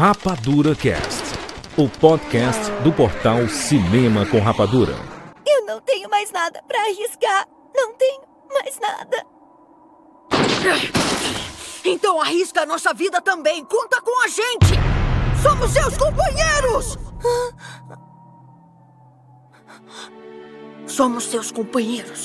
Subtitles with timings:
[0.00, 1.24] Rapadura Cast,
[1.76, 4.94] o podcast do portal Cinema com Rapadura.
[5.46, 7.46] Eu não tenho mais nada pra arriscar.
[7.76, 9.26] Não tenho mais nada.
[11.84, 13.62] Então arrisca a nossa vida também.
[13.66, 14.72] Conta com a gente.
[15.42, 16.98] Somos seus companheiros.
[20.86, 22.24] Somos seus companheiros.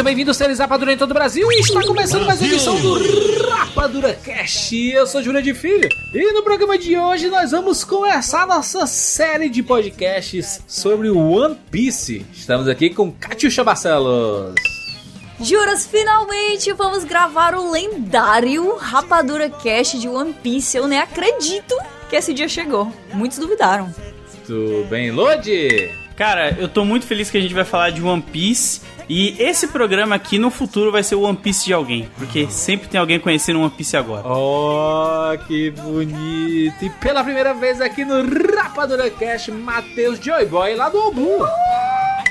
[0.00, 1.52] Seja bem-vindo, seres Rapadura em todo o Brasil.
[1.52, 4.74] E está começando mais uma edição do Rapadura Cast.
[4.74, 5.90] Eu sou Júlia de Filho.
[6.14, 12.24] E no programa de hoje nós vamos começar nossa série de podcasts sobre One Piece.
[12.32, 14.54] Estamos aqui com Catiuxa Barcelos.
[15.38, 20.78] Juras, finalmente vamos gravar o lendário Rapadura Cast de One Piece.
[20.78, 21.76] Eu nem acredito
[22.08, 22.90] que esse dia chegou.
[23.12, 23.94] Muitos duvidaram.
[24.46, 25.90] Tudo bem, Lodi?
[26.20, 28.82] Cara, eu tô muito feliz que a gente vai falar de One Piece.
[29.08, 32.10] E esse programa aqui no futuro vai ser o One Piece de alguém.
[32.18, 34.28] Porque sempre tem alguém conhecendo o One Piece agora.
[34.28, 36.84] Oh, que bonito!
[36.84, 38.22] E pela primeira vez aqui no
[38.54, 41.38] Rapadura Cast, Matheus Joy Boy lá do Obu.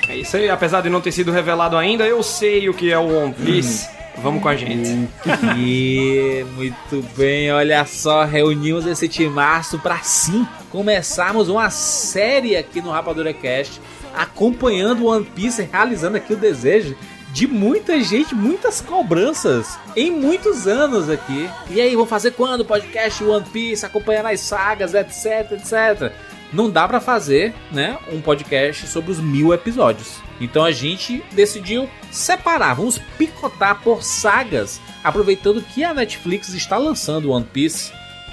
[0.07, 2.99] É isso aí, apesar de não ter sido revelado ainda, eu sei o que é
[2.99, 3.89] o One Piece.
[4.21, 5.09] Vamos com a gente.
[5.57, 12.91] E muito bem, olha só, reunimos esse timaço para sim começarmos uma série aqui no
[12.91, 13.81] Rapadura Cast,
[14.15, 16.95] acompanhando One Piece, realizando aqui o desejo
[17.31, 21.49] de muita gente, muitas cobranças em muitos anos aqui.
[21.69, 22.65] E aí, vou fazer quando?
[22.65, 26.11] Podcast One Piece, acompanhando as sagas, etc, etc.
[26.51, 30.17] Não dá para fazer, né, um podcast sobre os mil episódios.
[30.41, 37.31] Então a gente decidiu separar, vamos picotar por sagas, aproveitando que a Netflix está lançando
[37.31, 37.91] One Piece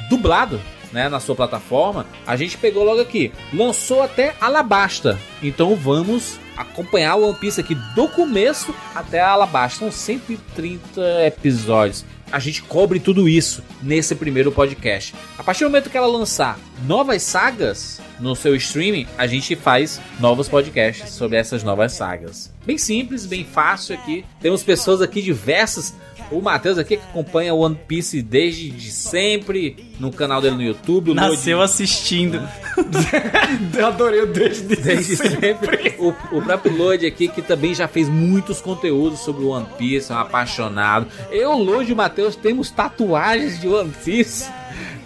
[0.08, 0.60] dublado
[0.92, 3.32] né, na sua plataforma, a gente pegou logo aqui.
[3.52, 5.18] Lançou até Alabasta.
[5.42, 9.80] Então vamos acompanhar o One Piece aqui do começo até Alabasta.
[9.80, 12.04] São 130 episódios.
[12.32, 15.14] A gente cobre tudo isso nesse primeiro podcast.
[15.38, 20.00] A partir do momento que ela lançar novas sagas no seu streaming, a gente faz
[20.18, 22.52] novos podcasts sobre essas novas sagas.
[22.64, 24.24] Bem simples, bem fácil aqui.
[24.40, 25.94] Temos pessoas aqui diversas
[26.30, 31.14] o Matheus aqui que acompanha One Piece desde de sempre, no canal dele no YouTube.
[31.14, 31.70] Nasceu Lodi...
[31.72, 32.48] assistindo.
[33.76, 35.40] Eu adorei o desde, desde sempre.
[35.40, 35.94] sempre.
[35.98, 40.14] O, o próprio Lodi aqui que também já fez muitos conteúdos sobre One Piece, é
[40.14, 41.06] um apaixonado.
[41.30, 44.46] Eu, Lodi e o Matheus temos tatuagens de One Piece.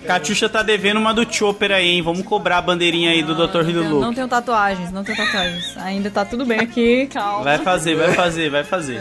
[0.06, 2.03] Catiuxa tá devendo uma do Chopper aí, hein?
[2.03, 3.69] Vamos cobrar a bandeirinha aí do Dr.
[3.69, 5.76] Hiru Não tenho tatuagens, não tenho tatuagens.
[5.76, 7.44] Ainda tá tudo bem aqui, calma.
[7.44, 9.00] Vai fazer, vai fazer, vai fazer.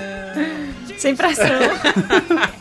[0.98, 1.46] Sem pressão.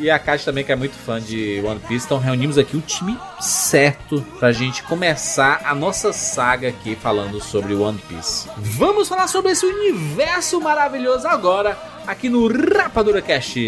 [0.00, 2.06] E a Kátia também, que é muito fã de One Piece.
[2.06, 7.74] Então reunimos aqui o time certo pra gente começar a nossa saga aqui falando sobre
[7.74, 8.48] One Piece.
[8.56, 11.76] Vamos falar sobre esse universo maravilhoso agora,
[12.06, 13.58] aqui no Rapadura Cast.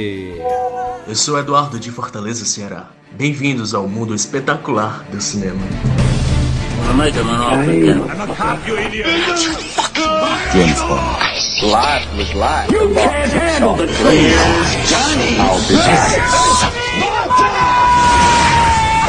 [1.08, 2.86] Eu sou Eduardo de Fortaleza, Ceará.
[3.12, 5.60] Bem-vindos ao mundo espetacular do cinema.
[10.52, 11.20] James Bond.
[11.62, 12.72] Life was life.
[12.72, 14.88] You can't handle the truth.
[14.88, 15.36] Johnny.
[15.38, 16.20] I'll be back.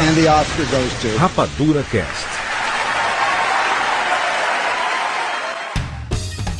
[0.02, 2.26] And the Oscar goes to Rapadura Cast.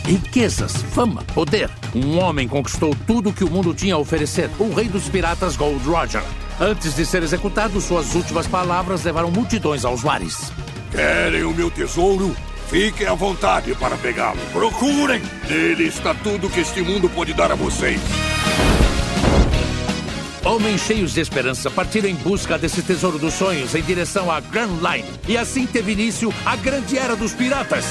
[0.06, 1.68] Riquezas, fama, poder.
[1.94, 4.48] Um homem conquistou tudo que o mundo tinha a oferecer.
[4.58, 6.22] O rei dos piratas Gold Roger.
[6.60, 10.52] Antes de ser executado, suas últimas palavras levaram multidões aos mares.
[10.90, 12.36] Querem o meu tesouro?
[12.68, 14.40] Fiquem à vontade para pegá-lo.
[14.52, 15.22] Procurem!
[15.48, 18.00] Nele está tudo que este mundo pode dar a vocês.
[20.44, 24.78] Homens cheios de esperança partiram em busca desse tesouro dos sonhos em direção à Grand
[24.82, 25.08] Line.
[25.28, 27.84] E assim teve início a grande era dos piratas.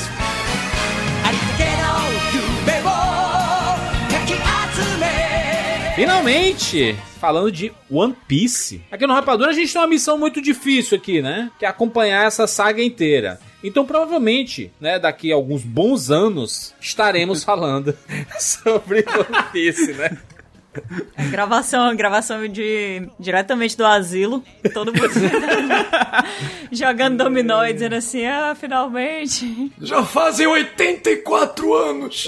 [5.95, 6.95] Finalmente!
[7.19, 8.81] Falando de One Piece.
[8.89, 11.51] Aqui no Rapadura a gente tem uma missão muito difícil aqui, né?
[11.59, 13.39] Que é acompanhar essa saga inteira.
[13.63, 17.95] Então, provavelmente, né, daqui a alguns bons anos, estaremos falando
[18.39, 20.17] sobre One Piece, né?
[21.17, 24.43] É, gravação, gravação de diretamente do asilo.
[24.73, 25.09] Todo mundo.
[26.71, 29.71] Jogando dominó e dizendo assim, ah, finalmente.
[29.81, 32.27] Já fazem 84 anos.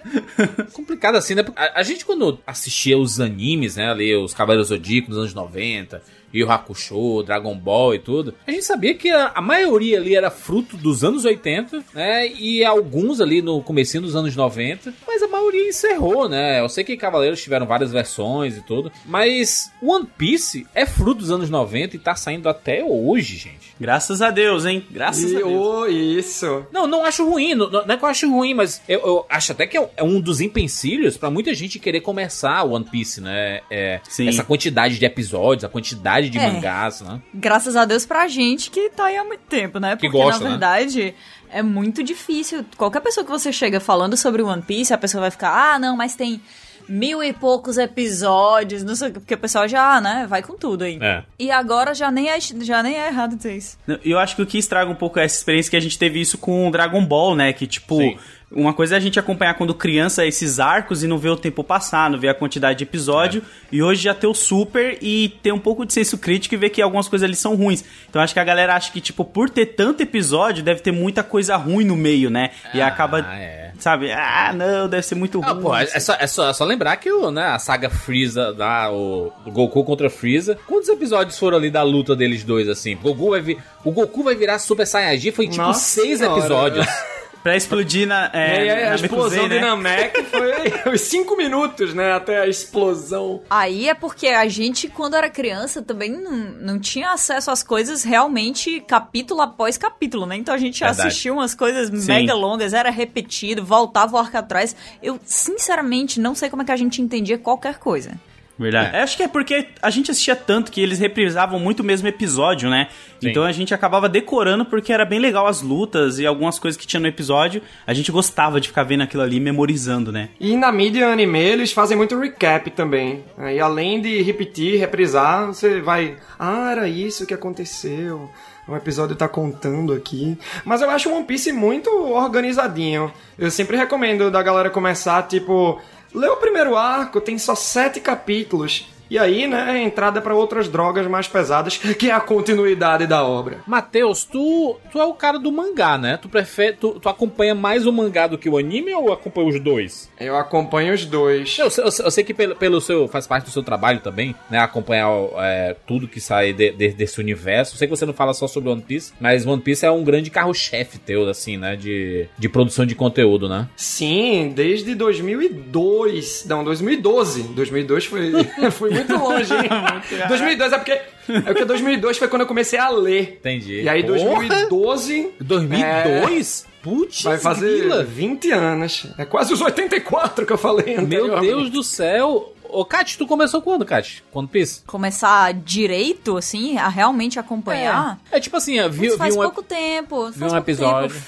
[0.72, 1.44] Complicado assim, né?
[1.54, 3.90] A, a gente quando assistia os animes, né?
[3.90, 8.50] Ali, os Cavaleiros Zodíaco nos anos 90, e o Hakusho, Dragon Ball e tudo, a
[8.50, 12.28] gente sabia que a, a, maioria ali era fruto dos anos 80, né?
[12.28, 16.60] E alguns ali no comecinho dos anos 90, mas a maioria encerrou, né?
[16.60, 21.30] Eu sei que Cavaleiros tiveram várias versões e tudo, mas One Piece é fruto dos
[21.30, 23.74] anos 90 e tá saindo até hoje, gente.
[23.80, 24.84] Graças a Deus, hein?
[24.90, 25.52] Graças e, a Deus.
[25.52, 26.66] Oh, isso.
[26.72, 29.52] Não, não acho ruim, não, não, é que eu acho ruim, mas eu, eu acho
[29.52, 33.60] até que é, é um dos empecilhos para muita gente querer começar One Piece, né?
[33.70, 36.50] É, essa quantidade de episódios, a quantidade de é.
[36.50, 37.20] mangás, né?
[37.32, 39.94] Graças a Deus pra gente que tá aí há muito tempo, né?
[39.94, 40.50] Porque, que gosta, na né?
[40.50, 41.14] verdade, né?
[41.50, 42.64] é muito difícil.
[42.76, 45.96] Qualquer pessoa que você chega falando sobre One Piece, a pessoa vai ficar, ah, não,
[45.96, 46.40] mas tem
[46.88, 50.98] mil e poucos episódios, não sei porque o pessoal já, né, vai com tudo aí.
[51.00, 51.22] É.
[51.38, 53.78] E agora já nem, é, já nem é errado dizer isso.
[54.02, 56.38] Eu acho que o que estraga um pouco essa experiência que a gente teve isso
[56.38, 57.98] com Dragon Ball, né, que tipo...
[57.98, 58.18] Sim
[58.50, 61.62] uma coisa é a gente acompanhar quando criança esses arcos e não ver o tempo
[61.62, 63.42] passar, não ver a quantidade de episódio.
[63.42, 63.76] É.
[63.76, 66.70] E hoje já ter o super e ter um pouco de senso crítico e ver
[66.70, 67.84] que algumas coisas ali são ruins.
[68.08, 71.22] Então acho que a galera acha que, tipo, por ter tanto episódio, deve ter muita
[71.22, 72.50] coisa ruim no meio, né?
[72.72, 73.20] E ah, acaba.
[73.20, 73.72] É.
[73.78, 74.10] Sabe?
[74.10, 75.62] Ah, não, deve ser muito ah, ruim.
[75.62, 78.90] Pô, é, só, é, só, é só lembrar que o, né, a saga Freeza, da,
[78.90, 80.58] o, Goku contra Freeza.
[80.66, 82.94] Quantos episódios foram ali da luta deles dois, assim?
[82.94, 86.40] O Goku vai, vir, o Goku vai virar Super Saiyajin, foi tipo Nossa seis senhora.
[86.40, 86.86] episódios.
[87.42, 88.30] Pra explodir na.
[88.32, 89.56] É, e aí, na a explosão né?
[89.56, 90.52] de Namek foi
[90.92, 92.12] os cinco minutos, né?
[92.12, 93.42] Até a explosão.
[93.48, 98.02] Aí é porque a gente, quando era criança, também não, não tinha acesso às coisas
[98.02, 100.36] realmente capítulo após capítulo, né?
[100.36, 101.08] Então a gente Verdade.
[101.08, 102.06] assistia umas coisas Sim.
[102.06, 104.74] mega longas, era repetido, voltava o arco atrás.
[105.02, 108.12] Eu, sinceramente, não sei como é que a gente entendia qualquer coisa.
[108.58, 108.96] Verdade.
[108.96, 109.02] É.
[109.02, 112.68] Acho que é porque a gente assistia tanto que eles reprisavam muito o mesmo episódio,
[112.68, 112.88] né?
[113.20, 113.28] Sim.
[113.30, 116.86] Então a gente acabava decorando porque era bem legal as lutas e algumas coisas que
[116.86, 117.62] tinha no episódio.
[117.86, 120.30] A gente gostava de ficar vendo aquilo ali, memorizando, né?
[120.40, 123.24] E na mídia anime eles fazem muito recap também.
[123.38, 126.16] E além de repetir, reprisar, você vai.
[126.38, 128.28] Ah, era isso que aconteceu.
[128.66, 130.36] O episódio tá contando aqui.
[130.62, 133.10] Mas eu acho One Piece muito organizadinho.
[133.38, 135.80] Eu sempre recomendo da galera começar, tipo
[136.14, 138.86] Lê o primeiro arco, tem só sete capítulos.
[139.10, 143.58] E aí, né, entrada para outras drogas mais pesadas, que é a continuidade da obra.
[143.66, 146.18] Matheus, tu, tu é o cara do mangá, né?
[146.20, 149.60] Tu prefere, tu, tu acompanha mais o mangá do que o anime ou acompanha os
[149.60, 150.10] dois?
[150.20, 151.56] Eu acompanho os dois.
[151.58, 154.58] Eu, eu, eu sei que pelo, pelo, seu faz parte do seu trabalho também, né?
[154.58, 155.08] Acompanhar
[155.38, 157.74] é, tudo que sai de, de, desse universo.
[157.74, 160.04] Eu sei que você não fala só sobre One Piece, mas One Piece é um
[160.04, 161.76] grande carro-chefe teu, assim, né?
[161.76, 163.68] De, de produção de conteúdo, né?
[163.76, 166.44] Sim, desde 2002.
[166.48, 167.42] Não, 2012.
[167.54, 168.32] 2002 foi,
[168.70, 169.68] foi muito longe, hein?
[170.28, 170.92] 2002 é porque.
[170.92, 173.38] É porque 2002 foi quando eu comecei a ler.
[173.40, 173.82] Entendi.
[173.82, 175.34] E aí, 2012.
[175.40, 176.64] 2002?
[176.64, 176.68] É...
[176.82, 178.04] Putz, vai fazer grila.
[178.04, 179.06] 20 anos.
[179.18, 182.54] É quase os 84 que eu falei Meu Deus do céu.
[182.68, 184.22] Ô, Kat, tu começou quando, Kat?
[184.30, 184.82] Quando Piece?
[184.86, 188.20] Começar direito, assim, a realmente acompanhar?
[188.30, 190.30] É, é tipo assim, viu, faz vi um, pouco tempo.
[190.30, 191.14] Vi um episódio.
[191.14, 191.26] Tempo.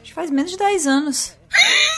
[0.00, 1.39] Acho que faz menos de 10 anos.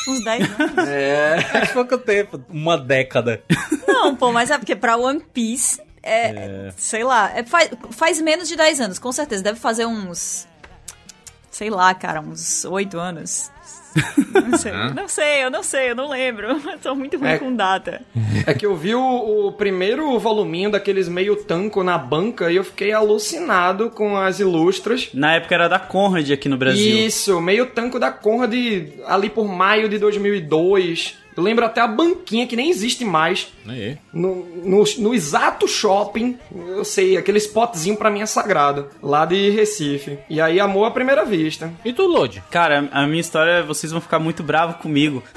[0.08, 0.88] Uns 10 anos.
[0.88, 2.42] É, faz pouco tempo.
[2.48, 3.42] Uma década.
[3.86, 6.74] Não, pô, mas é porque pra One Piece é, é.
[6.76, 9.42] sei lá, é, faz, faz menos de 10 anos, com certeza.
[9.42, 10.48] Deve fazer uns,
[11.50, 13.50] sei lá, cara, uns 8 anos.
[14.32, 16.48] Não sei, não sei, eu não sei, eu não lembro.
[16.72, 18.00] Eu tô muito ruim é, com data.
[18.46, 22.64] É que eu vi o, o, primeiro voluminho daqueles meio tanco na banca e eu
[22.64, 25.10] fiquei alucinado com as ilustras.
[25.12, 27.06] Na época era da Conrad aqui no Brasil.
[27.06, 28.52] Isso, meio tanco da Conrad
[29.06, 31.21] ali por maio de 2002.
[31.36, 33.52] Eu lembro até a banquinha que nem existe mais.
[34.12, 38.88] No, no, no, exato shopping, eu sei, aquele spotzinho pra mim é sagrado.
[39.02, 40.18] Lá de Recife.
[40.28, 41.72] E aí, amor à primeira vista.
[41.84, 42.42] E tu, Lodi?
[42.50, 45.22] Cara, a minha história, vocês vão ficar muito bravos comigo.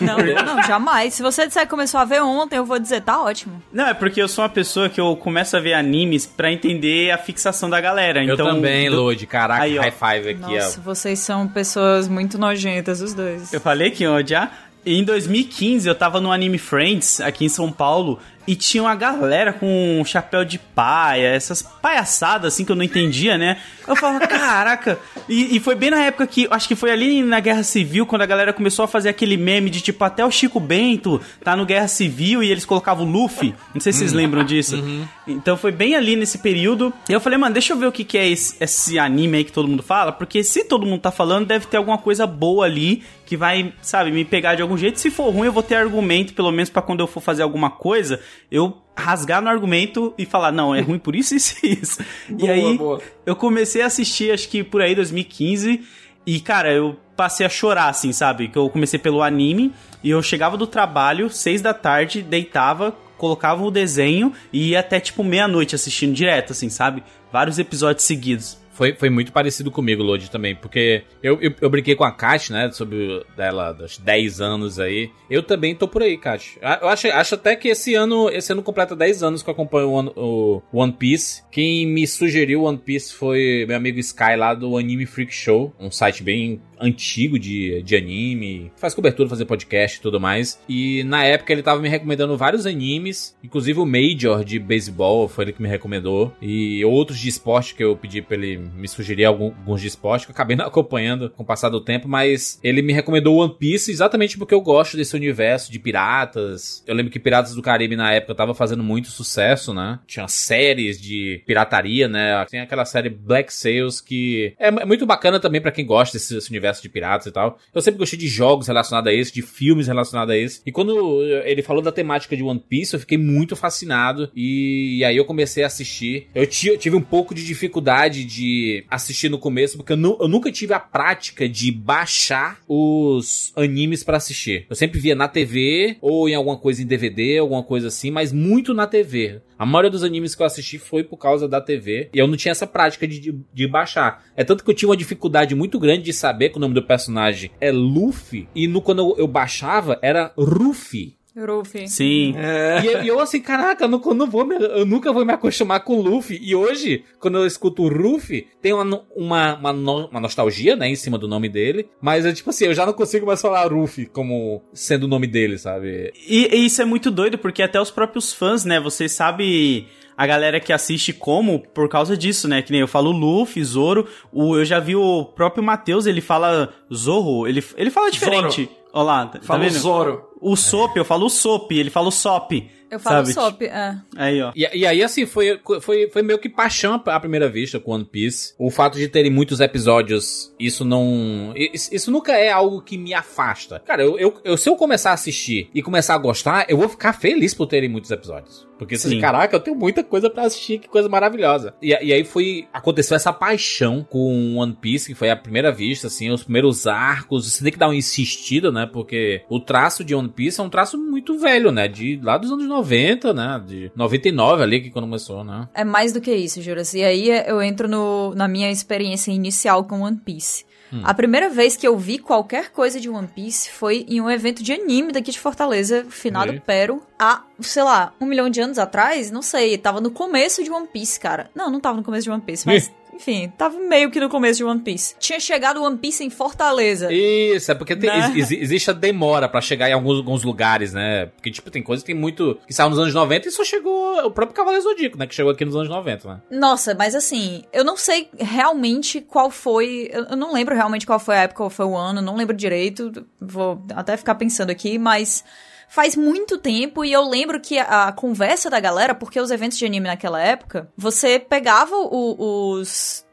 [0.00, 1.12] Não, não, jamais.
[1.12, 3.62] Se você disser que começou a ver ontem, eu vou dizer, tá ótimo.
[3.70, 7.10] Não, é porque eu sou uma pessoa que eu começo a ver animes pra entender
[7.10, 8.24] a fixação da galera.
[8.24, 8.96] Eu então, também, do...
[8.96, 9.26] Lodi.
[9.26, 10.82] Caraca, aí, high five aqui, Nossa, ó.
[10.82, 13.52] vocês são pessoas muito nojentas, os dois.
[13.52, 14.69] Eu falei que ia odiar?
[14.84, 18.18] Em 2015 eu tava no Anime Friends aqui em São Paulo
[18.50, 22.82] e tinha uma galera com um chapéu de paia, essas palhaçadas assim que eu não
[22.82, 23.58] entendia, né?
[23.86, 24.98] Eu falava, caraca.
[25.28, 28.22] E, e, foi bem na época que, acho que foi ali na Guerra Civil, quando
[28.22, 31.64] a galera começou a fazer aquele meme de tipo, até o Chico Bento tá no
[31.64, 33.54] Guerra Civil e eles colocavam o Luffy.
[33.72, 34.18] Não sei se vocês uhum.
[34.18, 34.74] lembram disso.
[34.74, 35.06] Uhum.
[35.28, 36.92] Então foi bem ali nesse período.
[37.08, 39.44] E eu falei, mano, deixa eu ver o que, que é esse, esse anime aí
[39.44, 42.64] que todo mundo fala, porque se todo mundo tá falando, deve ter alguma coisa boa
[42.64, 44.98] ali que vai, sabe, me pegar de algum jeito.
[44.98, 47.70] Se for ruim, eu vou ter argumento, pelo menos para quando eu for fazer alguma
[47.70, 48.20] coisa,
[48.50, 51.98] eu rasgar no argumento e falar, não, é ruim por isso, isso e isso.
[52.28, 53.00] Boa, e aí, boa.
[53.24, 55.82] eu comecei a assistir, acho que por aí, 2015,
[56.26, 58.48] e, cara, eu passei a chorar, assim, sabe?
[58.48, 63.62] Que eu comecei pelo anime, e eu chegava do trabalho, seis da tarde, deitava, colocava
[63.62, 67.02] o desenho e ia até, tipo, meia-noite assistindo direto, assim, sabe?
[67.32, 68.59] Vários episódios seguidos.
[68.80, 70.56] Foi, foi muito parecido comigo, Lodi, também.
[70.56, 72.70] Porque eu, eu, eu, brinquei com a Kat, né?
[72.72, 75.10] Sobre dela, dos 10 anos aí.
[75.28, 76.58] Eu também tô por aí, Kat.
[76.80, 79.90] Eu acho, acho até que esse ano, esse ano completa 10 anos que eu acompanho
[80.16, 81.42] o One, Piece.
[81.52, 85.74] Quem me sugeriu One Piece foi meu amigo Sky lá do Anime Freak Show.
[85.78, 90.60] Um site bem antigo de, de anime, faz cobertura, fazer podcast e tudo mais.
[90.68, 95.44] E na época ele tava me recomendando vários animes, inclusive o Major de beisebol foi
[95.44, 96.32] ele que me recomendou.
[96.40, 100.30] E outros de esporte que eu pedi pra ele me sugerir alguns de esporte, que
[100.30, 103.90] eu acabei não acompanhando com o passar do tempo, mas ele me recomendou One Piece
[103.90, 106.82] exatamente porque eu gosto desse universo de piratas.
[106.86, 109.98] Eu lembro que Piratas do Caribe na época tava fazendo muito sucesso, né?
[110.06, 112.44] Tinha séries de pirataria, né?
[112.48, 116.34] Tem aquela série Black Sails que é, é muito bacana também para quem gosta desse,
[116.34, 117.58] desse universo universo de piratas e tal.
[117.74, 120.62] Eu sempre gostei de jogos relacionados a isso, de filmes relacionados a isso.
[120.64, 124.30] E quando ele falou da temática de One Piece, eu fiquei muito fascinado.
[124.34, 126.28] E, e aí eu comecei a assistir.
[126.34, 130.28] Eu, eu, tive um pouco de dificuldade de assistir no começo, porque eu, nu eu
[130.28, 134.66] nunca tive a prática de baixar os animes para assistir.
[134.70, 138.32] Eu sempre via na TV ou em alguma coisa em DVD, alguma coisa assim, mas
[138.32, 139.40] muito na TV.
[139.60, 142.08] A maioria dos animes que eu assisti foi por causa da TV.
[142.14, 144.24] E eu não tinha essa prática de, de, de baixar.
[144.34, 146.82] É tanto que eu tinha uma dificuldade muito grande de saber que o nome do
[146.82, 148.48] personagem é Luffy.
[148.54, 151.19] E no, quando eu, eu baixava, era Ruffy.
[151.44, 151.88] Luffy.
[151.88, 152.34] Sim.
[152.36, 152.80] É.
[152.84, 155.32] E, e, eu assim, caraca, eu, não, eu, não vou me, eu nunca vou me
[155.32, 156.38] acostumar com o Luffy.
[156.42, 160.88] E hoje, quando eu escuto o Luffy, tem uma, uma, uma, no, uma, nostalgia, né,
[160.88, 161.88] em cima do nome dele.
[162.00, 165.26] Mas é tipo assim, eu já não consigo mais falar Luffy como sendo o nome
[165.26, 166.12] dele, sabe?
[166.28, 169.86] E, e isso é muito doido, porque até os próprios fãs, né, você sabe
[170.20, 172.60] a galera que assiste como por causa disso, né?
[172.60, 174.06] Que nem eu falo Luffy, Zoro.
[174.30, 177.48] O, eu já vi o próprio Matheus, ele fala Zorro.
[177.48, 178.64] Ele, ele fala diferente.
[178.64, 178.76] Zoro.
[178.92, 179.78] Olha lá, tá, fala vendo?
[179.78, 180.29] Zoro.
[180.40, 182.52] O Sop, eu falo Sop, ele fala o Sop.
[182.90, 183.32] Eu falo sabe?
[183.32, 183.96] Sop, é.
[184.16, 184.50] Aí, ó.
[184.54, 188.04] E, e, aí, assim, foi, foi, foi meio que paixão à primeira vista com One
[188.04, 188.52] Piece.
[188.58, 191.52] O fato de terem muitos episódios, isso não.
[191.54, 193.78] Isso, isso nunca é algo que me afasta.
[193.86, 196.88] Cara, eu, eu, eu, se eu começar a assistir e começar a gostar, eu vou
[196.88, 198.68] ficar feliz por terem muitos episódios.
[198.76, 201.74] Porque, assim, caraca, eu tenho muita coisa para assistir, que coisa maravilhosa.
[201.82, 202.66] E, e aí foi.
[202.72, 207.52] Aconteceu essa paixão com One Piece, que foi a primeira vista, assim, os primeiros arcos.
[207.52, 208.88] Você tem que dar uma insistida, né?
[208.90, 211.88] Porque o traço de One Piece é um traço muito velho, né?
[211.88, 213.62] De lá dos anos 90, né?
[213.66, 215.68] De 99 ali, que quando começou, né?
[215.74, 216.94] É mais do que isso, Juras.
[216.94, 220.64] E aí eu entro no, na minha experiência inicial com One Piece.
[220.92, 221.02] Hum.
[221.04, 224.62] A primeira vez que eu vi qualquer coisa de One Piece foi em um evento
[224.62, 226.60] de anime daqui de Fortaleza, finado e?
[226.60, 230.70] Pero, há, sei lá, um milhão de anos atrás, não sei, tava no começo de
[230.70, 231.48] One Piece, cara.
[231.54, 234.56] Não, não tava no começo de One Piece, mas enfim, tava meio que no começo
[234.56, 235.14] de One Piece.
[235.18, 237.12] Tinha chegado One Piece em Fortaleza.
[237.12, 238.32] Isso, é porque tem, né?
[238.34, 241.26] ex, existe a demora para chegar em alguns, alguns, lugares, né?
[241.26, 242.58] Porque, tipo, tem coisa que tem muito.
[242.66, 245.26] que saiu nos anos 90 e só chegou o próprio Cavaleiro Zodíaco, né?
[245.26, 246.40] Que chegou aqui nos anos 90, né?
[246.50, 250.10] Nossa, mas assim, eu não sei realmente qual foi.
[250.10, 253.12] Eu não lembro realmente qual foi a época, qual foi o ano, não lembro direito.
[253.38, 255.44] Vou até ficar pensando aqui, mas
[255.90, 259.76] faz muito tempo e eu lembro que a, a, conversa da galera, porque os eventos
[259.76, 263.26] de anime naquela época, você pegava o, os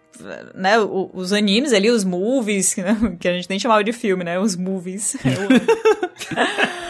[0.55, 2.73] né, os animes ali, os movies,
[3.19, 5.15] que a gente nem chamava de filme, né, os movies.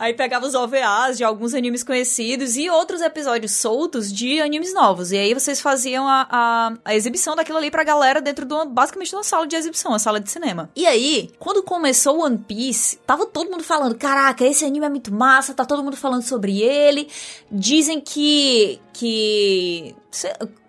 [0.00, 5.12] Aí pegava os OVAs de alguns animes conhecidos e outros episódios soltos de animes novos.
[5.12, 8.64] E aí vocês faziam a, a, a exibição daquilo ali pra galera dentro de uma,
[8.64, 10.70] basicamente de uma sala de exibição, uma sala de cinema.
[10.74, 15.12] E aí, quando começou One Piece, tava todo mundo falando: caraca, esse anime é muito
[15.12, 17.06] massa, tá todo mundo falando sobre ele.
[17.52, 18.80] Dizem que.
[18.94, 19.94] que.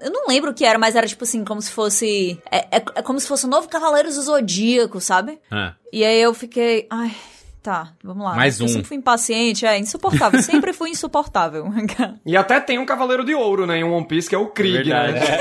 [0.02, 2.38] Eu não lembro o que era, mas era tipo assim, como se fosse.
[2.52, 5.40] É, é, é como se fosse o novo Cavaleiros do Zodíaco, sabe?
[5.50, 5.72] É.
[5.94, 6.86] E aí eu fiquei.
[6.90, 7.16] Ai
[7.62, 8.34] Tá, vamos lá.
[8.36, 8.66] Mais um.
[8.66, 10.42] Eu sempre fui impaciente, é insuportável.
[10.44, 11.66] sempre fui insuportável.
[12.26, 13.78] e até tem um Cavaleiro de Ouro, né?
[13.78, 15.20] Em One Piece, que é o Krieg, é né?
[15.20, 15.38] É.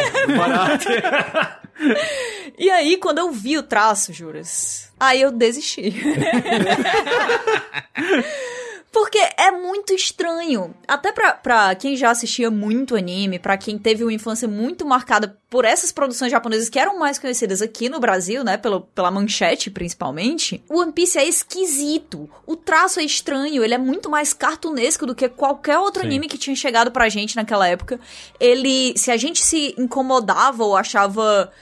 [2.63, 5.95] e aí, quando eu vi o traço, juras, aí eu desisti.
[8.93, 10.75] Porque é muito estranho.
[10.87, 15.39] Até pra, pra quem já assistia muito anime, pra quem teve uma infância muito marcada
[15.49, 18.57] por essas produções japonesas que eram mais conhecidas aqui no Brasil, né?
[18.57, 20.63] Pelo, pela manchete, principalmente.
[20.69, 22.29] O One Piece é esquisito.
[22.45, 23.63] O traço é estranho.
[23.63, 26.09] Ele é muito mais cartunesco do que qualquer outro Sim.
[26.09, 28.01] anime que tinha chegado pra gente naquela época.
[28.41, 28.93] Ele.
[28.97, 31.53] Se a gente se incomodava ou achava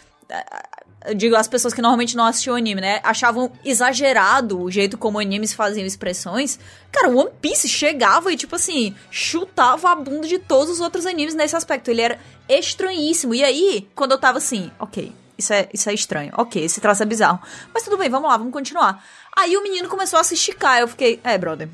[1.15, 3.01] digo as pessoas que normalmente não assistiam anime, né?
[3.03, 6.59] Achavam exagerado o jeito como animes faziam expressões.
[6.91, 11.35] Cara, One Piece chegava e, tipo assim, chutava a bunda de todos os outros animes
[11.35, 11.91] nesse aspecto.
[11.91, 13.35] Ele era estranhíssimo.
[13.35, 16.33] E aí, quando eu tava assim, ok, isso é, isso é estranho.
[16.37, 17.41] Ok, esse traço é bizarro.
[17.73, 19.05] Mas tudo bem, vamos lá, vamos continuar.
[19.39, 20.81] Aí o menino começou a se esticar.
[20.81, 21.69] Eu fiquei, é, brother.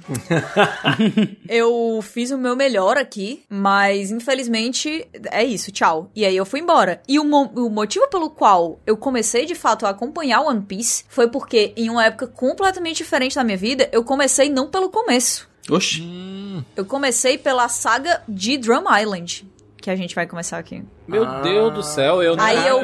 [1.48, 6.10] eu fiz o meu melhor aqui, mas infelizmente é isso, tchau.
[6.14, 7.00] E aí eu fui embora.
[7.08, 11.06] E o, mo o motivo pelo qual eu comecei de fato a acompanhar One Piece
[11.08, 15.48] foi porque em uma época completamente diferente da minha vida, eu comecei não pelo começo.
[15.70, 16.02] Oxi.
[16.02, 16.62] Hum.
[16.76, 20.84] Eu comecei pela saga de Drum Island, que a gente vai começar aqui.
[21.08, 21.40] Meu ah.
[21.40, 22.44] Deus do céu, eu não.
[22.44, 22.80] Aí eu,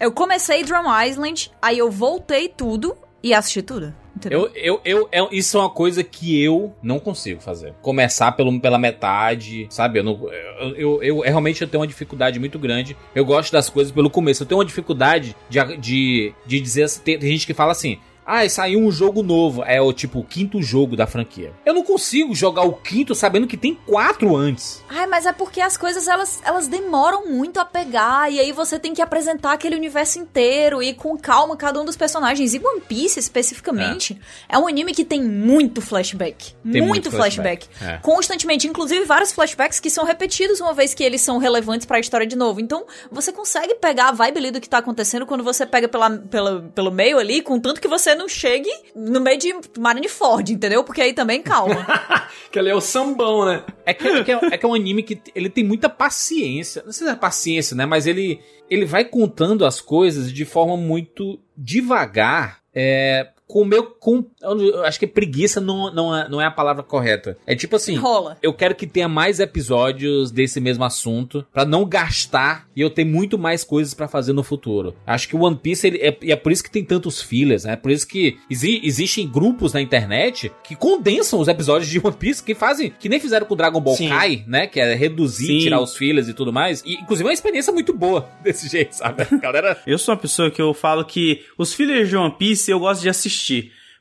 [0.00, 4.05] eu comecei Drum Island, aí eu voltei tudo e assisti tudo.
[4.30, 7.74] Eu, eu, eu, eu, isso é uma coisa que eu não consigo fazer.
[7.82, 9.98] Começar pelo, pela metade, sabe?
[9.98, 12.96] Eu, não, eu, eu, eu, realmente eu tenho uma dificuldade muito grande.
[13.14, 14.42] Eu gosto das coisas pelo começo.
[14.42, 16.88] Eu tenho uma dificuldade de, de, de dizer.
[17.00, 19.62] Tem gente que fala assim: ah, saiu um jogo novo.
[19.62, 21.52] É o tipo o quinto jogo da franquia.
[21.64, 24.82] Eu não consigo jogar o quinto sabendo que tem quatro antes.
[24.88, 28.32] Ai, mas é porque as coisas elas, elas demoram muito a pegar.
[28.32, 31.96] E aí você tem que apresentar aquele universo inteiro e com calma cada um dos
[31.96, 32.52] personagens.
[32.52, 36.54] E One Piece, especificamente, é, é um anime que tem muito flashback.
[36.64, 37.68] Tem muito, muito flashback.
[37.68, 37.96] flashback.
[37.96, 37.98] É.
[38.02, 38.66] Constantemente.
[38.66, 42.26] Inclusive vários flashbacks que são repetidos uma vez que eles são relevantes para a história
[42.26, 42.60] de novo.
[42.60, 46.10] Então você consegue pegar a vibe ali do que tá acontecendo quando você pega pela,
[46.10, 50.82] pela, pelo meio ali, com tanto que você não chegue no meio de Marineford, entendeu?
[50.82, 51.86] Porque aí também calma.
[52.50, 53.64] que ali é o sambão, né?
[53.84, 56.82] É que, é, que é, é, que é um anime que ele tem muita paciência.
[56.84, 57.86] Não sei se é paciência, né?
[57.86, 62.60] Mas ele, ele vai contando as coisas de forma muito devagar.
[62.74, 63.84] É, com o meu.
[63.84, 67.38] Com, eu acho que preguiça não, não, é, não é a palavra correta.
[67.46, 67.94] É tipo assim.
[67.94, 68.36] Rola.
[68.42, 71.46] Eu quero que tenha mais episódios desse mesmo assunto.
[71.52, 74.94] para não gastar e eu ter muito mais coisas para fazer no futuro.
[75.06, 77.74] Acho que o One Piece ele, é, é por isso que tem tantos fillers, né?
[77.74, 82.16] É por isso que exi, existem grupos na internet que condensam os episódios de One
[82.16, 82.92] Piece, que fazem.
[82.98, 84.08] Que nem fizeram com o Dragon Ball Sim.
[84.08, 84.66] Kai, né?
[84.66, 85.58] Que é reduzir, Sim.
[85.58, 86.82] tirar os fillers e tudo mais.
[86.84, 89.24] E, inclusive, é uma experiência muito boa desse jeito, sabe?
[89.40, 89.78] Galera.
[89.86, 93.02] eu sou uma pessoa que eu falo que os fillers de One Piece eu gosto
[93.02, 93.35] de assistir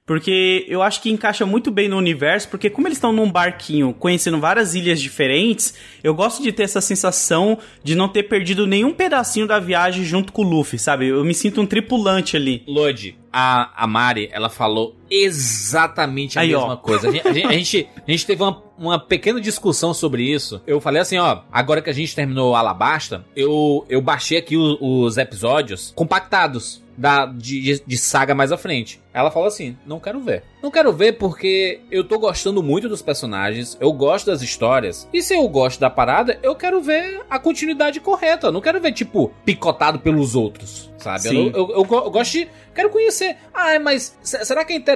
[0.06, 3.92] Porque eu acho que encaixa muito bem no universo, porque como eles estão num barquinho
[3.92, 8.94] conhecendo várias ilhas diferentes, eu gosto de ter essa sensação de não ter perdido nenhum
[8.94, 11.08] pedacinho da viagem junto com o Luffy, sabe?
[11.08, 12.64] Eu me sinto um tripulante ali.
[12.68, 16.78] Lodi, a, a Mari, ela falou exatamente a Aí, mesma ó.
[16.78, 17.10] coisa.
[17.10, 20.62] A gente, a, gente, a, gente, teve uma, uma pequena discussão sobre isso.
[20.66, 24.58] Eu falei assim, ó, agora que a gente terminou o Alabasta, eu, eu baixei aqui
[24.58, 29.02] os, os episódios compactados da, de, de saga mais à frente.
[29.14, 30.44] Ela falou assim: não quero ver.
[30.62, 35.08] Não quero ver porque eu tô gostando muito dos personagens, eu gosto das histórias.
[35.14, 38.48] E se eu gosto da parada, eu quero ver a continuidade correta.
[38.48, 41.28] Eu não quero ver, tipo, picotado pelos outros, sabe?
[41.28, 42.48] Eu, eu, eu, eu, gosto de.
[42.74, 43.38] Quero conhecer.
[43.54, 44.95] Ah, mas será que é interessante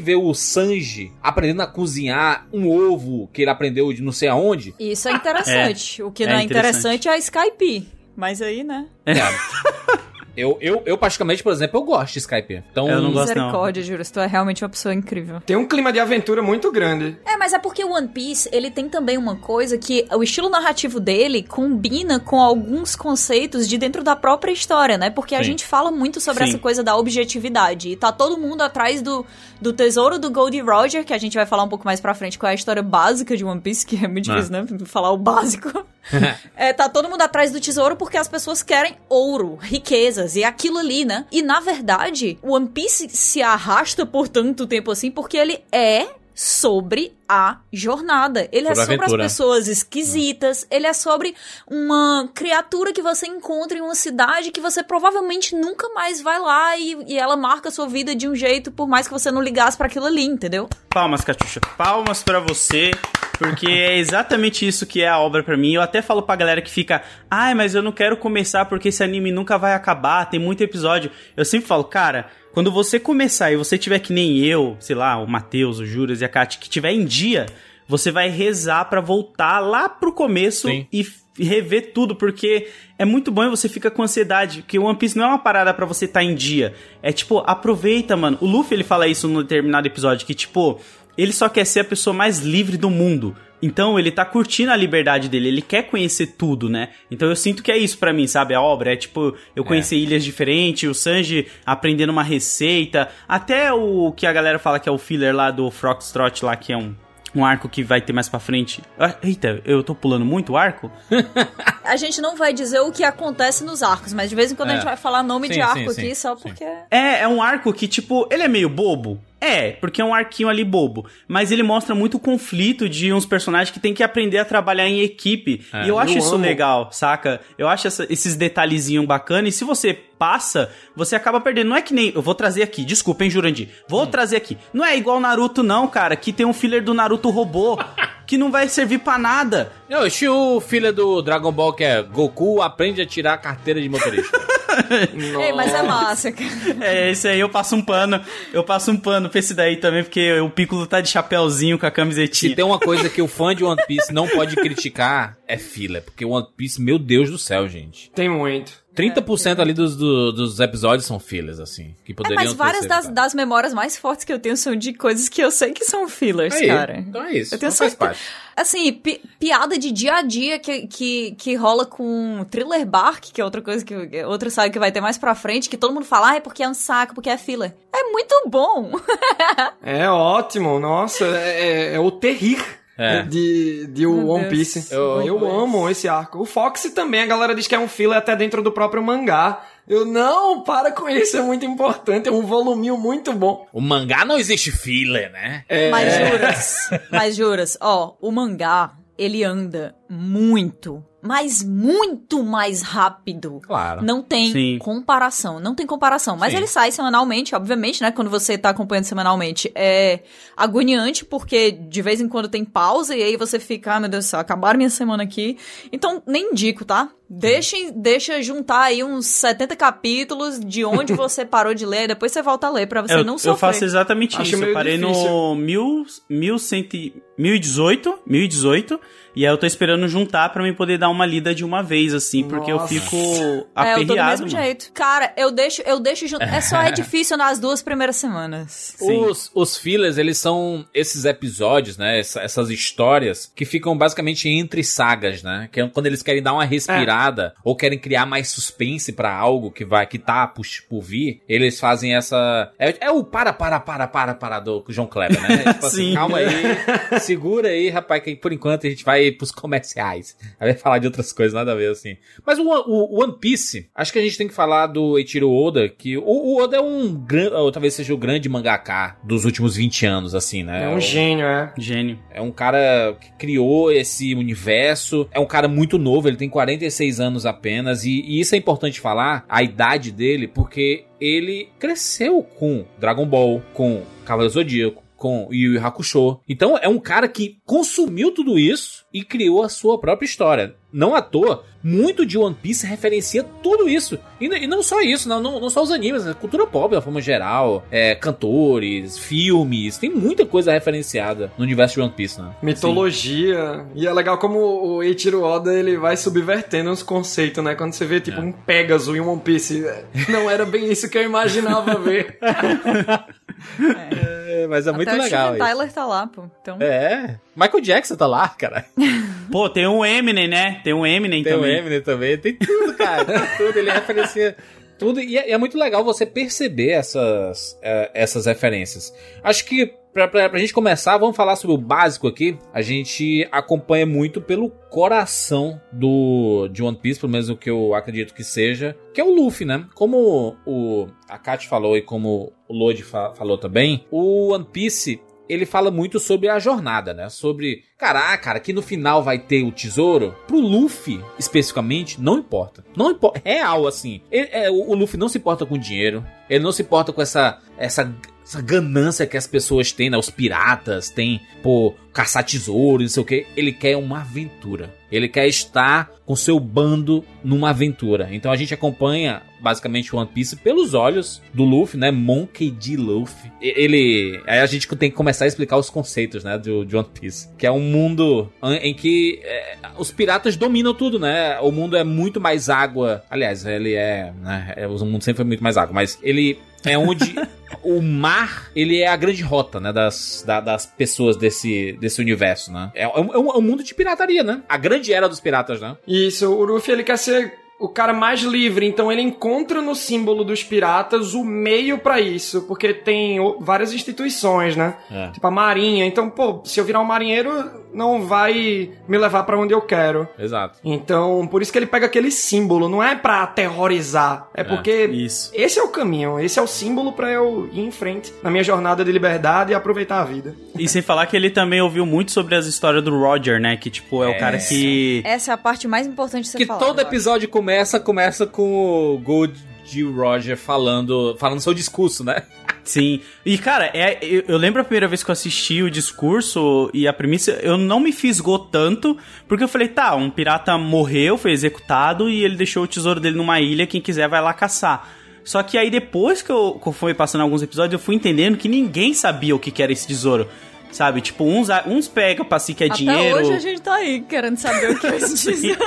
[0.00, 4.74] ver o Sanji aprendendo a cozinhar um ovo que ele aprendeu de não sei aonde?
[4.78, 6.02] Isso é interessante.
[6.02, 6.78] É, o que não é, é interessante.
[6.78, 7.88] interessante é a Skype.
[8.16, 8.86] Mas aí, né?
[9.06, 9.14] É.
[10.38, 12.62] Eu, eu, eu, particularmente, por exemplo, eu gosto de Skype.
[12.70, 14.04] Então, eu não gosto Misericórdia, Júlio.
[14.08, 15.40] Tu é realmente uma pessoa incrível.
[15.44, 17.18] Tem um clima de aventura muito grande.
[17.26, 20.48] É, mas é porque o One Piece, ele tem também uma coisa que o estilo
[20.48, 25.10] narrativo dele combina com alguns conceitos de dentro da própria história, né?
[25.10, 25.40] Porque Sim.
[25.40, 26.50] a gente fala muito sobre Sim.
[26.50, 27.88] essa coisa da objetividade.
[27.88, 29.26] E tá todo mundo atrás do,
[29.60, 32.38] do tesouro do Goldie Roger, que a gente vai falar um pouco mais pra frente,
[32.38, 34.62] qual é a história básica de One Piece, que é muito difícil, ah.
[34.62, 34.78] né?
[34.86, 35.84] Falar o básico.
[36.56, 40.78] é, tá todo mundo atrás do tesouro porque as pessoas querem ouro, riquezas e aquilo
[40.78, 41.26] ali, né?
[41.30, 46.06] E na verdade, o One Piece se arrasta por tanto tempo assim porque ele é
[46.38, 48.48] sobre a jornada.
[48.52, 49.24] Ele é sobre é sobre aventura.
[49.24, 51.34] as pessoas esquisitas, ele é sobre
[51.66, 56.76] uma criatura que você encontra em uma cidade que você provavelmente nunca mais vai lá
[56.76, 59.42] e, e ela marca a sua vida de um jeito por mais que você não
[59.42, 60.68] ligasse para aquilo ali, entendeu?
[60.88, 61.60] Palmas, Catiuxa.
[61.76, 62.92] Palmas para você,
[63.36, 65.74] porque é exatamente isso que é a obra para mim.
[65.74, 69.02] Eu até falo pra galera que fica, ai, mas eu não quero começar porque esse
[69.02, 71.10] anime nunca vai acabar, tem muito episódio.
[71.36, 75.16] Eu sempre falo, cara, quando você começar e você tiver que nem eu, sei lá,
[75.16, 77.46] o Matheus, o Juras e a Kat, que tiver em dia,
[77.86, 80.86] você vai rezar para voltar lá pro começo Sim.
[80.92, 81.06] e
[81.38, 85.16] rever tudo, porque é muito bom e você fica com ansiedade, porque o One Piece
[85.16, 86.74] não é uma parada para você estar tá em dia.
[87.02, 88.36] É tipo, aproveita, mano.
[88.40, 90.80] O Luffy ele fala isso num determinado episódio que tipo,
[91.18, 93.36] ele só quer ser a pessoa mais livre do mundo.
[93.60, 96.90] Então ele tá curtindo a liberdade dele, ele quer conhecer tudo, né?
[97.10, 98.54] Então eu sinto que é isso para mim, sabe?
[98.54, 99.98] A obra é tipo, eu conhecer é.
[99.98, 104.92] ilhas diferentes, o Sanji aprendendo uma receita, até o que a galera fala que é
[104.92, 106.94] o filler lá do Foxtrot lá, que é um
[107.34, 108.82] um arco que vai ter mais pra frente.
[108.98, 110.90] Ah, eita, eu tô pulando muito o arco?
[111.84, 114.70] a gente não vai dizer o que acontece nos arcos, mas de vez em quando
[114.70, 114.72] é.
[114.72, 116.64] a gente vai falar nome sim, de arco sim, aqui sim, só porque.
[116.90, 119.20] É, é um arco que, tipo, ele é meio bobo.
[119.40, 121.06] É, porque é um arquinho ali bobo.
[121.26, 124.88] Mas ele mostra muito o conflito de uns personagens que tem que aprender a trabalhar
[124.88, 125.64] em equipe.
[125.72, 126.44] É, e eu acho eu isso amo.
[126.44, 127.40] legal, saca?
[127.56, 129.54] Eu acho essa, esses detalhezinhos bacanas.
[129.54, 131.68] E se você passa, você acaba perdendo.
[131.68, 132.12] Não é que nem.
[132.14, 133.68] Eu vou trazer aqui, desculpa, hein, Jurandir.
[133.88, 134.06] Vou hum.
[134.06, 134.58] trazer aqui.
[134.72, 137.78] Não é igual Naruto, não, cara, que tem um filler do Naruto robô.
[138.26, 139.72] que não vai servir para nada.
[139.88, 143.88] Não, o filho do Dragon Ball que é Goku aprende a tirar a carteira de
[143.88, 144.38] motorista.
[145.40, 146.48] Ei, mas é massa, cara.
[146.80, 148.20] É, esse aí eu passo um pano.
[148.52, 151.86] Eu passo um pano pra esse daí também, porque o Piccolo tá de chapéuzinho com
[151.86, 152.50] a camisetinha.
[152.50, 156.00] Se tem uma coisa que o fã de One Piece não pode criticar, é fila.
[156.00, 158.10] Porque One Piece, meu Deus do céu, gente.
[158.14, 158.72] Tem muito.
[158.98, 161.94] 30% ali dos, do, dos episódios são fillers, assim.
[162.04, 164.92] Que poderiam é, mas várias das, das, memórias mais fortes que eu tenho são de
[164.92, 166.98] coisas que eu sei que são fillers, Aí, cara.
[166.98, 167.54] Então é isso.
[167.54, 168.20] Eu tenho faz parte.
[168.56, 173.40] Assim, pi piada de dia a dia que, que, que rola com Thriller Bark, que
[173.40, 176.04] é outra coisa que outra saga que vai ter mais pra frente, que todo mundo
[176.04, 177.72] fala, ah, é porque é um saco, porque é filler.
[177.94, 178.90] É muito bom.
[179.80, 183.22] é ótimo, nossa, é, é, é o terrir é.
[183.22, 184.92] de, de One Piece.
[184.92, 186.40] Eu, eu amo esse arco.
[186.40, 189.64] O Fox também, a galera diz que é um filler até dentro do próprio mangá.
[189.86, 193.66] Eu, não, para com isso, é muito importante, é um voluminho muito bom.
[193.72, 195.64] O mangá não existe filler, né?
[195.68, 195.90] É.
[195.90, 203.60] Mas juras, mas juras, ó, o mangá, ele anda muito mas muito mais rápido.
[203.62, 204.02] Claro.
[204.02, 204.78] Não tem Sim.
[204.78, 206.38] comparação, não tem comparação.
[206.38, 206.56] Mas Sim.
[206.56, 208.10] ele sai semanalmente, obviamente, né?
[208.10, 209.70] Quando você tá acompanhando semanalmente.
[209.74, 210.20] É
[210.56, 214.24] agoniante, porque de vez em quando tem pausa e aí você fica, ah, meu Deus
[214.24, 215.58] do céu, acabaram minha semana aqui.
[215.92, 217.10] Então, nem indico, tá?
[217.30, 222.42] Deixem, deixa juntar aí uns 70 capítulos de onde você parou de ler, depois você
[222.42, 223.52] volta a ler pra você eu, não sofrer.
[223.52, 224.64] Eu faço exatamente Acho isso.
[224.64, 225.24] Eu parei difícil.
[225.24, 226.96] no mil, mil cento,
[227.36, 229.00] 1018, 1018
[229.36, 232.12] e aí eu tô esperando juntar para mim poder dar uma lida de uma vez,
[232.14, 232.92] assim, porque Nossa.
[232.92, 234.00] eu fico aperreado.
[234.00, 234.92] É, eu tô do mesmo jeito.
[234.92, 236.52] Cara, eu deixo, eu deixo juntar.
[236.52, 238.96] É só é difícil nas duas primeiras semanas.
[239.00, 242.18] Os, os fillers, eles são esses episódios, né?
[242.18, 245.68] Essa, essas histórias que ficam basicamente entre sagas, né?
[245.70, 247.52] Que é quando eles querem dar uma respirada é.
[247.64, 251.80] ou querem criar mais suspense para algo que vai, que tá por, por vir, eles
[251.80, 252.72] fazem essa.
[252.78, 255.58] É, é, o para, para, para, para, para do João Kleber, né?
[255.74, 260.36] tipo assim, calma aí, segura aí, rapaz, que por enquanto a gente vai pros comerciais.
[260.60, 262.16] Aí vai falar de outras coisas, nada a ver, assim.
[262.46, 265.88] Mas o, o, One Piece, acho que a gente tem que falar do Eiichiro Oda,
[265.88, 269.76] que o, o Oda é um grande, ou talvez seja o grande mangaka dos últimos
[269.76, 270.84] 20 anos, assim, né?
[270.84, 271.72] É um gênio, é.
[271.78, 272.18] Gênio.
[272.30, 277.07] É um cara que criou esse universo, é um cara muito novo, ele tem 46
[277.20, 282.84] anos apenas, e, e isso é importante falar, a idade dele, porque ele cresceu com
[282.98, 286.40] Dragon Ball, com Cavaleiro Zodíaco, com Yu Yu Hakusho.
[286.48, 290.76] Então é um cara que consumiu tudo isso e criou a sua própria história.
[290.92, 294.18] Não à toa, muito de One Piece referencia tudo isso.
[294.40, 297.02] E, e não só isso, não, não, não, só os animes, a cultura pop, de
[297.02, 302.50] forma geral, é, cantores, filmes, tem muita coisa referenciada no universo de One Piece, né?
[302.62, 303.84] Mitologia.
[303.94, 304.00] Sim.
[304.02, 307.74] E é legal como o Eiichiro Oda ele vai subvertendo os conceitos, né?
[307.74, 308.44] Quando você vê tipo é.
[308.44, 309.84] um Pegasus em One Piece,
[310.28, 312.38] não era bem isso que eu imaginava ver.
[313.80, 314.62] É.
[314.62, 315.54] é, mas é Até muito legal.
[315.54, 316.44] O Tyler tá lá, pô.
[316.60, 316.78] Então...
[316.80, 317.38] É.
[317.56, 318.84] Michael Jackson tá lá, cara.
[319.50, 320.80] Pô, tem um Eminem, né?
[320.84, 321.70] Tem um Eminem tem também.
[321.70, 322.38] Tem um Eminem também.
[322.38, 323.24] Tem tudo, cara.
[323.24, 323.78] Tem tudo.
[323.78, 324.56] Ele referencia
[324.98, 325.20] tudo.
[325.20, 329.12] E é, é, muito legal você perceber essas, é, essas referências.
[329.42, 332.58] Acho que Pra, pra, pra gente começar, vamos falar sobre o básico aqui.
[332.72, 337.94] A gente acompanha muito pelo coração do de One Piece, pelo menos o que eu
[337.94, 339.86] acredito que seja, que é o Luffy, né?
[339.94, 345.20] Como o a Kat falou e como o Lodi fa falou também, o One Piece
[345.48, 347.28] ele fala muito sobre a jornada, né?
[347.28, 350.36] Sobre, caraca, cara, que no final vai ter o tesouro.
[350.46, 352.84] Pro Luffy, especificamente, não importa.
[352.94, 353.40] Não importa.
[353.42, 354.20] Real, assim.
[354.30, 356.24] Ele, é, o, o Luffy não se importa com dinheiro.
[356.50, 358.14] Ele não se importa com essa, essa
[358.48, 360.16] essa ganância que as pessoas têm, né?
[360.16, 363.46] Os piratas têm por caçar tesouro, não sei o que.
[363.54, 364.96] Ele quer uma aventura.
[365.12, 368.28] Ele quer estar com seu bando numa aventura.
[368.32, 372.10] Então a gente acompanha basicamente One Piece pelos olhos do Luffy, né?
[372.10, 372.96] Monkey D.
[372.96, 373.52] Luffy.
[373.60, 374.40] Ele.
[374.46, 376.56] Aí a gente tem que começar a explicar os conceitos, né?
[376.56, 377.50] Do, de One Piece.
[377.58, 381.58] Que é um mundo em que é, os piratas dominam tudo, né?
[381.60, 383.22] O mundo é muito mais água.
[383.28, 384.32] Aliás, ele é.
[384.40, 384.72] Né?
[384.76, 387.34] É, o mundo sempre foi muito mais água, mas ele é onde
[387.82, 392.72] o mar, ele é a grande rota, né, das, da, das pessoas desse, desse universo,
[392.72, 392.90] né?
[392.94, 394.62] É, é, um, é um mundo de pirataria, né?
[394.68, 395.96] A grande era dos piratas, né?
[396.06, 400.42] Isso, o Luffy, ele quer ser o cara mais livre, então ele encontra no símbolo
[400.42, 404.96] dos piratas o meio para isso, porque tem várias instituições, né?
[405.08, 405.30] É.
[405.30, 406.04] Tipo a marinha.
[406.04, 407.50] Então, pô, se eu virar um marinheiro,
[407.92, 410.28] não vai me levar para onde eu quero.
[410.38, 410.78] Exato.
[410.84, 415.06] Então, por isso que ele pega aquele símbolo, não é para aterrorizar, é, é porque
[415.06, 415.50] isso.
[415.54, 418.64] esse é o caminho, esse é o símbolo para eu ir em frente na minha
[418.64, 420.54] jornada de liberdade e aproveitar a vida.
[420.78, 423.76] E sem falar que ele também ouviu muito sobre as histórias do Roger, né?
[423.76, 424.36] Que tipo é, é.
[424.36, 426.78] o cara que Essa é a parte mais importante de você que falar.
[426.78, 432.42] Que todo episódio começa começa com o Gold de Roger falando, falando seu discurso, né?
[432.84, 433.20] Sim.
[433.44, 437.06] E, cara, é, eu, eu, lembro a primeira vez que eu assisti o discurso e
[437.06, 441.52] a premissa, eu não me fisgou tanto, porque eu falei, tá, um pirata morreu, foi
[441.52, 445.10] executado e ele deixou o tesouro dele numa ilha, quem quiser vai lá caçar.
[445.44, 448.56] Só que aí depois que eu, que eu fui passando alguns episódios, eu fui entendendo
[448.56, 450.48] que ninguém sabia o que, que era esse tesouro.
[450.90, 451.20] Sabe?
[451.20, 453.36] Tipo, uns, uns pegam pra si que é Até dinheiro.
[453.36, 455.78] hoje a gente tá aí querendo saber o que é esse tesouro.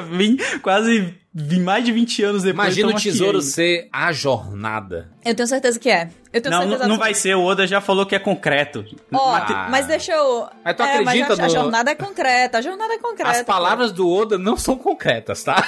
[0.62, 2.76] Quase mais de 20 anos depois.
[2.76, 5.10] Imagina o tesouro ser a jornada.
[5.24, 6.08] Eu tenho certeza que é.
[6.32, 7.34] Eu tenho não, certeza não vai ser.
[7.34, 8.84] O Oda já falou que é concreto.
[9.12, 9.52] Ó, Mate...
[9.70, 10.46] mas deixa eu.
[10.64, 11.44] Mas tu é, acredita mas a, no...
[11.44, 12.58] a jornada é concreta.
[12.58, 13.30] A jornada é concreta.
[13.30, 15.64] As palavras do Oda não são concretas, tá?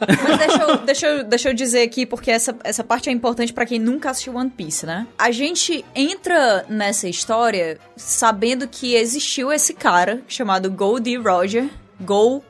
[0.00, 3.52] Mas deixa eu, deixa eu, deixa eu dizer aqui, porque essa, essa parte é importante
[3.52, 5.06] para quem nunca assistiu One Piece, né?
[5.18, 11.68] A gente entra nessa história sabendo que existiu esse cara chamado Goldie Roger.
[12.00, 12.44] Gold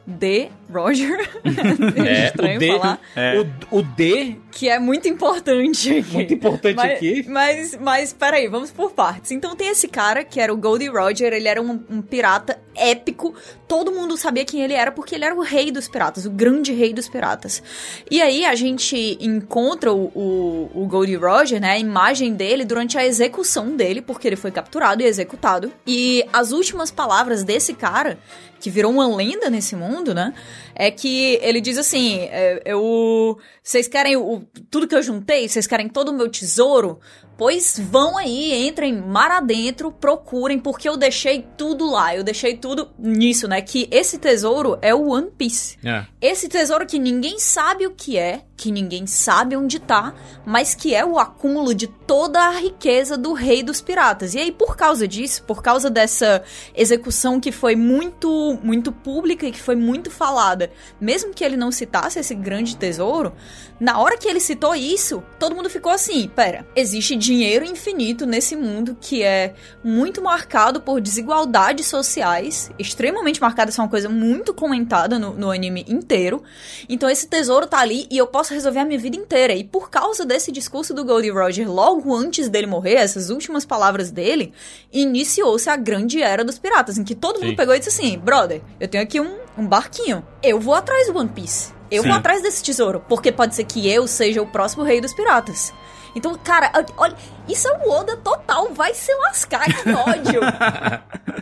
[0.73, 1.19] Roger.
[2.07, 3.01] é, estranho o D, falar.
[3.17, 3.41] É.
[3.41, 4.37] O, o D.
[4.53, 6.13] Que é muito importante aqui.
[6.13, 7.27] Muito importante mas, aqui.
[7.29, 9.33] Mas, mas, peraí, vamos por partes.
[9.33, 13.35] Então tem esse cara, que era o Goldie Roger, ele era um, um, pirata épico.
[13.71, 16.73] Todo mundo sabia quem ele era, porque ele era o rei dos piratas, o grande
[16.73, 17.63] rei dos piratas.
[18.11, 22.99] E aí a gente encontra o, o, o Goldie Roger, né, a imagem dele durante
[22.99, 25.73] a execução dele, porque ele foi capturado e executado.
[25.87, 28.19] E as últimas palavras desse cara
[28.59, 30.35] que virou uma lenda nesse mundo, né?
[30.75, 33.39] É que ele diz assim: é, eu.
[33.63, 35.49] Vocês querem o, tudo que eu juntei?
[35.49, 36.99] Vocês querem todo o meu tesouro?
[37.41, 42.15] Pois vão aí, entrem mar adentro, procurem, porque eu deixei tudo lá.
[42.15, 43.63] Eu deixei tudo nisso, né?
[43.63, 45.79] Que esse tesouro é o One Piece.
[45.83, 46.05] É.
[46.21, 50.13] Esse tesouro que ninguém sabe o que é, que ninguém sabe onde tá,
[50.45, 54.35] mas que é o acúmulo de toda a riqueza do rei dos piratas.
[54.35, 56.43] E aí, por causa disso, por causa dessa
[56.75, 60.71] execução que foi muito, muito pública e que foi muito falada,
[61.01, 63.33] mesmo que ele não citasse esse grande tesouro,
[63.81, 68.55] na hora que ele citou isso, todo mundo ficou assim: pera, existe dinheiro infinito nesse
[68.55, 74.53] mundo que é muito marcado por desigualdades sociais, extremamente marcada, isso é uma coisa muito
[74.53, 76.43] comentada no, no anime inteiro.
[76.91, 79.53] Então esse tesouro tá ali e eu posso resolver a minha vida inteira.
[79.53, 84.11] E por causa desse discurso do Goldie Roger, logo antes dele morrer, essas últimas palavras
[84.11, 84.53] dele,
[84.93, 87.47] iniciou-se a grande era dos piratas, em que todo Sim.
[87.47, 91.07] mundo pegou e disse assim: brother, eu tenho aqui um, um barquinho, eu vou atrás
[91.07, 91.73] do One Piece.
[91.91, 92.09] Eu Sim.
[92.09, 95.73] vou atrás desse tesouro, porque pode ser que eu seja o próximo rei dos piratas.
[96.15, 97.15] Então, cara, olha,
[97.49, 100.41] isso é um Oda total, vai se lascar, que ódio.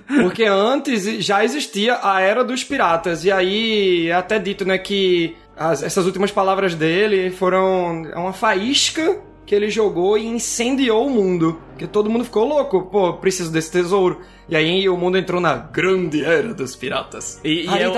[0.22, 5.36] Porque antes já existia a Era dos Piratas, e aí é até dito, né, que
[5.58, 11.60] as, essas últimas palavras dele foram uma faísca que ele jogou e incendiou o mundo.
[11.70, 14.20] Porque todo mundo ficou louco, pô, preciso desse tesouro.
[14.46, 17.40] E aí o mundo entrou na grande era dos piratas.
[17.42, 17.88] E, e eu...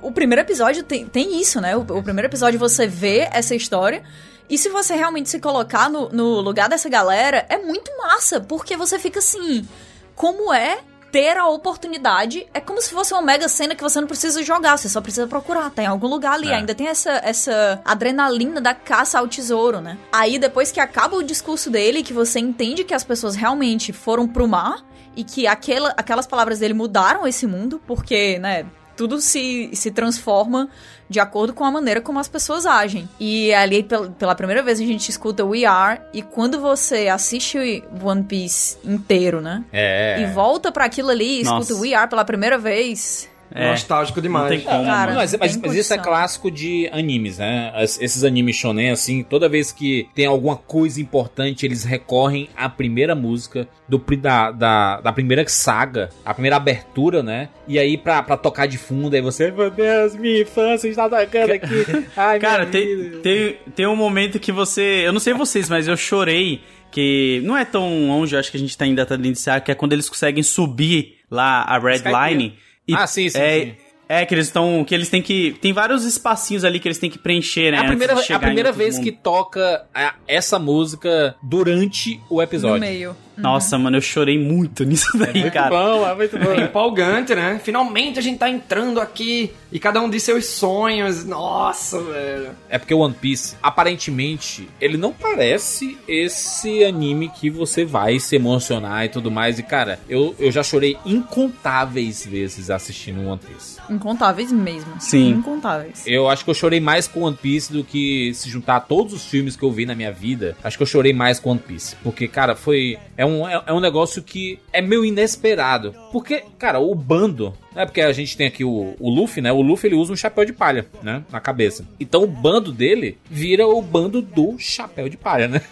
[0.00, 1.76] o primeiro episódio tem, tem isso, né?
[1.76, 4.04] O, o, primeiro episódio você vê essa história.
[4.48, 8.76] E se você realmente se colocar no, no lugar dessa galera, é muito massa, porque
[8.76, 9.66] você fica assim.
[10.14, 10.78] Como é
[11.10, 14.76] ter a oportunidade é como se fosse uma mega cena que você não precisa jogar,
[14.76, 16.48] você só precisa procurar, tá em algum lugar ali.
[16.48, 16.54] É.
[16.54, 19.98] Ainda tem essa, essa adrenalina da caça ao tesouro, né?
[20.12, 24.26] Aí depois que acaba o discurso dele, que você entende que as pessoas realmente foram
[24.26, 24.84] pro mar
[25.16, 28.64] e que aquela, aquelas palavras dele mudaram esse mundo, porque, né,
[29.00, 30.68] tudo se, se transforma
[31.08, 33.08] de acordo com a maneira como as pessoas agem.
[33.18, 33.82] E ali,
[34.18, 39.40] pela primeira vez, a gente escuta We Are, e quando você assiste One Piece inteiro,
[39.40, 39.64] né?
[39.72, 40.20] É.
[40.20, 44.44] E volta para aquilo ali e escuta We Are pela primeira vez, é, Nostálgico demais.
[44.44, 44.84] Não tem como.
[44.84, 47.72] Cara, mas, mas, mas isso é clássico de animes, né?
[47.74, 52.68] As, esses animes shonen, assim, toda vez que tem alguma coisa importante, eles recorrem à
[52.68, 57.48] primeira música do, da, da, da primeira saga, a primeira abertura, né?
[57.66, 61.50] E aí pra, pra tocar de fundo, aí você, meu Deus, minha infância está tocando
[61.50, 61.86] aqui.
[62.16, 65.02] Ai, Cara, tem, tem, tem um momento que você.
[65.04, 66.60] Eu não sei vocês, mas eu chorei.
[66.92, 69.70] Que não é tão longe, acho que a gente tá ainda tá dentro de que
[69.70, 72.58] é quando eles conseguem subir lá a Red Line.
[72.90, 73.74] E ah, sim, sim, é, sim.
[74.08, 74.84] É, que eles estão.
[74.84, 75.56] Que eles têm que.
[75.60, 77.78] Tem vários espacinhos ali que eles têm que preencher, né?
[77.78, 79.04] É a primeira, a primeira vez mundo.
[79.04, 79.86] que toca
[80.26, 82.74] essa música durante o episódio.
[82.74, 83.16] No meio.
[83.40, 85.70] Nossa, mano, eu chorei muito nisso daí, muito cara.
[85.70, 86.52] Bom, é muito bom.
[86.52, 87.60] É empolgante, né?
[87.62, 91.24] Finalmente a gente tá entrando aqui e cada um de seus sonhos.
[91.24, 92.50] Nossa, velho.
[92.68, 98.36] É porque o One Piece, aparentemente, ele não parece esse anime que você vai se
[98.36, 99.58] emocionar e tudo mais.
[99.58, 103.78] E, cara, eu, eu já chorei incontáveis vezes assistindo One Piece.
[103.88, 104.92] Incontáveis mesmo.
[104.98, 105.30] Sim.
[105.30, 106.02] Incontáveis.
[106.06, 109.12] Eu acho que eu chorei mais com One Piece do que se juntar a todos
[109.12, 110.56] os filmes que eu vi na minha vida.
[110.62, 111.96] Acho que eu chorei mais com One Piece.
[112.02, 112.98] Porque, cara, foi.
[113.16, 115.94] É um, é, é um negócio que é meio inesperado.
[116.12, 117.54] Porque, cara, o bando.
[117.74, 119.52] É porque a gente tem aqui o, o Luffy, né?
[119.52, 121.22] O Luffy ele usa um chapéu de palha, né?
[121.30, 121.86] Na cabeça.
[121.98, 125.62] Então o bando dele vira o bando do chapéu de palha, né?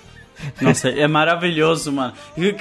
[0.60, 2.12] Nossa, é maravilhoso, mano.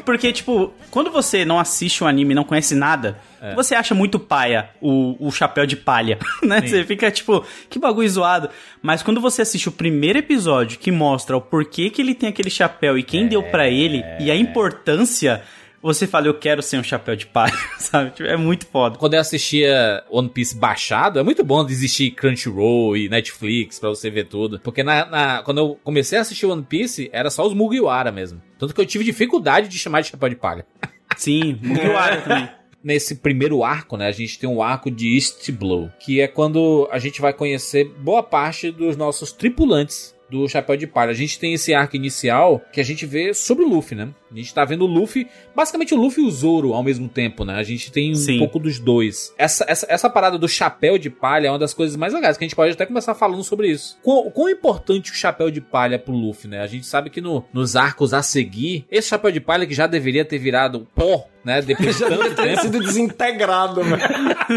[0.06, 3.54] Porque, tipo, quando você não assiste um anime e não conhece nada, é.
[3.56, 6.62] você acha muito paia o, o chapéu de palha, né?
[6.62, 6.68] Sim.
[6.68, 8.50] Você fica, tipo, que bagulho zoado.
[8.82, 12.50] Mas quando você assiste o primeiro episódio que mostra o porquê que ele tem aquele
[12.50, 13.28] chapéu e quem é.
[13.28, 15.44] deu para ele e a importância
[15.88, 18.12] você fala, eu quero ser um chapéu de palha, sabe?
[18.12, 18.98] Tipo, é muito foda.
[18.98, 24.10] Quando eu assistia One Piece baixado, é muito bom existir Crunchyroll e Netflix pra você
[24.10, 24.60] ver tudo.
[24.60, 28.42] Porque na, na, quando eu comecei a assistir One Piece, era só os Mugiwara mesmo.
[28.60, 30.66] Tanto que eu tive dificuldade de chamar de chapéu de palha.
[31.16, 32.50] Sim, Mugiwara também.
[32.84, 36.88] Nesse primeiro arco, né, a gente tem um arco de East Blow, que é quando
[36.92, 41.12] a gente vai conhecer boa parte dos nossos tripulantes do Chapéu de Palha.
[41.12, 44.10] A gente tem esse arco inicial que a gente vê sobre o Luffy, né?
[44.32, 47.46] A gente tá vendo o Luffy, basicamente o Luffy e o Zoro ao mesmo tempo,
[47.46, 47.56] né?
[47.56, 48.40] A gente tem um Sim.
[48.40, 49.34] pouco dos dois.
[49.38, 52.44] Essa, essa, essa parada do chapéu de palha é uma das coisas mais legais, que
[52.44, 53.98] a gente pode até começar falando sobre isso.
[54.04, 56.62] Quão, quão importante o chapéu de palha pro Luffy, né?
[56.62, 59.88] A gente sabe que no, nos arcos a seguir, esse chapéu de palha que já
[59.88, 61.62] deveria ter virado pó né?
[61.64, 62.62] Depois de tanto tempo.
[62.62, 64.02] sido desintegrado, velho.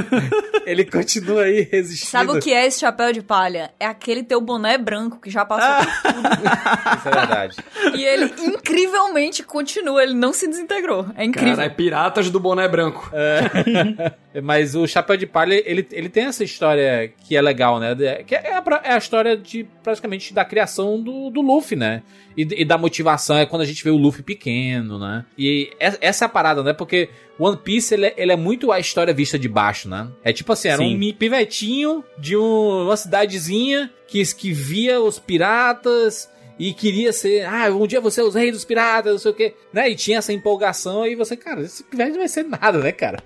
[0.66, 2.11] Ele continua aí resistindo.
[2.11, 3.72] Sabe o que é esse chapéu de palha?
[3.78, 6.28] É aquele teu boné branco que já passou por tudo.
[6.98, 7.56] Isso é verdade.
[7.94, 11.07] E ele incrivelmente continua, ele não se desintegrou.
[11.14, 11.57] É incrível.
[11.57, 13.11] Cara, é piratas do boné branco.
[13.12, 14.40] É.
[14.42, 17.94] Mas o chapéu de palha, ele, ele tem essa história que é legal, né?
[18.27, 22.03] Que é a, é a história de praticamente da criação do, do Luffy, né?
[22.37, 25.25] E, e, da motivação é quando a gente vê o Luffy pequeno, né?
[25.37, 26.73] E essa é a parada, né?
[26.73, 30.09] Porque One Piece, ele é, ele é muito a história vista de baixo, né?
[30.25, 30.96] É tipo assim, era Sim.
[30.96, 37.70] um pivetinho de um, uma cidadezinha que, que via os piratas e queria ser, ah,
[37.70, 39.88] um dia você é os reis dos piratas, não sei o quê, né?
[39.88, 43.18] E tinha essa empolgação e você, cara, esse pivete não vai ser nada, né, cara?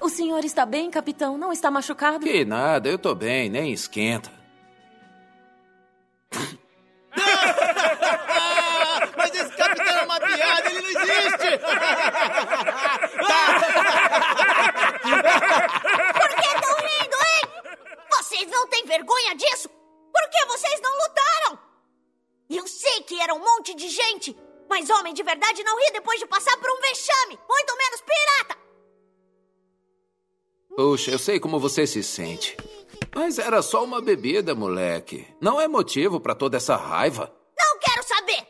[0.00, 1.38] O senhor está bem, capitão?
[1.38, 2.26] Não está machucado?
[2.26, 4.32] Que nada, eu tô bem, nem esquenta.
[9.16, 11.58] Mas esse capitão é uma piada, ele não existe!
[16.18, 17.42] Por que estão rindo, hein?
[18.10, 19.68] Vocês não têm vergonha disso?
[19.68, 21.71] Por que vocês não lutaram?
[22.54, 24.36] Eu sei que era um monte de gente,
[24.68, 28.62] mas homem de verdade não ri depois de passar por um vexame, muito menos pirata.
[30.76, 32.56] Puxa, eu sei como você se sente.
[33.14, 35.26] Mas era só uma bebida, moleque.
[35.40, 37.34] Não é motivo para toda essa raiva.
[37.58, 38.46] Não quero saber.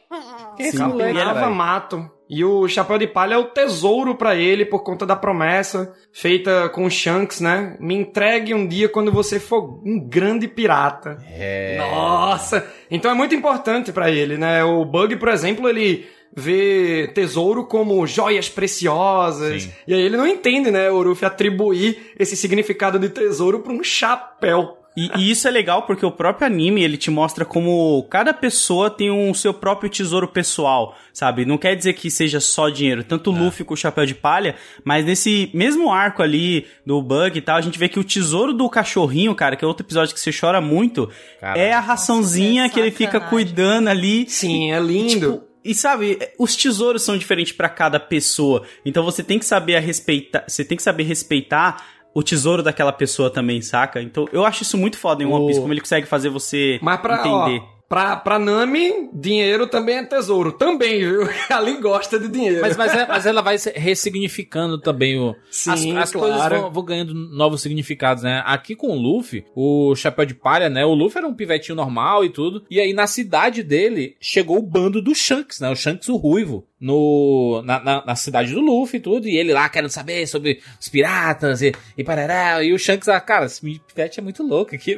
[0.56, 2.10] Que Sim, moleque, mato.
[2.34, 6.66] E o chapéu de palha é o tesouro para ele por conta da promessa feita
[6.70, 7.76] com o Shanks, né?
[7.78, 11.18] Me entregue um dia quando você for um grande pirata.
[11.30, 11.76] É.
[11.76, 12.66] Nossa!
[12.90, 14.64] Então é muito importante para ele, né?
[14.64, 19.64] O Bug, por exemplo, ele vê tesouro como joias preciosas.
[19.64, 19.72] Sim.
[19.86, 23.84] E aí ele não entende, né, o Uruf atribuir esse significado de tesouro para um
[23.84, 24.78] chapéu.
[24.96, 28.90] E, e, isso é legal porque o próprio anime ele te mostra como cada pessoa
[28.90, 31.46] tem um seu próprio tesouro pessoal, sabe?
[31.46, 33.02] Não quer dizer que seja só dinheiro.
[33.02, 33.40] Tanto o é.
[33.40, 37.56] Luffy com o chapéu de palha, mas nesse mesmo arco ali do Bug e tal,
[37.56, 40.30] a gente vê que o tesouro do cachorrinho, cara, que é outro episódio que você
[40.30, 41.08] chora muito,
[41.40, 41.58] Caramba.
[41.58, 44.28] é a raçãozinha que ele fica cuidando ali.
[44.28, 45.32] Sim, é lindo.
[45.32, 48.64] Tipo, e sabe, os tesouros são diferentes para cada pessoa.
[48.84, 53.30] Então você tem que saber respeitar, você tem que saber respeitar o tesouro daquela pessoa
[53.30, 54.00] também, saca?
[54.02, 57.00] Então eu acho isso muito foda em One Piece, como ele consegue fazer você Mas
[57.00, 57.60] pra, entender.
[57.60, 60.50] Ó, Pra, pra Nami, dinheiro também é tesouro.
[60.50, 61.28] Também, viu?
[61.54, 62.62] Ali gosta de dinheiro.
[62.62, 65.36] Mas, mas, é, mas ela vai ressignificando também o.
[65.50, 66.32] Sim, as, as claro.
[66.32, 68.42] coisas vão, vão, ganhando novos significados, né?
[68.46, 70.86] Aqui com o Luffy, o Chapéu de Palha, né?
[70.86, 72.64] O Luffy era um pivetinho normal e tudo.
[72.70, 75.68] E aí na cidade dele chegou o bando do Shanks, né?
[75.68, 79.52] O Shanks o Ruivo no, na, na, na, cidade do Luffy e tudo, e ele
[79.52, 83.60] lá querendo saber sobre os piratas e, e parará, e o Shanks, ah, cara, esse
[83.86, 84.96] pivete é muito louco aqui.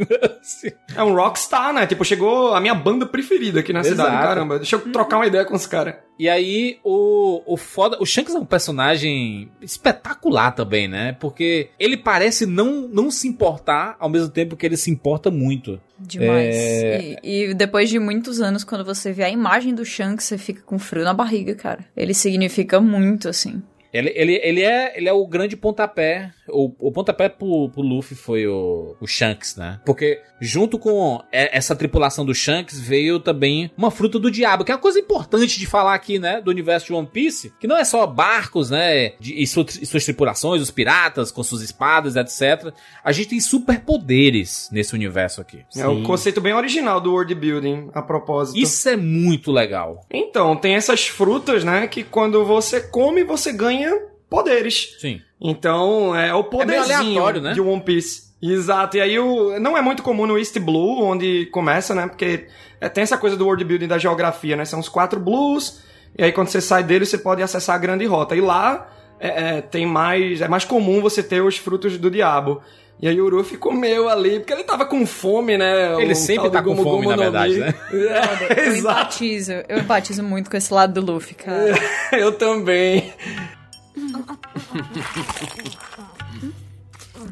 [0.97, 1.87] é um rockstar, né?
[1.87, 3.97] Tipo, chegou a minha banda preferida aqui na Exato.
[3.97, 4.59] cidade, caramba.
[4.59, 5.95] Deixa eu trocar uma ideia com os caras.
[6.19, 7.97] E aí, o, o foda.
[8.01, 11.17] O Shanks é um personagem espetacular também, né?
[11.19, 15.81] Porque ele parece não, não se importar ao mesmo tempo que ele se importa muito.
[15.99, 16.55] Demais.
[16.55, 17.19] É...
[17.23, 20.63] E, e, depois de muitos anos, quando você vê a imagem do Shanks, você fica
[20.63, 21.85] com frio na barriga, cara.
[21.97, 23.63] Ele significa muito, assim.
[23.95, 26.33] Ele, ele, ele, é, ele é o grande pontapé.
[26.49, 29.81] O, o pontapé pro, pro Luffy foi o, o Shanks, né?
[29.87, 34.75] Porque junto com essa tripulação do Shanks veio também uma fruta do diabo, que é
[34.75, 36.41] uma coisa importante de falar aqui, né?
[36.41, 37.53] Do universo de One Piece.
[37.61, 39.13] Que não é só barcos, né?
[39.21, 42.75] De, e, suas, e suas tripulações, os piratas com suas espadas, etc.
[43.05, 45.65] A gente tem superpoderes nesse universo aqui.
[45.77, 48.59] É um conceito bem original do world building, a propósito.
[48.59, 50.05] Isso é muito legal.
[50.11, 51.87] Então, tem essas frutas, né?
[51.87, 53.84] Que quando você come, você ganha
[54.29, 54.97] poderes.
[54.99, 55.21] Sim.
[55.41, 57.53] Então, é o poderzinho é né?
[57.53, 58.35] de One Piece.
[58.43, 62.07] Exato, e aí o, não é muito comum no East Blue, onde começa, né?
[62.07, 62.47] Porque
[62.81, 64.67] é, tem essa coisa do world building da geografia, né?
[64.67, 65.83] São os quatro blues,
[66.17, 68.37] e aí quando você sai dele, você pode acessar a grande rota.
[68.37, 70.43] E lá é, é, tem mais.
[70.43, 72.61] É mais comum você ter os frutos do diabo.
[73.01, 76.01] E aí o Ruffy comeu ali, porque ele tava com fome, né?
[76.01, 77.75] Ele sempre tá com fome, na verdade, né?
[77.93, 81.75] É, eu empatizo, eu empatizo muito com esse lado do Luffy, cara.
[82.13, 83.13] eu também.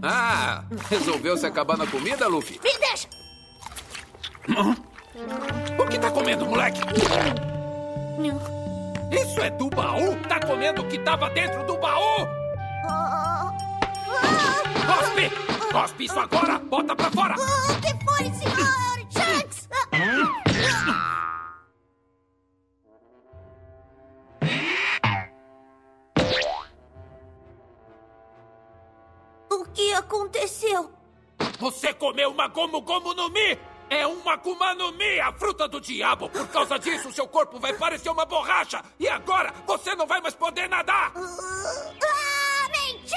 [0.02, 2.60] Ah, resolveu se acabar na comida, Luffy?
[2.62, 3.08] Me deixa!
[5.78, 6.80] O que tá comendo, moleque?
[9.12, 10.16] Isso é do baú?
[10.28, 12.26] Tá comendo o que tava dentro do baú?
[14.86, 15.30] Cospe!
[15.72, 16.58] Cospe isso agora!
[16.58, 17.34] Bota pra fora!
[17.34, 18.56] O que foi, senhor
[19.10, 19.68] Shanks?
[29.92, 30.90] que aconteceu?
[31.58, 33.58] Você comeu uma Gomu Gomu no Mi!
[33.90, 36.30] É uma Akuma no Mi, a fruta do diabo!
[36.30, 38.82] Por causa disso, seu corpo vai parecer uma borracha!
[38.98, 41.12] E agora, você não vai mais poder nadar!
[41.14, 43.12] Ah, mentira!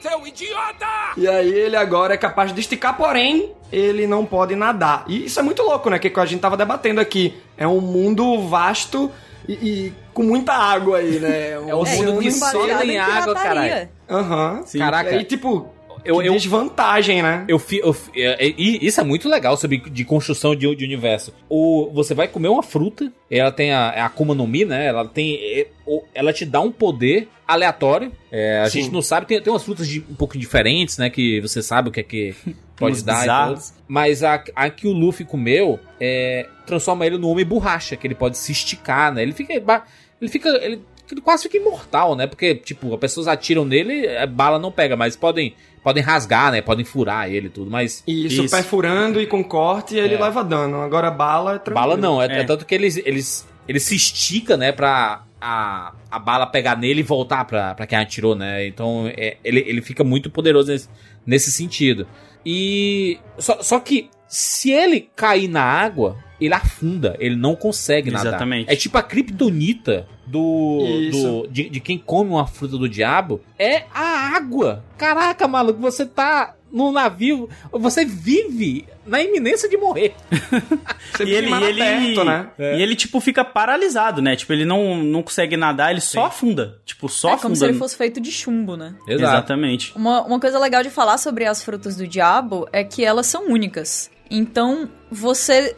[0.00, 0.86] Seu idiota!
[1.18, 5.04] E aí ele agora é capaz de esticar, porém, ele não pode nadar.
[5.06, 5.98] E isso é muito louco, né?
[5.98, 7.38] Que a gente tava debatendo aqui.
[7.58, 9.12] É um mundo vasto
[9.48, 11.50] e, e com muita água aí, né?
[11.70, 13.88] É um mundo que só tem água, caralho.
[14.08, 14.60] Aham.
[14.60, 14.78] Uhum.
[14.78, 15.10] Caraca.
[15.12, 15.68] E aí, tipo,
[16.04, 17.44] eu, eu, desvantagem, né?
[17.46, 21.32] Eu, eu, e isso é muito legal sobre de construção de, de universo.
[21.48, 24.86] O, você vai comer uma fruta, ela tem a, a Akuma no Mi, né?
[24.86, 25.66] Ela tem.
[26.14, 28.12] Ela te dá um poder aleatório.
[28.30, 28.82] É, a Sim.
[28.82, 31.10] gente não sabe, tem, tem umas frutas de, um pouco diferentes, né?
[31.10, 32.34] Que você sabe o que é que
[32.80, 33.50] pode dar.
[33.50, 33.62] e tudo.
[33.86, 38.14] Mas a, a que o Luffy comeu é, transforma ele no homem borracha, que ele
[38.14, 39.22] pode se esticar, né?
[39.22, 39.52] Ele fica.
[39.52, 40.48] Ele fica.
[40.48, 40.80] Ele,
[41.12, 42.26] ele quase fica imortal, né?
[42.26, 45.54] Porque, tipo, as pessoas atiram nele, a bala não pega, mas podem.
[45.82, 46.60] Podem rasgar, né?
[46.60, 48.04] Podem furar ele e tudo, mas.
[48.06, 50.20] Isso, perfurando e com corte, ele É.
[50.20, 50.82] leva dano.
[50.82, 51.74] Agora bala é tranquilo.
[51.74, 52.40] Bala não, é, É.
[52.40, 57.00] é tanto que eles, eles, ele se estica, né, pra a, a bala pegar nele
[57.00, 58.66] e voltar pra, pra quem atirou, né?
[58.66, 60.88] Então é, ele, ele fica muito poderoso nesse,
[61.24, 62.06] nesse sentido.
[62.44, 63.18] E.
[63.38, 68.28] Só, só que se ele cair na água, ele afunda, ele não consegue nadar.
[68.28, 68.72] Exatamente.
[68.72, 70.78] É tipo a kriptonita do,
[71.10, 74.84] do de, de quem come uma fruta do diabo é a água.
[74.96, 80.14] Caraca, maluco, você tá no navio, você vive na iminência de morrer.
[81.12, 82.48] Você E ele, e ele, aberto, né?
[82.58, 84.36] e ele, tipo, fica paralisado, né?
[84.36, 86.78] Tipo, ele não, não consegue nadar, ele só afunda.
[86.84, 87.42] Tipo, só é afunda.
[87.42, 88.94] como se ele fosse feito de chumbo, né?
[89.08, 89.92] Exatamente.
[89.96, 93.46] Uma, uma coisa legal de falar sobre as frutas do diabo é que elas são
[93.50, 94.10] únicas.
[94.30, 95.74] Então, você.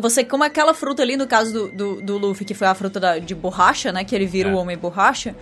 [0.00, 2.98] Você come aquela fruta ali, no caso do, do, do Luffy, que foi a fruta
[2.98, 4.02] da- de borracha, né?
[4.04, 4.52] Que ele vira É.
[4.52, 5.36] o homem borracha.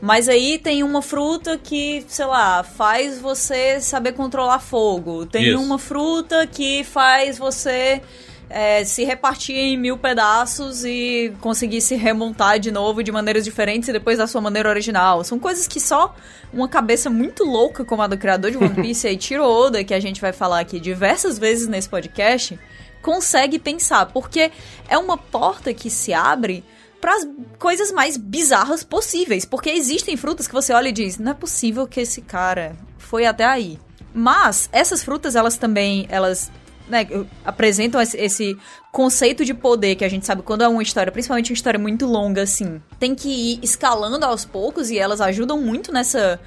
[0.00, 5.26] Mas aí tem uma fruta que, sei lá, faz você saber controlar fogo.
[5.26, 5.60] Tem Isso.
[5.60, 8.00] uma fruta que faz você
[8.48, 13.88] é, se repartir em mil pedaços e conseguir se remontar de novo de maneiras diferentes
[13.88, 15.22] e depois da sua maneira original.
[15.22, 16.14] São coisas que só
[16.52, 20.00] uma cabeça muito louca como a do criador de One Piece, Eiichiro Oda, que a
[20.00, 22.58] gente vai falar aqui diversas vezes nesse podcast,
[23.02, 24.06] consegue pensar.
[24.06, 24.50] Porque
[24.88, 26.64] é uma porta que se abre
[27.00, 27.26] para as
[27.58, 29.44] coisas mais bizarras possíveis.
[29.44, 33.24] Porque existem frutas que você olha e diz, não é possível que esse cara foi
[33.24, 33.78] até aí.
[34.12, 36.50] Mas essas frutas, elas também, elas
[36.88, 37.06] né,
[37.44, 38.58] apresentam esse, esse
[38.92, 42.06] conceito de poder que a gente sabe quando é uma história, principalmente uma história muito
[42.06, 46.40] longa, assim, tem que ir escalando aos poucos e elas ajudam muito nessa,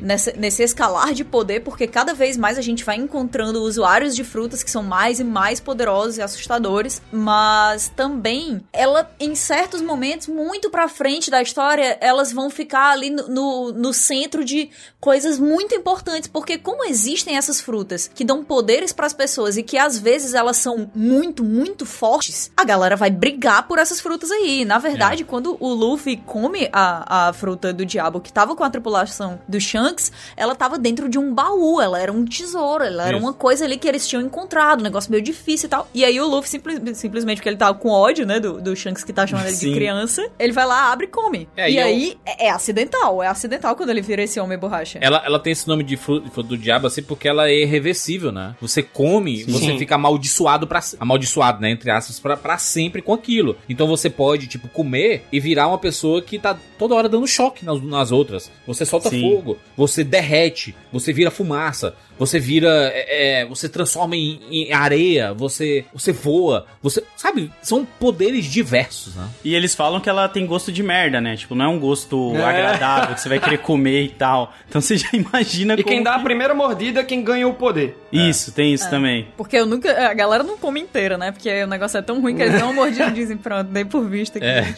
[0.00, 4.24] nessa nesse escalar de poder, porque cada vez mais a gente vai encontrando usuários de
[4.24, 10.26] frutas que são mais e mais poderosos e assustadores, mas também ela, em certos momentos,
[10.26, 15.38] muito pra frente da história, elas vão ficar ali no, no, no centro de coisas
[15.38, 19.76] muito importantes, porque como existem essas frutas que dão poderes para as pessoas e que
[19.76, 24.64] às vezes elas são muito, muito fortes, a galera vai brigar por essas frutas aí.
[24.64, 25.26] Na verdade, é.
[25.26, 29.60] quando o Luffy come a, a fruta do diabo que tava com a tripulação do
[29.60, 33.26] Shanks, ela tava dentro de um baú, ela era um tesouro, ela era Isso.
[33.26, 35.88] uma coisa ali que eles tinham encontrado, um negócio meio difícil e tal.
[35.92, 39.04] E aí o Luffy, simples, simplesmente porque ele tava com ódio, né, do, do Shanks
[39.04, 41.48] que tá chamando ele de criança, ele vai lá, abre e come.
[41.56, 42.18] É, e, e aí eu...
[42.24, 44.98] é, é, acidental, é acidental quando ele vira esse homem borracha.
[45.02, 47.62] Ela, ela tem esse nome de fruta, de fruta do diabo assim porque ela é
[47.62, 48.54] irreversível, né?
[48.60, 49.52] Você come, Sim.
[49.52, 53.56] você fica amaldiçoado para amaldiçoado, né, entre aspas, para sempre com aquilo.
[53.68, 57.64] Então você pode, tipo, comer e virar uma pessoa que tá toda hora dando choque
[57.64, 58.50] nas, nas outras.
[58.66, 59.22] Você solta Sim.
[59.22, 62.68] fogo, você derrete, você vira fumaça, você vira.
[62.94, 67.02] É, é, você transforma em, em, areia, você, você voa, você.
[67.16, 67.50] Sabe?
[67.62, 69.26] São poderes diversos, né?
[69.42, 71.34] E eles falam que ela tem gosto de merda, né?
[71.34, 72.44] Tipo, não é um gosto é.
[72.44, 74.52] agradável que você vai querer comer e tal.
[74.68, 77.96] Então você já imagina E quem dá a primeira mordida é quem ganha o poder.
[78.12, 78.90] Isso, tem isso é.
[78.90, 79.28] também.
[79.38, 79.90] Porque eu nunca.
[80.10, 81.32] A galera não come inteira, né?
[81.32, 83.86] Porque o negócio é tão ruim que eles dão uma mordida e dizem, pronto, dei
[83.86, 84.46] por vista aqui.
[84.46, 84.74] É.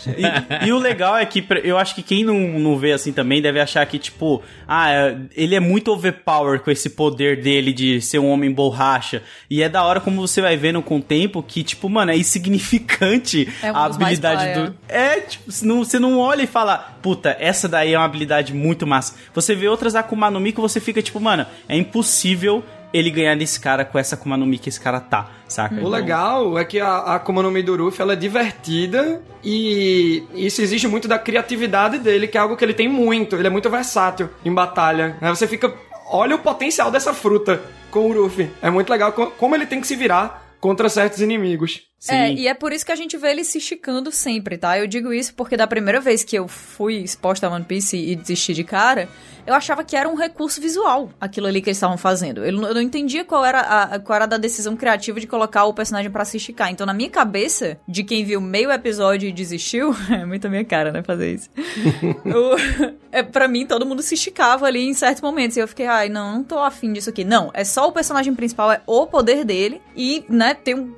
[0.63, 3.43] E, e, o legal é que eu acho que quem não, não vê assim também
[3.43, 4.93] deve achar que, tipo, ah,
[5.35, 9.23] ele é muito overpower com esse poder poder dele de ser um homem borracha.
[9.49, 12.17] E é da hora como você vai vendo com o tempo que, tipo, mano, é
[12.17, 14.75] insignificante é um a habilidade do.
[14.89, 19.15] É, tipo, você não olha e fala, puta, essa daí é uma habilidade muito massa.
[19.35, 22.63] Você vê outras Akuma no Mi que você fica, tipo, mano, é impossível
[22.93, 25.75] ele ganhar desse cara com essa Akuma no Mi que esse cara tá, saca?
[25.77, 25.91] O então...
[25.91, 30.61] legal é que a, a Akuma no Mi do Ruff, ela é divertida e isso
[30.61, 33.37] exige muito da criatividade dele, que é algo que ele tem muito.
[33.37, 35.17] Ele é muito versátil em batalha.
[35.21, 35.73] Aí você fica
[36.13, 38.51] olha o potencial dessa fruta com o Ruffy.
[38.61, 41.92] É muito legal como ele tem que se virar contra certos inimigos.
[42.03, 42.15] Sim.
[42.15, 44.77] É, e é por isso que a gente vê ele se esticando sempre, tá?
[44.77, 48.17] Eu digo isso porque da primeira vez que eu fui exposta a One Piece e
[48.17, 49.09] desisti de cara,
[49.47, 52.45] eu achava que era um recurso visual aquilo ali que eles estavam fazendo.
[52.45, 55.65] Eu não, eu não entendia qual era, a, qual era a decisão criativa de colocar
[55.65, 56.73] o personagem para se esticar.
[56.73, 60.65] Então, na minha cabeça, de quem viu meio episódio e desistiu, é muito a minha
[60.65, 61.51] cara, né, fazer isso.
[62.27, 65.57] o, é, pra mim, todo mundo se esticava ali em certos momentos.
[65.57, 67.23] E eu fiquei, ai, não, não tô afim disso aqui.
[67.23, 69.81] Não, é só o personagem principal, é o poder dele.
[69.95, 70.93] E, né, tem um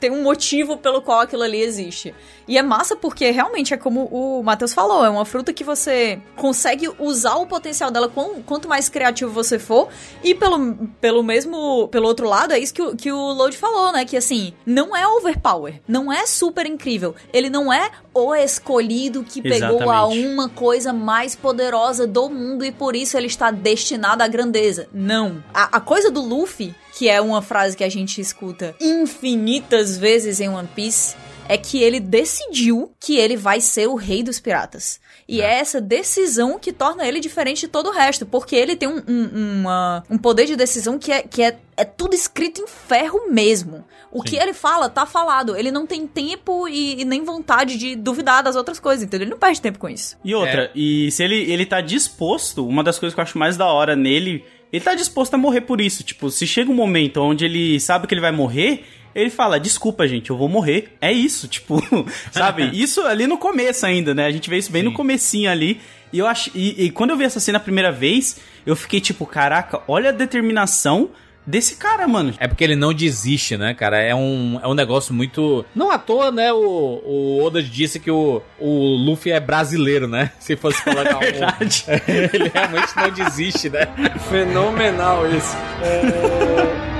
[0.00, 2.14] tem um motivo pelo qual aquilo ali existe.
[2.48, 6.20] E é massa porque realmente é como o Matheus falou, é uma fruta que você
[6.34, 8.10] consegue usar o potencial dela
[8.44, 9.88] quanto mais criativo você for.
[10.24, 13.92] E pelo, pelo mesmo, pelo outro lado, é isso que o, que o Load falou,
[13.92, 14.04] né?
[14.04, 17.14] Que assim, não é overpower, não é super incrível.
[17.32, 19.78] Ele não é o escolhido que Exatamente.
[19.78, 24.26] pegou a uma coisa mais poderosa do mundo e por isso ele está destinado à
[24.26, 24.88] grandeza.
[24.92, 25.42] Não.
[25.54, 30.38] A, a coisa do Luffy que é uma frase que a gente escuta infinitas vezes
[30.38, 31.16] em One Piece,
[31.48, 35.00] é que ele decidiu que ele vai ser o rei dos piratas.
[35.26, 38.76] E é, é essa decisão que torna ele diferente de todo o resto, porque ele
[38.76, 42.60] tem um, um, uma, um poder de decisão que, é, que é, é tudo escrito
[42.60, 43.82] em ferro mesmo.
[44.12, 44.28] O Sim.
[44.28, 45.56] que ele fala, tá falado.
[45.56, 49.24] Ele não tem tempo e, e, nem vontade de duvidar das outras coisas, entendeu?
[49.24, 50.18] Ele não perde tempo com isso.
[50.22, 50.70] E outra, é.
[50.74, 53.96] e se ele, ele tá disposto, uma das coisas que eu acho mais da hora
[53.96, 56.02] nele ele tá disposto a morrer por isso.
[56.02, 60.06] Tipo, se chega um momento onde ele sabe que ele vai morrer, ele fala: Desculpa,
[60.06, 60.96] gente, eu vou morrer.
[61.00, 61.82] É isso, tipo,
[62.30, 62.70] sabe?
[62.74, 64.26] isso ali no começo ainda, né?
[64.26, 64.88] A gente vê isso bem Sim.
[64.88, 65.80] no comecinho ali.
[66.12, 66.50] E eu acho.
[66.54, 70.10] E, e, quando eu vi essa cena a primeira vez, eu fiquei tipo, caraca, olha
[70.10, 71.10] a determinação
[71.46, 72.34] desse cara, mano.
[72.38, 74.00] É porque ele não desiste, né, cara?
[74.00, 75.64] É um, é um negócio muito.
[75.74, 76.52] Não à toa, né?
[76.52, 80.32] O, o Oda disse que o, o Luffy é brasileiro, né?
[80.38, 81.20] Se fosse colocar um.
[81.20, 81.84] Verdade.
[82.06, 83.86] ele realmente não desiste, né?
[84.28, 85.56] Fenomenal isso.
[85.82, 86.90] É...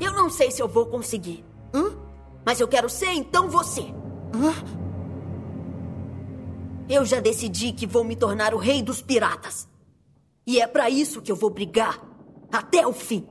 [0.00, 1.44] Eu não sei se eu vou conseguir.
[1.74, 2.07] Hã?
[2.48, 3.82] Mas eu quero ser então você.
[4.34, 4.54] Hã?
[6.88, 9.68] Eu já decidi que vou me tornar o rei dos piratas.
[10.46, 12.00] E é para isso que eu vou brigar
[12.50, 13.28] até o fim.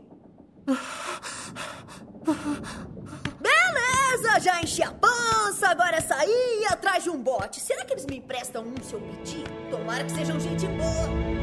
[3.41, 7.59] Beleza, já enchi a pança, agora é sair atrás de um bote.
[7.59, 9.45] Será que eles me emprestam um se eu pedir?
[9.72, 11.38] Tomara que sejam gente boa.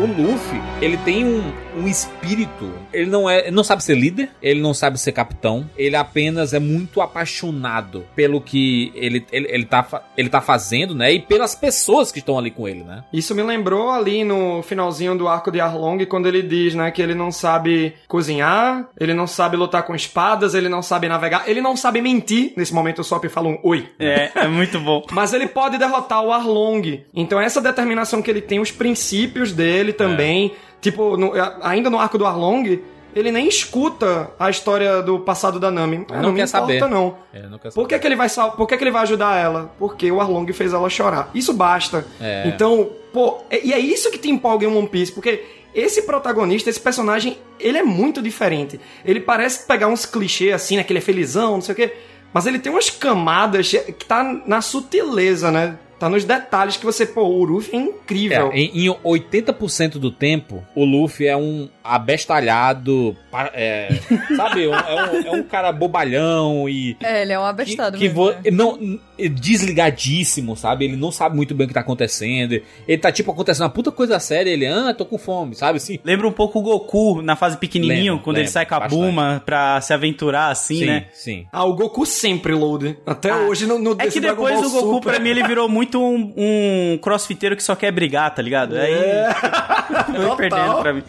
[0.00, 2.70] O Luffy, ele tem um, um espírito.
[2.92, 6.52] Ele não é, ele não sabe ser líder, ele não sabe ser capitão, ele apenas
[6.52, 11.12] é muito apaixonado pelo que ele, ele, ele, tá, ele tá fazendo, né?
[11.12, 13.04] E pelas pessoas que estão ali com ele, né?
[13.12, 17.00] Isso me lembrou ali no finalzinho do arco de Arlong, quando ele diz, né, que
[17.00, 21.60] ele não sabe cozinhar, ele não sabe lutar com espadas, ele não sabe navegar, ele
[21.60, 22.52] não sabe mentir.
[22.56, 23.88] Nesse momento o Sop fala um oi.
[23.98, 25.04] É, é muito bom.
[25.12, 27.04] Mas ele pode derrotar o Arlong.
[27.14, 30.52] Então essa determinação que ele tem, os princípios dele também.
[30.66, 30.69] É.
[30.80, 32.80] Tipo, no, ainda no arco do Arlong,
[33.14, 36.06] ele nem escuta a história do passado da Nami.
[36.08, 36.80] não, não quer importa, saber.
[36.88, 37.16] não.
[37.32, 39.72] É, não quer Por que, que ele vai Por que, que ele vai ajudar ela?
[39.78, 41.30] Porque o Arlong fez ela chorar.
[41.34, 42.06] Isso basta.
[42.20, 42.44] É.
[42.46, 46.80] Então, pô, e é isso que te empolga em One Piece, porque esse protagonista, esse
[46.80, 48.80] personagem, ele é muito diferente.
[49.04, 50.84] Ele parece pegar uns clichês assim, né?
[50.84, 51.92] Que ele é felizão, não sei o quê.
[52.32, 55.76] Mas ele tem umas camadas que tá na sutileza, né?
[56.00, 58.50] Tá nos detalhes que você, pô, o Luffy é incrível.
[58.50, 63.14] É, em, em 80% do tempo, o Luffy é um abestalhado,
[63.52, 63.90] é,
[64.34, 64.64] sabe?
[64.64, 66.96] É um, é um, cara bobalhão e.
[67.02, 68.56] É, ele é um abestado que, mesmo, que né?
[68.56, 68.98] não
[69.28, 70.86] Desligadíssimo, sabe?
[70.86, 72.60] Ele não sabe muito bem o que tá acontecendo.
[72.88, 74.50] Ele tá, tipo, acontecendo uma puta coisa séria.
[74.50, 75.98] Ele, ah, tô com fome, sabe assim?
[76.02, 78.80] Lembra um pouco o Goku na fase pequenininho, lembra, quando lembra, ele sai com a
[78.80, 78.98] bastante.
[78.98, 81.06] Buma pra se aventurar, assim, sim, né?
[81.12, 81.46] Sim.
[81.52, 82.96] Ah, o Goku sempre load.
[83.04, 85.12] Até ah, hoje no, no É que depois o Goku, Super.
[85.12, 88.76] pra mim, ele virou muito um, um crossfiteiro que só quer brigar, tá ligado?
[88.76, 88.92] Aí.
[88.92, 89.28] É.
[90.26, 91.02] Foi perdendo pra mim.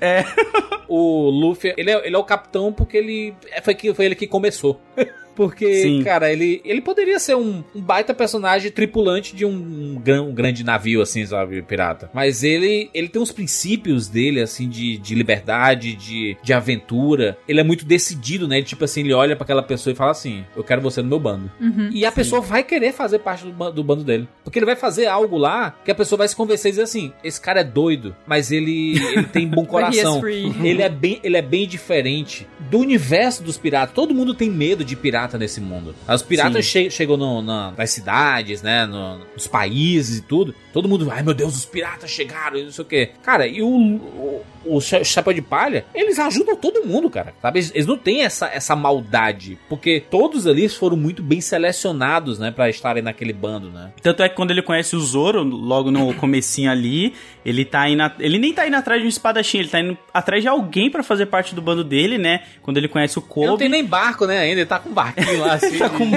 [0.00, 0.24] É.
[0.88, 3.34] O Luffy, ele é, ele é o capitão porque ele.
[3.50, 4.80] É, foi, que, foi ele que começou.
[5.36, 6.02] Porque, Sim.
[6.02, 10.64] cara, ele, ele poderia ser um, um baita personagem tripulante de um, um, um, grande
[10.64, 12.10] navio, assim, sabe, pirata.
[12.12, 17.36] Mas ele, ele tem uns princípios dele, assim, de, de liberdade, de, de aventura.
[17.46, 18.56] Ele é muito decidido, né?
[18.56, 21.08] Ele, tipo assim, ele olha para aquela pessoa e fala assim: Eu quero você no
[21.08, 21.50] meu bando.
[21.60, 22.16] Uhum, e a sim.
[22.16, 24.26] pessoa vai querer fazer parte do, do bando dele.
[24.42, 27.12] Porque ele vai fazer algo lá que a pessoa vai se convencer e dizer assim:
[27.22, 30.26] Esse cara é doido, mas ele, ele tem bom coração.
[30.26, 33.94] ele, é bem, ele é bem diferente do universo dos piratas.
[33.94, 35.94] Todo mundo tem medo de pirata pirata nesse mundo.
[36.08, 38.86] Os piratas che chegam no, na, nas cidades, né?
[38.86, 40.54] No, nos países e tudo.
[40.72, 43.06] Todo mundo, ai meu Deus, os piratas chegaram e não sei o que.
[43.22, 47.34] Cara, e o, o, o Chapéu de Palha, eles ajudam todo mundo, cara.
[47.40, 47.58] Sabe?
[47.58, 49.58] Eles, eles, não têm essa, essa maldade.
[49.68, 52.50] Porque todos ali foram muito bem selecionados, né?
[52.50, 53.92] Pra estarem naquele bando, né?
[54.02, 57.14] Tanto é que quando ele conhece o Zoro, logo no comecinho ali,
[57.46, 58.02] ele tá indo.
[58.18, 61.04] Ele nem tá indo atrás de um espadachim, ele tá indo atrás de alguém para
[61.04, 62.42] fazer parte do bando dele, né?
[62.60, 63.44] Quando ele conhece o Kobe.
[63.44, 64.40] Ele não tem nem barco, né?
[64.40, 65.78] Ainda ele tá com um barquinho lá, assim.
[65.78, 66.10] tá com...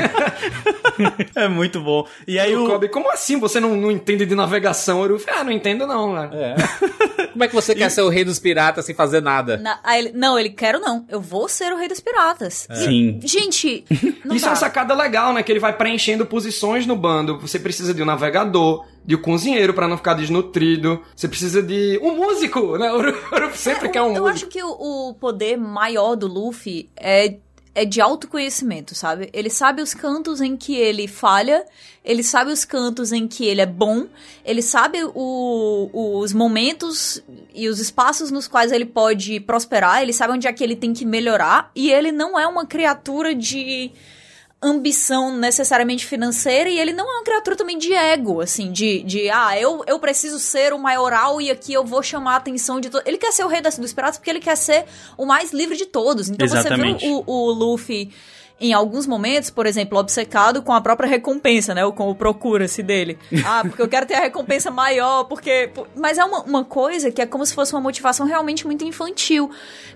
[1.35, 2.07] é muito bom.
[2.27, 2.67] E aí o, o...
[2.67, 5.05] Kobe, como assim você não, não entende de navegação?
[5.05, 6.29] Eu ah, não entendo não, né?
[6.33, 7.25] É.
[7.31, 7.75] como é que você e...
[7.75, 9.57] quer ser o rei dos piratas sem fazer nada.
[9.57, 11.05] Na, ele, não, ele quero não.
[11.07, 12.67] Eu vou ser o rei dos piratas.
[12.71, 12.73] É.
[12.73, 13.19] Sim.
[13.23, 14.47] Gente, isso dá.
[14.47, 15.43] é uma sacada legal, né?
[15.43, 17.39] Que ele vai preenchendo posições no bando.
[17.39, 21.01] Você precisa de um navegador, de um cozinheiro para não ficar desnutrido.
[21.15, 22.91] Você precisa de um músico, né?
[22.99, 24.27] O Luffy sempre é, quer um eu músico.
[24.27, 27.37] Eu acho que o, o poder maior do Luffy é
[27.75, 29.29] é de autoconhecimento, sabe?
[29.31, 31.65] Ele sabe os cantos em que ele falha,
[32.03, 34.07] ele sabe os cantos em que ele é bom,
[34.43, 37.23] ele sabe o, os momentos
[37.53, 40.93] e os espaços nos quais ele pode prosperar, ele sabe onde é que ele tem
[40.93, 43.91] que melhorar, e ele não é uma criatura de
[44.61, 49.29] ambição necessariamente financeira e ele não é uma criatura também de ego, assim, de, de
[49.29, 52.89] ah, eu, eu preciso ser o maioral e aqui eu vou chamar a atenção de
[52.89, 53.07] todos.
[53.07, 54.85] Ele quer ser o rei das, dos piratas porque ele quer ser
[55.17, 56.29] o mais livre de todos.
[56.29, 56.99] Então Exatamente.
[56.99, 58.11] você viu o, o Luffy
[58.59, 61.85] em alguns momentos, por exemplo, obcecado com a própria recompensa, né?
[61.85, 63.17] Ou com o procura-se dele.
[63.51, 65.71] Ah, porque eu quero ter a recompensa maior, porque.
[65.95, 69.49] Mas é uma, uma coisa que é como se fosse uma motivação realmente muito infantil.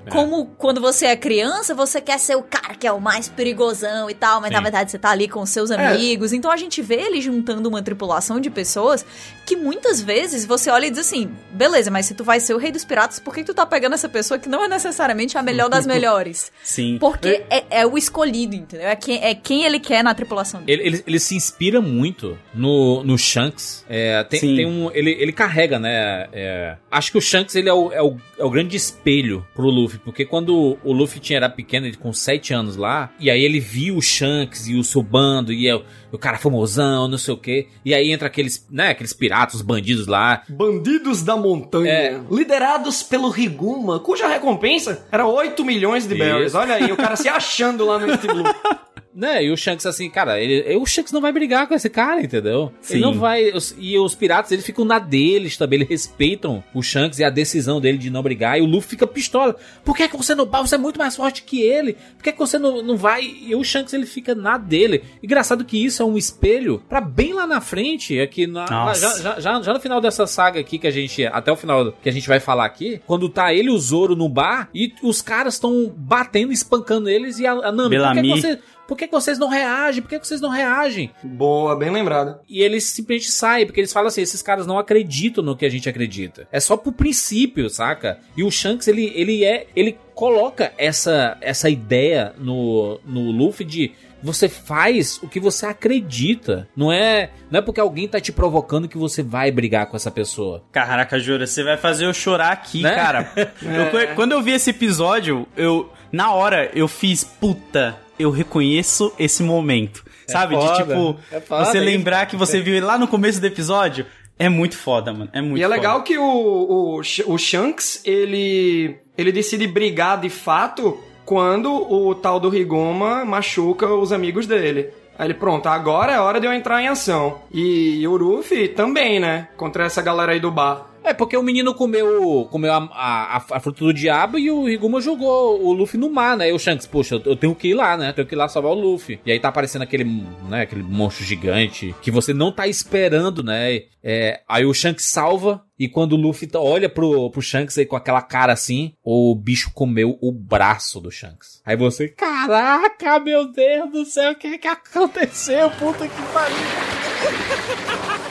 [0.05, 0.09] É.
[0.09, 4.09] Como quando você é criança, você quer ser o cara que é o mais perigosão
[4.09, 4.55] e tal, mas Sim.
[4.55, 5.75] na verdade você tá ali com seus é.
[5.75, 6.33] amigos.
[6.33, 6.35] É.
[6.35, 9.05] Então a gente vê ele juntando uma tripulação de pessoas
[9.45, 12.57] que muitas vezes você olha e diz assim: beleza, mas se tu vai ser o
[12.57, 15.43] rei dos piratas, por que tu tá pegando essa pessoa que não é necessariamente a
[15.43, 16.51] melhor das melhores?
[16.63, 16.97] Sim.
[16.97, 18.87] Porque é, é o escolhido entendeu?
[18.87, 20.81] É quem, é quem ele quer na tripulação dele.
[20.81, 23.85] Ele, ele, ele se inspira muito no, no Shanks.
[23.89, 26.27] É, tem, tem um, ele, ele carrega, né?
[26.31, 29.69] É, acho que o Shanks ele é o, é, o, é o grande espelho pro
[29.69, 33.43] Luffy, porque quando o Luffy tinha, era pequeno, ele com 7 anos lá, e aí
[33.43, 35.81] ele viu o Shanks e o seu bando, e é
[36.13, 37.67] o cara famosão, não sei o quê.
[37.83, 40.43] E aí entra aqueles, né, aqueles piratas, os bandidos lá.
[40.47, 41.91] Bandidos da montanha.
[41.91, 42.21] É.
[42.29, 46.53] Liderados pelo Riguma, cuja recompensa era 8 milhões de berries.
[46.53, 48.43] Olha aí, o cara se achando lá no East Blue.
[49.15, 49.43] né?
[49.43, 52.71] E o Shanks assim, cara, ele, o Shanks não vai brigar com esse cara, entendeu?
[52.81, 52.95] Sim.
[52.95, 53.51] Ele não vai.
[53.77, 57.79] E os piratas, eles ficam na deles também, eles respeitam o Shanks e a decisão
[57.79, 58.57] dele de não brigar.
[58.57, 59.55] E o Luffy fica pistola.
[59.83, 60.45] Por que, que você não?
[60.45, 61.93] Você é muito mais forte que ele.
[62.15, 63.23] Por que, que você não, não vai?
[63.23, 65.03] E o Shanks ele fica na dele.
[65.21, 69.39] Engraçado que isso é um espelho para bem lá na frente, aqui na, já, já,
[69.39, 71.25] já, já, no final dessa saga aqui que a gente.
[71.25, 74.15] Até o final que a gente vai falar aqui, quando tá ele e o Zoro
[74.15, 77.97] no bar e os caras estão batendo, espancando eles e a, a Nami.
[77.97, 78.59] Por que, que você.
[78.87, 80.01] Por que, que, vocês não reagem?
[80.01, 81.11] Por que, que, vocês não reagem?
[81.23, 82.39] Boa, bem lembrado.
[82.49, 85.69] E eles simplesmente saem, porque eles falam assim: esses caras não acreditam no que a
[85.69, 86.47] gente acredita.
[86.51, 88.19] É só pro princípio, saca?
[88.35, 89.67] E o Shanks, ele, ele é.
[89.75, 93.91] Ele coloca essa, essa ideia no, no Luffy de
[94.23, 96.67] você faz o que você acredita.
[96.75, 100.09] Não é, não é porque alguém tá te provocando que você vai brigar com essa
[100.09, 100.63] pessoa.
[100.71, 102.95] Caraca, Jura, você vai fazer eu chorar aqui, né?
[102.95, 103.31] cara.
[103.35, 103.51] é.
[104.11, 109.43] eu, quando eu vi esse episódio, eu na hora eu fiz puta eu reconheço esse
[109.43, 110.03] momento.
[110.27, 110.55] É sabe?
[110.55, 114.05] Foda, de tipo, é você lembrar que você viu lá no começo do episódio.
[114.37, 115.29] É muito foda, mano.
[115.33, 115.75] É muito E é foda.
[115.75, 122.39] legal que o, o, o Shanks, ele, ele decide brigar de fato quando o tal
[122.39, 124.89] do Rigoma machuca os amigos dele.
[125.17, 127.41] Aí ele, pronto, agora é hora de eu entrar em ação.
[127.53, 129.47] E o Ruffy também, né?
[129.55, 130.87] Contra essa galera aí do bar.
[131.03, 135.01] É, porque o menino comeu, comeu a, a, a, fruta do diabo e o Riguma
[135.01, 136.49] jogou o Luffy no mar, né?
[136.49, 138.09] E o Shanks, poxa, eu, tenho que ir lá, né?
[138.09, 139.19] Eu tenho que ir lá salvar o Luffy.
[139.25, 140.05] E aí tá aparecendo aquele,
[140.49, 143.83] né, aquele monstro gigante que você não tá esperando, né?
[144.01, 147.85] É, aí o Shanks salva e quando o Luffy tá, olha pro, pro Shanks aí
[147.85, 151.61] com aquela cara assim, o bicho comeu o braço do Shanks.
[151.65, 155.69] Aí você, caraca, meu Deus do céu, o que é que aconteceu?
[155.71, 156.55] Puta que pariu.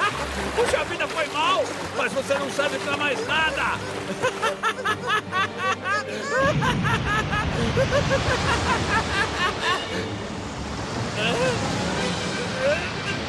[0.55, 1.02] Puxa, vida
[2.03, 3.79] mas você não serve pra mais nada.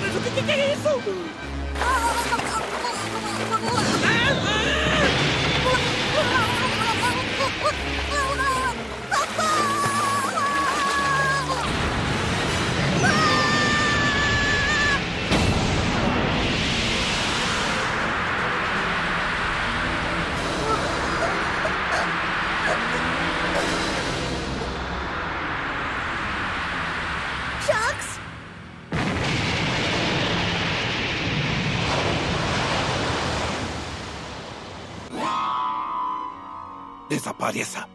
[0.02, 0.90] Mas o que, que é isso?
[37.14, 37.88] Desapareça.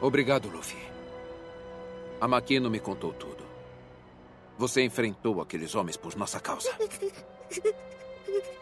[0.00, 0.78] Obrigado, Luffy.
[2.20, 3.44] A Makino me contou tudo.
[4.56, 6.70] Você enfrentou aqueles homens por nossa causa.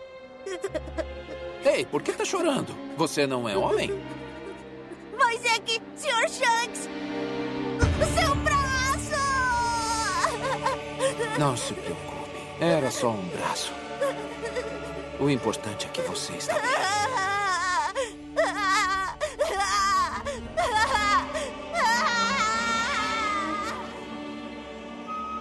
[1.65, 2.75] Ei, por que tá chorando?
[2.97, 3.91] Você não é homem?
[5.19, 6.29] Mas é que, Sr.
[6.29, 6.89] Shanks,
[8.15, 8.65] seu braço!
[11.39, 12.15] Não se preocupe.
[12.61, 13.73] Era só um braço.
[15.19, 16.71] O importante é que você está bem.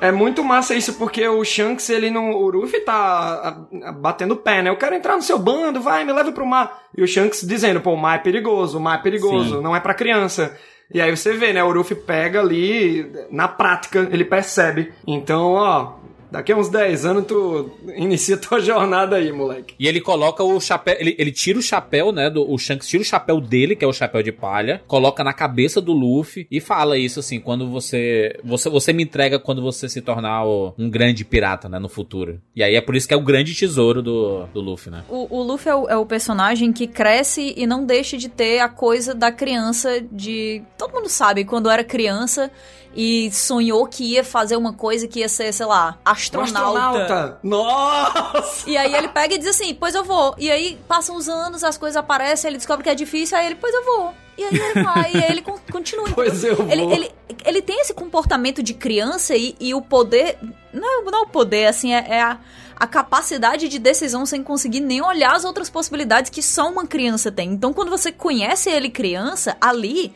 [0.03, 2.31] É muito massa isso, porque o Shanks, ele não.
[2.31, 3.65] O Ruffy tá
[4.01, 4.69] batendo pé, né?
[4.69, 6.83] Eu quero entrar no seu bando, vai, me leva pro mar.
[6.93, 9.63] E o Shanks dizendo, pô, o mar é perigoso, o mar é perigoso, Sim.
[9.63, 10.57] não é para criança.
[10.93, 11.63] E aí você vê, né?
[11.63, 14.91] O Ruffy pega ali, na prática, ele percebe.
[15.07, 15.93] Então, ó,
[16.33, 19.75] Daqui a uns 10 anos tu inicia tua jornada aí, moleque.
[19.77, 23.03] E ele coloca o chapéu, ele, ele tira o chapéu, né, do, o Shanks tira
[23.03, 26.59] o chapéu dele, que é o chapéu de palha, coloca na cabeça do Luffy e
[26.59, 30.89] fala isso assim, quando você, você, você me entrega quando você se tornar o, um
[30.89, 32.41] grande pirata, né, no futuro.
[32.55, 35.03] E aí é por isso que é o grande tesouro do, do Luffy, né.
[35.07, 38.57] O, o Luffy é o, é o personagem que cresce e não deixa de ter
[38.57, 40.63] a coisa da criança de...
[40.79, 42.49] Todo mundo sabe, quando era criança
[42.95, 46.59] e sonhou que ia fazer uma coisa que ia ser, sei lá, astronauta.
[46.59, 47.39] astronauta.
[47.41, 48.69] Nossa!
[48.69, 50.35] E aí ele pega e diz assim, pois eu vou.
[50.37, 53.55] E aí passam os anos, as coisas aparecem, ele descobre que é difícil, aí ele,
[53.55, 54.13] pois eu vou.
[54.37, 55.41] E aí ele vai, e aí ele
[55.71, 56.09] continua.
[56.13, 56.69] Pois eu vou.
[56.69, 57.11] Ele, ele,
[57.45, 60.37] ele tem esse comportamento de criança e, e o poder.
[60.71, 62.39] Não, não é o poder, assim, é, é a,
[62.75, 67.31] a capacidade de decisão sem conseguir nem olhar as outras possibilidades que só uma criança
[67.31, 67.51] tem.
[67.51, 70.13] Então, quando você conhece ele criança, ali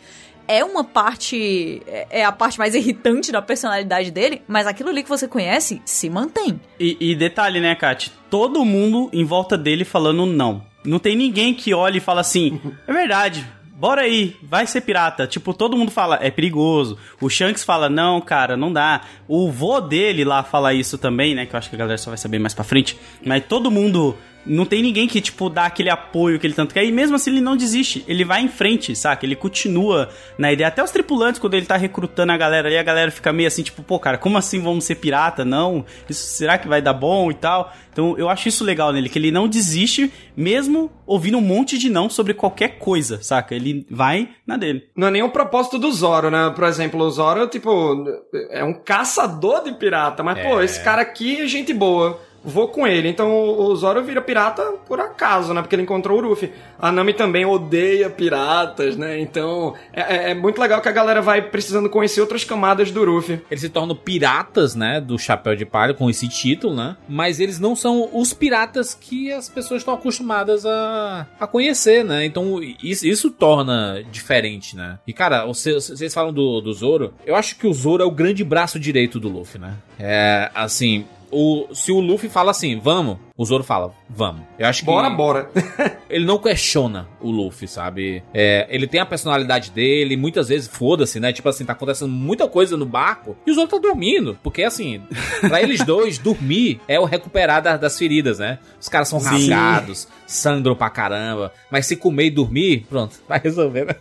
[0.47, 1.81] é uma parte.
[1.87, 5.81] É, é a parte mais irritante da personalidade dele, mas aquilo ali que você conhece
[5.85, 6.59] se mantém.
[6.79, 8.11] E, e detalhe, né, Kat?
[8.29, 10.65] Todo mundo em volta dele falando não.
[10.83, 13.45] Não tem ninguém que olhe e fala assim: é verdade,
[13.77, 15.27] bora aí, vai ser pirata.
[15.27, 16.97] Tipo, todo mundo fala, é perigoso.
[17.21, 19.01] O Shanks fala, não, cara, não dá.
[19.27, 21.45] O vô dele lá fala isso também, né?
[21.45, 22.97] Que eu acho que a galera só vai saber mais pra frente.
[23.23, 24.15] Mas todo mundo
[24.47, 26.83] não tem ninguém que, tipo, dá aquele apoio que ele tanto quer.
[26.83, 28.03] E mesmo assim ele não desiste.
[28.07, 29.25] Ele vai em frente, saca?
[29.25, 30.67] Ele continua na ideia.
[30.67, 33.63] Até os tripulantes, quando ele tá recrutando a galera ali, a galera fica meio assim,
[33.63, 35.43] tipo, pô, cara, como assim vamos ser pirata?
[35.43, 35.85] Não.
[36.09, 37.73] Isso, será que vai dar bom e tal?
[37.91, 41.89] Então eu acho isso legal nele, que ele não desiste, mesmo ouvindo um monte de
[41.89, 43.55] não sobre qualquer coisa, saca?
[43.55, 44.83] Ele vai na dele.
[44.95, 46.51] Não é nem o propósito do Zoro, né?
[46.55, 48.05] Por exemplo, o Zoro, tipo,
[48.51, 50.21] é um caçador de pirata.
[50.21, 50.43] Mas, é.
[50.43, 53.09] pô, esse cara aqui é gente boa vou com ele.
[53.09, 53.29] Então
[53.59, 55.61] o Zoro vira pirata por acaso, né?
[55.61, 56.51] Porque ele encontrou o Ruffy.
[56.79, 59.19] A Nami também odeia piratas, né?
[59.19, 63.03] Então é, é, é muito legal que a galera vai precisando conhecer outras camadas do
[63.03, 63.41] Ruffy.
[63.51, 65.01] Eles se tornam piratas, né?
[65.01, 66.95] Do Chapéu de Palha com esse título, né?
[67.07, 72.25] Mas eles não são os piratas que as pessoas estão acostumadas a, a conhecer, né?
[72.25, 74.99] Então isso, isso torna diferente, né?
[75.05, 77.13] E cara, vocês, vocês falam do, do Zoro.
[77.25, 79.73] Eu acho que o Zoro é o grande braço direito do Luffy, né?
[79.99, 84.43] É assim, o, se o Luffy fala assim, vamos, o Zoro fala, vamos.
[84.57, 84.85] Eu acho que.
[84.85, 85.51] Bora, bora.
[86.09, 88.23] ele não questiona o Luffy, sabe?
[88.33, 91.33] É, ele tem a personalidade dele, muitas vezes foda-se, né?
[91.33, 94.37] Tipo assim, tá acontecendo muita coisa no barco e o Zoro tá dormindo.
[94.41, 95.01] Porque assim,
[95.41, 98.59] pra eles dois, dormir é o recuperar da, das feridas, né?
[98.79, 99.27] Os caras são Sim.
[99.27, 101.53] rasgados, sangram pra caramba.
[101.69, 103.95] Mas se comer e dormir, pronto, vai resolver, né?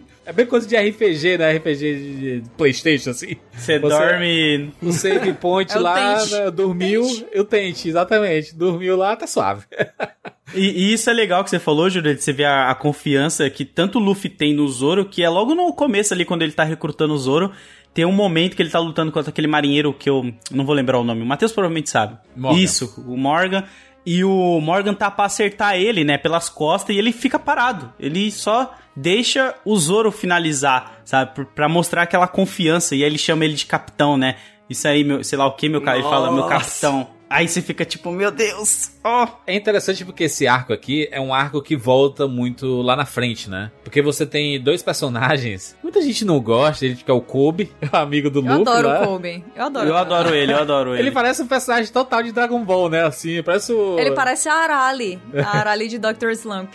[0.24, 1.56] É bem coisa de RPG, né?
[1.56, 3.36] RPG de Playstation, assim.
[3.52, 4.72] Você dorme...
[4.80, 6.50] No save point é lá, né?
[6.50, 8.54] dormiu, eu tente, exatamente.
[8.54, 9.64] Dormiu lá, tá suave.
[10.52, 13.48] E, e, isso é legal que você falou, Júlio, de você ver a, a, confiança
[13.48, 16.50] que tanto o Luffy tem no Zoro, que é logo no começo ali, quando ele
[16.50, 17.52] tá recrutando o Zoro,
[17.94, 20.98] tem um momento que ele tá lutando contra aquele marinheiro que eu não vou lembrar
[20.98, 22.18] o nome, o Matheus provavelmente sabe.
[22.36, 22.58] Morgan.
[22.58, 23.64] Isso, o Morgan.
[24.04, 27.92] E o Morgan tá pra acertar ele, né, pelas costas, e ele fica parado.
[27.98, 31.44] Ele só deixa o Zoro finalizar, sabe?
[31.54, 32.94] Pra mostrar aquela confiança.
[32.94, 34.36] E aí ele chama ele de capitão, né?
[34.68, 35.98] Isso aí, meu, sei lá o que, meu cara.
[35.98, 37.08] Ele fala, meu capitão.
[37.30, 39.28] Aí você fica tipo, meu Deus, oh.
[39.46, 43.48] É interessante porque esse arco aqui é um arco que volta muito lá na frente,
[43.48, 43.70] né?
[43.84, 45.76] Porque você tem dois personagens.
[45.80, 48.56] Muita gente não gosta, ele que é o Kobe, é o amigo do eu Luffy.
[48.56, 49.02] Eu adoro lá.
[49.02, 49.44] o Kobe.
[49.54, 49.88] Eu adoro.
[49.88, 51.02] Eu adoro ele, eu adoro ele.
[51.02, 53.04] Ele parece um personagem total de Dragon Ball, né?
[53.04, 53.96] Assim, parece o.
[53.96, 55.20] Ele parece a Arali.
[55.32, 56.30] A Arali de Dr.
[56.32, 56.74] Slump.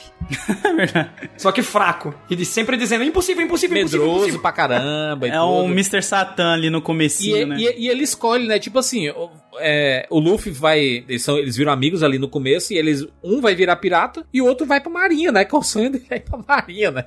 [1.37, 2.13] Só que fraco.
[2.29, 4.21] E sempre dizendo impossível, impossível, Medroso impossível.
[4.21, 5.27] Medroso pra caramba.
[5.27, 6.01] é um Mr.
[6.01, 7.55] Satan ali no comecinho, e, né?
[7.59, 8.57] E, e, ele escolhe, né?
[8.57, 9.11] Tipo assim,
[9.59, 11.05] é, o Luffy vai.
[11.07, 13.05] Eles, são, eles viram amigos ali no começo e eles.
[13.23, 15.45] Um vai virar pirata e o outro vai pra marinha, né?
[15.45, 17.05] Que é o sonho dele é ir pra marinha, né?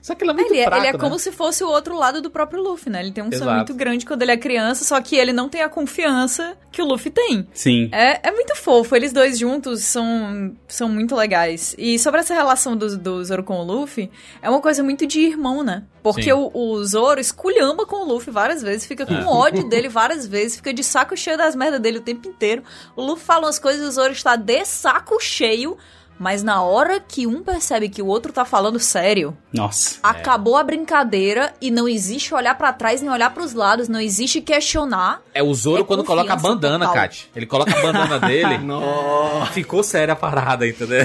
[0.00, 0.98] Só que ele é muito ele, fraco, ele é né?
[0.98, 3.00] como se fosse o outro lado do próprio Luffy, né?
[3.00, 3.44] Ele tem um Exato.
[3.44, 6.80] sonho muito grande quando ele é criança, só que ele não tem a confiança que
[6.80, 7.46] o Luffy tem.
[7.52, 7.88] Sim.
[7.92, 8.96] É, é muito fofo.
[8.96, 11.74] Eles dois juntos são, são muito legais.
[11.78, 15.20] E sobre essa relação do, do Zoro com o Luffy, é uma coisa muito de
[15.20, 15.84] irmão, né?
[16.04, 19.24] Porque o, o, Zoro esculhamba com o Luffy várias vezes, fica com é.
[19.24, 22.64] ódio dele várias vezes, fica de saco cheio das merdas dele o tempo inteiro.
[22.96, 25.76] O Luffy fala umas coisas e o Zoro está de saco cheio.
[26.18, 30.60] Mas na hora que um percebe que o outro tá falando sério, nossa, acabou é.
[30.60, 34.40] a brincadeira e não existe olhar para trás nem olhar para os lados, não existe
[34.40, 35.20] questionar.
[35.34, 37.28] É o Zoro é quando coloca a bandana, Kat.
[37.34, 38.58] Ele coloca a bandana dele.
[38.58, 39.52] Nossa.
[39.52, 41.04] Ficou séria a parada, entendeu?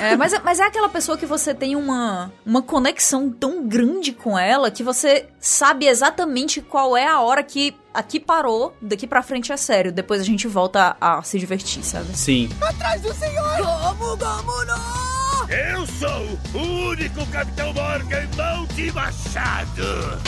[0.00, 4.12] É, mas, é, mas é aquela pessoa que você tem uma, uma conexão tão grande
[4.12, 9.22] com ela que você sabe exatamente qual é a hora que aqui parou, daqui pra
[9.22, 9.92] frente é sério.
[9.92, 12.16] Depois a gente volta a, a se divertir, sabe?
[12.16, 12.48] Sim.
[12.60, 13.56] Atrás do senhor!
[13.56, 15.48] Como, como não?
[15.48, 20.22] Eu sou o único Capitão Morgan mão de machado!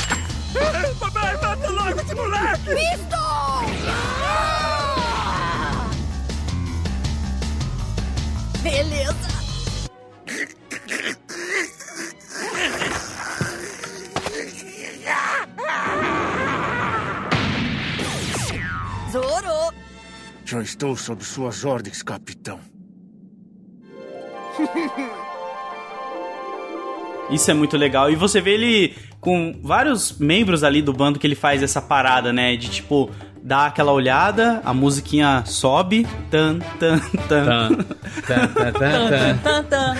[0.98, 2.74] Papai, mata logo esse moleque!
[2.74, 3.20] Visto!
[8.62, 9.28] Beleza!
[19.10, 19.74] Zoro!
[20.44, 22.60] Já estou sob suas ordens, capitão.
[27.30, 28.10] Isso é muito legal.
[28.10, 32.32] E você vê ele com vários membros ali do bando que ele faz essa parada,
[32.32, 32.56] né?
[32.56, 33.10] De tipo,
[33.42, 36.06] dar aquela olhada, a musiquinha sobe.
[36.30, 37.68] Tan, tan, tan.
[38.26, 39.96] tan, tan, tan, tan, tan.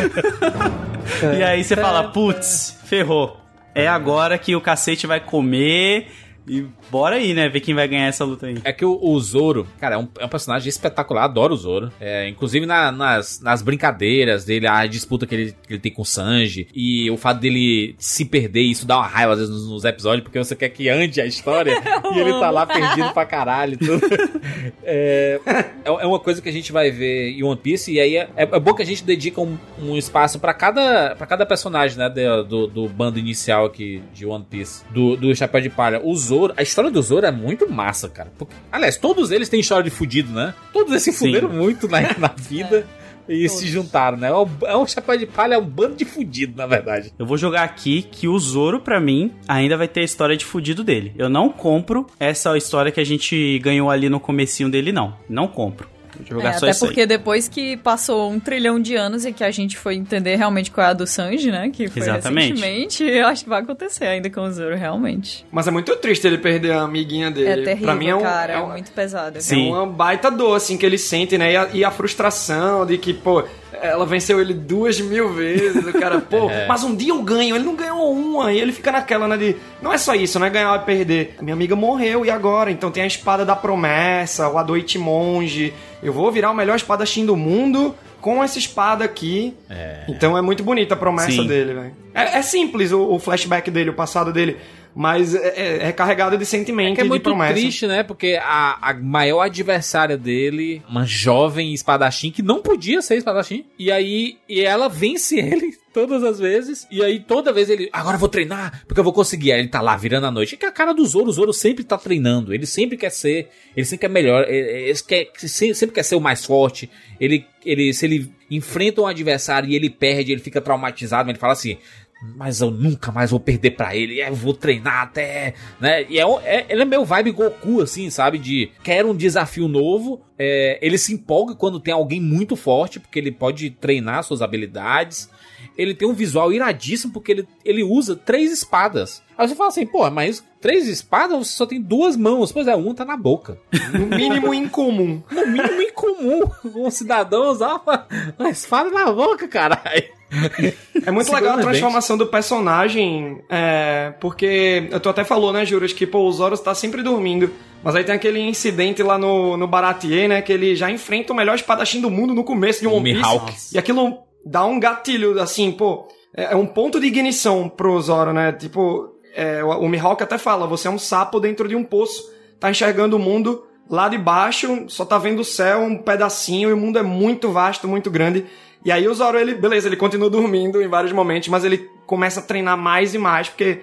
[1.36, 3.38] e aí você fala, putz, ferrou.
[3.74, 6.10] É agora que o cacete vai comer
[6.50, 7.48] E bora aí, né?
[7.48, 8.56] Ver quem vai ganhar essa luta aí.
[8.64, 11.92] É que o, o Zoro, cara, é um, é um, personagem espetacular, adoro o Zoro.
[12.00, 16.02] É, inclusive na, nas, nas brincadeiras dele, a disputa que ele, que ele tem com
[16.02, 19.70] o Sanji, e o fato dele se perder, isso dá uma raiva às vezes nos,
[19.70, 21.72] nos episódios, porque você quer que ande a história
[22.14, 23.78] e ele tá lá perdido pra caralho.
[23.78, 24.00] Tudo.
[24.82, 28.16] É, é, é uma coisa que a gente vai ver em One Piece, e aí
[28.16, 31.96] é, é bom que a gente dedica um, um espaço para cada, pra cada personagem,
[31.96, 36.00] né, do, do bando inicial aqui de One Piece, do, do Chapéu de Palha.
[36.02, 38.32] O Zoro, a história do Zoro é muito massa, cara.
[38.38, 40.54] Porque, aliás, todos eles têm história de fudido, né?
[40.72, 42.86] Todos eles se fuderam muito na, na vida.
[42.96, 43.00] É.
[43.28, 43.60] E Todos.
[43.60, 44.28] se juntaram, né?
[44.64, 47.12] É um chapéu de palha, é um bando de fudido, na verdade.
[47.16, 50.44] Eu vou jogar aqui que o Zoro, para mim, ainda vai ter a história de
[50.44, 51.12] fudido dele.
[51.16, 55.14] Eu não compro essa história que a gente ganhou ali no comecinho dele, não.
[55.28, 55.88] Não compro.
[56.28, 57.06] Jogar é, só até porque aí.
[57.06, 60.86] depois que passou um trilhão de anos e que a gente foi entender realmente qual
[60.86, 61.70] é a do Sanji, né?
[61.70, 62.52] Que foi Exatamente.
[62.52, 65.46] recentemente, eu acho que vai acontecer ainda com o Zoro, realmente.
[65.50, 67.62] Mas é muito triste ele perder a amiguinha dele.
[67.62, 69.40] É terrível, pra mim é um, cara, é, um, é muito pesado.
[69.40, 69.68] Sim.
[69.68, 71.52] É uma baita dor, assim, que ele sente, né?
[71.52, 73.44] E a, e a frustração de que, pô,
[73.82, 75.86] ela venceu ele duas mil vezes.
[75.86, 76.66] O cara, pô, é.
[76.66, 77.56] mas um dia eu ganho.
[77.56, 78.52] Ele não ganhou uma.
[78.52, 79.36] E ele fica naquela, né?
[79.36, 79.56] De.
[79.82, 81.36] Não é só isso, não é ganhar ou perder.
[81.40, 82.70] Minha amiga morreu, e agora?
[82.70, 85.72] Então tem a espada da promessa, o Adoite Monge.
[86.02, 89.54] Eu vou virar o melhor espadachim do mundo com essa espada aqui.
[89.68, 90.04] É.
[90.08, 91.46] Então é muito bonita a promessa Sim.
[91.46, 91.92] dele, velho.
[92.14, 94.56] É, é, simples o, o flashback dele, o passado dele
[94.94, 98.02] mas é, é, é carregado de sentimento é que é muito triste, né?
[98.02, 103.90] Porque a, a maior adversária dele, uma jovem espadachim que não podia ser espadachim, e
[103.90, 106.86] aí e ela vence ele todas as vezes.
[106.90, 109.52] E aí toda vez ele, agora eu vou treinar, porque eu vou conseguir.
[109.52, 110.54] Aí ele tá lá virando a noite.
[110.54, 112.54] É que a cara do Zoro, o Zoro sempre tá treinando.
[112.54, 116.44] Ele sempre quer ser, ele sempre quer melhor, ele quer, sempre quer ser o mais
[116.44, 116.90] forte.
[117.20, 121.40] Ele, ele, se ele enfrenta um adversário e ele perde, ele fica traumatizado, mas ele
[121.40, 121.78] fala assim:
[122.22, 126.04] mas eu nunca mais vou perder para ele, é, vou treinar até, né?
[126.08, 128.38] E é, é, ele é meu vibe Goku, assim, sabe?
[128.38, 133.18] De quer um desafio novo, é, ele se empolga quando tem alguém muito forte, porque
[133.18, 135.30] ele pode treinar suas habilidades.
[135.76, 139.22] Ele tem um visual iradíssimo, porque ele, ele usa três espadas.
[139.36, 142.52] Aí você fala assim, pô, mas três espadas você só tem duas mãos.
[142.52, 143.58] Pois é, uma tá na boca.
[143.92, 145.22] No mínimo incomum.
[145.30, 146.42] No mínimo incomum.
[146.64, 148.06] Um cidadão usar uma,
[148.38, 150.19] uma espada na boca, caralho.
[151.06, 156.06] É muito legal a transformação do personagem, é, porque tu até falou, né, Juras, que
[156.06, 157.50] pô, o Zoro tá sempre dormindo.
[157.82, 161.36] Mas aí tem aquele incidente lá no, no Baratier, né, que ele já enfrenta o
[161.36, 163.74] melhor espadachim do mundo no começo de One Piece.
[163.74, 166.06] E aquilo dá um gatilho, assim, pô,
[166.36, 170.36] é, é um ponto de ignição pro Zoro, né, tipo, é, o, o Mihawk até
[170.36, 174.16] fala, você é um sapo dentro de um poço, tá enxergando o mundo lá de
[174.18, 178.08] baixo, só tá vendo o céu um pedacinho e o mundo é muito vasto, muito
[178.10, 178.46] grande.
[178.84, 182.40] E aí o Zoro, ele, beleza, ele continua dormindo em vários momentos, mas ele começa
[182.40, 183.82] a treinar mais e mais, porque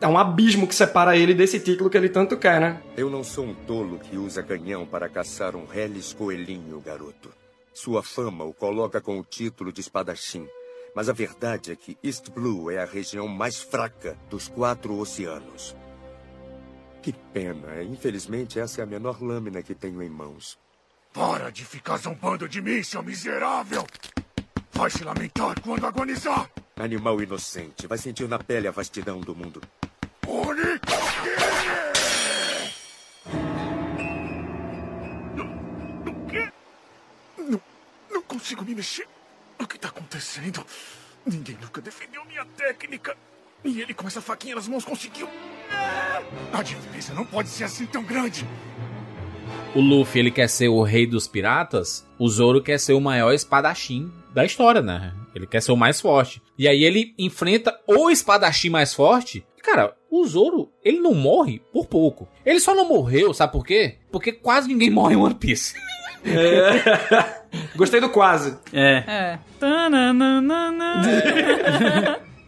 [0.00, 2.82] é um abismo que separa ele desse título que ele tanto quer, né?
[2.96, 7.30] Eu não sou um tolo que usa canhão para caçar um Hellis coelhinho, garoto.
[7.72, 10.46] Sua fama o coloca com o título de espadachim.
[10.94, 15.74] Mas a verdade é que East Blue é a região mais fraca dos quatro oceanos.
[17.02, 17.82] Que pena.
[17.82, 20.56] Infelizmente, essa é a menor lâmina que tenho em mãos.
[21.12, 23.84] Para de ficar zombando de mim, seu miserável!
[24.74, 26.50] Vai se lamentar quando agonizar!
[26.76, 29.62] Animal inocente, vai sentir na pele a vastidão do mundo.
[30.26, 30.80] Oni!
[36.06, 36.52] O quê?
[37.38, 37.60] Não,
[38.10, 39.06] não consigo me mexer.
[39.60, 40.66] O que está acontecendo?
[41.24, 43.16] Ninguém nunca defendeu minha técnica.
[43.64, 45.28] E ele com essa faquinha nas mãos conseguiu.
[46.52, 48.44] A diferença não pode ser assim tão grande
[49.74, 53.32] o Luffy ele quer ser o rei dos piratas, o Zoro quer ser o maior
[53.32, 55.14] espadachim da história, né?
[55.34, 56.42] Ele quer ser o mais forte.
[56.58, 59.46] E aí ele enfrenta o espadachim mais forte.
[59.62, 62.28] Cara, o Zoro, ele não morre por pouco.
[62.44, 63.96] Ele só não morreu, sabe por quê?
[64.10, 65.74] Porque quase ninguém morre em One Piece.
[66.24, 67.42] É.
[67.76, 68.58] Gostei do quase.
[68.72, 69.04] É.
[69.06, 69.38] É.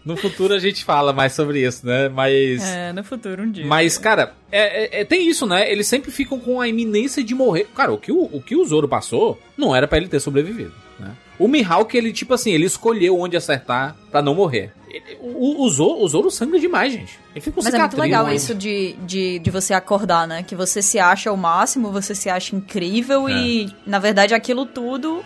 [0.05, 2.09] No futuro a gente fala mais sobre isso, né?
[2.09, 2.63] Mas.
[2.65, 3.67] É, no futuro um dia.
[3.67, 5.71] Mas, cara, é, é, é, tem isso, né?
[5.71, 7.67] Eles sempre ficam com a iminência de morrer.
[7.75, 10.73] Cara, o que o, o, que o Zoro passou não era para ele ter sobrevivido,
[10.99, 11.11] né?
[11.39, 14.73] O Mihawk, ele, tipo assim, ele escolheu onde acertar para não morrer.
[14.89, 17.19] Ele, o, o, Zoro, o Zoro sangra demais, gente.
[17.33, 20.43] Ele fica com Mas é muito legal isso de, de, de você acordar, né?
[20.43, 23.33] Que você se acha o máximo, você se acha incrível é.
[23.33, 25.23] e, na verdade, aquilo tudo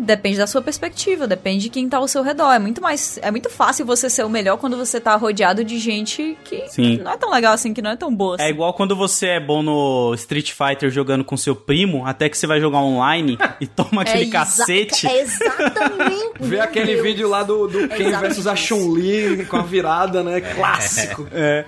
[0.00, 2.52] Depende da sua perspectiva, depende de quem tá ao seu redor.
[2.52, 3.18] É muito mais.
[3.22, 6.98] É muito fácil você ser o melhor quando você tá rodeado de gente que Sim.
[6.98, 8.34] não é tão legal assim, que não é tão boa.
[8.34, 8.44] É assim.
[8.44, 12.36] É igual quando você é bom no Street Fighter jogando com seu primo, até que
[12.36, 15.06] você vai jogar online e toma aquele é cacete.
[15.06, 16.32] É exatamente.
[16.38, 17.02] Vê aquele Deus.
[17.02, 20.40] vídeo lá do, do Ken versus a Chun-Li com a virada, né?
[20.40, 21.26] Clássico.
[21.32, 21.64] É.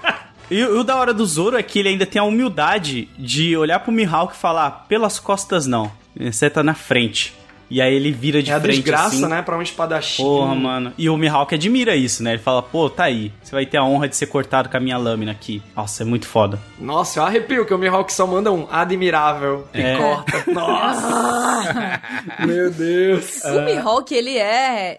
[0.51, 3.79] E o da hora do Zoro é que ele ainda tem a humildade de olhar
[3.79, 7.40] pro Mihawk e falar, pelas costas não, você tá na frente.
[7.71, 8.79] E aí ele vira de é frente.
[8.81, 9.27] É desgraça, assim.
[9.27, 9.43] né?
[9.43, 10.23] Pra um espadachim.
[10.25, 10.93] Porra, mano.
[10.99, 12.33] E o Mihawk admira isso, né?
[12.33, 13.33] Ele fala, pô, tá aí.
[13.43, 15.63] Você vai ter a honra de ser cortado com a minha lâmina aqui.
[15.77, 16.59] Nossa, é muito foda.
[16.81, 19.97] Nossa, eu arrepio que o Mihawk só manda um admirável e É.
[19.97, 20.45] corta.
[20.53, 22.01] Nossa!
[22.47, 23.45] Meu Deus.
[23.45, 24.99] O Mihawk, ele é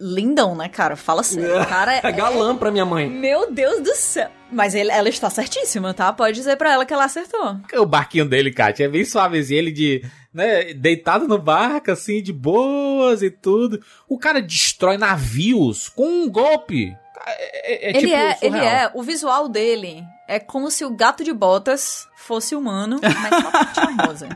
[0.00, 0.96] lindão, né, cara?
[0.96, 1.62] Fala sério.
[1.62, 3.08] O cara É galã pra minha mãe.
[3.08, 4.28] Meu Deus do céu.
[4.50, 6.12] Mas ele- ela está certíssima, tá?
[6.12, 7.56] Pode dizer pra ela que ela acertou.
[7.76, 9.58] O barquinho dele, Kátia, é bem suavezinho.
[9.58, 10.02] Ele de,
[10.32, 13.82] né, deitado no barco, assim, de boas e tudo.
[14.08, 16.96] O cara destrói navios com um golpe.
[17.26, 18.74] É, é ele, tipo é, ele surreal.
[18.76, 23.50] é, o visual dele é como se o gato de botas fosse humano, mas só
[23.50, 24.28] com charmosa.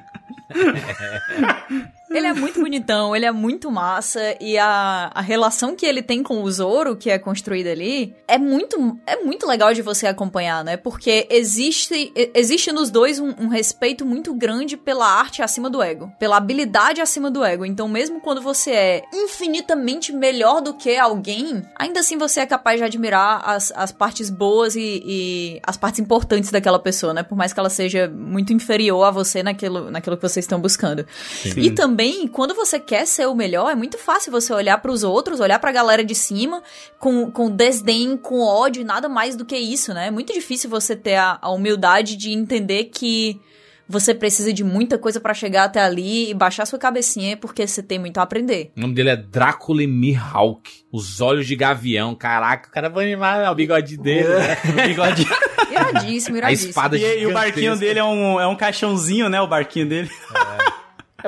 [2.17, 6.23] Ele é muito bonitão, ele é muito massa e a, a relação que ele tem
[6.23, 10.65] com o Zoro, que é construída ali, é muito, é muito legal de você acompanhar,
[10.65, 10.77] né?
[10.77, 16.13] Porque existe, existe nos dois um, um respeito muito grande pela arte acima do ego,
[16.19, 17.65] pela habilidade acima do ego.
[17.65, 22.79] Então, mesmo quando você é infinitamente melhor do que alguém, ainda assim você é capaz
[22.79, 27.23] de admirar as, as partes boas e, e as partes importantes daquela pessoa, né?
[27.23, 31.07] Por mais que ela seja muito inferior a você naquilo, naquilo que vocês estão buscando.
[31.43, 31.61] Sim.
[31.61, 32.02] E também,
[32.33, 35.73] quando você quer ser o melhor, é muito fácil você olhar pros outros, olhar pra
[35.73, 36.63] galera de cima
[36.99, 40.09] com, com desdém, com ódio e nada mais do que isso, né?
[40.09, 43.41] É muito difícil você ter a, a humildade de entender que
[43.89, 47.83] você precisa de muita coisa pra chegar até ali e baixar sua cabecinha porque você
[47.83, 48.73] tem muito a aprender.
[48.77, 50.71] O nome dele é Drácula Mihawk.
[50.91, 52.15] Os olhos de gavião.
[52.15, 53.51] Caraca, o cara vai animar né?
[53.51, 54.29] o bigode dele.
[54.29, 54.57] Né?
[54.73, 55.27] O bigode.
[55.71, 56.71] Iradíssimo, A iradíssimo.
[56.71, 59.41] espada E, e o barquinho dele é um, é um caixãozinho, né?
[59.41, 60.11] O barquinho dele.
[60.59, 60.62] É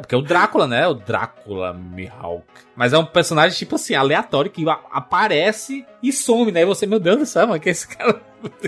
[0.01, 0.87] porque é o Drácula, né?
[0.87, 2.47] O Drácula Mihawk.
[2.77, 6.63] Mas é um personagem, tipo assim, aleatório, que aparece e some, né?
[6.63, 8.21] E você, meu Deus do céu, mano, que esse cara.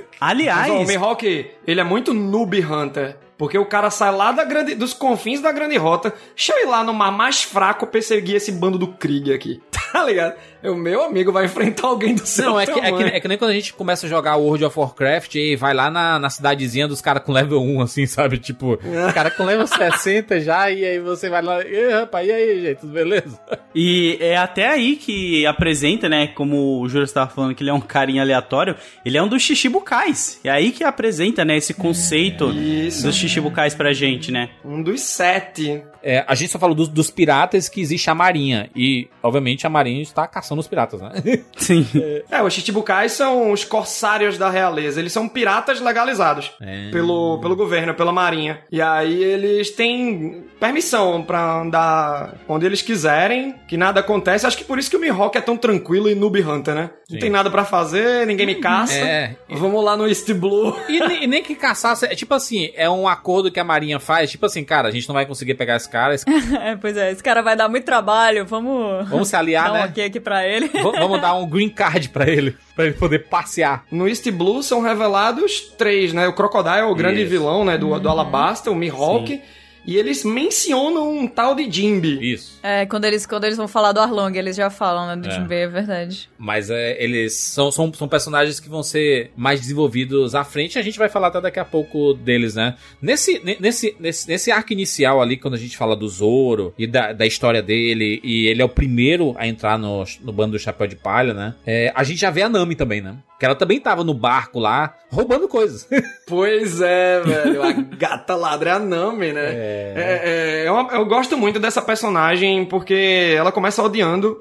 [0.56, 3.16] Mas, ó, o Mihawk, ele é muito noob hunter.
[3.38, 6.94] Porque o cara sai lá da grande, dos confins da grande rota, chega lá no
[6.94, 9.62] mar mais fraco perseguir esse bando do Krieg aqui.
[9.92, 10.34] Tá ligado?
[10.62, 13.28] O meu amigo vai enfrentar alguém do seu Não, é que, é, que, é que
[13.28, 16.28] nem quando a gente começa a jogar World of Warcraft e vai lá na, na
[16.28, 18.36] cidadezinha dos caras com level 1, assim, sabe?
[18.36, 22.32] Tipo, o cara com level 60 já, e aí você vai lá, e rapaz, e
[22.32, 23.40] aí, gente, tudo beleza?
[23.74, 26.26] E é até aí que apresenta, né?
[26.28, 29.42] Como o Júlio estava falando que ele é um carinha aleatório, ele é um dos
[29.42, 30.40] Shishibukais.
[30.44, 31.56] É aí que apresenta, né?
[31.56, 34.50] Esse conceito dos Shishibukais pra gente, né?
[34.64, 35.82] Um dos sete.
[36.08, 38.70] É, a gente só falou dos, dos piratas que existe a marinha.
[38.76, 41.10] E, obviamente, a marinha está caçando os piratas, né?
[41.56, 41.84] Sim.
[42.30, 45.00] É, os Chichibukais são os corsários da realeza.
[45.00, 46.90] Eles são piratas legalizados É.
[46.90, 48.60] pelo, pelo governo, pela marinha.
[48.70, 54.46] E aí eles têm permissão pra andar onde eles quiserem, que nada acontece.
[54.46, 56.90] Acho que por isso que o Mihawk é tão tranquilo e noob hunter, né?
[57.10, 57.18] Não Sim.
[57.20, 58.94] tem nada pra fazer, ninguém me caça.
[58.94, 59.36] É.
[59.50, 60.74] Vamos lá no East Blue.
[60.88, 62.04] E, nem- e nem que caçasse.
[62.06, 64.30] É tipo assim, é um acordo que a marinha faz.
[64.30, 66.14] Tipo assim, cara, a gente não vai conseguir pegar esse cara.
[66.14, 66.24] esse-
[66.60, 69.08] é, pois é, esse cara vai dar muito trabalho, vamos...
[69.08, 69.84] Vamos se aliar, dar um né?
[69.86, 70.68] ok aqui pra ele.
[70.68, 72.56] v- vamos dar um green card pra ele.
[72.74, 73.84] Pra ele poder passear.
[73.90, 76.26] No East Blue são revelados três, né?
[76.28, 77.30] O Crocodile, o grande Isso.
[77.30, 77.78] vilão, né?
[77.78, 79.40] Do, do Alabasta, o Mihawk.
[79.86, 82.32] E eles mencionam um tal de Jimby.
[82.32, 82.58] Isso.
[82.62, 85.30] É, quando eles, quando eles vão falar do Arlong, eles já falam, né, do É.
[85.30, 86.28] Jinbei, é verdade.
[86.38, 90.78] Mas é, eles são, são, são personagens que vão ser mais desenvolvidos à frente.
[90.78, 92.74] A gente vai falar até daqui a pouco deles, né?
[93.00, 96.86] Nesse, ne- nesse, nesse, nesse arco inicial ali, quando a gente fala do Zoro e
[96.86, 100.58] da, da história dele, e ele é o primeiro a entrar no, no bando do
[100.58, 101.54] Chapéu de Palha, né?
[101.66, 103.16] É, a gente já vê a Nami também, né?
[103.38, 105.86] Que ela também tava no barco lá, roubando coisas.
[106.28, 107.62] Pois é, velho.
[107.62, 109.44] A gata ladra é a Nami, né?
[109.54, 114.40] É, é, é uma- eu gosto muito dessa personagem porque ela começa odiando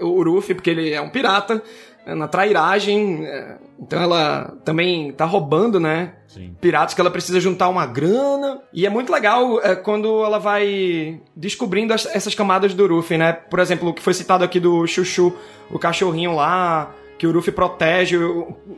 [0.00, 1.62] o Ruffy, porque ele é um pirata,
[2.06, 3.24] é, na trairagem.
[3.26, 6.12] é, então ela também tá roubando, né?
[6.60, 8.60] Piratas que ela precisa juntar uma grana.
[8.72, 13.32] E é muito legal é, quando ela vai descobrindo as- essas camadas do Ruffy, né?
[13.32, 15.32] Por exemplo, o que foi citado aqui do Chuchu,
[15.70, 18.18] o cachorrinho lá, que o Ruffy protege.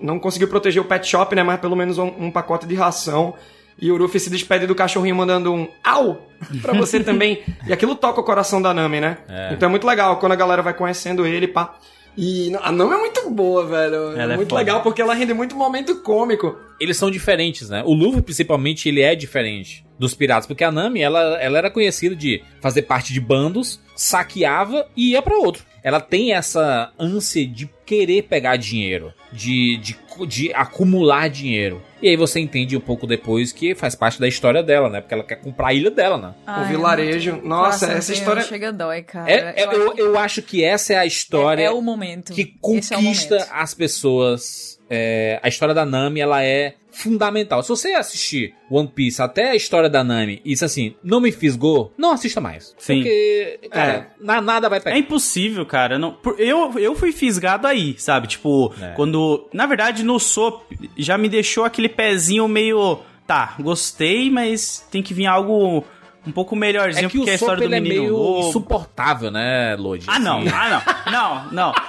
[0.00, 1.42] Não conseguiu proteger o pet shop, né?
[1.42, 3.34] Mas pelo menos um, um pacote de ração.
[3.80, 6.28] E o Ruffy se despede do cachorrinho mandando um au
[6.60, 7.42] pra você também.
[7.66, 9.18] E aquilo toca o coração da Nami, né?
[9.28, 9.52] É.
[9.54, 11.76] Então é muito legal quando a galera vai conhecendo ele, pá.
[12.16, 14.18] E a Nami é muito boa, velho.
[14.18, 14.60] Ela é é muito foda.
[14.60, 16.58] legal porque ela rende muito momento cômico.
[16.80, 17.82] Eles são diferentes, né?
[17.86, 20.44] O Luffy, principalmente, ele é diferente dos piratas.
[20.46, 25.22] Porque a Nami, ela, ela era conhecida de fazer parte de bandos, saqueava e ia
[25.22, 25.62] pra outro.
[25.82, 31.82] Ela tem essa ânsia de querer pegar dinheiro, de, de, de acumular dinheiro.
[32.02, 35.00] E aí você entende um pouco depois que faz parte da história dela, né?
[35.00, 36.34] Porque ela quer comprar a ilha dela, né?
[36.46, 37.40] o vilarejo.
[37.42, 38.42] Nossa, essa história.
[38.42, 39.30] Chega dói, cara.
[39.30, 40.00] É, é, eu, eu, acho que...
[40.00, 41.62] eu, acho que essa é a história.
[41.62, 42.32] É, é o momento.
[42.32, 43.52] Que conquista é momento.
[43.52, 44.78] as pessoas.
[44.90, 47.62] É, a história da Nami, ela é fundamental.
[47.62, 51.30] Se você assistir One Piece até a história da Nami e isso assim, não me
[51.30, 52.74] fisgou, não assista mais.
[52.78, 52.96] Sim.
[52.96, 54.06] Porque, cara, é.
[54.20, 54.96] na, nada vai pegar.
[54.96, 55.98] É impossível, cara.
[55.98, 58.26] Não, eu, eu fui fisgado aí, sabe?
[58.26, 58.92] Tipo, é.
[58.94, 59.48] quando.
[59.52, 60.62] Na verdade, no Soap
[60.96, 63.00] já me deixou aquele pezinho meio.
[63.26, 65.84] Tá, gostei, mas tem que vir algo
[66.28, 68.48] um pouco melhorzinho, é que porque o a história do é menino meio lobo.
[68.48, 70.04] insuportável, né, Lodi?
[70.06, 70.48] Ah, não, Assim.
[70.52, 71.72] ah, não, não, não.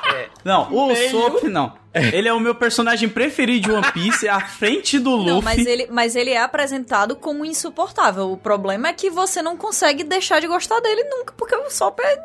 [0.46, 1.74] Não, o Meio- Soap não.
[1.94, 5.32] Ele é o meu personagem preferido de One Piece, é à frente do Luffy.
[5.32, 8.32] Não, mas ele, mas ele é apresentado como insuportável.
[8.32, 12.00] O problema é que você não consegue deixar de gostar dele nunca, porque o Sop
[12.00, 12.20] é.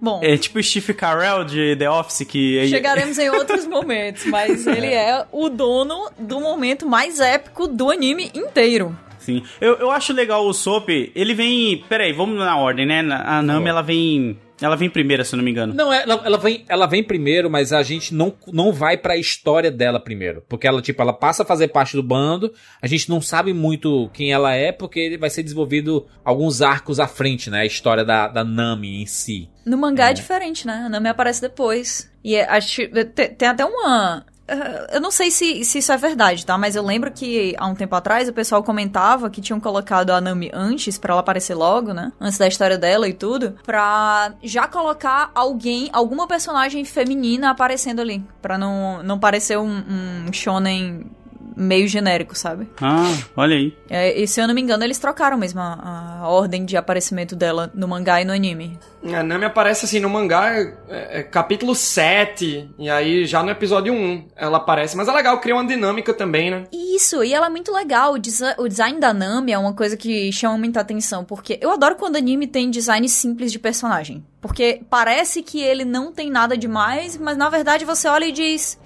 [0.00, 2.66] Bom, É tipo Steve Carell de The Office, que...
[2.68, 8.30] chegaremos em outros momentos, mas ele é o dono do momento mais épico do anime
[8.34, 8.98] inteiro.
[9.24, 9.42] Sim.
[9.60, 11.82] Eu, eu acho legal o Soap, ele vem...
[11.88, 13.00] Peraí, vamos na ordem, né?
[13.00, 14.38] A Nami, ela vem...
[14.60, 15.74] Ela vem primeira, se eu não me engano.
[15.74, 19.70] Não, ela, ela, vem, ela vem primeiro, mas a gente não, não vai pra história
[19.70, 20.44] dela primeiro.
[20.48, 22.52] Porque ela, tipo, ela passa a fazer parte do bando.
[22.80, 27.08] A gente não sabe muito quem ela é, porque vai ser desenvolvido alguns arcos à
[27.08, 27.62] frente, né?
[27.62, 29.50] A história da, da Nami em si.
[29.66, 30.84] No mangá é, diferente, né?
[30.86, 32.10] A Nami aparece depois.
[32.22, 32.82] E é, acho,
[33.12, 34.24] tem, tem até uma.
[34.48, 36.56] Uh, Eu não sei se, se isso é verdade, tá?
[36.56, 40.20] Mas eu lembro que há um tempo atrás o pessoal comentava que tinham colocado a
[40.20, 42.12] Nami antes, pra ela aparecer logo, né?
[42.20, 43.56] Antes da história dela e tudo.
[43.64, 48.24] Pra já colocar alguém, alguma personagem feminina aparecendo ali.
[48.40, 49.82] Pra não, não parecer um,
[50.28, 51.10] um shonen
[51.56, 52.68] meio genérico, sabe?
[52.80, 53.76] Ah, olha aí.
[53.88, 57.36] É, e se eu não me engano, eles trocaram mesmo a, a ordem de aparecimento
[57.36, 58.78] dela no mangá e no anime.
[59.12, 63.92] A Nami aparece assim no mangá, é, é, capítulo 7, e aí já no episódio
[63.92, 64.96] 1 ela aparece.
[64.96, 66.64] Mas é legal, cria uma dinâmica também, né?
[66.72, 68.14] Isso, e ela é muito legal.
[68.14, 71.70] O, desi- o design da Nami é uma coisa que chama muita atenção, porque eu
[71.70, 74.24] adoro quando anime tem design simples de personagem.
[74.40, 78.78] Porque parece que ele não tem nada demais, mas na verdade você olha e diz.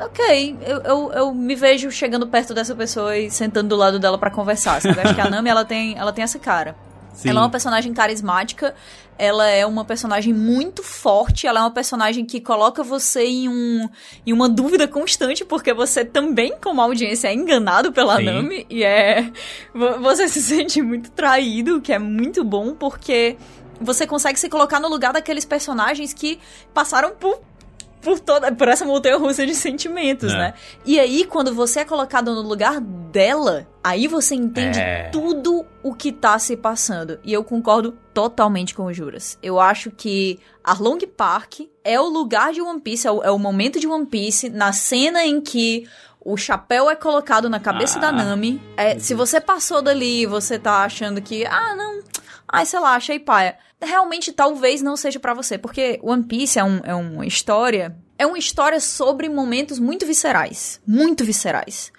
[0.00, 4.18] Ok, eu, eu, eu me vejo chegando perto dessa pessoa e sentando do lado dela
[4.18, 4.80] pra conversar.
[4.80, 4.96] Sabe?
[4.98, 6.74] Eu acho que a Nami ela tem, ela tem essa cara.
[7.12, 7.28] Sim.
[7.30, 8.74] Ela é uma personagem carismática,
[9.18, 13.88] ela é uma personagem muito forte, ela é uma personagem que coloca você em, um,
[14.26, 18.24] em uma dúvida constante, porque você também, como audiência, é enganado pela Sim.
[18.24, 19.30] Nami, e é.
[19.74, 23.36] vo- Você se sente muito traído, o que é muito bom, porque
[23.80, 26.38] você consegue se colocar no lugar daqueles personagens que
[26.72, 27.40] passaram por.
[28.02, 30.38] Por, toda, por essa montanha russa de sentimentos, É.
[30.38, 30.54] né?
[30.86, 35.08] E aí, quando você é colocado no lugar dela, aí você entende É.
[35.10, 37.18] tudo o que tá se passando.
[37.22, 39.38] E eu concordo totalmente com o Juras.
[39.42, 43.38] Eu acho que Arlong Park é o lugar de One Piece, é o, é o
[43.38, 45.86] momento de One Piece, na cena em que
[46.22, 48.02] o chapéu é colocado na cabeça Ah.
[48.02, 48.60] da Nami.
[48.76, 52.00] É, se você passou dali e você tá achando que, ah, não,
[52.52, 53.56] ai, sei lá, achei paia.
[53.80, 57.96] Realmente, talvez não seja pra você, porque One Piece é, um, é uma história.
[58.18, 60.80] É uma história sobre momentos muito viscerais.
[60.86, 61.90] Muito viscerais.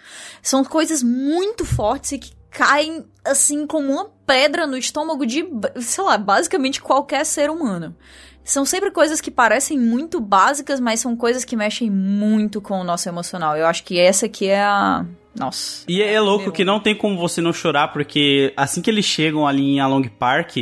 [0.42, 5.48] São coisas muito fortes e que caem assim como uma pedra no estômago de,
[5.80, 7.96] sei lá, basicamente qualquer ser humano.
[8.44, 12.84] São sempre coisas que parecem muito básicas, mas são coisas que mexem muito com o
[12.84, 13.56] nosso emocional.
[13.56, 15.06] Eu acho que essa aqui é a.
[15.38, 15.86] Nossa.
[15.88, 19.48] E é louco que não tem como você não chorar, porque assim que eles chegam
[19.48, 20.58] ali em Along Park,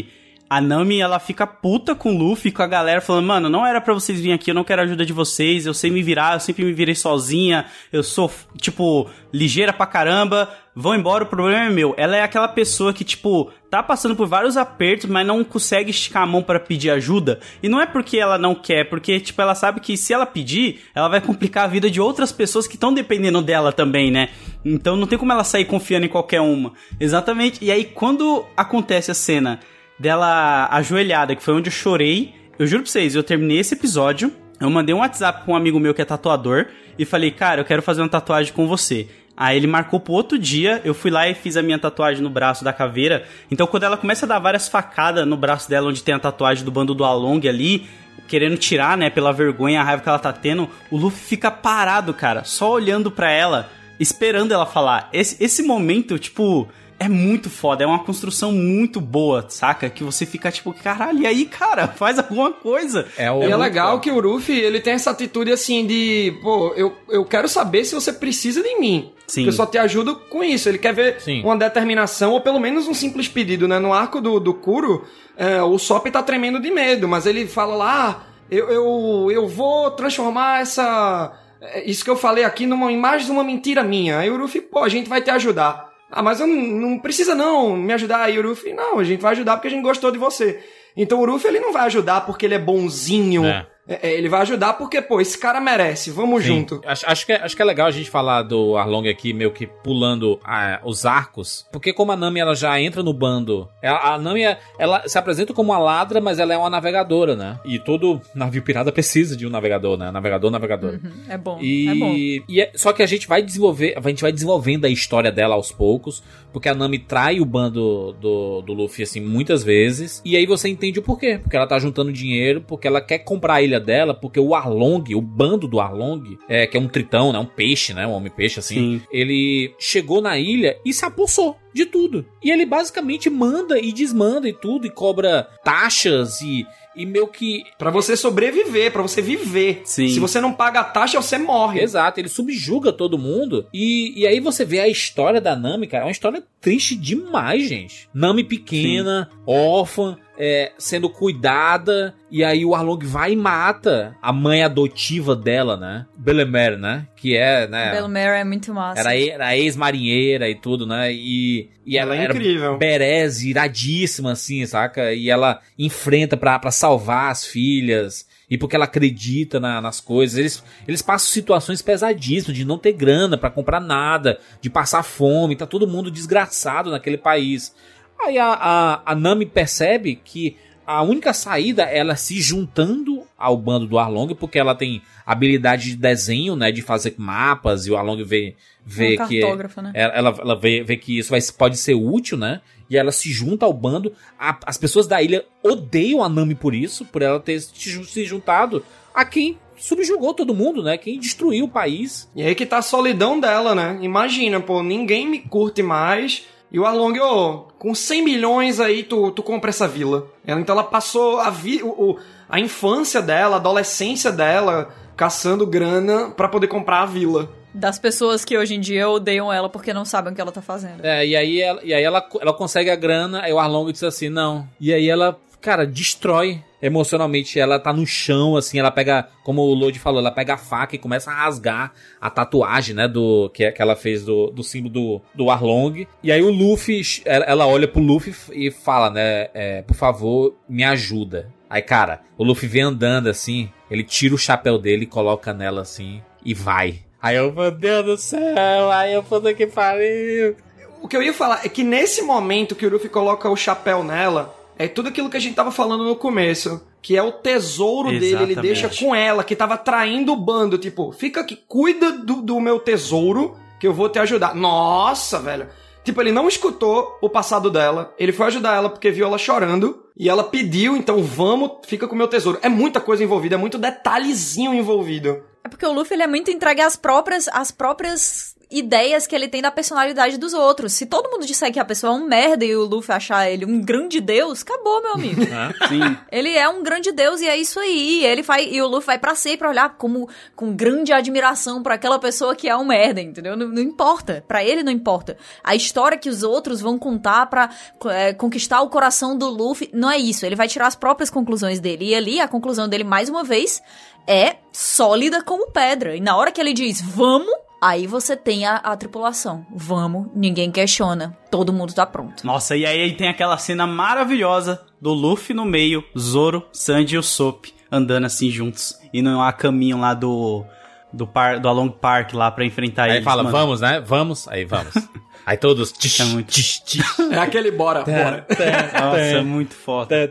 [0.49, 3.80] a Nami, ela fica puta com o Luffy, com a galera, falando, mano, não era
[3.80, 6.34] pra vocês virem aqui, eu não quero a ajuda de vocês, eu sei me virar,
[6.34, 11.65] eu sempre me virei sozinha, eu sou, tipo, ligeira pra caramba, vão embora, o problema
[11.65, 11.93] é meu.
[11.97, 16.23] Ela é aquela pessoa que, tipo, tá passando por vários apertos, mas não consegue esticar
[16.23, 17.39] a mão pra pedir ajuda.
[17.61, 20.81] E não é porque ela não quer, porque, tipo, ela sabe que se ela pedir,
[20.95, 24.30] ela vai complicar a vida de outras pessoas que estão dependendo dela também, né?
[24.65, 26.73] Então não tem como ela sair confiando em qualquer uma.
[26.99, 27.63] Exatamente.
[27.63, 29.59] E aí, quando acontece a cena
[29.99, 34.31] dela ajoelhada, que foi onde eu chorei, eu juro pra vocês, eu terminei esse episódio,
[34.59, 36.67] eu mandei um WhatsApp pra um amigo meu que é tatuador
[36.97, 39.07] e falei, cara, eu quero fazer uma tatuagem com você.
[39.35, 42.30] Aí ele marcou pro outro dia, eu fui lá e fiz a minha tatuagem no
[42.30, 43.26] braço da caveira.
[43.49, 46.65] Então quando ela começa a dar várias facadas no braço dela, onde tem a tatuagem
[46.65, 47.88] do bando do Along ali,
[48.27, 52.13] querendo tirar, né, pela vergonha, a raiva que ela tá tendo, o Luffy fica parado,
[52.13, 55.09] cara, só olhando pra ela, esperando ela falar.
[55.13, 56.67] Esse, esse momento, tipo,
[56.99, 59.89] é muito foda, é uma construção muito boa, saca?
[59.89, 63.07] Que você fica tipo, caralho, e aí, cara, faz alguma coisa.
[63.17, 66.73] É o E é legal que o Ruffy, ele tem essa atitude assim de, pô,
[66.76, 69.13] eu, eu quero saber se você precisa de mim.
[69.26, 69.41] Sim.
[69.41, 70.67] Porque eu só te ajudo com isso.
[70.67, 71.41] Ele quer ver Sim.
[71.43, 73.80] uma determinação, ou pelo menos um simples pedido, né?
[73.80, 75.05] No arco do, do Kuro,
[75.38, 79.47] é, o Sop tá tremendo de medo, mas ele fala lá, ah, eu, eu, eu
[79.47, 81.31] vou transformar essa.
[81.61, 84.17] é, Isso que eu falei aqui numa imagem de uma mentira minha.
[84.17, 85.89] Aí o Ruffy, pô, a gente vai te ajudar.
[86.11, 88.23] Ah, mas eu não, não precisa não me ajudar.
[88.23, 90.60] Aí o Ruffy, não, a gente vai ajudar porque a gente gostou de você.
[90.95, 93.45] Então o Ruffy, ele não vai ajudar porque ele é bonzinho.
[93.45, 93.68] É.
[93.90, 96.11] É, é, ele vai ajudar porque, pô, esse cara merece.
[96.11, 96.49] Vamos Sim.
[96.49, 96.82] junto.
[96.86, 99.52] Acho, acho que, é- acho que é legal a gente falar do Arlong aqui, meio
[99.52, 101.66] que pulando ah, os arcos.
[101.72, 105.18] Porque como a Nami ela já entra no bando, ela- a Nami é- ela se
[105.18, 107.60] apresenta como uma ladra, mas ela é uma navegadora, né?
[107.66, 110.11] E todo navio pirata precisa de um navegador, né?
[110.11, 110.99] Navegador, navegadora.
[111.28, 112.14] É bom, E, é bom.
[112.14, 115.56] e é- só que a gente vai desenvolver, a gente vai desenvolvendo a história dela
[115.56, 120.35] aos poucos, porque a Nami trai o bando do, do Luffy assim muitas vezes, e
[120.35, 123.61] aí você entende o porquê, porque ela tá juntando dinheiro, porque ela quer comprar a
[123.61, 127.39] ilha dela, porque o Arlong, o bando do Arlong, é que é um tritão, né,
[127.39, 129.01] um peixe, né, um homem peixe assim, Sim.
[129.11, 132.26] ele chegou na ilha e se apossou de tudo.
[132.43, 136.65] E ele basicamente manda e desmanda e tudo e cobra taxas e
[136.95, 139.82] e meio que Pra você sobreviver, pra você viver.
[139.86, 140.10] Sim.
[140.10, 141.82] Se você não paga a taxa, você morre.
[141.82, 143.68] Exato, ele subjuga todo mundo.
[143.74, 146.03] E, e aí você vê a história da Nami, cara.
[146.03, 148.10] É uma história triste demais, gente.
[148.14, 152.16] Nami pequena, órfã, é, sendo cuidada.
[152.32, 156.06] E aí o Arlong vai e mata a mãe adotiva dela, né?
[156.18, 157.07] Belemer, né?
[157.16, 157.91] Que é, né?
[157.91, 159.02] Belmer é muito massa.
[159.02, 161.11] Era, era ex-marinheira e tudo, né?
[161.11, 162.78] E, e ela, Ela é era incrível.
[162.78, 165.11] Berez, iradíssima, assim, saca?
[165.14, 168.28] E ela enfrenta pra, pra salvar as filhas.
[168.49, 170.38] E porque ela acredita na- nas coisas.
[170.38, 175.56] Eles, eles passam situações pesadíssimas de não ter grana pra comprar nada, de passar fome,
[175.56, 177.76] tá todo mundo desgraçado naquele país.
[178.22, 183.56] Aí a, a, a Nami percebe que a única saída é ela se juntando ao
[183.56, 186.72] bando do Arlong, porque ela tem habilidade de desenho, né?
[186.72, 188.56] De fazer mapas, e o Arlong vê,
[188.86, 189.40] vê Uma que.
[189.40, 189.91] cartógrafa, né?
[189.94, 192.60] Ela, ela, ela vê, vê que isso vai, pode ser útil, né?
[192.90, 194.12] E ela se junta ao bando.
[194.38, 198.84] A- as pessoas da ilha odeiam a Nami por isso, por ela ter se juntado
[199.14, 200.98] a quem subjugou todo mundo, né?
[200.98, 202.28] Quem destruiu o país.
[202.36, 204.00] E aí que tá a solidão dela, né?
[204.02, 206.46] Imagina, pô, ninguém me curte mais.
[206.72, 210.28] E o Arlong, ô, com 100 milhões aí tu, tu compra essa vila.
[210.46, 215.66] Ela, então ela passou a, vi, o, o- a infância dela, a adolescência dela, caçando
[215.66, 217.50] grana pra poder comprar a vila.
[217.74, 220.62] Das pessoas que hoje em dia odeiam ela porque não sabem o que ela tá
[220.62, 221.04] fazendo.
[221.06, 224.04] É, e aí, ela, e aí ela, ela consegue a grana, aí o Arlong diz
[224.04, 224.68] assim, não.
[224.80, 227.60] E aí ela, cara, destrói emocionalmente.
[227.60, 230.95] Ela tá no chão, assim, ela pega, como o Lodi falou, ela pega a faca
[230.95, 234.94] e começa a rasgar a tatuagem, né, do que, que ela fez do, do símbolo
[234.94, 236.07] do, do Arlong.
[236.23, 240.84] E aí o Luffy, ela, olha pro Luffy e fala, né, é, por favor, me
[240.84, 241.52] ajuda.
[241.69, 246.22] Aí, cara, o Luffy vem andando assim, ele tira o chapéu dele coloca nela assim,
[246.44, 246.99] e vai.
[247.22, 250.56] Aí eu, meu Deus do céu, aí eu, puta que pariu.
[251.02, 254.03] O que eu ia falar é que nesse momento que o Luffy coloca o chapéu
[254.03, 256.81] nela, é tudo aquilo que a gente tava falando no começo.
[257.01, 258.61] Que é o tesouro dele, ele Exatamente.
[258.61, 260.77] deixa com ela, que tava traindo o bando.
[260.77, 264.56] Tipo, fica aqui, cuida do, do meu tesouro, que eu vou te ajudar.
[264.56, 265.68] Nossa, velho.
[266.03, 268.14] Tipo, ele não escutou o passado dela.
[268.18, 270.06] Ele foi ajudar ela porque viu ela chorando.
[270.18, 272.60] E ela pediu, então vamos, fica com o meu tesouro.
[272.61, 275.43] É muita coisa envolvida, é muito detalhezinho envolvido.
[275.64, 279.48] É porque o Luffy ele é muito entregue às próprias, às próprias ideias que ele
[279.48, 280.94] tem da personalidade dos outros.
[280.94, 283.66] Se todo mundo disser que a pessoa é um merda e o Luffy achar ele
[283.66, 285.41] um grande deus, acabou, meu amigo.
[285.90, 286.18] Sim.
[286.32, 288.24] Ele é um grande deus e é isso aí.
[288.24, 292.20] Ele vai e o Luffy vai pra sempre olhar como com grande admiração pra aquela
[292.20, 293.58] pessoa que é um merda, entendeu?
[293.58, 294.44] Não, não importa.
[294.48, 295.36] Pra ele não importa.
[295.64, 297.72] A história que os outros vão contar pra
[298.06, 300.46] é, conquistar o coração do Luffy não é isso.
[300.46, 302.10] Ele vai tirar as próprias conclusões dele.
[302.10, 303.82] E ali a conclusão dele mais uma vez
[304.28, 306.16] é sólida como pedra.
[306.16, 309.65] E na hora que ele diz vamos Aí você tem a, a tripulação.
[309.73, 311.38] Vamos, ninguém questiona.
[311.49, 312.45] Todo mundo tá pronto.
[312.45, 317.23] Nossa, e aí tem aquela cena maravilhosa do Luffy no meio, Zoro, Sanji e o
[317.23, 318.99] Sop andando assim juntos.
[319.14, 320.65] E não há caminho lá do
[321.11, 323.23] do, par, do Along Park lá pra enfrentar Aí eles.
[323.23, 323.56] fala, mano.
[323.56, 323.99] vamos, né?
[324.06, 324.47] Vamos.
[324.47, 324.93] Aí vamos.
[325.45, 325.93] Aí todos.
[326.19, 326.53] É muito...
[327.31, 328.45] É aquele bora, bora.
[328.49, 330.15] Nossa, é muito foda.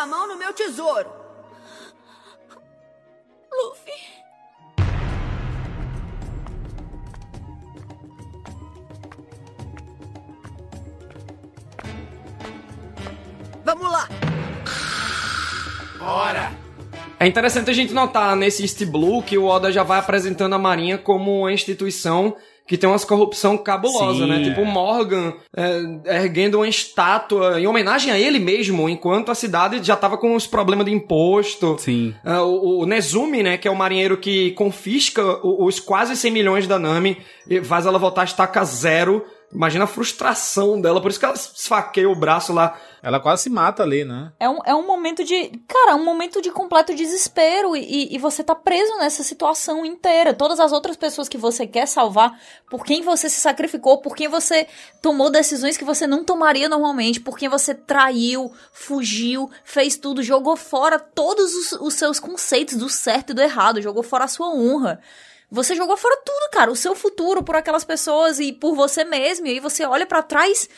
[0.00, 1.10] a mão no meu tesouro.
[3.52, 3.92] Luffy.
[13.62, 14.08] Vamos lá.
[15.98, 16.50] Bora!
[17.18, 20.58] É interessante a gente notar nesse East Blue que o Oda já vai apresentando a
[20.58, 22.34] Marinha como uma instituição
[22.70, 24.26] que tem umas corrupção cabulosa, Sim.
[24.30, 24.44] né?
[24.44, 29.84] Tipo o Morgan é, erguendo uma estátua em homenagem a ele mesmo, enquanto a cidade
[29.84, 31.74] já tava com os problemas de imposto.
[31.80, 32.14] Sim.
[32.24, 36.30] É, o, o Nezumi, né, que é o marinheiro que confisca o- os quase 100
[36.30, 37.16] milhões da Nami
[37.48, 39.24] e faz ela voltar a estaca zero.
[39.52, 42.78] Imagina a frustração dela, por isso que ela esfaqueia o braço lá.
[43.02, 44.30] Ela quase se mata ali, né?
[44.38, 45.48] É um, é um momento de.
[45.66, 47.74] Cara, um momento de completo desespero.
[47.74, 50.32] E, e você tá preso nessa situação inteira.
[50.32, 52.38] Todas as outras pessoas que você quer salvar,
[52.70, 54.68] por quem você se sacrificou, por quem você
[55.02, 60.56] tomou decisões que você não tomaria normalmente, por quem você traiu, fugiu, fez tudo, jogou
[60.56, 64.54] fora todos os, os seus conceitos do certo e do errado, jogou fora a sua
[64.54, 65.00] honra.
[65.50, 66.70] Você jogou fora tudo, cara.
[66.70, 69.46] O seu futuro por aquelas pessoas e por você mesmo.
[69.46, 70.68] E aí você olha pra trás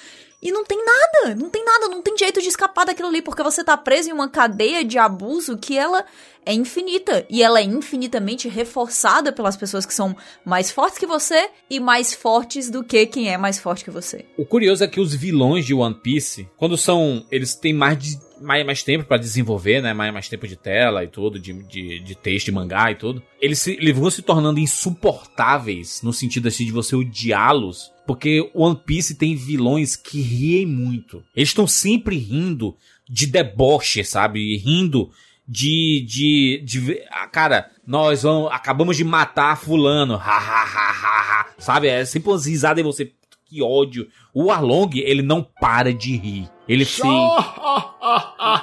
[0.41, 1.35] e não tem nada.
[1.35, 1.89] Não tem nada.
[1.89, 3.21] Não tem jeito de escapar daquilo ali.
[3.21, 6.05] Porque você tá preso em uma cadeia de abuso que ela
[6.47, 7.27] é infinita.
[7.29, 12.15] E ela é infinitamente reforçada pelas pessoas que são mais fortes que você e mais
[12.15, 14.25] fortes do que quem é mais forte que você.
[14.39, 17.27] O curioso é que os vilões de One Piece, quando são.
[17.31, 19.93] Eles têm mais, de, mais, mais tempo pra desenvolver, né?
[19.93, 23.23] Mais, mais tempo de tela e tudo, de, de, de texto, de mangá e tudo.
[23.41, 27.91] Eles, se, eles vão se tornando insuportáveis no sentido assim de você odiá-los.
[28.07, 31.23] Porque One Piece tem vilões que riem muito.
[31.35, 32.77] Eles estão sempre rindo
[33.09, 34.57] de deboche, sabe?
[34.57, 35.11] Rindo
[35.47, 41.47] de, de, de, ah, cara, nós vamos, acabamos de matar fulano, ha, ha, ha, ha,
[41.59, 41.89] sabe?
[41.89, 43.13] É sempre umas risadas e você,
[43.53, 44.09] que ódio.
[44.35, 46.49] O Arlong, ele não para de rir.
[46.69, 47.03] Ele sim.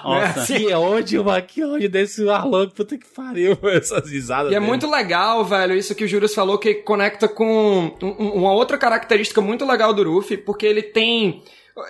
[0.03, 0.45] Nossa.
[0.57, 4.67] Que ódio, mano, que ódio desse Arlong, puta que pariu, essas risadas E é dele.
[4.67, 8.77] muito legal, velho, isso que o Júlio falou, que conecta com um- um- uma outra
[8.77, 11.41] característica muito legal do Ruffy, porque ele tem.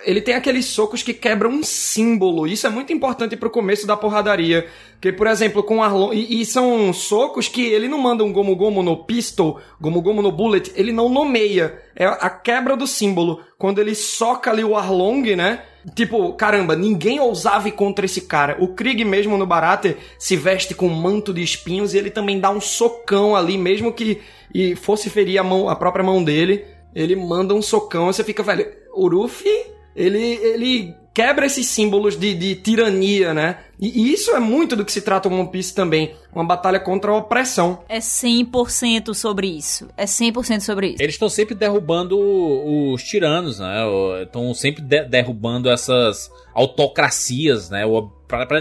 [0.04, 2.46] Ele tem aqueles socos que quebram um símbolo.
[2.46, 4.66] Isso é muito importante pro começo da porradaria.
[5.00, 6.14] Que, por exemplo, com Arlong.
[6.14, 10.22] E, e são socos que ele não manda um Gomu Gomu no pistol, Gomu Gomu
[10.22, 11.80] no bullet, ele não nomeia.
[11.96, 13.40] É a quebra do símbolo.
[13.58, 15.62] Quando ele soca ali o Arlong, né?
[15.94, 18.56] Tipo, caramba, ninguém ousava ir contra esse cara.
[18.60, 22.38] O Krieg mesmo no Barate se veste com um manto de espinhos e ele também
[22.38, 24.20] dá um socão ali, mesmo que
[24.54, 26.64] e fosse ferir a, mão, a própria mão dele.
[26.94, 29.48] Ele manda um socão e você fica, velho, o Ruffy,
[29.94, 33.58] ele, ele quebra esses símbolos de, de tirania, né?
[33.80, 36.14] E, isso é muito do que se trata o One Piece também.
[36.32, 37.82] Uma batalha contra a opressão.
[37.88, 39.88] É 100% sobre isso.
[39.96, 41.02] É 100% sobre isso.
[41.02, 43.78] Eles estão sempre derrubando os tiranos, né?
[44.22, 47.82] Estão sempre de- derrubando essas autocracias, né?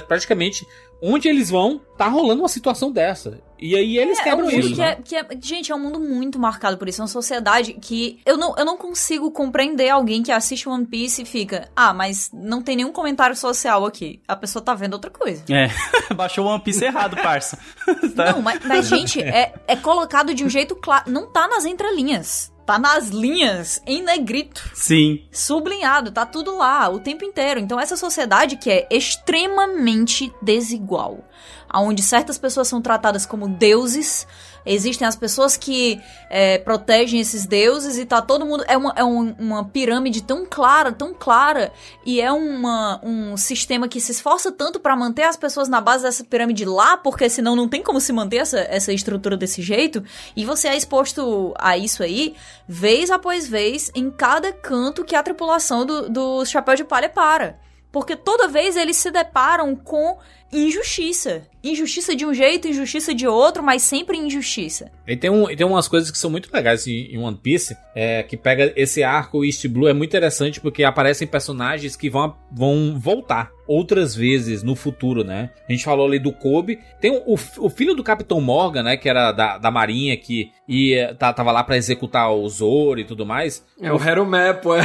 [0.07, 0.65] Praticamente,
[1.01, 3.39] onde eles vão, tá rolando uma situação dessa.
[3.61, 4.69] E aí eles É, quebram é um isso.
[4.69, 4.91] que né?
[4.91, 7.01] é, que é- gente, é um mundo muito marcado por isso.
[7.01, 11.23] É uma sociedade que eu não, eu não consigo compreender alguém que assiste One Piece
[11.23, 14.21] e fica, ah, mas não tem nenhum comentário social aqui.
[14.25, 15.43] A pessoa tá vendo outra coisa.
[15.49, 15.69] É,
[16.15, 17.57] baixou o One Piece errado, parça.
[18.15, 18.31] Tá?
[18.33, 21.11] Não, mas, mas, gente, é, é colocado de um jeito claro.
[21.11, 22.48] Não tá nas entrelinhas.
[22.69, 24.69] Tá nas linhas, em negrito.
[24.75, 25.23] Sim.
[25.31, 27.59] Sublinhado, tá tudo lá o tempo inteiro.
[27.59, 31.27] Então, essa sociedade que é extremamente desigual.
[31.73, 34.27] Onde certas pessoas são tratadas como deuses,
[34.65, 35.99] existem as pessoas que
[36.29, 38.63] é, protegem esses deuses e tá todo mundo.
[38.67, 41.71] É uma, é um- uma pirâmide tão clara, tão clara,
[42.05, 46.03] e é uma, um sistema que se esforça tanto pra manter as pessoas na base
[46.03, 50.03] dessa pirâmide lá, porque senão não tem como se manter essa, essa estrutura desse jeito.
[50.35, 52.35] E você é exposto a isso aí,
[52.67, 57.57] vez após vez, em cada canto que a tripulação do, do Chapéu de Palha para.
[57.91, 60.17] Porque toda vez eles se deparam com
[60.51, 61.43] injustiça.
[61.63, 64.91] Injustiça de um jeito, injustiça de outro, mas sempre injustiça.
[65.07, 68.23] E tem, um, tem umas coisas que são muito legais em, em One Piece, é,
[68.23, 72.97] que pega esse arco East Blue, é muito interessante porque aparecem personagens que vão, vão
[72.99, 75.51] voltar outras vezes no futuro, né?
[75.67, 79.07] A gente falou ali do Kobe, tem o, o filho do Capitão Morgan, né, que
[79.07, 83.27] era da, da marinha, que ia, tá, tava lá pra executar o Zoro e tudo
[83.27, 83.63] mais.
[83.79, 84.75] É o Heromé, pô.
[84.75, 84.83] É.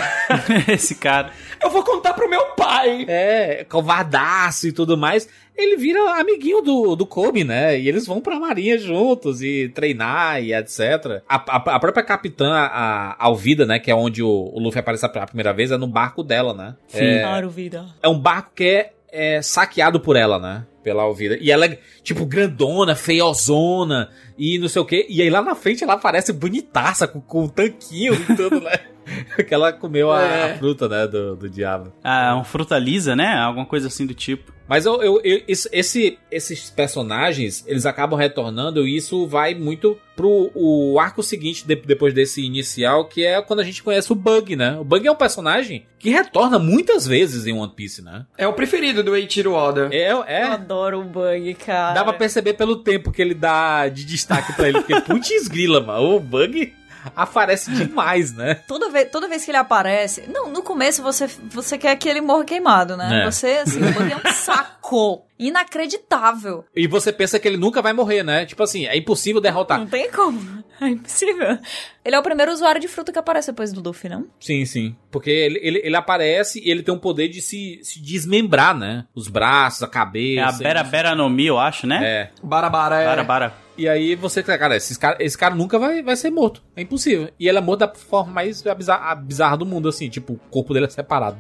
[0.69, 1.31] Esse cara.
[1.63, 3.07] Eu vou contar pro meu pai.
[3.09, 5.27] É, covardaço e tudo mais.
[5.57, 7.79] Ele vira amiguinho do, do Kobe, né?
[7.79, 11.23] E eles vão pra marinha juntos e treinar e etc.
[11.29, 13.79] A, a, a própria capitã, a Alvida, né?
[13.79, 16.75] Que é onde o, o Luffy aparece pela primeira vez, é no barco dela, né?
[16.89, 17.05] Sim.
[17.05, 17.87] É, Claro, vida.
[18.03, 20.67] é um barco que é, é saqueado por ela, né?
[20.83, 21.39] Pela Alvida.
[21.41, 25.07] E ela é, tipo, grandona, feiozona e não sei o quê.
[25.09, 28.73] E aí lá na frente ela aparece bonitaça, com, com um tanquinho e tudo, né?
[29.47, 30.53] que ela comeu a, É.
[30.53, 31.93] a fruta, né, do, do diabo.
[32.03, 33.35] Ah, uma fruta lisa, né?
[33.35, 34.53] Alguma coisa assim do tipo.
[34.67, 39.99] Mas eu, eu- eu- esse- esse- esses personagens, eles acabam retornando e isso vai muito
[40.17, 44.15] pro o arco seguinte, de- depois desse inicial, que é quando a gente conhece o
[44.15, 44.79] Bug, né?
[44.81, 48.25] O Bug é um personagem que retorna muitas vezes em One Piece, né?
[48.39, 49.91] É o preferido do Eiichiro Oda.
[49.93, 50.45] É, é.
[50.45, 51.93] Eu adoro o Bug, cara.
[51.95, 55.81] Dá pra perceber pelo tempo que ele dá de destaque pra ele, porque putz grila,
[55.83, 56.73] mano, o Bug
[57.15, 58.55] aparece demais, né?
[58.67, 60.25] Toda vez, toda vez que ele aparece.
[60.29, 63.23] Não, no começo você, você quer que ele morra queimado, né?
[63.23, 63.31] É.
[63.31, 65.25] Você, assim, é um saco.
[65.39, 66.65] Inacreditável.
[66.75, 68.47] E você pensa que ele nunca vai morrer, né?
[68.47, 69.79] Tipo assim, é impossível derrotar.
[69.79, 70.41] Não tem como.
[70.81, 71.57] É impossível.
[72.05, 74.27] Ele é o primeiro usuário de fruta que aparece depois do Luffy, não?
[74.41, 74.97] Sim, sim.
[75.09, 79.07] Porque ele, ele, ele aparece e ele tem um poder de se, se desmembrar, né?
[79.15, 80.41] Os braços, a cabeça.
[80.41, 82.01] É a Bera Bera no Mi, eu acho, né?
[82.03, 82.31] É.
[82.43, 83.07] Barabara é.
[83.07, 83.64] Bara Bara.
[83.77, 86.63] E aí você, cara, esses cara, esse cara nunca vai, vai ser morto.
[86.77, 87.29] É impossível.
[87.39, 90.09] E ele é morto da forma mais bizarra, bizarra do mundo, assim.
[90.09, 91.37] Tipo, o corpo dele é separado.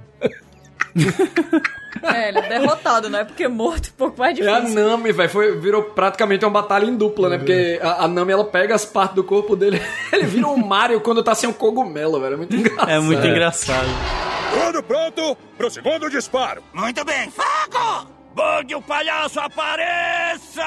[2.02, 3.24] É, ele é derrotado, né?
[3.24, 4.88] Porque morto um pouco mais É a difícil.
[4.88, 5.30] Nami, velho.
[5.30, 7.38] Foi- Virou praticamente uma batalha em dupla, né?
[7.38, 9.80] Porque a, a Nami, ela pega as partes do corpo dele.
[10.12, 12.34] Ele vira um Mario quando tá sem um cogumelo, velho.
[12.34, 12.90] É muito engraçado.
[12.90, 13.88] É muito engraçado.
[14.66, 16.62] Tudo pronto pro segundo disparo.
[16.74, 18.13] Muito bem, fogo!
[18.34, 20.62] Bug o palhaço apareça!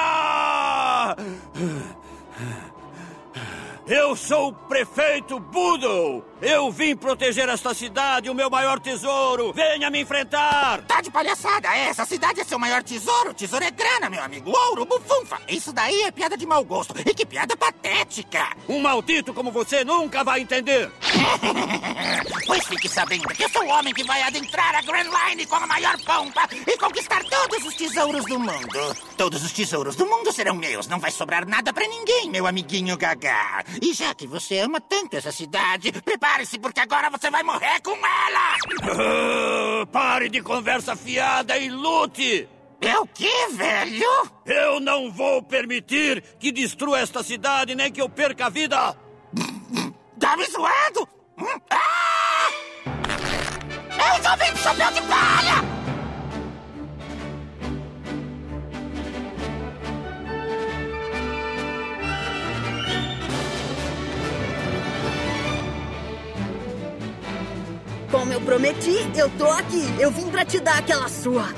[3.86, 6.24] Eu sou o prefeito Boodle!
[6.40, 9.52] Eu vim proteger esta cidade, o meu maior tesouro!
[9.52, 10.82] Venha me enfrentar!
[10.82, 11.88] Tá de palhaçada, é?
[11.88, 13.34] Essa cidade é seu maior tesouro.
[13.34, 14.52] Tesouro é grana, meu amigo.
[14.56, 15.40] Ouro, bufunfa.
[15.48, 16.94] Isso daí é piada de mau gosto.
[17.04, 18.56] E que piada patética.
[18.68, 20.90] Um maldito como você nunca vai entender!
[22.46, 25.56] Pois fique sabendo que eu sou o homem que vai adentrar a Grand Line com
[25.56, 28.96] a maior pompa e conquistar todos os tesouros do mundo.
[29.18, 30.86] Todos os tesouros do mundo serão meus.
[30.86, 33.64] Não vai sobrar nada pra ninguém, meu amiguinho Gaga.
[33.82, 35.92] E já que você ama tanto essa cidade,
[36.28, 39.86] prepare-se porque agora você vai morrer com ela.
[39.90, 42.48] Pare de conversa fiada e lute!
[42.80, 44.30] É o quê, velho?
[44.46, 48.96] Eu não vou permitir que destrua esta cidade nem que eu perca a vida!
[50.20, 51.08] Tá me zoando?
[51.38, 51.60] Hum?
[51.70, 52.50] Ah!
[53.90, 55.77] Eu só vim de chapéu de palha!
[68.10, 69.84] Como eu prometi, eu tô aqui.
[70.00, 71.48] Eu vim pra te dar aquela sua.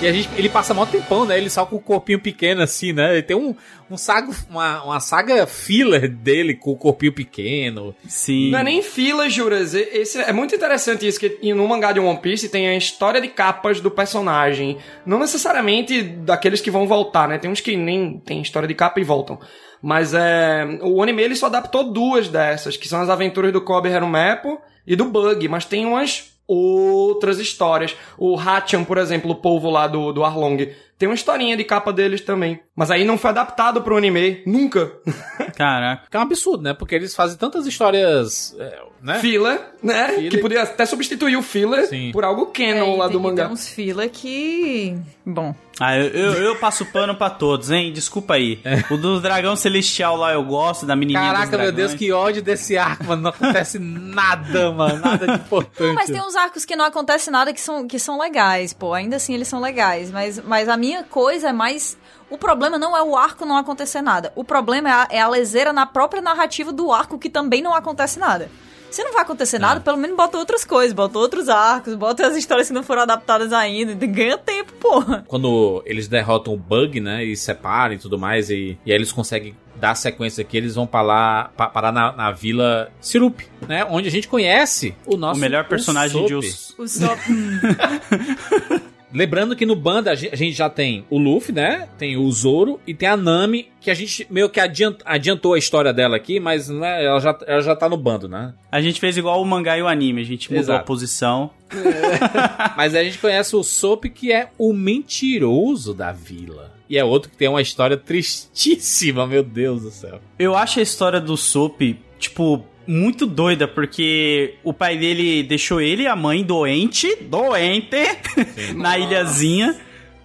[0.00, 1.36] E a gente, ele passa mó tempão, né?
[1.36, 3.14] Ele só com o corpinho pequeno, assim, né?
[3.14, 3.52] Ele tem um,
[3.90, 7.92] um saga, uma, uma saga filler dele com o corpinho pequeno.
[8.06, 8.52] Sim.
[8.52, 9.74] Não é nem fila, Juras.
[9.74, 13.26] Esse é muito interessante isso, que no mangá de One Piece tem a história de
[13.26, 14.78] capas do personagem.
[15.04, 17.36] Não necessariamente daqueles que vão voltar, né?
[17.36, 19.40] Tem uns que nem tem história de capa e voltam.
[19.82, 20.64] Mas é.
[20.80, 24.94] O anime ele só adaptou duas dessas, que são as aventuras do Kobe Harumepo e
[24.94, 27.94] do Bug, mas tem umas outras histórias.
[28.16, 31.92] O Hachan, por exemplo, o povo lá do, do Arlong, tem uma historinha de capa
[31.92, 32.60] deles também.
[32.74, 34.92] Mas aí não foi adaptado pro anime, nunca.
[35.56, 36.02] Caraca.
[36.10, 36.74] Que é um absurdo, né?
[36.74, 39.18] Porque eles fazem tantas histórias, é, né?
[39.18, 40.08] Filler, né?
[40.08, 40.30] Filler.
[40.30, 42.10] Que podia até substituir o filler Sim.
[42.12, 43.46] por algo canon É, lá tem do mangá.
[43.46, 44.96] ter uns fila que...
[45.26, 47.92] Bom, Ah, eu, eu, eu passo pano pra todos, hein?
[47.92, 48.60] Desculpa aí.
[48.90, 52.42] O do dragão celestial lá eu gosto, da menininha dos Caraca, meu Deus, que ódio
[52.42, 53.22] desse arco, mano.
[53.22, 55.00] Não acontece nada, mano.
[55.00, 55.94] Nada de importante.
[55.94, 58.94] Mas tem uns arcos que não acontece nada que são, que são legais, pô.
[58.94, 60.10] Ainda assim eles são legais.
[60.10, 61.96] Mas, mas a minha coisa é mais.
[62.30, 64.32] O problema não é o arco não acontecer nada.
[64.36, 67.74] O problema é a, é a leseira na própria narrativa do arco que também não
[67.74, 68.50] acontece nada.
[68.90, 72.36] Se não vai acontecer nada, pelo menos bota outras coisas, bota outros arcos, bota as
[72.36, 73.94] histórias que não foram adaptadas ainda.
[74.06, 75.24] Ganha tempo, porra.
[75.28, 77.22] Quando eles derrotam o Bug, né?
[77.22, 80.86] E separam e tudo mais, e, e aí eles conseguem dar sequência aqui, eles vão
[80.86, 83.86] pra lá, pa- parar na, na vila Sirup, né?
[83.90, 86.74] Onde a gente conhece o nosso O melhor personagem de Usopp.
[86.78, 86.98] os...
[89.12, 91.88] Lembrando que no bando a gen- a gente já tem o Luffy, né?
[91.96, 95.58] Tem o Zoro e tem a Nami, que a gente meio que adiant- adiantou a
[95.58, 98.52] história dela aqui, mas não é- ela, já, ela já tá no bando, né?
[98.70, 100.80] A gente fez igual o mangá e o anime, a gente mudou Exato.
[100.80, 101.50] a posição.
[102.76, 106.72] Mas a gente conhece o Soap, que é o mentiroso da vila.
[106.88, 110.20] E é outro que tem uma história tristíssima, meu Deus do céu.
[110.38, 111.80] Eu acho a história do Soap,
[112.18, 117.96] tipo, muito doida, porque o pai dele deixou ele e a mãe doente, doente,
[118.74, 119.76] na ilhazinha.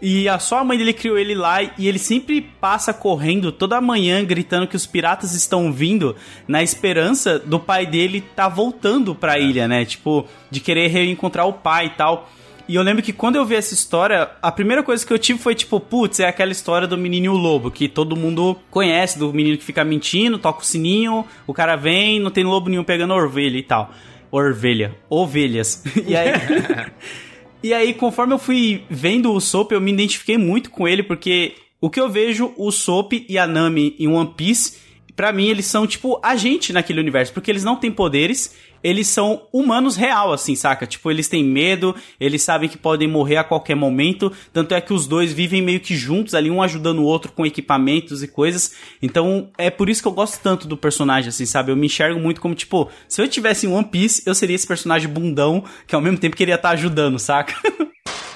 [0.02, 3.80] E a só a mãe dele criou ele lá e ele sempre passa correndo toda
[3.80, 6.16] manhã gritando que os piratas estão vindo
[6.46, 9.86] na esperança do pai dele tá voltando pra ilha, né?
[9.86, 12.30] Tipo, de querer reencontrar o pai e tal.
[12.68, 15.40] E eu lembro que quando eu vi essa história, a primeira coisa que eu tive
[15.40, 19.20] foi tipo, putz, é aquela história do menino e o lobo, que todo mundo conhece,
[19.20, 22.84] do menino que fica mentindo, toca o sininho, o cara vem, não tem lobo nenhum
[22.84, 23.92] pegando orvelha e tal.
[24.32, 24.96] Orvelha.
[25.10, 25.84] Ovelhas.
[26.08, 26.32] E aí.
[27.62, 31.54] e aí, conforme eu fui vendo o Soap, eu me identifiquei muito com ele, porque
[31.82, 34.78] o que eu vejo o Soap e a Nami em One Piece,
[35.16, 39.08] para mim eles são tipo a gente naquele universo, porque eles não têm poderes, eles
[39.08, 40.86] são humanos real, assim, saca?
[40.86, 44.32] Tipo, eles têm medo, eles sabem que podem morrer a qualquer momento.
[44.52, 47.46] Tanto é que os dois vivem meio que juntos ali, um ajudando o outro com
[47.46, 48.76] equipamentos e coisas.
[49.02, 51.72] Então, é por isso que eu gosto tanto do personagem, assim, sabe?
[51.72, 54.68] Eu me enxergo muito como, tipo, se eu tivesse em One Piece, eu seria esse
[54.68, 57.56] personagem bundão que ao mesmo tempo queria estar tá ajudando, saca?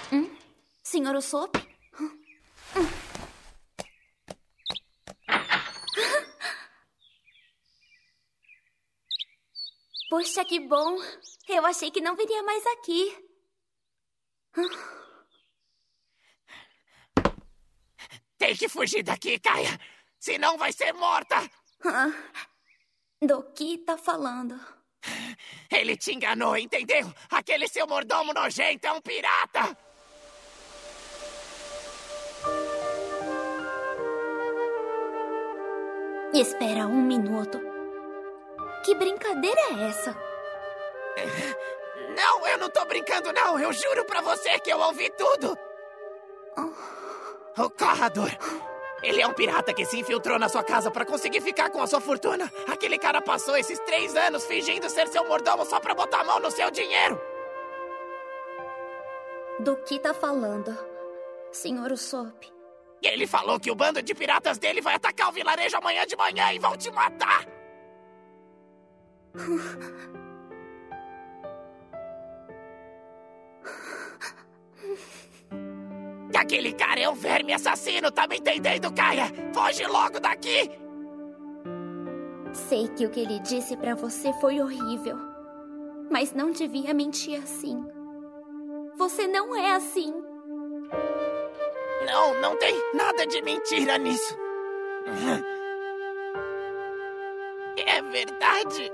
[0.10, 0.30] Hum?
[0.82, 1.60] Senhor Usopp?
[2.00, 2.88] Hum.
[10.10, 10.98] Poxa, que bom.
[11.48, 13.28] Eu achei que não viria mais aqui.
[18.38, 19.80] Tem que fugir daqui, Kaia.
[20.20, 21.36] Senão vai ser morta.
[21.86, 22.12] Ah,
[23.22, 24.60] do que tá falando?
[25.72, 27.14] Ele te enganou, entendeu?
[27.30, 29.78] Aquele seu mordomo nojento é um pirata.
[36.34, 37.67] Espera um minuto.
[38.88, 40.16] Que brincadeira é essa?
[42.16, 43.60] Não, eu não tô brincando, não.
[43.60, 45.58] Eu juro pra você que eu ouvi tudo.
[47.58, 48.32] O Corrador.
[49.04, 51.86] Ele é um pirata que se infiltrou na sua casa para conseguir ficar com a
[51.86, 52.50] sua fortuna.
[52.66, 56.40] Aquele cara passou esses três anos fingindo ser seu mordomo só pra botar a mão
[56.40, 57.22] no seu dinheiro.
[59.60, 60.74] Do que tá falando,
[61.52, 62.50] senhor Usopp?
[63.04, 66.54] Ele falou que o bando de piratas dele vai atacar o vilarejo amanhã de manhã
[66.54, 67.57] e vão te matar.
[76.38, 79.26] Aquele cara é um verme assassino, tá me entendendo, Kaia?
[79.54, 80.72] Foge logo daqui!
[82.54, 85.18] Sei que o que ele disse para você foi horrível.
[86.10, 87.84] Mas não devia mentir assim.
[88.98, 90.14] Você não é assim.
[92.06, 94.38] Não, não tem nada de mentira nisso.
[97.86, 98.92] É verdade.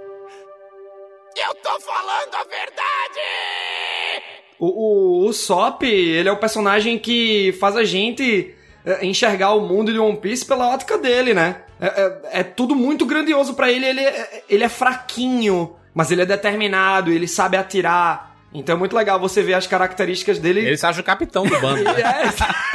[1.35, 3.19] Eu tô falando a verdade!
[4.60, 8.55] O, o, o Sop, ele é o personagem que faz a gente
[8.85, 11.64] é, enxergar o mundo de One Piece pela ótica dele, né?
[11.81, 13.85] É, é, é tudo muito grandioso para ele.
[13.85, 18.32] Ele é, ele é fraquinho, mas ele é determinado, ele sabe atirar.
[18.54, 20.60] Então é muito legal você ver as características dele.
[20.60, 21.84] Ele se acha o capitão do bando.
[21.94, 22.02] Né?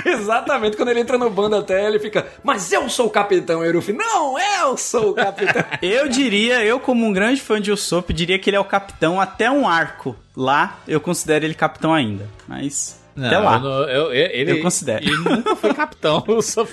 [0.04, 0.76] é, exatamente.
[0.76, 3.92] Quando ele entra no bando até, ele fica, mas eu sou o capitão, Erufi.
[3.92, 5.64] Não, eu sou o capitão.
[5.80, 9.20] eu diria, eu como um grande fã de Usopp, diria que ele é o capitão
[9.20, 10.16] até um arco.
[10.36, 12.28] Lá, eu considero ele capitão ainda.
[12.46, 12.98] Mas...
[13.16, 13.56] Não, Até lá.
[13.56, 15.04] Eu, eu, eu, ele, eu considero.
[15.04, 16.22] Ele nunca foi capitão.
[16.28, 16.64] Eu sou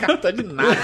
[0.00, 0.76] capitão de nada.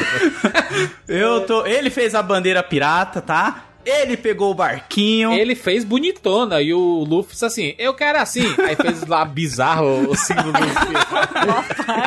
[1.09, 1.67] eu tô.
[1.67, 3.70] Ele fez a bandeira pirata, tá?
[3.85, 5.33] Ele pegou o barquinho.
[5.33, 6.61] Ele fez bonitona.
[6.61, 8.45] E o Luffy disse assim: Eu quero assim.
[8.67, 12.01] Aí fez lá bizarro o símbolo do Luffy.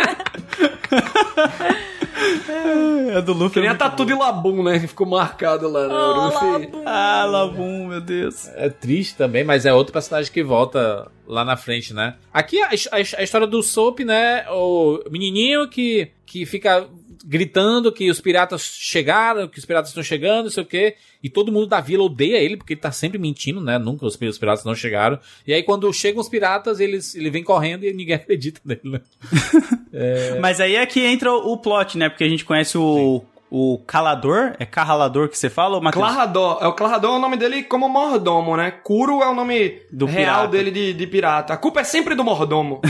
[3.16, 3.54] É do Luffy.
[3.54, 4.80] Que nem a tatu de Labum, né?
[4.80, 5.94] Ficou marcado lá, né?
[5.94, 6.70] Oh, Luffy.
[6.86, 8.48] Ah, Labum, meu Deus.
[8.56, 12.16] É triste também, mas é outro personagem que volta lá na frente, né?
[12.34, 14.46] Aqui a, a, a história do Soap, né?
[14.50, 16.88] O menininho que, que fica
[17.24, 20.96] gritando que os piratas chegaram, que os piratas estão chegando, não sei o quê.
[21.24, 23.78] E todo mundo da vila odeia ele, porque ele tá sempre mentindo, né?
[23.78, 25.18] Nunca os, os piratas não chegaram.
[25.48, 29.02] E aí, quando chegam os piratas, eles, ele vem correndo e ninguém acredita nele, né?
[29.94, 30.40] é...
[30.40, 32.10] Mas aí é que entra o plot, né?
[32.10, 36.04] Porque a gente conhece o, Sim o Calador, é Carralador que você fala, Matheus?
[36.04, 38.72] Clarador, é o Clarador é o nome dele como mordomo, né?
[38.72, 40.48] Kuro é o nome do real pirata.
[40.48, 41.54] dele de, de, pirata.
[41.54, 42.82] A culpa é sempre do mordomo.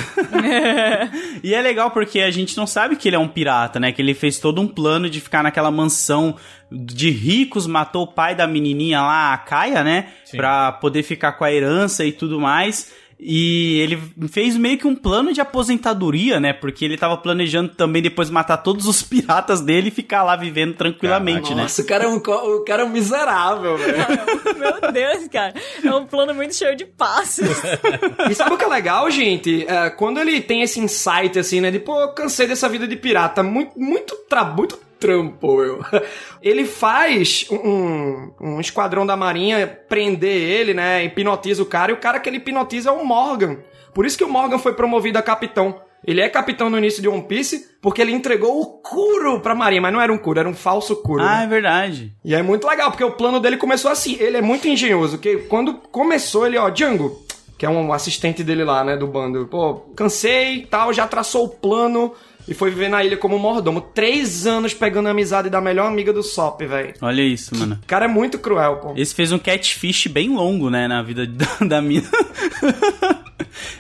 [1.43, 3.91] e é legal porque a gente não sabe que ele é um pirata, né?
[3.91, 6.33] Que ele fez todo um plano de ficar naquela mansão
[6.71, 10.13] de ricos, matou o pai da menininha lá, a Kaia, né?
[10.23, 10.37] Sim.
[10.37, 12.89] Pra poder ficar com a herança e tudo mais.
[13.25, 16.51] E ele fez meio que um plano de aposentadoria, né?
[16.51, 20.73] Porque ele tava planejando também depois matar todos os piratas dele e ficar lá vivendo
[20.73, 21.61] tranquilamente, Caraca, né?
[21.63, 23.97] Nossa, o cara é um, o cara é um miserável, velho.
[24.59, 25.53] Meu Deus, cara.
[25.81, 27.47] É um plano muito cheio de passos.
[28.29, 29.65] e sabe o que é legal, gente?
[29.67, 31.71] É, quando ele tem esse insight, assim, né?
[31.71, 33.41] De, pô, cansei dessa vida de pirata.
[33.41, 35.83] Muito, muito, tra muito trampo, eu.
[36.41, 41.03] Ele faz um, um esquadrão da marinha prender ele, né?
[41.03, 43.57] Hipnotiza o cara, e o cara que ele hipnotiza é o Morgan.
[43.93, 45.81] Por isso que o Morgan foi promovido a capitão.
[46.05, 49.81] Ele é capitão no início de One Piece porque ele entregou o Kuro pra Marinha,
[49.81, 51.23] mas não era um Kuro, era um falso Kuro.
[51.23, 51.43] Ah, né?
[51.43, 52.13] é verdade.
[52.23, 54.17] E é muito legal, porque o plano dele começou assim.
[54.19, 57.23] Ele é muito engenhoso, que quando começou ele, ó, Django,
[57.57, 59.47] que é um assistente dele lá, né, do bando.
[59.47, 62.13] Pô, cansei tal, já traçou o plano
[62.47, 63.81] e foi viver na ilha como mordomo.
[63.81, 66.93] Três anos pegando a amizade da melhor amiga do Sop, velho.
[67.01, 67.79] Olha isso, mano.
[67.81, 68.93] O cara é muito cruel, pô.
[68.95, 72.09] Esse fez um catfish bem longo, né, na vida da, da mina.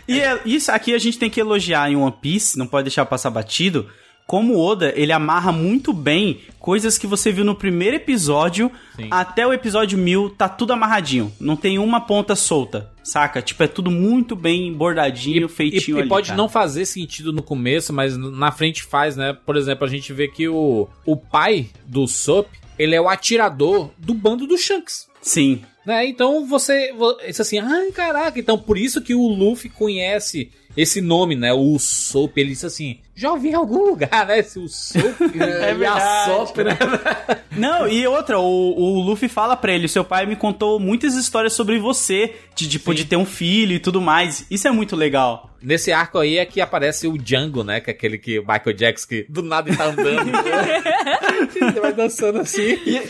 [0.07, 3.05] e é, isso aqui a gente tem que elogiar em One Piece, não pode deixar
[3.05, 3.87] passar batido.
[4.25, 9.07] Como o Oda, ele amarra muito bem coisas que você viu no primeiro episódio Sim.
[9.11, 11.31] até o episódio mil, tá tudo amarradinho.
[11.39, 13.41] Não tem uma ponta solta, saca?
[13.41, 16.37] Tipo, é tudo muito bem bordadinho, e, feitinho e, ali, E pode cara.
[16.37, 19.37] não fazer sentido no começo, mas na frente faz, né?
[19.45, 22.47] Por exemplo, a gente vê que o, o pai do Sop,
[22.79, 25.07] ele é o atirador do bando do Shanks.
[25.21, 25.61] Sim.
[25.85, 26.07] Né?
[26.07, 26.93] Então você,
[27.27, 31.53] isso assim, ai caraca, então por isso que o Luffy conhece esse nome, né?
[31.53, 34.39] O Soap, ele disse assim, já ouvi em algum lugar, né?
[34.39, 36.77] Esse o Soap é e a Soap, né?
[37.55, 41.53] Não, e outra, o, o Luffy fala pra ele, seu pai me contou muitas histórias
[41.53, 42.97] sobre você, de tipo, Sim.
[42.97, 44.45] de ter um filho e tudo mais.
[44.49, 45.51] Isso é muito legal.
[45.61, 47.79] Nesse arco aí é que aparece o Django, né?
[47.79, 50.29] Que é aquele que Michael Jackson que do nada tá andando.
[51.55, 52.77] ele vai dançando assim.
[52.85, 53.01] E...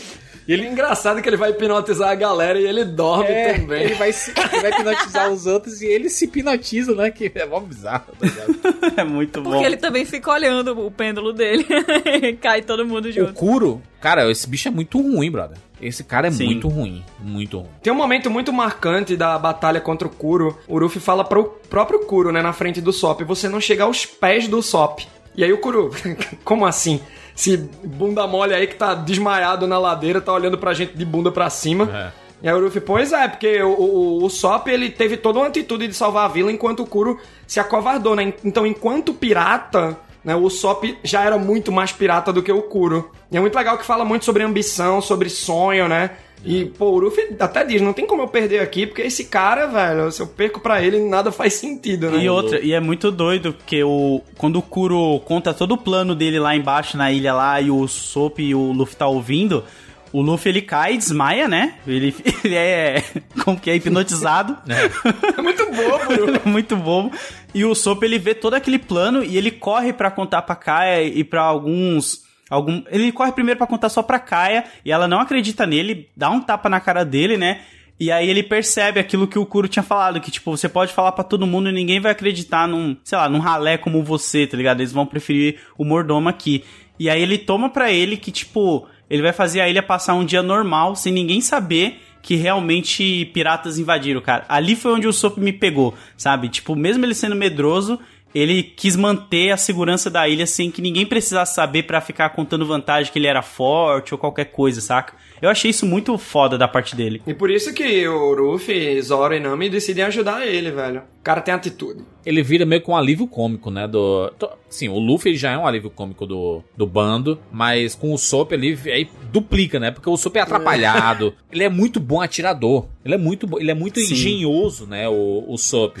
[0.46, 3.84] E ele é engraçado que ele vai hipnotizar a galera e ele dorme é, também.
[3.84, 7.10] Ele vai, ele vai hipnotizar os outros e ele se hipnotiza, né?
[7.10, 9.50] Que é mó bizarro, tá É muito bom.
[9.50, 11.66] Porque ele também fica olhando o pêndulo dele.
[12.40, 13.30] Cai todo mundo junto.
[13.30, 15.56] O Kuro, cara, esse bicho é muito ruim, brother.
[15.80, 16.46] Esse cara é Sim.
[16.46, 17.68] muito ruim, muito ruim.
[17.82, 20.58] Tem um momento muito marcante da batalha contra o Kuro.
[20.68, 24.06] O Ruffy fala pro próprio Kuro, né, na frente do Sop, você não chega aos
[24.06, 25.00] pés do Sop.
[25.36, 25.90] E aí o Kuro,
[26.44, 27.00] como assim?
[27.36, 31.32] Esse bunda mole aí que tá desmaiado na ladeira, tá olhando pra gente de bunda
[31.32, 32.12] pra cima.
[32.12, 32.24] É.
[32.44, 35.48] E aí o Ruffy, pois é, porque o, o, o Sop, ele teve toda uma
[35.48, 38.34] atitude de salvar a vila, enquanto o Kuro se acovardou, né?
[38.44, 43.10] Então, enquanto pirata, né, o Sop já era muito mais pirata do que o Kuro.
[43.32, 46.10] E é muito legal que fala muito sobre ambição, sobre sonho, né?
[46.44, 49.66] E, pô, o Ruffy até diz, não tem como eu perder aqui, porque esse cara,
[49.66, 52.22] velho, se eu perco pra ele, nada faz sentido, né?
[52.22, 56.14] E outra, e é muito doido, porque o, quando o Kuro conta todo o plano
[56.14, 59.64] dele lá embaixo na ilha lá, e o Sop e o Luffy tá ouvindo,
[60.12, 61.74] o Luffy ele cai, desmaia, né?
[61.86, 63.02] Ele, ele é,
[63.42, 64.56] como que é, hipnotizado.
[64.68, 67.10] É, é muito bobo, é muito bobo.
[67.54, 71.02] E o Sop ele vê todo aquele plano e ele corre para contar pra Kaia
[71.02, 72.82] e para alguns Algum...
[72.90, 76.40] Ele corre primeiro para contar só pra Kaia e ela não acredita nele, dá um
[76.40, 77.60] tapa na cara dele, né?
[77.98, 81.12] E aí ele percebe aquilo que o Kuro tinha falado, que tipo, você pode falar
[81.12, 84.56] para todo mundo e ninguém vai acreditar num, sei lá, num ralé como você, tá
[84.56, 84.80] ligado?
[84.80, 86.64] Eles vão preferir o mordomo aqui.
[86.98, 90.24] E aí ele toma pra ele que, tipo, ele vai fazer a ilha passar um
[90.24, 94.44] dia normal, sem ninguém saber que realmente piratas invadiram, cara.
[94.48, 96.48] Ali foi onde o Sop me pegou, sabe?
[96.48, 98.00] Tipo, mesmo ele sendo medroso,
[98.34, 102.66] ele quis manter a segurança da ilha sem que ninguém precisasse saber para ficar contando
[102.66, 105.14] vantagem que ele era forte ou qualquer coisa, saca?
[105.44, 107.20] Eu achei isso muito foda da parte dele.
[107.26, 111.02] E por isso que o Ruffy, Zoro e Nami decidem ajudar ele, velho.
[111.20, 112.02] O cara tem atitude.
[112.24, 113.86] Ele vira meio com um alívio cômico, né?
[113.86, 114.32] Do...
[114.68, 118.52] Sim, o Luffy já é um alívio cômico do, do bando, mas com o Sop
[118.52, 119.90] ele aí duplica, né?
[119.90, 121.28] Porque o Sop é atrapalhado.
[121.28, 121.44] É.
[121.54, 122.86] ele é muito bom atirador.
[123.04, 125.08] Ele é muito, ele é muito engenhoso, né?
[125.08, 125.98] O, o Sop.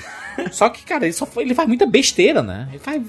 [0.50, 2.68] Só que, cara, ele, só, ele faz muita besteira, né?
[2.70, 3.02] Ele, faz,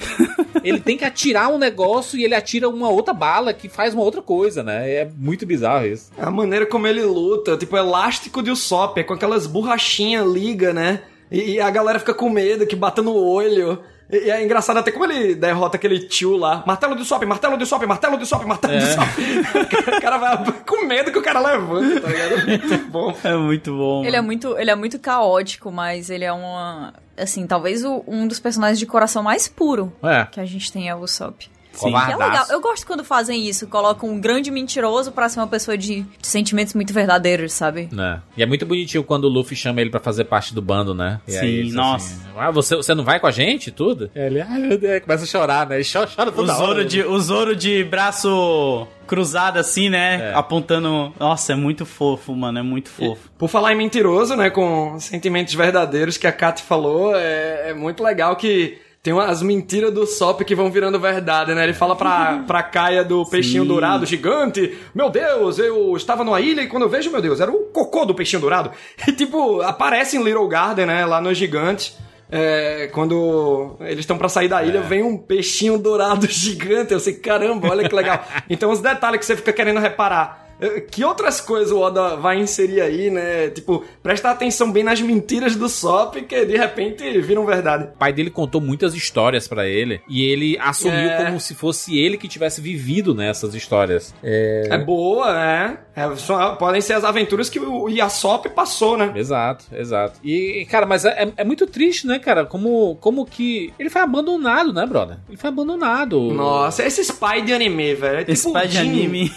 [0.63, 4.03] ele tem que atirar um negócio e ele atira uma outra bala que faz uma
[4.03, 4.89] outra coisa, né?
[4.89, 6.11] É muito bizarro isso.
[6.25, 11.03] A maneira como ele luta, tipo, elástico de Usopp, é com aquelas borrachinhas liga, né?
[11.31, 13.79] E, e, a galera fica com medo, que bata no olho.
[14.09, 16.63] E, e é engraçado até como ele derrota aquele tio lá.
[16.65, 18.77] Martelo de Sop, martelo de Sop, martelo de Sop, martelo é.
[18.77, 19.05] de Sop.
[19.97, 22.45] o cara vai com medo que o cara levanta, tá ligado?
[22.49, 23.17] Muito bom.
[23.23, 24.03] É muito bom.
[24.03, 26.91] Ele é muito, ele é muito caótico, mas ele é uma...
[27.15, 30.25] Assim, talvez o, um dos personagens de coração mais puro é.
[30.25, 31.49] que a gente tem é o Usopp.
[31.75, 32.45] Sim, que é legal.
[32.49, 36.27] Eu gosto quando fazem isso, colocam um grande mentiroso pra ser uma pessoa de, de
[36.27, 37.89] sentimentos muito verdadeiros, sabe?
[37.97, 38.19] É.
[38.37, 41.19] E é muito bonitinho quando o Luffy chama ele pra fazer parte do bando, né?
[41.27, 42.13] E Sim, aí, nossa.
[42.13, 44.09] Assim, ah, você, você não vai com a gente tudo?
[44.15, 45.79] E ele, meu Deus, começa a chorar, né?
[45.79, 46.85] E chora, chora toda o Zoro hora.
[46.85, 50.31] De, o Zoro de braço cruzado assim, né?
[50.31, 50.33] É.
[50.33, 51.13] Apontando.
[51.19, 52.59] Nossa, é muito fofo, mano.
[52.59, 53.21] É muito fofo.
[53.25, 54.49] E, por falar em mentiroso, né?
[54.49, 59.93] Com sentimentos verdadeiros que a Kat falou, é, é muito legal que tem as mentiras
[59.93, 61.63] do Sop que vão virando verdade, né?
[61.63, 63.67] Ele fala pra, pra Caia do peixinho Sim.
[63.67, 67.51] dourado gigante: Meu Deus, eu estava numa ilha e quando eu vejo, meu Deus, era
[67.51, 68.71] o cocô do peixinho dourado.
[69.07, 71.05] E tipo, aparece em Little Garden, né?
[71.05, 71.95] Lá no gigante.
[72.31, 74.81] É, quando eles estão para sair da ilha, é.
[74.81, 76.91] vem um peixinho dourado gigante.
[76.91, 78.25] Eu sei, caramba, olha que legal.
[78.49, 80.44] então, os detalhes que você fica querendo reparar.
[80.59, 83.49] Eh, Que outras coisas o Oda vai inserir aí, né?
[83.49, 87.85] Tipo, prestar atenção bem nas mentiras do Sop, que de repente viram verdade.
[87.85, 91.25] O pai dele contou muitas histórias pra ele e ele assumiu É.
[91.25, 94.13] como se fosse ele que tivesse vivido nessas histórias.
[94.23, 95.77] É, É boa, né?
[95.95, 99.11] É, só- podem ser as aventuras que o Yasop passou, né?
[99.15, 100.19] Exato, exato.
[100.23, 102.45] E, cara, mas é, é muito triste, né, cara?
[102.45, 103.73] Como, como que.
[103.79, 105.17] Ele foi abandonado, né, brother?
[105.27, 106.19] Ele foi abandonado.
[106.33, 108.17] Nossa, esse spy de anime, velho.
[108.19, 109.31] É tipo Spy o de Jin- anime.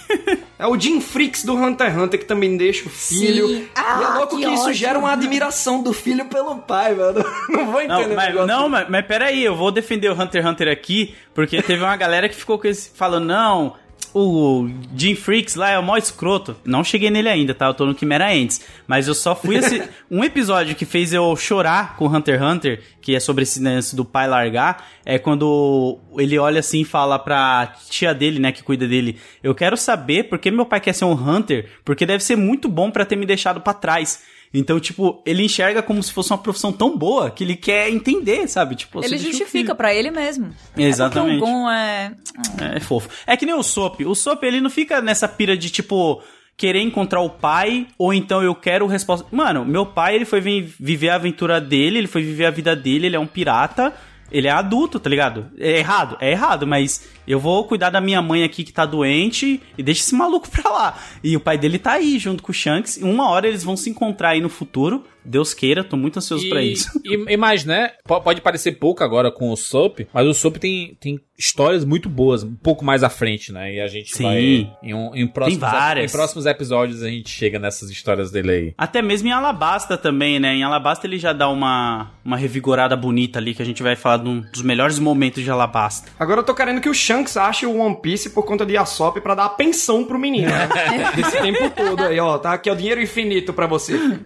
[0.58, 3.48] É o Jim Freaks do Hunter x Hunter que também deixa o filho.
[3.48, 3.54] Sim.
[3.56, 4.74] e é Ah, louco que, que isso ótimo.
[4.74, 7.24] gera uma admiração do filho pelo pai, velho.
[7.48, 8.46] Não vou entender Não, o mas, negócio.
[8.46, 11.96] não mas, mas peraí, eu vou defender o Hunter x Hunter aqui, porque teve uma
[11.96, 13.74] galera que ficou com esse, falando, não,
[14.18, 16.56] o Jim Freaks lá é o maior escroto.
[16.64, 17.66] Não cheguei nele ainda, tá?
[17.66, 18.60] Eu tô no Chimera Ants.
[18.86, 19.82] Mas eu só fui esse.
[20.10, 23.62] um episódio que fez eu chorar com o Hunter x Hunter, que é sobre esse
[23.62, 28.50] lance do pai largar, é quando ele olha assim e fala pra tia dele, né,
[28.50, 32.04] que cuida dele: Eu quero saber por que meu pai quer ser um Hunter, porque
[32.04, 34.22] deve ser muito bom pra ter me deixado pra trás.
[34.52, 38.48] Então, tipo, ele enxerga como se fosse uma profissão tão boa que ele quer entender,
[38.48, 38.74] sabe?
[38.76, 40.50] Tipo, Ele justifica pra ele mesmo.
[40.76, 41.36] Exatamente.
[41.36, 42.12] É porque o Gon é...
[42.60, 43.08] É, é fofo.
[43.26, 44.00] É que nem o Sop.
[44.06, 46.22] O Sop, ele não fica nessa pira de, tipo,
[46.56, 49.26] querer encontrar o pai, ou então eu quero resposta.
[49.30, 52.74] Mano, meu pai, ele foi vi- viver a aventura dele, ele foi viver a vida
[52.74, 53.92] dele, ele é um pirata.
[54.30, 55.46] Ele é adulto, tá ligado?
[55.58, 59.60] É errado, é errado, mas eu vou cuidar da minha mãe aqui que tá doente
[59.76, 60.98] e deixa esse maluco pra lá.
[61.24, 62.96] E o pai dele tá aí junto com o Shanks.
[62.98, 65.04] E uma hora eles vão se encontrar aí no futuro.
[65.24, 66.88] Deus queira, tô muito ansioso E, pra isso.
[67.04, 67.92] e, e mais, né?
[68.04, 72.08] po- Pode parecer pouco agora com o Soap, mas o Soap tem, tem histórias muito
[72.08, 73.74] boas, um pouco mais à frente, né?
[73.74, 74.24] E a gente Sim.
[74.24, 74.72] vai.
[74.82, 76.10] Em, um, em, próximos, várias.
[76.10, 78.74] em próximos episódios a gente chega nessas histórias dele aí.
[78.76, 80.54] Até mesmo em Alabasta também, né?
[80.54, 84.16] Em Alabasta ele já dá uma, uma revigorada bonita ali, que a gente vai falar
[84.18, 86.10] de um dos melhores momentos de Alabasta.
[86.18, 89.20] Agora eu tô querendo que o Shanks ache o One Piece por conta de Yasop
[89.20, 90.68] pra dar a pensão pro menino, né?
[91.14, 92.36] Desse tempo todo aí, ó.
[92.38, 94.18] Tá aqui, ó, dinheiro infinito pra você.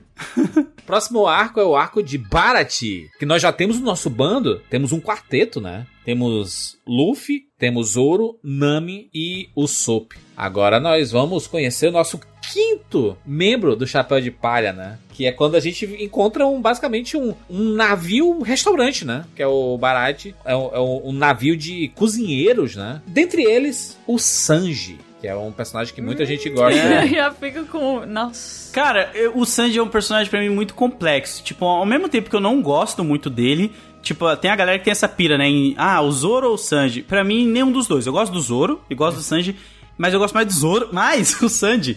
[0.87, 4.93] Próximo arco é o arco de Barati, que nós já temos no nosso bando, temos
[4.93, 5.87] um quarteto, né?
[6.05, 10.13] Temos Luffy, temos Zoro, Nami e o Soap.
[10.37, 12.19] Agora nós vamos conhecer o nosso
[12.53, 14.99] quinto membro do Chapéu de Palha, né?
[15.13, 19.25] Que é quando a gente encontra um, basicamente um, um navio restaurante, né?
[19.37, 20.35] Que é o Barati.
[20.45, 23.01] É um, é um- navio de cozinheiros, né?
[23.07, 24.99] Dentre eles, o Sanji.
[25.21, 26.81] Que é um personagem que muita gente gosta.
[27.07, 28.05] Já fica com...
[28.05, 28.73] Nossa...
[28.73, 31.45] Cara, eu- o Sanji é um personagem pra mim muito complexo.
[31.45, 33.71] Tipo, ao mesmo tempo que eu não gosto muito dele,
[34.03, 35.49] tipo, tem a galera que tem essa pira, né?
[35.49, 37.03] Em, ah, o Zoro ou o Sanji?
[37.03, 38.07] Pra mim, nenhum dos dois.
[38.07, 39.57] Eu gosto do Zoro e gosto do Sanji,
[39.97, 41.97] mas eu gosto mais do Zoro, mais o Sanji.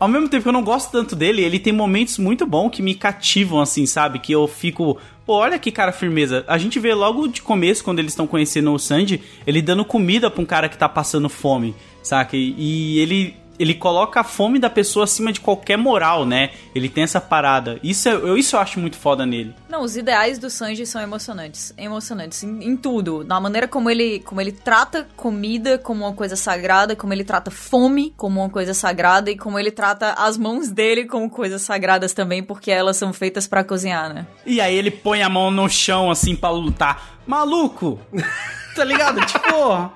[0.00, 2.82] Ao mesmo tempo que eu não gosto tanto dele, ele tem momentos muito bons que
[2.82, 4.18] me cativam, assim, sabe?
[4.18, 4.98] Que eu fico.
[5.24, 6.44] Pô, olha que cara firmeza.
[6.48, 10.28] A gente vê logo de começo, quando eles estão conhecendo o Sanji, ele dando comida
[10.28, 12.36] pra um cara que tá passando fome, saca?
[12.36, 13.36] E, e ele.
[13.62, 16.50] Ele coloca a fome da pessoa acima de qualquer moral, né?
[16.74, 17.78] Ele tem essa parada.
[17.80, 19.54] Isso, é- eu, isso eu acho muito foda nele.
[19.68, 21.72] Não, os ideais do Sanji são emocionantes.
[21.78, 23.22] Emocionantes em, em tudo.
[23.22, 27.52] Na maneira como ele, como ele trata comida como uma coisa sagrada, como ele trata
[27.52, 32.12] fome como uma coisa sagrada e como ele trata as mãos dele como coisas sagradas
[32.12, 34.26] também, porque elas são feitas pra cozinhar, né?
[34.44, 37.20] E aí ele põe a mão no chão, assim, pra lutar.
[37.24, 38.00] Maluco!
[38.74, 39.24] tá ligado?
[39.24, 39.92] tipo.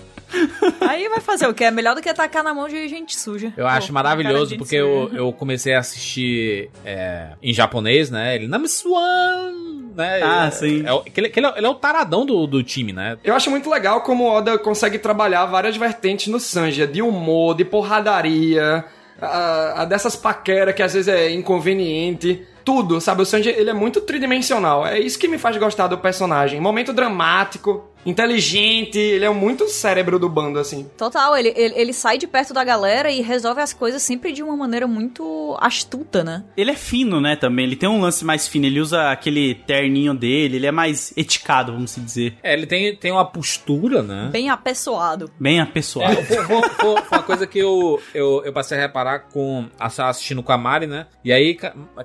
[0.80, 1.64] Aí vai fazer o quê?
[1.64, 3.52] É melhor do que atacar na mão de gente suja.
[3.56, 8.10] Eu acho Pô, maravilhoso cara de porque eu, eu comecei a assistir é, em japonês,
[8.10, 8.34] né?
[8.34, 9.52] Ele Namiswan,
[9.96, 10.20] né?
[10.22, 10.84] Ah, É- sim.
[10.86, 13.16] É, que ele, que ele é, ele é o taradão do, do time, né?
[13.24, 17.54] Eu acho muito legal como o Oda consegue trabalhar várias vertentes no Sanji, de humor,
[17.56, 18.84] de porradaria,
[19.20, 22.46] a, a dessas paqueras que às vezes é inconveniente.
[22.64, 23.20] Tudo, sabe?
[23.20, 24.86] O Sanji, ele é muito tridimensional.
[24.86, 26.58] É isso que me faz gostar do personagem.
[26.60, 30.88] Momento dramático, inteligente, ele é muito cérebro do bando, assim.
[30.96, 34.42] Total, ele, ele, ele sai de perto da galera e resolve as coisas sempre de
[34.42, 36.44] uma maneira muito astuta, né?
[36.56, 37.64] Ele é fino, né, também.
[37.66, 38.66] Ele tem um lance mais fino.
[38.66, 40.56] Ele usa aquele terninho dele.
[40.56, 42.36] Ele é mais eticado, vamos se dizer.
[42.42, 44.28] É, ele tem, tem uma postura, né?
[44.32, 45.30] Bem apessoado.
[45.38, 46.12] Bem apessoado.
[46.12, 49.66] É, foi, foi- foi- foi uma coisa que eu, eu, eu passei a reparar com
[49.78, 51.06] assistindo com a Mari, né?
[51.24, 51.56] E aí,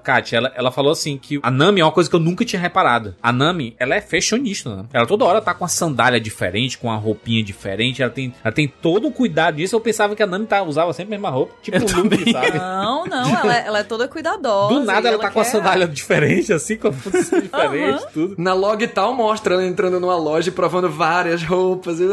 [0.04, 2.60] Kátia, ela, ela falou assim que a Nami é uma coisa que eu nunca tinha
[2.62, 3.16] reparado.
[3.22, 4.86] A Nami, ela é fashionista, né?
[4.94, 8.54] Ela toda hora tá com a sandália diferente, com a roupinha diferente, ela tem, ela
[8.54, 9.76] tem todo um cuidado disso.
[9.76, 12.32] Eu pensava que a Nami tá, usava sempre a mesma roupa, tipo Eu o Luffy,
[12.32, 12.58] sabe?
[12.58, 14.74] Não, não, ela, é- ela é toda cuidadosa.
[14.74, 18.36] Do nada e ela tá com a sandália diferente, assim, com a posição diferente, tudo.
[18.38, 22.00] Na log tal mostra ela entrando numa loja e provando várias roupas.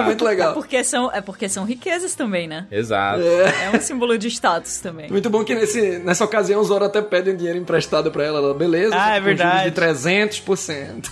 [0.00, 0.54] É muito É legal.
[0.54, 2.66] porque, são, é porque são riquezas também, né?
[2.70, 3.20] Exato.
[3.22, 5.10] É um símbolo de status também.
[5.10, 8.38] Muito bom que nesse, nessa ocasião o Zoro até pede um dinheiro emprestado pra ela.
[8.38, 9.70] Ela, beleza, Ah, é verdade.
[9.70, 11.10] de 300%.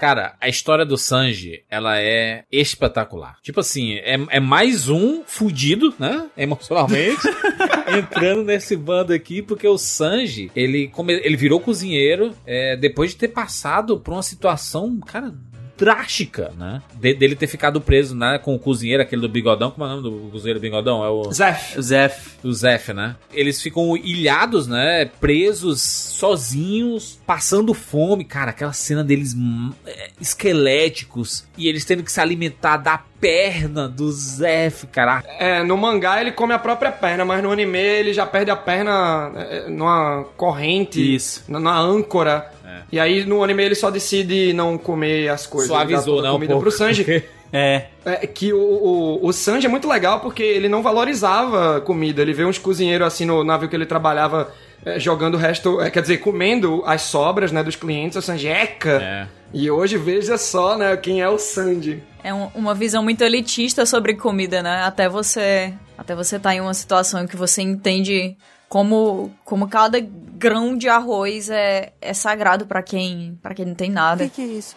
[0.00, 3.36] Cara, a história do Sanji, ela é espetacular.
[3.42, 6.26] Tipo assim, é, é mais um fudido, né?
[6.36, 7.20] Emocionalmente,
[7.98, 10.90] entrando nesse bando aqui, porque o Sanji, ele,
[11.22, 15.34] ele virou cozinheiro é, depois de ter passado por uma situação, cara,
[15.80, 16.82] drástica, né?
[16.94, 18.38] De, dele ter ficado preso, né?
[18.38, 19.70] Com o cozinheiro, aquele do bigodão.
[19.70, 21.02] Como é o nome do cozinheiro bigodão?
[21.02, 21.32] É o...
[21.32, 21.78] Zef.
[21.78, 22.30] O Zef.
[22.44, 23.16] O Zef, né?
[23.32, 25.06] Eles ficam ilhados, né?
[25.18, 28.26] Presos, sozinhos, passando fome.
[28.26, 31.46] Cara, aquela cena deles hum, é, esqueléticos.
[31.56, 35.22] E eles tendo que se alimentar da perna do Zef, cara.
[35.38, 38.56] É, no mangá ele come a própria perna, mas no anime ele já perde a
[38.56, 41.44] perna é, numa corrente, Isso.
[41.48, 42.50] numa âncora.
[42.92, 45.68] E aí no anime ele só decide não comer as coisas.
[45.68, 46.68] Suavizou, a né, um comida pouco.
[46.68, 47.24] pro Sanji.
[47.52, 47.86] É.
[48.04, 52.22] É, que o, o, o Sanji é muito legal porque ele não valorizava comida.
[52.22, 54.52] Ele vê uns cozinheiros assim no navio que ele trabalhava
[54.86, 58.16] é, jogando o resto, é, quer dizer, comendo as sobras né, dos clientes.
[58.16, 59.02] O Sanji, eca!
[59.02, 59.26] É.
[59.52, 62.00] E hoje veja só, né, quem é o Sanji.
[62.22, 64.82] É um- uma visão muito elitista sobre comida, né?
[64.84, 68.36] Até você, até você tá em uma situação em que você entende
[68.70, 73.90] como, como cada grão de arroz é, é sagrado pra quem, para quem não tem
[73.90, 74.26] nada.
[74.28, 74.74] que é isso?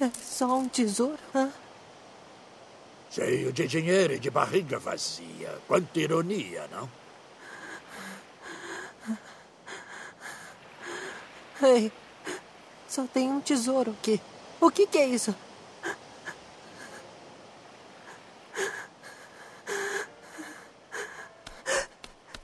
[0.00, 1.18] É só um tesouro?
[1.34, 1.50] Hã?
[3.10, 5.58] Cheio de dinheiro e de barriga vazia.
[5.66, 6.88] Quanta ironia, não?
[11.62, 11.92] Ei,
[12.88, 14.20] só tem um tesouro aqui.
[14.60, 15.34] O que, que é isso?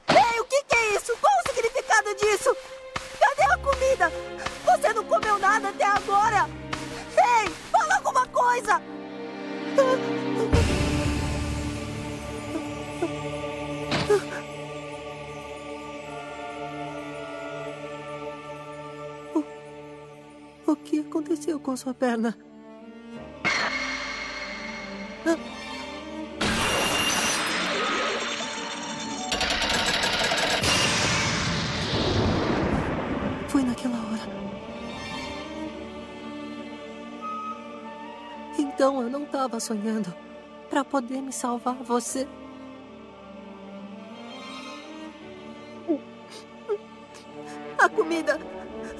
[0.07, 1.15] Ei, o que, que é isso?
[1.17, 2.55] Qual o significado disso?
[3.19, 4.11] Cadê a comida?
[4.65, 6.49] Você não comeu nada até agora!
[7.17, 8.81] Ei, fala alguma coisa!
[20.65, 22.37] O que aconteceu com sua perna?
[25.25, 25.58] Ah.
[38.79, 40.15] Então eu não estava sonhando.
[40.69, 42.25] Para poder me salvar, você.
[47.77, 48.39] A comida.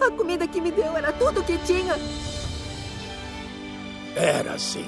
[0.05, 1.95] A comida que me deu era tudo que tinha.
[4.17, 4.85] Era assim.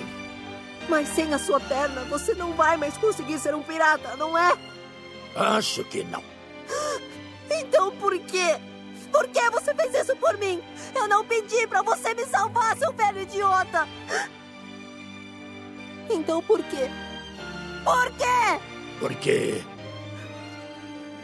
[0.89, 4.57] Mas sem a sua perna, você não vai mais conseguir ser um pirata, não é?
[5.37, 6.21] Acho que não.
[7.49, 8.59] Então por quê?
[9.09, 10.61] Por que você fez isso por mim?
[10.93, 13.87] Eu não pedi pra você me salvar, seu velho idiota!
[16.13, 16.89] Então por quê?
[17.83, 18.59] Por quê?
[18.99, 19.61] Porque.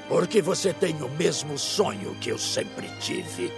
[0.07, 3.51] Porque você tem o mesmo sonho que eu sempre tive.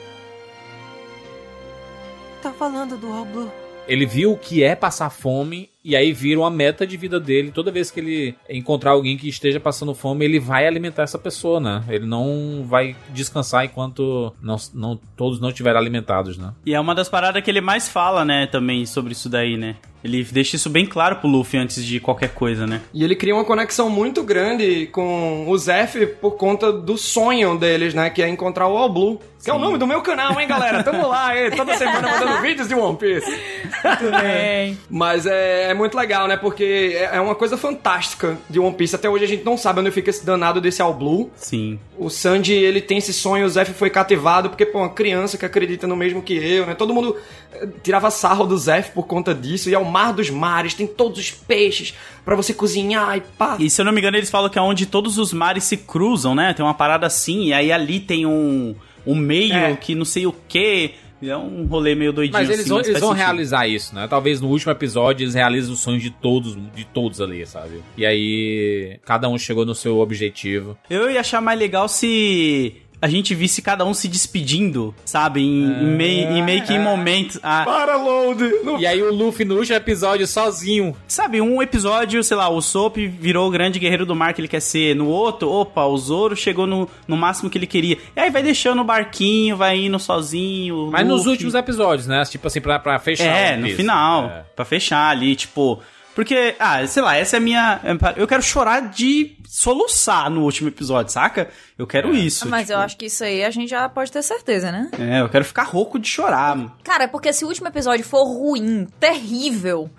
[2.42, 3.52] Tá falando do Blue.
[3.88, 7.52] Ele viu o que é passar fome e aí vira uma meta de vida dele.
[7.52, 11.60] Toda vez que ele encontrar alguém que esteja passando fome, ele vai alimentar essa pessoa,
[11.60, 11.84] né?
[11.90, 16.54] Ele não vai descansar enquanto não, não- todos não estiverem alimentados, né?
[16.66, 19.76] E é uma das paradas que ele mais fala, né, também sobre isso daí, né?
[20.04, 22.82] Ele deixa isso bem claro pro Luffy antes de qualquer coisa, né?
[22.94, 27.94] E ele cria uma conexão muito grande com o Zef por conta do sonho deles,
[27.94, 28.10] né?
[28.10, 29.20] Que é encontrar o All Blue.
[29.44, 30.84] Que é o nome do meu canal, hein, galera?
[30.84, 31.50] Tamo lá, hein?
[31.56, 33.40] Toda semana mandando vídeos de One Piece.
[33.82, 34.78] Também.
[34.90, 36.36] Mas é, é muito legal, né?
[36.36, 38.96] Porque é é uma coisa fantástica de One Piece.
[38.96, 41.30] Até hoje a gente não sabe onde fica esse danado desse All Blue.
[41.36, 41.80] Sim.
[41.98, 45.46] O Sanji, ele tem esse sonho, o Zef foi cativado, porque, pô, uma criança que
[45.46, 46.74] acredita no mesmo que eu, né?
[46.74, 47.16] Todo mundo
[47.54, 49.70] eh, tirava sarro do Zef por conta disso.
[49.70, 51.94] E é o mar dos mares, tem todos os peixes
[52.24, 53.58] pra você cozinhar e pá.
[53.60, 55.78] E se eu não me engano, eles falam que é onde todos os mares se
[55.78, 56.54] cruzam, né?
[56.54, 58.76] Tem uma parada assim, e aí ali tem um,
[59.06, 59.76] um meio É.
[59.76, 60.92] que não sei o quê.
[61.22, 64.08] É um rolê meio doidinho Mas eles assim, vão, mas eles vão realizar isso, né?
[64.08, 67.82] Talvez no último episódio eles realizem os sonhos de todos, de todos ali, sabe?
[67.98, 70.78] E aí cada um chegou no seu objetivo.
[70.90, 75.42] Eu ia achar mais legal se a gente visse cada um se despedindo, sabe?
[75.42, 77.40] Em, em meio, em meio que em momentos.
[77.42, 78.44] Ah, Para, Load!
[78.80, 80.96] E aí o Luffy no último episódio sozinho.
[81.08, 84.48] Sabe, um episódio, sei lá, o Soap virou o grande guerreiro do mar que ele
[84.48, 84.96] quer ser.
[84.96, 87.98] No outro, opa, o Zoro chegou no, no máximo que ele queria.
[88.16, 90.90] E aí vai deixando o barquinho, vai indo sozinho.
[90.92, 92.24] Mas nos Luffy- últimos episódios, né?
[92.26, 93.26] Tipo assim, pra, pra fechar.
[93.26, 94.26] É, no final.
[94.26, 94.44] É.
[94.56, 95.80] Pra fechar ali, tipo.
[96.20, 97.80] Porque, ah, sei lá, essa é a minha.
[98.18, 101.48] Eu quero chorar de soluçar no último episódio, saca?
[101.78, 102.46] Eu quero isso.
[102.46, 104.92] Mas tipo, eu acho que isso aí a gente já pode ter certeza, né?
[105.00, 106.76] É, eu quero ficar rouco de chorar.
[106.84, 109.90] Cara, é porque se o último episódio for ruim, terrível,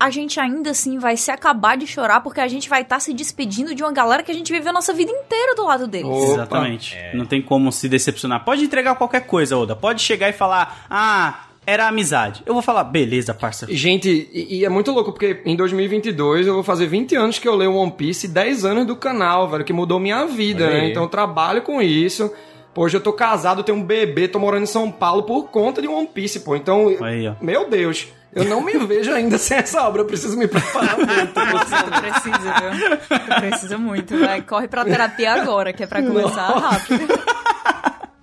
[0.00, 3.14] a gente ainda assim vai se acabar de chorar porque a gente vai estar se
[3.14, 6.10] despedindo de uma galera que a gente viveu a nossa vida inteira do lado deles.
[6.10, 6.96] Exatamente.
[7.14, 8.44] Não tem como se decepcionar.
[8.44, 9.76] Pode entregar qualquer coisa, Oda.
[9.76, 12.42] Pode chegar e falar: ah, era amizade.
[12.46, 13.66] Eu vou falar, beleza, parça.
[13.68, 17.46] Gente, e, e, é muito louco, porque em 2022 eu vou fazer 20 anos que
[17.46, 20.72] eu leio One Piece e 10 anos do canal, velho, que mudou minha vida, Olha
[20.72, 20.80] né?
[20.80, 20.90] Aí.
[20.90, 22.32] Então eu trabalho com isso.
[22.74, 25.88] Hoje eu tô casado, tenho um bebê, tô morando em São Paulo por conta de
[25.88, 26.56] One Piece, pô.
[26.56, 28.08] Então, aí, meu Deus.
[28.34, 31.34] Eu não me vejo ainda sem essa obra, eu preciso me preparar muito.
[31.34, 32.96] tu precisa, viu?
[32.96, 34.18] Tu precisa muito.
[34.18, 36.68] Vai, corre pra terapia agora, que é pra começar Nossa.
[36.68, 37.08] rápido.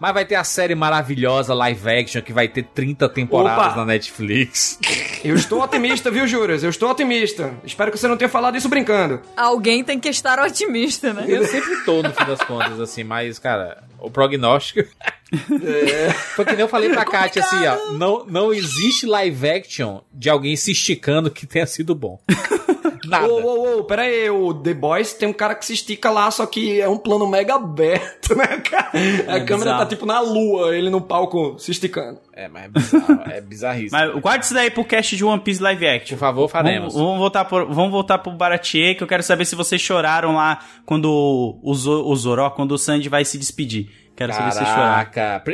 [0.05, 3.77] Mas vai ter a série maravilhosa live action que vai ter 30 temporadas Opa.
[3.77, 4.77] na Netflix.
[5.23, 6.61] Eu estou otimista, viu, Juras?
[6.61, 7.55] Eu estou otimista.
[7.63, 9.19] Espero que você não tenha falado isso brincando.
[9.35, 11.25] Alguém tem que estar otimista, né?
[11.27, 14.87] Eu sempre tô, no fim das contas, assim, mas, cara, o prognóstico.
[15.63, 16.09] É.
[16.11, 17.91] Foi que nem eu falei pra Kátia assim, ó.
[17.93, 22.19] Não, não existe live action de alguém se esticando que tenha sido bom.
[23.07, 23.27] Nada.
[23.27, 26.29] Ô, ô, ô, pera aí, o The Boys tem um cara que se estica lá,
[26.31, 28.91] só que é um plano mega aberto, né, cara?
[28.93, 29.79] É a câmera bizarro.
[29.79, 32.19] tá tipo na lua, ele no palco se esticando.
[32.33, 33.99] É, mas é bizarro, é bizarríssimo.
[33.99, 36.17] Mas guarde isso daí pro cast de One Piece Live Action.
[36.17, 36.93] Por favor, faremos.
[36.93, 40.35] Vamos, vamos voltar, por, vamos voltar pro Baratier, que eu quero saber se vocês choraram
[40.35, 44.04] lá quando o, o Zoró, quando o Sandy vai se despedir.
[44.15, 44.51] Quero Caraca.
[44.51, 45.11] saber chorar.
[45.11, 45.51] Caraca.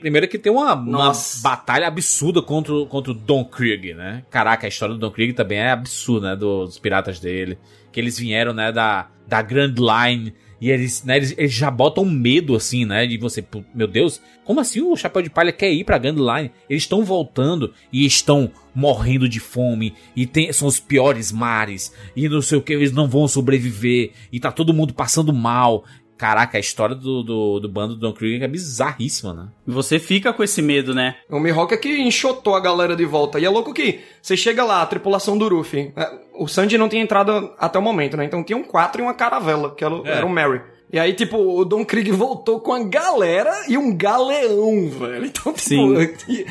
[0.00, 1.12] primeiro que tem uma, uma
[1.42, 4.24] batalha absurda contra, contra o Don Krieg, né?
[4.28, 6.36] Caraca, a história do Don Krieg também é absurda, né?
[6.36, 7.56] Dos piratas dele.
[7.92, 10.34] Que eles vieram, né, da, da Grand Line.
[10.60, 13.06] E eles, né, eles, eles, já botam medo, assim, né?
[13.06, 13.42] De você,
[13.74, 16.50] meu Deus, como assim o Chapéu de Palha quer ir pra Grand Line?
[16.68, 19.94] Eles estão voltando e estão morrendo de fome.
[20.14, 21.94] E tem, são os piores mares.
[22.14, 24.12] E não sei o que, eles não vão sobreviver.
[24.30, 25.84] E tá todo mundo passando mal.
[26.20, 29.48] Caraca, a história do, do, do bando do Don Krieger é bizarríssima, né?
[29.66, 31.16] Você fica com esse medo, né?
[31.30, 33.40] O Mihawk é que enxotou a galera de volta.
[33.40, 35.94] E é louco que você chega lá, a tripulação do Ruffy.
[35.96, 38.26] É, o Sanji não tinha entrado até o momento, né?
[38.26, 40.18] Então tinham quatro e uma caravela, que era, é.
[40.18, 40.60] era o Mary.
[40.92, 45.26] E aí, tipo, o Don Krieg voltou com a galera e um galeão, velho.
[45.26, 45.94] Então, tipo, Sim.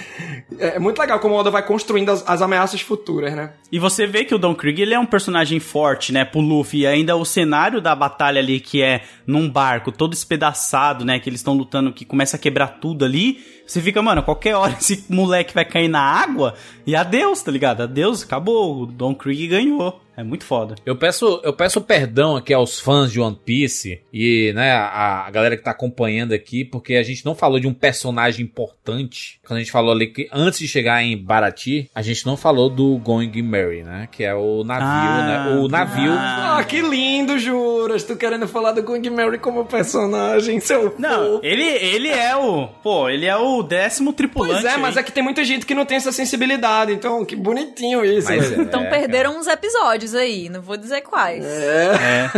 [0.58, 3.52] é muito legal como o Oda vai construindo as, as, ameaças futuras, né?
[3.70, 6.82] E você vê que o Don Krieg, ele é um personagem forte, né, pro Luffy.
[6.82, 11.30] E ainda o cenário da batalha ali, que é num barco, todo espedaçado, né, que
[11.30, 13.44] eles estão lutando, que começa a quebrar tudo ali.
[13.70, 16.56] Você fica, mano, qualquer hora esse moleque vai cair na água
[16.88, 17.82] e adeus, tá ligado?
[17.82, 18.82] Adeus, acabou.
[18.82, 20.02] O Don Krieg ganhou.
[20.20, 20.76] É muito foda.
[20.86, 25.32] Eu peço, eu peço perdão aqui aos fãs de One Piece e, né, a, a,
[25.32, 29.40] galera que tá acompanhando aqui, porque a gente não falou de um personagem importante.
[29.48, 32.70] Quando a gente falou ali que antes de chegar em Barati, a gente não falou
[32.70, 34.10] do Going Merry, né?
[34.12, 35.58] Que é o navio, ah, né?
[35.58, 36.12] O navio.
[36.12, 38.04] Ah, ah, que lindo, Juras!
[38.04, 40.96] Tu querendo falar do Going Merry como personagem, seu.
[41.00, 42.68] Não, ele, ele é o.
[42.84, 44.62] Pô, ele é o décimo tripulante.
[44.62, 46.92] Pois é, mas é que tem muita gente que não tem essa sensibilidade.
[46.92, 48.28] Então, que bonitinho isso.
[48.30, 49.42] Mas, é, então perderam cara.
[49.42, 51.44] uns episódios aí, não vou dizer quais.
[51.44, 51.96] É.
[51.96, 52.32] é.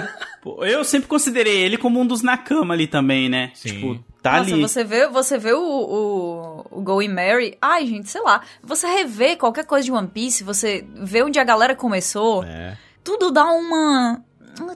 [0.73, 3.52] Eu sempre considerei ele como um dos Nakama ali também, né?
[3.53, 3.69] Sim.
[3.69, 4.61] Tipo, tá Nossa, ali.
[4.61, 7.57] você vê, você vê o, o, o Going Mary.
[7.61, 8.41] Ai, gente, sei lá.
[8.64, 12.43] Você revê qualquer coisa de One Piece, você vê onde a galera começou.
[12.43, 12.76] É.
[13.03, 14.23] Tudo dá uma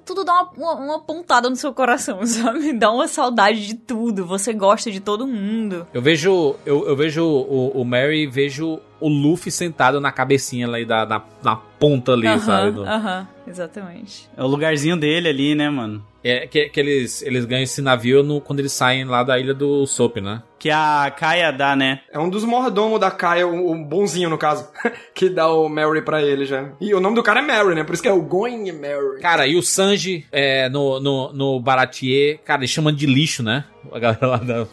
[0.06, 2.74] tudo dá uma, uma, uma, pontada no seu coração, sabe?
[2.74, 4.26] Dá uma saudade de tudo.
[4.26, 5.88] Você gosta de todo mundo.
[5.94, 10.68] Eu vejo, eu, eu vejo o, o Mary e vejo o Luffy sentado na cabecinha
[10.68, 12.80] ali da, na, na ponta ali, uh -huh, sabe?
[12.80, 14.30] Aham, uh -huh, exatamente.
[14.36, 16.06] É o lugarzinho dele ali, né, mano?
[16.28, 19.54] É que, que eles, eles ganham esse navio no, quando eles saem lá da ilha
[19.54, 20.42] do Soap, né?
[20.58, 22.02] Que a Kaia dá, né?
[22.12, 24.68] É um dos mordomos da Kaia, o, o bonzinho no caso,
[25.14, 26.72] que dá o Mary pra ele já.
[26.82, 27.84] E o nome do cara é Mary, né?
[27.84, 29.22] Por isso que é o Going Mary.
[29.22, 33.64] Cara, e o Sanji é, no, no, no Baratier, cara, eles chamam de lixo, né?
[33.92, 34.66] A galera lá da.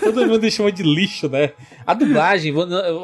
[0.00, 1.50] Todo mundo chama de lixo, né?
[1.84, 2.54] A dublagem,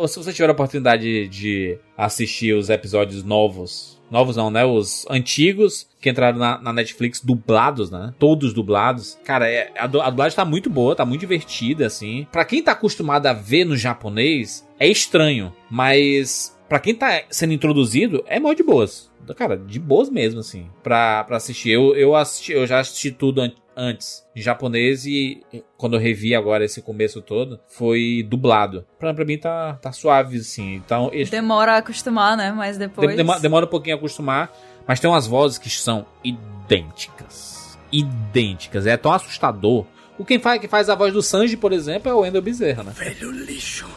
[0.06, 4.64] se você tiver a oportunidade de assistir os episódios novos novos não, né?
[4.64, 8.12] Os antigos que entraram na, na, Netflix dublados, né?
[8.18, 9.18] Todos dublados.
[9.24, 12.26] Cara, é, a, a, dublagem tá muito boa, tá muito divertida, assim.
[12.32, 17.52] Pra quem tá acostumado a ver no japonês, é estranho, mas para quem tá sendo
[17.52, 19.10] introduzido, é mó de boas.
[19.36, 21.70] Cara, de boas mesmo, assim, pra, pra assistir.
[21.70, 23.42] Eu, eu, assisti, eu já assisti tudo
[23.80, 25.42] antes em japonês e
[25.78, 28.86] quando eu revi agora esse começo todo, foi dublado.
[28.98, 30.74] Pra, pra mim tá, tá suave, assim.
[30.74, 32.52] Então, Demora a acostumar, né?
[32.52, 33.16] Mas depois.
[33.16, 34.52] Demora, demora um pouquinho a acostumar,
[34.86, 37.78] mas tem umas vozes que são idênticas.
[37.90, 38.86] Idênticas.
[38.86, 39.86] É tão assustador.
[40.18, 42.82] O quem faz, que faz a voz do Sanji, por exemplo, é o Wendel Bezerra,
[42.82, 42.92] né?
[42.94, 43.88] Velho lixo.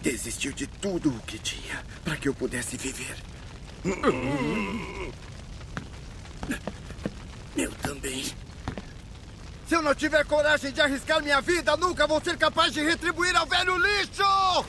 [0.00, 3.16] Desistiu de tudo o que tinha para que eu pudesse viver.
[7.56, 8.24] Eu também.
[9.66, 13.36] Se eu não tiver coragem de arriscar minha vida, nunca vou ser capaz de retribuir
[13.36, 14.64] ao velho lixo!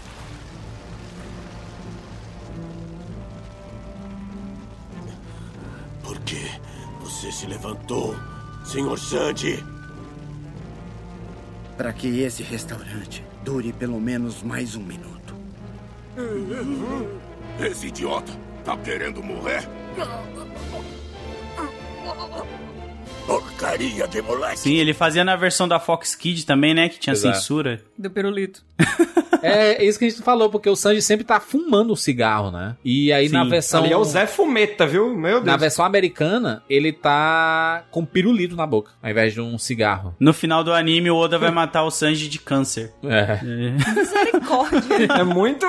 [6.04, 6.52] Por que
[7.00, 8.16] você se levantou,
[8.64, 9.00] Sr.
[9.00, 9.66] Sandy?
[11.78, 15.36] Para que esse restaurante dure pelo menos mais um minuto.
[17.60, 18.32] Esse idiota
[18.64, 19.68] tá querendo morrer?
[23.82, 24.60] Porcaria de moleque!
[24.60, 26.88] Sim, ele fazia na versão da Fox Kid também, né?
[26.88, 27.36] Que tinha Exato.
[27.36, 27.82] censura.
[27.98, 28.64] Do pirulito.
[29.42, 32.76] É isso que a gente falou, porque o Sanji sempre tá fumando o cigarro, né?
[32.84, 33.50] E aí na Sim.
[33.50, 33.84] versão.
[33.84, 35.16] Ali é o Zé Fumeta, viu?
[35.16, 35.46] Meu Deus.
[35.46, 40.16] Na versão americana, ele tá com pirulito na boca, ao invés de um cigarro.
[40.20, 42.94] No final do anime, o Oda vai matar o Sanji de câncer.
[43.04, 43.40] É.
[43.44, 44.82] Misericórdia.
[45.22, 45.66] É muito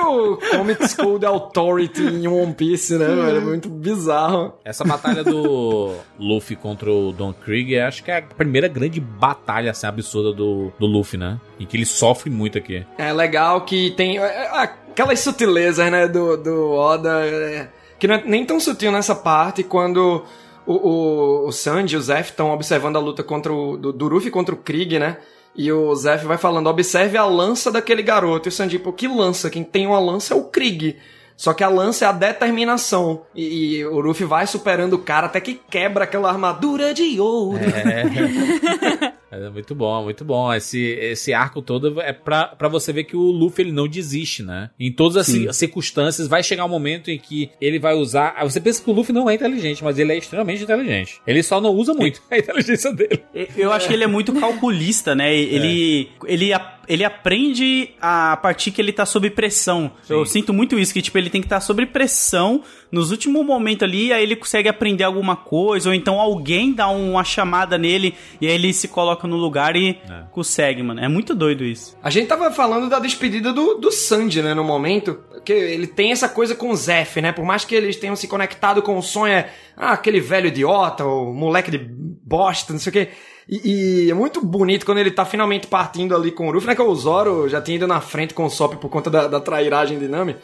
[0.51, 3.37] Comic School The Authority em One Piece, né, velho?
[3.37, 4.53] É muito bizarro.
[4.63, 9.71] Essa batalha do Luffy contra o Don Krieg, acho que é a primeira grande batalha
[9.71, 11.39] assim, absurda do, do Luffy, né?
[11.63, 12.85] Em que ele sofre muito aqui.
[12.97, 18.15] É legal que tem é, é, aquelas sutilezas, né, do, do Oda, é, que não
[18.15, 20.25] é nem tão sutil nessa parte, quando
[20.67, 24.07] o, o, o Sanji e o Zef estão observando a luta contra o, do, do
[24.09, 25.17] Luffy contra o Krieg, né,
[25.55, 29.07] e o Zef vai falando, observe a lança daquele garoto, e o Sanji, pô, que
[29.07, 29.49] lança?
[29.49, 30.97] Quem tem uma lança é o Krieg.
[31.35, 33.23] Só que a lança é a determinação.
[33.33, 37.59] E, e o Luffy vai superando o cara até que quebra aquela armadura de ouro.
[37.63, 39.12] É.
[39.33, 40.53] É muito bom, muito bom.
[40.53, 44.43] Esse, esse arco todo é pra, pra você ver que o Luffy ele não desiste,
[44.43, 44.69] né?
[44.79, 45.47] Em todas as Sim.
[45.47, 48.35] ci- circunstâncias, vai chegar um momento em que ele vai usar.
[48.43, 51.19] Você pensa que o Luffy não é inteligente, mas ele é extremamente inteligente.
[51.25, 53.23] Ele só não usa muito a inteligência dele.
[53.57, 55.35] Eu acho que ele é muito calculista, né?
[55.35, 59.91] Ele, ele, a- ele aprende a partir que ele tá sob pressão.
[60.09, 62.61] Eu sinto muito isso, que tipo, ele tem que estar sob pressão
[62.91, 67.23] nos últimos momentos ali, aí ele consegue aprender alguma coisa, ou então alguém dá uma
[67.23, 69.99] chamada nele e aí ele se coloca no lugar e
[70.31, 70.99] consegue, mano.
[70.99, 71.97] É muito doido isso.
[72.03, 75.19] A gente tava falando da despedida do, do Sanji, né, no momento.
[75.43, 77.33] Que ele tem essa coisa com o Zef, né?
[77.33, 81.03] Por mais que eles tenham se conectado com o sonho, é ah, aquele velho idiota,
[81.03, 83.09] o moleque de bosta, não sei o quê.
[83.47, 86.75] E, e é muito bonito quando ele tá finalmente partindo ali com o Ruffy, né?
[86.75, 89.39] Que o Zoro já tinha ido na frente com o Sop por conta da, da
[89.39, 90.35] trairagem de Nami.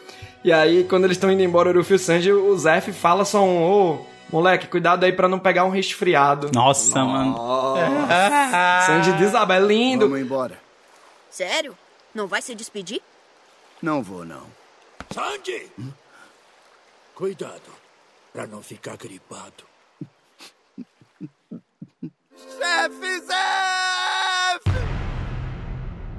[0.43, 3.25] E aí, quando eles estão indo embora, o Ruffy e o Sanji, o Zef fala
[3.25, 6.49] só um, ô, moleque, cuidado aí pra não pegar um resfriado.
[6.53, 7.35] Nossa, mano.
[8.85, 10.07] Sanji desaba, é lindo.
[10.07, 10.59] Vamos embora.
[11.29, 11.77] Sério?
[12.13, 13.01] Não vai se despedir?
[13.81, 14.43] Não vou, não.
[15.13, 15.71] Sandy!
[17.15, 17.71] Cuidado,
[18.31, 19.68] pra não ficar gripado.
[22.59, 24.61] Chefe Zef!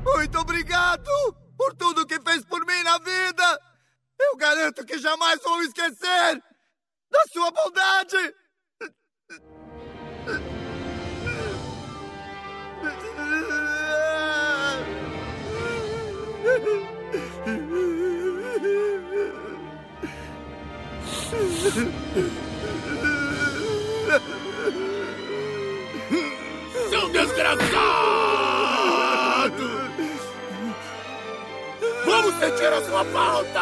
[0.03, 1.11] Muito obrigado
[1.55, 3.61] por tudo que fez por mim na vida!
[4.19, 6.43] Eu garanto que jamais vou esquecer
[7.11, 8.35] da sua bondade!
[27.13, 27.71] desgraçado!
[32.05, 33.61] Vamos sentir a sua falta!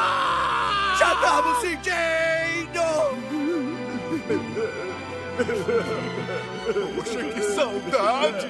[0.98, 2.88] Já estamos sentindo!
[6.96, 8.48] Poxa, que saudade!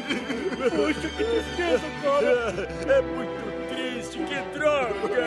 [0.77, 2.69] Poxa, que tristeza, cara!
[2.89, 5.27] É muito triste, que droga!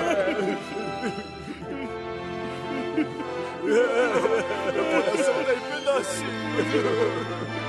[3.64, 7.61] Meu coração tá em pedacinhos!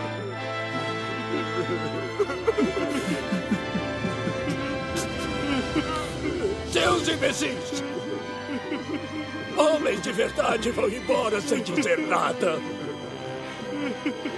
[6.70, 7.82] Seus imbecis!
[9.56, 12.58] Homens de verdade vão embora sem dizer nada.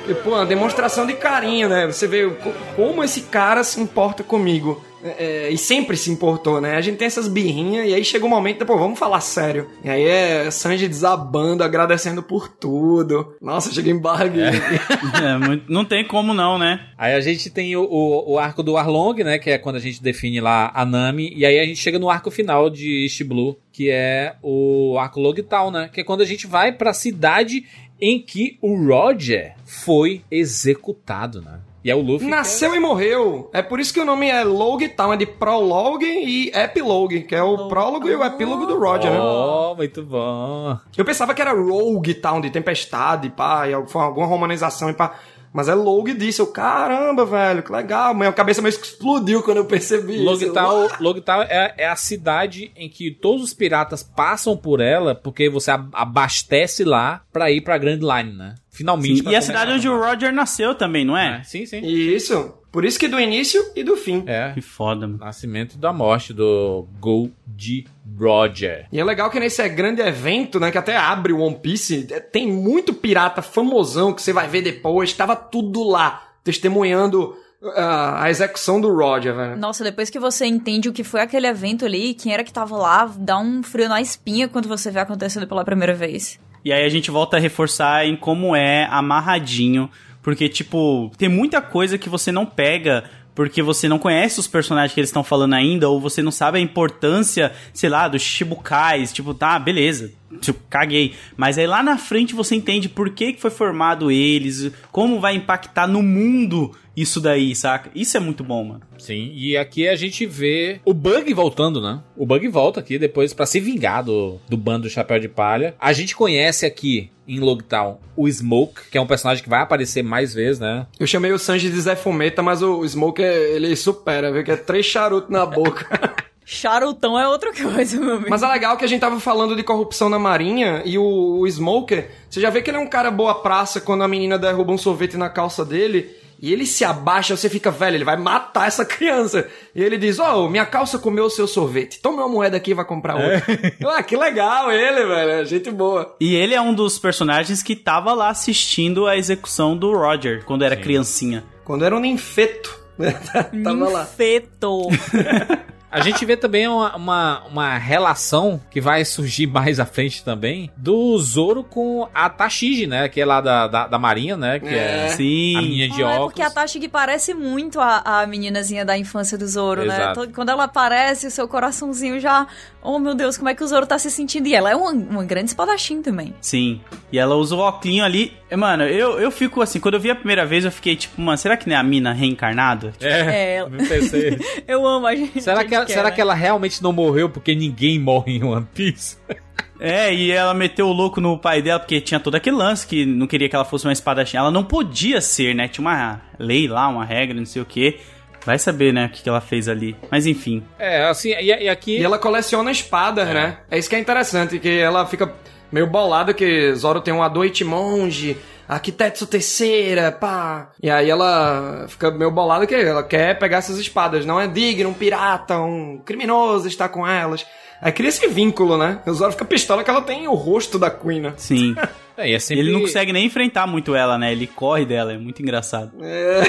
[0.09, 1.87] E, pô, uma demonstração de carinho, né?
[1.87, 4.85] Você vê co- como esse cara se importa comigo.
[5.05, 6.77] É, é, e sempre se importou, né?
[6.77, 9.69] A gente tem essas birrinhas e aí chega um momento, pô, vamos falar sério.
[9.85, 13.37] E aí é Sanji desabando, agradecendo por tudo.
[13.41, 14.45] Nossa, chega em barguinho.
[15.23, 16.81] É, muito- não tem como não, né?
[16.97, 19.39] Aí a gente tem o, o, o arco do Arlong, né?
[19.39, 21.33] Que é quando a gente define lá a Nami.
[21.37, 25.21] E aí a gente chega no arco final de East Blue, que é o arco
[25.21, 25.91] Logtown, né?
[25.93, 27.65] Que é quando a gente vai pra cidade
[28.01, 31.61] em que o Roger foi executado, né?
[31.85, 32.27] E é o Luffy.
[32.27, 33.51] Nasceu e morreu.
[33.53, 37.35] É por isso que o nome é Log Town, é de Prologue e Epilogue, que
[37.35, 39.19] é o prólogo e o epílogo do Roger, né?
[39.21, 40.79] Oh, muito bom.
[40.97, 45.15] Eu pensava que era Rogue Town, de tempestade, pá, e foi alguma romanização e pá.
[45.53, 46.43] Mas é Log disso.
[46.43, 48.13] Eu, caramba, velho, que legal.
[48.13, 50.25] Minha cabeça meio que explodiu quando eu percebi isso.
[50.25, 55.49] Logtown, Logtown é, é a cidade em que todos os piratas passam por ela porque
[55.49, 58.55] você ab- abastece lá pra ir pra Grand Line, né?
[58.75, 59.23] Finalmente.
[59.23, 61.45] Sim, e a cidade onde o Roger nasceu também, não é?
[61.45, 61.81] Sim, sim.
[61.87, 62.53] Isso.
[62.73, 64.25] Por isso que do início e do fim.
[64.27, 64.51] É.
[64.53, 65.21] Que foda, mano.
[65.21, 67.87] Nascimento da morte do Gold
[68.19, 68.89] Roger.
[68.91, 72.19] E é legal que nesse grande evento, né, que até abre o One Piece, é,
[72.19, 77.37] tem muito pirata famosão que você vai ver depois, tava tudo lá, testemunhando
[77.77, 79.57] a, a execução do Roger, velho.
[79.57, 82.77] Nossa, depois que você entende o que foi aquele evento ali, quem era que tava
[82.77, 86.41] lá, dá um frio na espinha quando você vê acontecendo pela primeira vez.
[86.65, 89.91] E aí a gente volta a reforçar em como é amarradinho,
[90.23, 93.05] porque, tipo, tem muita coisa que você não pega
[93.35, 96.59] porque você não conhece os personagens que eles estão falando ainda, ou você não sabe
[96.59, 101.15] a importância, sei lá, dos Shibukais, tipo, tá, beleza, tipo, caguei.
[101.37, 105.35] Mas aí lá na frente você entende por que, que foi formado eles, como vai
[105.35, 107.91] impactar no mundo isso daí, saca?
[107.95, 108.83] Isso é muito bom, mano.
[108.99, 112.01] Sim, e aqui a gente vê o Bug voltando, né?
[112.17, 115.75] O Bug volta aqui depois para se vingar do, do bando do Chapéu de Palha.
[115.81, 120.03] A gente conhece aqui em Logtown o Smoke, que é um personagem que vai aparecer
[120.03, 120.87] mais vezes, né?
[121.01, 124.45] Eu chamei o Sanji de Zé Fumeta, mas o Smoke ele supera, viu?
[124.45, 125.89] Que é três charutos na boca.
[126.45, 128.31] Charutão é outra coisa, meu amigo.
[128.31, 131.47] Mas é legal que a gente tava falando de corrupção na marinha e o, o
[131.49, 134.73] Smoker, você já vê que ele é um cara boa praça quando a menina derruba
[134.73, 138.67] um sorvete na calça dele e ele se abaixa, você fica, velho, ele vai matar
[138.67, 139.49] essa criança.
[139.75, 142.01] E ele diz, ó, oh, minha calça comeu o seu sorvete.
[142.01, 143.45] Toma uma moeda aqui e vai comprar outra.
[143.49, 143.77] É.
[143.89, 145.31] ah, que legal ele, velho.
[145.31, 146.15] É gente boa.
[146.21, 150.65] E ele é um dos personagens que tava lá assistindo a execução do Roger, quando
[150.65, 150.83] era Sim.
[150.83, 151.45] criancinha.
[151.65, 152.79] Quando era um ninfeto.
[153.65, 154.01] tava lá.
[154.01, 154.83] Ninfeto.
[155.95, 160.69] A gente vê também uma, uma, uma, relação que vai surgir mais à frente também
[160.77, 163.09] do Zoro com a Tashigi, né?
[163.09, 164.59] Que é lá da, da, da Marinha, né?
[164.59, 165.57] Que é, é Sim.
[165.57, 166.21] a menina de ah, óculos.
[166.21, 169.95] É porque a Tashigi parece muito a, a meninazinha da infância do Zoro, né?
[169.95, 170.21] Exato.
[170.23, 170.29] né?
[170.35, 172.47] Quando ela aparece, o seu coraçãozinho já...
[172.83, 174.49] Oh, meu Deus, como é que o Zoro tá se sentindo?
[174.49, 176.35] E ela é uma, uma grande espadachim também.
[176.41, 176.81] Sim.
[177.11, 178.33] E ela usa o óculos ali.
[178.57, 181.37] Mano, eu, eu fico assim, quando eu vi a primeira vez, eu fiquei tipo, mano,
[181.39, 182.93] será que não é a mina reencarnada?
[183.01, 184.39] É, é eu pensei.
[184.67, 185.43] eu amo a gente.
[185.43, 189.17] Será que, será que ela realmente não morreu porque ninguém morre em One Piece?
[189.81, 193.05] É, e ela meteu o louco no pai dela, porque tinha todo aquele lance que
[193.05, 194.37] não queria que ela fosse uma espadachim.
[194.37, 195.69] Ela não podia ser, né?
[195.69, 197.99] Tinha uma lei lá, uma regra, não sei o quê.
[198.47, 199.97] Vai saber, né, o que, ela fez ali.
[200.11, 200.63] Mas enfim.
[200.79, 201.99] É, assim, e, e aqui.
[201.99, 203.35] E ela coleciona espadas, é.
[203.35, 203.59] né?
[203.71, 205.33] É isso que é interessante, que ela fica
[205.71, 208.37] meio bolada que Zoro tem um Adoite Monge
[208.69, 210.71] Arquiteto Terceira, pá.
[210.83, 214.25] E aí ela fica meio bolada que ela quer pegar essas espadas.
[214.25, 217.47] Não é digno, um pirata, um criminoso estar com elas.
[217.81, 219.01] Aí cria esse vínculo, né?
[219.07, 221.35] O Zoro fica pistola que ela tem o rosto da Queen, né?
[221.37, 221.75] Sim.
[222.17, 222.63] É, é sempre...
[222.63, 224.33] Ele não consegue nem enfrentar muito ela, né?
[224.33, 225.93] Ele corre dela, é muito engraçado.
[226.01, 226.43] É.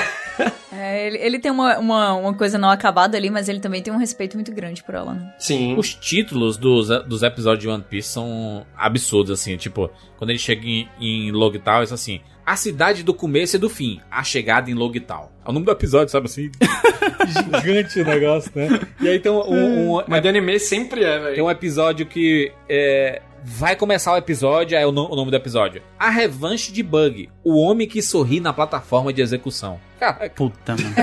[0.71, 3.93] é ele, ele, tem uma, uma, uma, coisa não acabada ali, mas ele também tem
[3.93, 5.33] um respeito muito grande por ela, né?
[5.39, 5.75] Sim.
[5.77, 9.57] Os títulos dos, dos episódios de One Piece são absurdos, assim.
[9.57, 12.21] Tipo, quando ele chega em, em Logtown, é assim...
[12.45, 13.99] A cidade do começo e do fim.
[14.11, 15.31] A chegada em Logtown.
[15.43, 16.51] É o nome do episódio, sabe assim?
[17.59, 18.81] Gigante o negócio, né?
[19.01, 19.41] E aí tem um...
[19.41, 21.35] um, um Mas de anime sempre é, velho.
[21.35, 22.51] Tem um episódio que...
[22.69, 25.83] É, Vai começar o episódio, é o, no, o, nome do episódio.
[25.99, 29.79] A revanche de Bug, o homem que sorri na plataforma de execução.
[29.99, 30.95] Cara, puta, mano.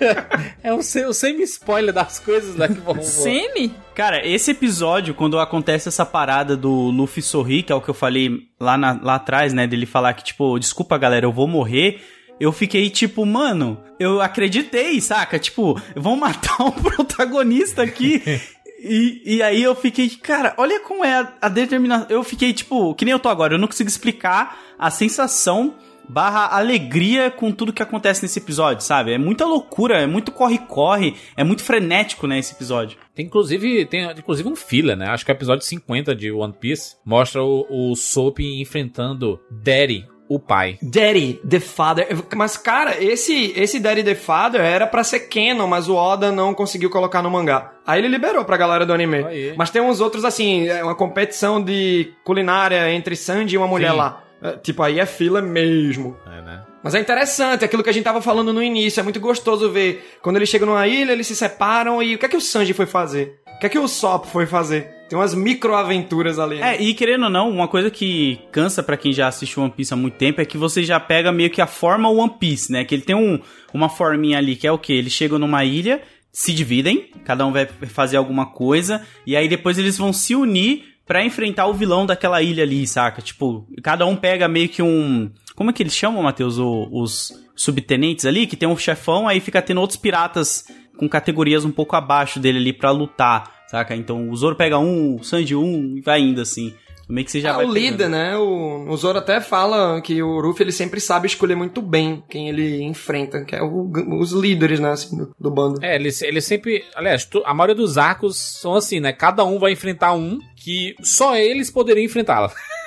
[0.64, 3.02] é um, semi-spoiler das coisas né, vão.
[3.02, 3.74] Semi?
[3.94, 7.94] Cara, esse episódio, quando acontece essa parada do Luffy sorrir, que é o que eu
[7.94, 9.66] falei lá, na, lá atrás, né?
[9.66, 12.00] Dele falar que, tipo, desculpa galera, eu vou morrer
[12.40, 15.38] eu fiquei tipo, mano, eu acreditei, saca?
[15.38, 18.22] Tipo, vão matar um protagonista aqui.
[18.82, 22.06] E, e aí eu fiquei, cara, olha como é a, a determinação.
[22.08, 25.74] Eu fiquei, tipo, que nem eu tô agora, eu não consigo explicar a sensação
[26.08, 29.12] barra alegria com tudo que acontece nesse episódio, sabe?
[29.12, 32.98] É muita loucura, é muito corre-corre, é muito frenético, né, esse episódio.
[33.14, 35.06] Tem inclusive, tem inclusive um filler, né?
[35.06, 40.04] Acho que é o episódio 50 de One Piece mostra o, o Soap enfrentando Daddy,
[40.30, 40.78] o pai.
[40.80, 42.06] Daddy the Father.
[42.36, 46.54] Mas, cara, esse, esse Daddy the Father era para ser canon, mas o Oda não
[46.54, 47.72] conseguiu colocar no mangá.
[47.84, 49.24] Aí ele liberou pra galera do anime.
[49.24, 49.54] Aí.
[49.56, 53.90] Mas tem uns outros, assim, é uma competição de culinária entre Sandy e uma mulher
[53.90, 53.96] Sim.
[53.96, 54.22] lá.
[54.40, 56.16] É, tipo, aí é fila mesmo.
[56.24, 56.62] É, né?
[56.80, 60.16] Mas é interessante, aquilo que a gente tava falando no início, é muito gostoso ver.
[60.22, 62.72] Quando eles chegam numa ilha, eles se separam e o que é que o Sanji
[62.72, 63.40] foi fazer?
[63.56, 64.99] O que é que o Sop foi fazer?
[65.10, 66.60] Tem umas microaventuras ali.
[66.60, 66.76] Né?
[66.76, 69.92] É, e querendo ou não, uma coisa que cansa para quem já assistiu One Piece
[69.92, 72.84] há muito tempo é que você já pega meio que a forma One Piece, né?
[72.84, 73.40] Que ele tem um,
[73.74, 74.92] uma forminha ali que é o que?
[74.92, 76.00] Eles chegam numa ilha,
[76.32, 80.84] se dividem, cada um vai fazer alguma coisa, e aí depois eles vão se unir
[81.04, 83.20] para enfrentar o vilão daquela ilha ali, saca?
[83.20, 85.28] Tipo, cada um pega meio que um.
[85.56, 86.56] Como é que eles chamam, Matheus?
[86.56, 90.66] Os subtenentes ali, que tem um chefão, aí fica tendo outros piratas
[90.96, 93.59] com categorias um pouco abaixo dele ali para lutar.
[93.70, 93.94] Saca?
[93.94, 96.74] Então o Zoro pega um, o Sanji um e vai indo assim.
[97.08, 98.36] Meio que você já é, vai o líder, né?
[98.36, 102.48] O, o Zoro até fala que o Ruffy ele sempre sabe escolher muito bem quem
[102.48, 103.90] ele enfrenta, que é o,
[104.20, 105.84] os líderes, né, assim, do, do, bando.
[105.84, 106.84] É, ele, ele sempre.
[106.94, 109.12] Aliás, a maioria dos arcos são assim, né?
[109.12, 112.52] Cada um vai enfrentar um que só eles poderiam enfrentá-la.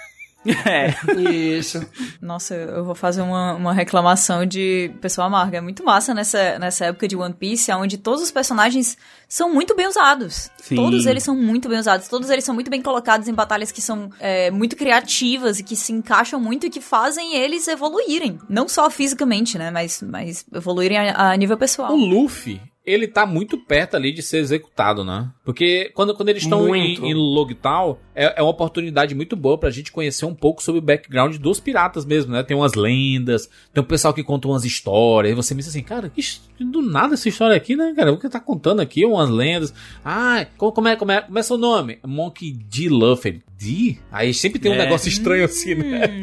[0.65, 0.93] É.
[1.29, 1.85] Isso.
[2.21, 5.57] Nossa, eu vou fazer uma, uma reclamação de pessoa amarga.
[5.57, 8.97] É muito massa nessa, nessa época de One Piece, onde todos os personagens
[9.27, 10.49] são muito bem usados.
[10.61, 10.75] Sim.
[10.75, 12.07] Todos eles são muito bem usados.
[12.07, 15.75] Todos eles são muito bem colocados em batalhas que são é, muito criativas e que
[15.75, 18.39] se encaixam muito e que fazem eles evoluírem.
[18.49, 19.71] Não só fisicamente, né?
[19.71, 21.93] Mas, mas evoluírem a, a nível pessoal.
[21.93, 25.29] O Luffy, ele tá muito perto ali de ser executado, né?
[25.45, 29.69] Porque quando, quando eles estão em, em Logtown, é, é uma oportunidade muito boa pra
[29.69, 32.43] gente conhecer um pouco sobre o background dos piratas mesmo, né?
[32.43, 36.09] Tem umas lendas, tem um pessoal que conta umas histórias, e você pensa assim, cara,
[36.09, 36.21] que,
[36.59, 38.11] do nada essa história aqui, né, cara?
[38.11, 39.05] O que tá contando aqui?
[39.05, 39.73] Umas lendas.
[40.03, 41.99] Ah, como, como é, como, é, como é seu nome?
[42.05, 42.89] Monkey D.
[42.89, 43.41] Luffy.
[43.57, 43.97] D?
[44.11, 44.79] Aí sempre tem um É.
[44.79, 46.21] negócio estranho assim, né?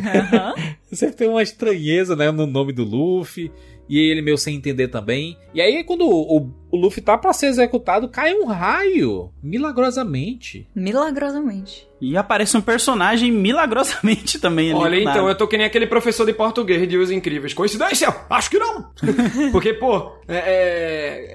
[0.92, 3.50] Sempre tem uma estranheza, né, no nome do Luffy.
[3.90, 5.36] E ele meio sem entender também.
[5.52, 9.32] E aí, quando o, o, o Luffy tá pra ser executado, cai um raio.
[9.42, 10.68] Milagrosamente.
[10.76, 11.88] Milagrosamente.
[12.00, 14.80] E aparece um personagem milagrosamente também ali.
[14.80, 15.28] Olha, então, nada.
[15.28, 17.52] eu tô que nem aquele professor de português de Os Incríveis.
[17.52, 18.14] Coincidência?
[18.30, 18.90] Acho que não!
[19.50, 20.36] Porque, pô, é,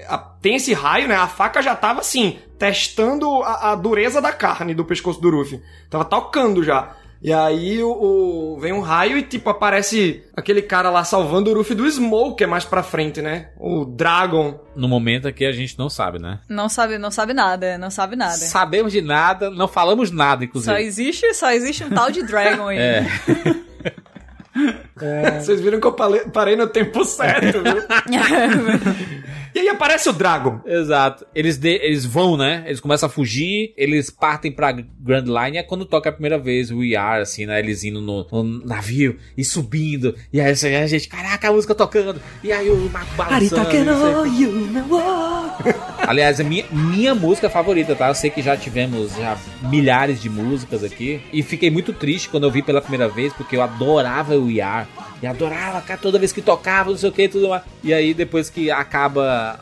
[0.00, 1.14] é, a- tem esse raio, né?
[1.14, 5.60] A faca já tava assim, testando a, a dureza da carne do pescoço do Luffy.
[5.90, 6.96] Tava tocando já.
[7.26, 11.54] E aí o, o- vem um raio e tipo aparece aquele cara lá salvando o
[11.54, 13.48] Luffy do Smoke, é mais pra frente, né?
[13.58, 14.60] O Dragon.
[14.76, 16.38] No momento aqui a gente não sabe, né?
[16.48, 18.36] Não sabe, não sabe nada, não sabe nada.
[18.36, 20.80] Sabemos de nada, não falamos nada, Só inclusive.
[20.82, 22.78] existe, só existe um tal de Dragon aí.
[22.78, 23.06] É.
[25.40, 27.82] Vocês viram que eu parei, parei no tempo certo, viu?
[29.56, 30.60] e aí aparece o Dragon.
[30.66, 31.26] Exato.
[31.34, 32.62] Eles, de- eles vão, né?
[32.66, 36.38] Eles começam a fugir, eles partem pra Grand Line, e é quando toca a primeira
[36.38, 37.58] vez o We Are, assim, né?
[37.58, 40.14] Eles indo no, no navio e subindo.
[40.32, 42.20] E aí assim, a gente, caraca, a música tocando.
[42.44, 43.38] E aí o Marco balançando.
[46.06, 48.08] Aliás, é minha, minha música favorita, tá?
[48.08, 51.20] Eu sei que já tivemos já milhares de músicas aqui.
[51.32, 54.86] E fiquei muito triste quando eu vi pela primeira vez, porque eu adorava o Are.
[55.20, 57.62] E adorava, cara, toda vez que tocava, não sei o que, tudo mais.
[57.82, 59.58] E aí, depois que acaba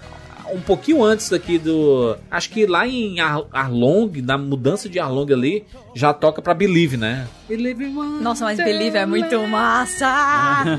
[0.52, 2.16] um pouquinho antes daqui do.
[2.30, 5.64] Acho que lá em Ar- Arlong, na mudança de Arlong ali,
[5.94, 7.26] já toca pra Believe, né?
[7.48, 10.78] Believe Nossa, mas Believe é muito massa!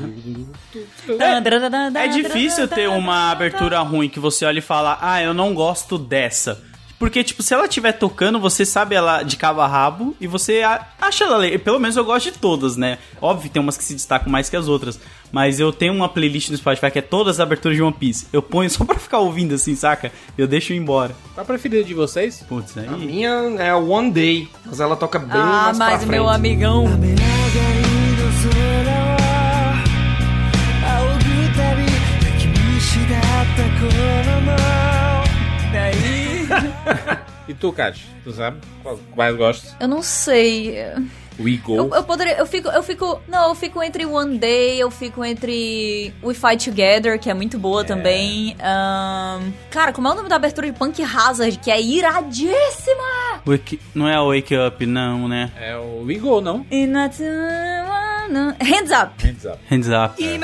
[1.94, 5.96] É difícil ter uma abertura ruim que você olha e fala, ah, eu não gosto
[5.96, 6.62] dessa.
[6.98, 10.62] Porque, tipo, se ela estiver tocando, você sabe ela de cabo a rabo e você
[10.98, 11.46] acha ela.
[11.58, 12.96] Pelo menos eu gosto de todas, né?
[13.20, 14.98] Óbvio, tem umas que se destacam mais que as outras.
[15.30, 18.26] Mas eu tenho uma playlist no Spotify que é todas as aberturas de One Piece.
[18.32, 20.10] Eu ponho só pra ficar ouvindo assim, saca?
[20.38, 21.14] Eu deixo ir embora.
[21.34, 22.42] Qual a preferida de vocês?
[22.48, 22.86] Putz, aí.
[22.86, 23.28] A minha
[23.58, 26.10] é One Day, mas ela toca bem Ah, mais pra mas frente.
[26.10, 26.86] meu amigão.
[37.48, 38.04] E tu, Kat?
[38.24, 39.76] Tu sabe qual mais gosta?
[39.78, 40.78] Eu não sei.
[41.38, 41.76] We Go.
[41.76, 42.36] Eu, eu poderia.
[42.38, 42.68] Eu fico.
[42.68, 43.20] Eu fico.
[43.28, 47.56] Não, eu fico entre One Day, eu fico entre We Fight Together, que é muito
[47.56, 48.56] boa também.
[48.60, 53.40] Ahn, cara, como é o nome da abertura de Punk Hazard, que é iradíssima!
[53.46, 55.52] Wake- Não é a Wake Up, não, né?
[55.60, 56.66] É o We Go, não?
[58.60, 59.24] Hands Up!
[59.24, 59.58] Hands Up.
[59.70, 60.20] Hands Up.
[60.20, 60.40] 今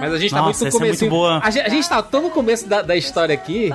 [0.00, 1.00] Mas a gente tá Nossa, muito no é começo.
[1.04, 1.40] muito boa.
[1.42, 3.70] A, gente, a gente tá tão no começo da, da história aqui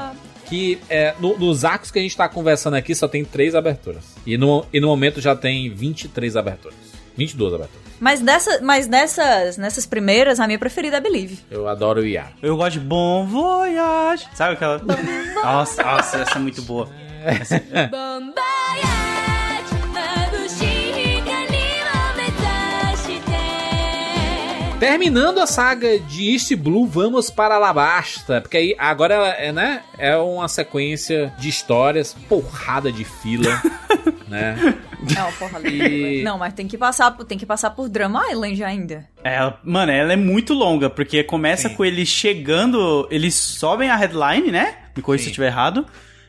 [0.47, 4.03] que é, no- nos arcos que a gente tá conversando aqui só tem três aberturas.
[4.25, 6.77] E no, e no momento já tem 23 aberturas.
[7.17, 7.81] 22 aberturas.
[7.99, 11.39] Mas, dessa, mas nessas, nessas primeiras, a minha preferida é Believe.
[11.51, 12.27] Eu adoro o IA.
[12.41, 14.27] Eu gosto de Bon Voyage.
[14.33, 14.81] Sabe aquela?
[15.43, 16.89] Nossa, nossa, essa é muito boa.
[17.23, 17.61] Essa-
[24.81, 28.41] Terminando a saga de East Blue, vamos para Alabasta.
[28.41, 29.83] Porque aí agora ela é, né?
[29.95, 33.61] É uma sequência de histórias, porrada de fila,
[34.27, 34.57] né?
[35.15, 38.63] Não, porra, E- Não, mas tem que passar, por- tem que passar por Drama Island
[38.63, 39.07] ainda.
[39.23, 44.49] Ela, mano, ela é muito longa, porque começa com eles chegando, eles sobem a headline,
[44.49, 44.77] né?
[44.97, 45.85] Me corrija se eu estiver errado.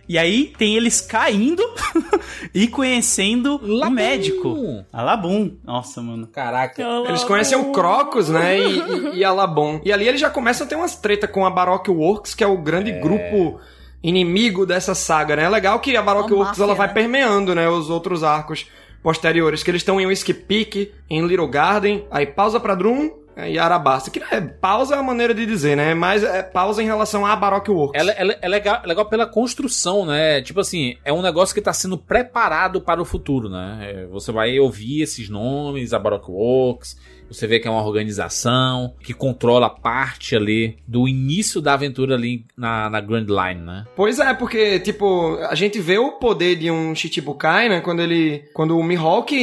[0.09, 1.63] E aí tem eles caindo
[2.55, 4.85] e conhecendo o médico.
[4.93, 5.53] A Labum.
[5.65, 6.27] Nossa, mano.
[6.27, 6.83] Caraca.
[7.09, 8.59] Eles conhecem o Crocus, né?
[8.59, 9.81] E, e, e a Labon.
[9.85, 12.47] E ali eles já começam a ter umas treta com a Baroque Works, que é
[12.47, 13.61] o grande grupo
[14.03, 15.45] inimigo dessa saga, né?
[15.45, 16.95] É legal que a Baroque Uma Works máfia, ela vai né?
[16.95, 17.69] permeando, né?
[17.69, 18.67] Os outros arcos
[19.03, 19.63] posteriores.
[19.63, 24.11] Que eles estão em Whiskey Peak, em Little Garden, aí pausa pra Drum e Arabasta.
[24.11, 25.95] Que é, pausa é a maneira de dizer, né?
[25.95, 28.01] Mas é pausa em relação à Baroque Works.
[28.01, 30.43] Ela, é legal, é legal pela construção, né?
[30.43, 33.79] Tipo assim, é um negócio que tá sendo preparado para o futuro, né?
[33.81, 36.97] É, Você vai ouvir esses nomes, a Baroque Works,
[37.29, 42.45] Você vê que é uma organização que controla parte ali do início da aventura ali
[42.57, 43.85] na, na Grand Line, né?
[43.97, 47.81] Pois é, porque, tipo, a gente vê o poder de um Shichibukai, né?
[47.81, 48.45] Quando ele.
[48.53, 49.35] Quando o Mihawk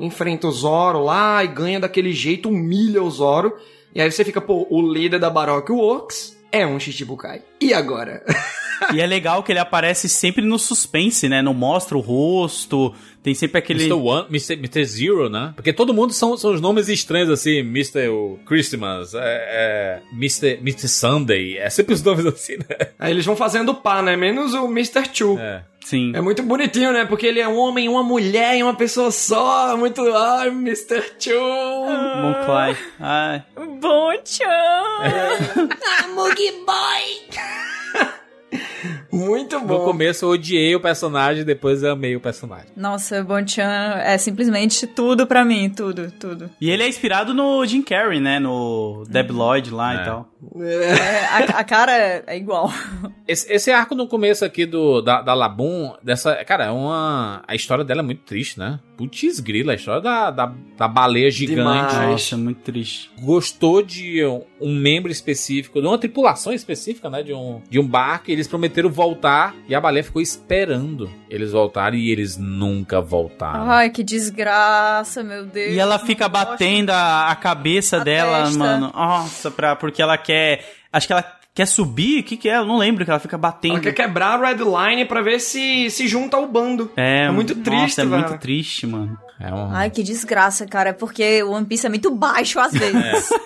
[0.00, 3.56] enfrenta o Zoro lá e ganha daquele jeito, humilha o Zoro.
[3.94, 7.42] E aí você fica, pô, o líder da Baroque Works é um Shichibukai.
[7.60, 8.22] E agora?
[8.94, 11.42] E é legal que ele aparece sempre no suspense, né?
[11.42, 13.84] Não mostra o rosto, tem sempre aquele.
[13.84, 14.00] Mr.
[14.00, 14.54] One, Mr.
[14.54, 14.84] Mr.
[14.84, 15.52] Zero, né?
[15.54, 17.58] Porque todo mundo são, são os nomes estranhos, assim.
[17.58, 18.08] Mr.
[18.46, 20.58] Christmas, é, é, Mr.
[20.60, 20.88] Mr.
[20.88, 21.58] Sunday.
[21.58, 22.88] É sempre os nomes assim, né?
[22.98, 24.16] Aí eles vão fazendo pá, né?
[24.16, 25.02] Menos o Mr.
[25.12, 25.38] Chu.
[25.38, 25.62] É.
[25.84, 26.12] Sim.
[26.14, 27.04] É muito bonitinho, né?
[27.04, 29.76] Porque ele é um homem, uma mulher e uma pessoa só.
[29.76, 30.00] Muito.
[30.14, 31.02] Ai, Mr.
[31.18, 31.30] Chu.
[31.32, 32.76] Bom Clay.
[32.98, 33.42] Ai.
[33.80, 34.46] Bom tchan!
[35.82, 37.40] Ah, Mugi Boy!
[39.12, 39.78] Muito bom.
[39.78, 42.66] No começo eu odiei o personagem, depois eu amei o personagem.
[42.76, 43.62] Nossa, Bonchan
[44.04, 46.48] é simplesmente tudo pra mim, tudo, tudo.
[46.60, 48.38] E ele é inspirado no Jim Carrey, né?
[48.38, 50.02] No Deb Lloyd lá É.
[50.02, 50.28] e tal.
[50.62, 52.72] É, a, a cara é igual.
[53.28, 56.34] Esse, esse arco no começo aqui do, da, da Labum, dessa.
[56.44, 57.42] Cara, é uma.
[57.46, 58.80] A história dela é muito triste, né?
[58.96, 61.58] Putz grila, a história da, da, da baleia gigante.
[61.58, 61.94] Demais.
[62.10, 63.10] Nossa, muito triste.
[63.20, 67.22] Gostou de um, um membro específico, de uma tripulação específica, né?
[67.22, 71.52] De um, de um barco, e eles prometeram voltar, e a baleia ficou esperando eles
[71.52, 73.70] voltarem, e eles nunca voltaram.
[73.70, 75.72] Ai, que desgraça, meu Deus.
[75.74, 78.58] E ela fica batendo a, a cabeça A dela, testa.
[78.58, 78.92] mano.
[78.94, 80.29] Nossa, pra, porque ela quer.
[80.92, 81.24] Acho que ela
[81.54, 82.20] quer subir.
[82.20, 82.56] O que, que é?
[82.56, 83.74] Eu não lembro que ela fica batendo.
[83.74, 86.90] Ela quer quebrar a Red Line pra ver se se junta ao bando.
[86.96, 88.28] É, É muito triste, Nossa, é velho.
[88.28, 89.18] muito triste, mano.
[89.38, 89.70] É um...
[89.74, 90.90] Ai, que desgraça, cara.
[90.90, 93.30] É porque o One Piece é muito baixo às vezes.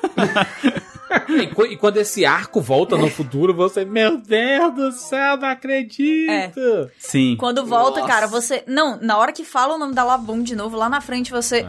[1.29, 5.49] E, qu- e quando esse arco volta no futuro, você, meu Deus do céu, não
[5.49, 6.91] acredito.
[6.99, 7.37] Sim.
[7.39, 8.13] Quando volta, Nossa.
[8.13, 8.65] cara, você.
[8.67, 11.65] Não, na hora que fala o nome da Labum de novo, lá na frente você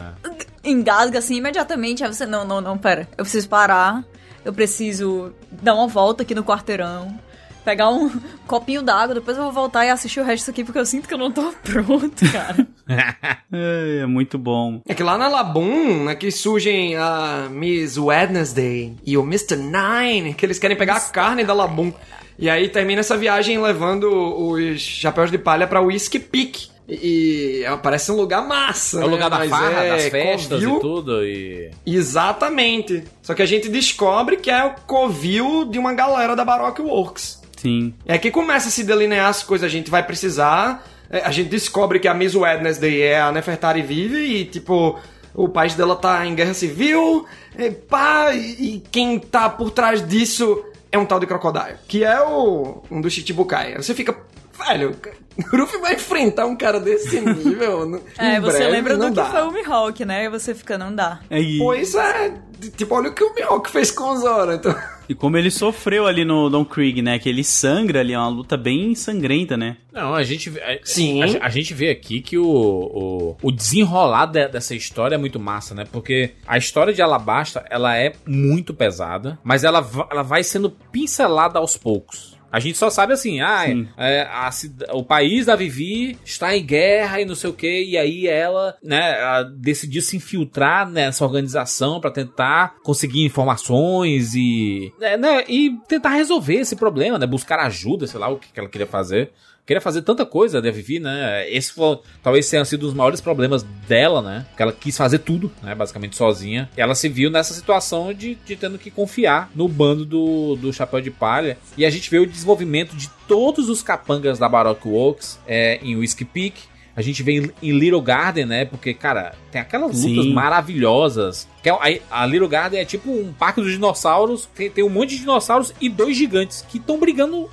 [0.64, 2.02] engasga assim imediatamente.
[2.02, 3.06] Aí você, não, não, não, pera.
[3.16, 4.02] Eu preciso parar.
[4.46, 7.18] Eu preciso dar uma volta aqui no quarteirão.
[7.64, 8.08] Pegar um
[8.46, 11.08] copinho d'água, depois eu vou voltar e assistir o resto disso aqui, porque eu sinto
[11.08, 12.66] que eu não tô pronto, cara.
[13.52, 14.80] É, é muito bom.
[14.86, 19.56] É que lá na Labum, né, que surgem a Miss Wednesday e o Mr.
[19.56, 21.92] Nine, que eles querem pegar a carne da Labum.
[22.38, 26.68] E aí termina essa viagem levando os chapéus de palha pra Whiskey Peak.
[26.88, 29.12] E, e parece um lugar massa, É o né?
[29.12, 31.24] lugar da Mas farra, é das festas covil- e tudo.
[31.24, 31.70] E...
[31.84, 33.04] Exatamente.
[33.22, 37.42] Só que a gente descobre que é o covil de uma galera da Baroque Works.
[37.56, 37.94] Sim.
[38.04, 40.86] É que começa a se delinear as coisas, a gente vai precisar.
[41.10, 44.98] É, A gente descobre que a Miss Wednesday é a Nefertari vive e, tipo,
[45.34, 47.26] o país dela tá em guerra civil.
[47.58, 52.20] E, pá, e quem tá por trás disso é um tal de Crocodile, que é
[52.20, 53.74] o um dos Chichibukai.
[53.76, 54.16] Você fica,
[54.56, 54.96] velho,
[55.52, 58.02] o Ruffy vai enfrentar um cara desse nível.
[58.18, 59.24] É, em você breve, lembra não do dá.
[59.24, 60.24] que foi o Mihawk, né?
[60.24, 61.20] E você fica, não dá.
[61.30, 62.34] É, Pois é,
[62.76, 64.74] tipo, olha o que o Mihawk fez com o Zoro, então...
[65.08, 67.18] e como ele sofreu ali no Don Krieg, né?
[67.18, 69.76] Que ele sangra ali, é uma luta bem sangrenta, né?
[69.92, 71.22] Não, a gente, vê- a, Sim.
[71.22, 75.38] a, a gente vê aqui que o, o, o desenrolar de- dessa história é muito
[75.38, 75.84] massa, né?
[75.90, 81.58] Porque a história de Alabasta, ela é muito pesada, mas ela, ela vai sendo pincelada
[81.58, 82.35] aos poucos.
[82.50, 83.88] A gente só sabe assim, ah, Sim.
[83.96, 84.50] é, a
[84.92, 88.76] o país da Vivi está em guerra e não sei o que, e aí ela,
[88.82, 95.76] né, ela decidiu se infiltrar nessa organização para tentar conseguir informações e, né, né, e
[95.88, 99.32] tentar resolver esse problema, né, buscar ajuda, sei lá o que que ela queria fazer
[99.66, 101.50] queria fazer tanta coisa, né, Vivi, né?
[101.50, 104.46] Esse foi, talvez tenha sido um dos maiores problemas dela, né?
[104.56, 105.74] Que ela quis fazer tudo, né?
[105.74, 106.70] Basicamente sozinha.
[106.76, 111.00] Ela se viu nessa situação de, de tendo que confiar no bando do, do Chapéu
[111.00, 111.58] de Palha.
[111.76, 115.96] E a gente vê o desenvolvimento de todos os capangas da Baroque Works é, em
[115.96, 116.75] Whiskey Peak.
[116.96, 118.64] A gente vê em, em Little Garden, né?
[118.64, 120.32] Porque, cara, tem aquelas lutas Sim.
[120.32, 121.46] maravilhosas.
[121.62, 124.48] Que é, a, a Little Garden é tipo um parque dos dinossauros.
[124.54, 127.50] Tem, tem um monte de dinossauros e dois gigantes que estão brigando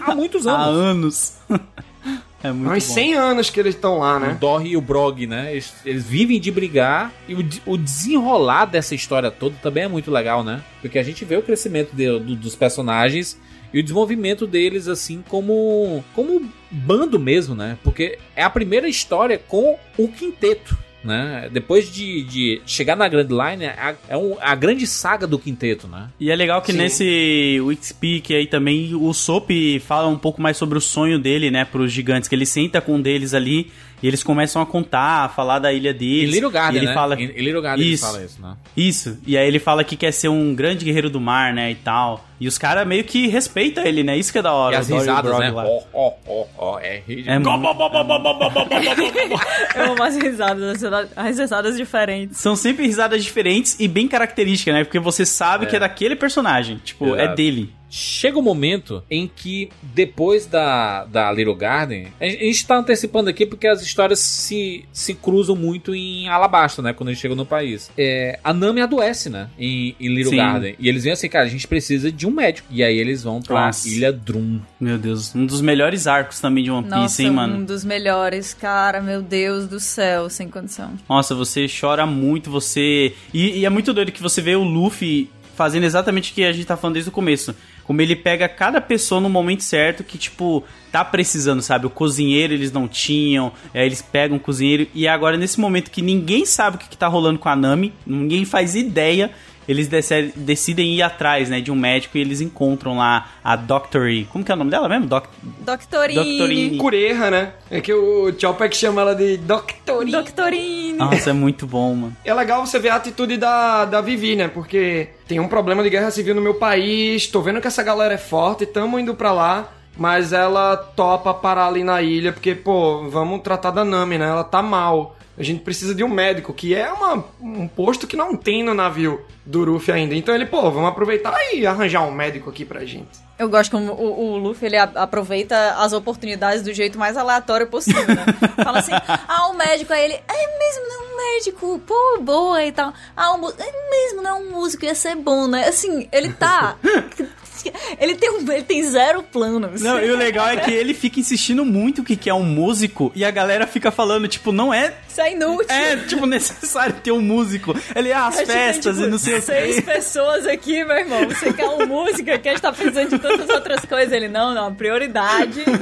[0.00, 1.40] há muitos Há anos.
[1.48, 1.62] anos.
[2.44, 2.94] é muito Há uns bom.
[2.94, 4.36] 100 anos que eles estão lá, O né?
[4.38, 5.52] Dory e o Brog, né?
[5.52, 7.12] Eles, eles vivem de brigar.
[7.28, 10.62] E o, o desenrolar dessa história toda também é muito legal, né?
[10.80, 13.38] Porque a gente vê o crescimento de- do- dos personagens
[13.72, 17.78] e o desenvolvimento deles, assim, como, como bando mesmo, né?
[17.82, 20.76] Porque é a primeira história com o quinteto.
[21.04, 21.48] Né?
[21.52, 25.36] Depois de, de chegar na Grand Line, é a, é um- a grande saga do
[25.36, 26.08] quinteto, né?
[26.20, 26.78] E é legal que Sim.
[26.78, 29.50] nesse Wixpeak aí também o Soap
[29.84, 32.94] fala um pouco mais sobre o sonho dele, né, pros gigantes, que ele senta com
[32.94, 33.72] um deles ali
[34.02, 36.34] e eles começam a contar, a falar da ilha Em deles.
[36.34, 36.94] Little Garden, e ele né?
[36.94, 38.04] fala Em, Little Garden Isso.
[38.04, 38.54] ele fala isso, né?
[38.76, 39.18] Isso.
[39.26, 42.24] E aí ele fala que quer ser um grande guerreiro do mar, né, e tal.
[42.40, 44.18] E os caras meio que respeitam ele, né?
[44.18, 44.74] Isso que é da hora.
[44.74, 45.50] E as risadas, né?
[45.52, 45.64] lá.
[45.64, 47.24] Ó, ó, ó, ó, é rir.
[47.28, 47.48] É muito-
[49.76, 50.82] Eu amo as risadas,
[51.16, 52.38] as risadas diferentes.
[52.38, 54.84] São sempre risadas diferentes e bem características, né?
[54.84, 55.68] Porque você sabe É.
[55.68, 56.80] que é daquele personagem.
[56.84, 57.36] Tipo, é Exato.
[57.36, 57.72] dele.
[57.94, 62.78] Chega um momento em que, depois da, da Little Garden, a gente a gente tá
[62.78, 66.94] antecipando aqui porque as histórias se, se cruzam muito em Alabasta, né?
[66.94, 67.90] Quando a gente chega no país.
[67.98, 69.50] É, a Nami adoece, né?
[69.58, 70.38] Em, em Little Sim.
[70.38, 70.74] Garden.
[70.78, 72.66] E eles vêm assim, cara, a gente precisa de um médico.
[72.70, 73.86] E aí eles vão pra Nossa.
[73.86, 74.58] Ilha Drum.
[74.80, 77.56] Meu Deus, um dos melhores arcos também de One Piece, Nossa, hein, mano?
[77.58, 80.92] um dos melhores, cara, meu Deus do céu, sem condição.
[81.06, 83.12] Nossa, você chora muito, você.
[83.34, 86.52] E, e é muito doido que você vê o Luffy fazendo exatamente o que a
[86.52, 87.54] gente tá falando desde o começo.
[87.84, 91.86] Como ele pega cada pessoa no momento certo que, tipo, tá precisando, sabe?
[91.86, 96.02] O cozinheiro eles não tinham, aí eles pegam o cozinheiro, e agora nesse momento que
[96.02, 99.30] ninguém sabe o que, que tá rolando com a Nami, ninguém faz ideia.
[99.68, 99.88] Eles
[100.34, 104.26] decidem ir atrás, né, de um médico e eles encontram lá a Doctory.
[104.32, 105.06] Como que é o nome dela mesmo?
[105.06, 105.26] Doc...
[105.42, 106.14] Doctorine.
[106.14, 106.78] Doctorine.
[106.78, 107.52] Cureja, né?
[107.70, 110.10] É que o Chopper chama ela de Doctorine.
[110.10, 110.92] Doctorine.
[110.94, 112.16] Nossa, é muito bom, mano.
[112.24, 114.48] É legal você ver a atitude da, da Vivi, né?
[114.48, 118.14] Porque tem um problema de guerra civil no meu país, tô vendo que essa galera
[118.14, 123.08] é forte, tamo indo pra lá, mas ela topa parar ali na ilha, porque, pô,
[123.08, 124.28] vamos tratar da Nami, né?
[124.28, 125.16] Ela tá mal.
[125.42, 128.72] A gente precisa de um médico, que é uma, um posto que não tem no
[128.72, 130.14] navio do Ruffy ainda.
[130.14, 133.18] Então ele, pô, vamos aproveitar e arranjar um médico aqui pra gente.
[133.42, 138.14] Eu gosto como o, o Luffy ele aproveita as oportunidades do jeito mais aleatório possível,
[138.14, 138.24] né?
[138.62, 142.64] Fala assim, ah, o médico, aí ele, é mesmo, não é um médico, pô, boa
[142.64, 142.94] e tal.
[143.16, 145.66] Ah, um, é mesmo, não é um músico, ia ser bom, né?
[145.66, 146.76] Assim, ele tá.
[147.98, 149.80] ele, tem um, ele tem zero planos.
[149.80, 153.12] Não, e o legal é que ele fica insistindo muito que que é um músico
[153.14, 154.94] e a galera fica falando, tipo, não é.
[155.08, 155.66] Isso é inútil.
[155.68, 157.74] É, tipo, necessário ter um músico.
[157.94, 159.82] Ele, ah, as tem, festas tipo, e não sei o Seis quê.
[159.82, 161.28] pessoas aqui, meu irmão.
[161.28, 164.12] Você quer uma música que a gente tá precisando de tantas outras coisas.
[164.12, 165.62] Ele, não, não, prioridade.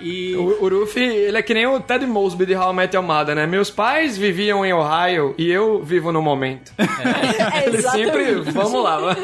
[0.00, 2.94] E O, o Ruffy, ele é que nem o Ted Mosby de How I Met
[2.94, 3.46] Your Mother, né?
[3.46, 6.72] Meus pais viviam em Ohio e eu vivo no momento.
[6.78, 9.16] É, Ele sempre, vamos lá.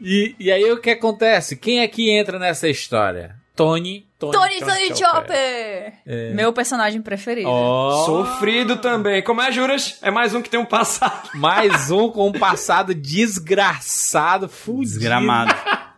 [0.00, 1.56] E, e aí o que acontece?
[1.56, 3.36] Quem é que entra nessa história?
[3.54, 4.06] Tony.
[4.18, 5.92] Tony, Tony Tony Chopper!
[6.06, 6.32] É.
[6.32, 7.48] Meu personagem preferido.
[7.48, 9.22] Ó, Sofrido também.
[9.22, 9.98] Como é, Juras?
[10.02, 11.30] É mais um que tem um passado.
[11.34, 14.98] mais um com um passado desgraçado, fudido.
[14.98, 15.54] Desgramado.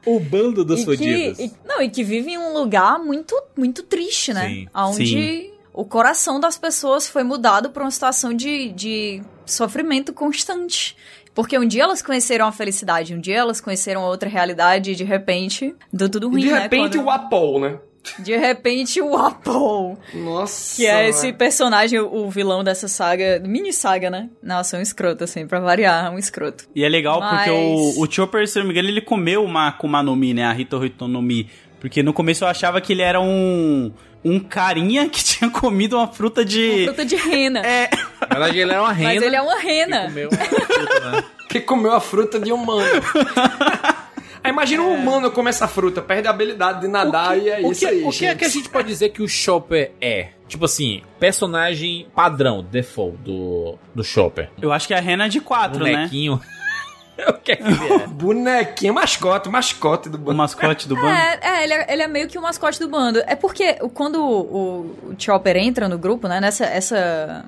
[0.07, 3.83] O bando dos E que, e- não, e que vive em um lugar muito, muito
[3.83, 4.49] triste, né?
[4.49, 4.69] Sim.
[4.75, 5.51] Onde Sim.
[5.75, 10.97] o coração das pessoas foi mudado por uma situação de, de sofrimento constante.
[11.35, 15.05] Porque um dia elas conheceram a felicidade, um dia elas conheceram outra realidade e de
[15.05, 16.59] repente deu tudo E ruim, de né?
[16.61, 17.79] repente Quando- o Apple, né?
[18.19, 19.97] De repente o Apple.
[20.15, 20.77] Nossa.
[20.77, 24.29] Que é esse personagem, o vilão dessa saga, mini saga, né?
[24.43, 26.65] Nossa, é um escroto, assim, pra variar, um escroto.
[26.75, 29.69] E é legal Mas- porque o, o Chopper, se não me engano, ele comeu uma
[29.69, 30.45] Akuma no Mi, né?
[30.47, 31.49] A Hito no Mi.
[31.79, 33.93] Porque no começo eu achava que ele era um.
[34.23, 36.85] Um carinha que tinha comido uma fruta de.
[36.85, 37.61] Fruta de rena.
[37.61, 37.89] É.
[38.21, 39.15] Na verdade, ele era uma rena.
[39.15, 40.11] Mas ele é uma rena.
[40.11, 41.25] que comeu uma fruta, né?
[41.49, 42.85] Que comeu a fruta de humano.
[44.43, 47.71] Aí imagina um humano comer essa fruta, perde a habilidade de nadar e é o
[47.73, 50.29] isso que, aí, o que é que a gente pode dizer que o Chopper é?
[50.49, 54.49] Tipo assim, personagem padrão, default do, do Chopper.
[54.61, 55.93] Eu acho que é a Rena de quatro, né?
[55.93, 56.41] Bonequinho.
[57.29, 58.07] o que é que ele é?
[58.09, 60.39] Bonequinho, mascote, mascote do O bando.
[60.39, 61.09] mascote do bando.
[61.09, 63.23] É, é, ele é, ele é meio que o mascote do bando.
[63.27, 64.81] É porque o- quando o,
[65.11, 67.45] o Chopper entra no grupo, né, nessa essa,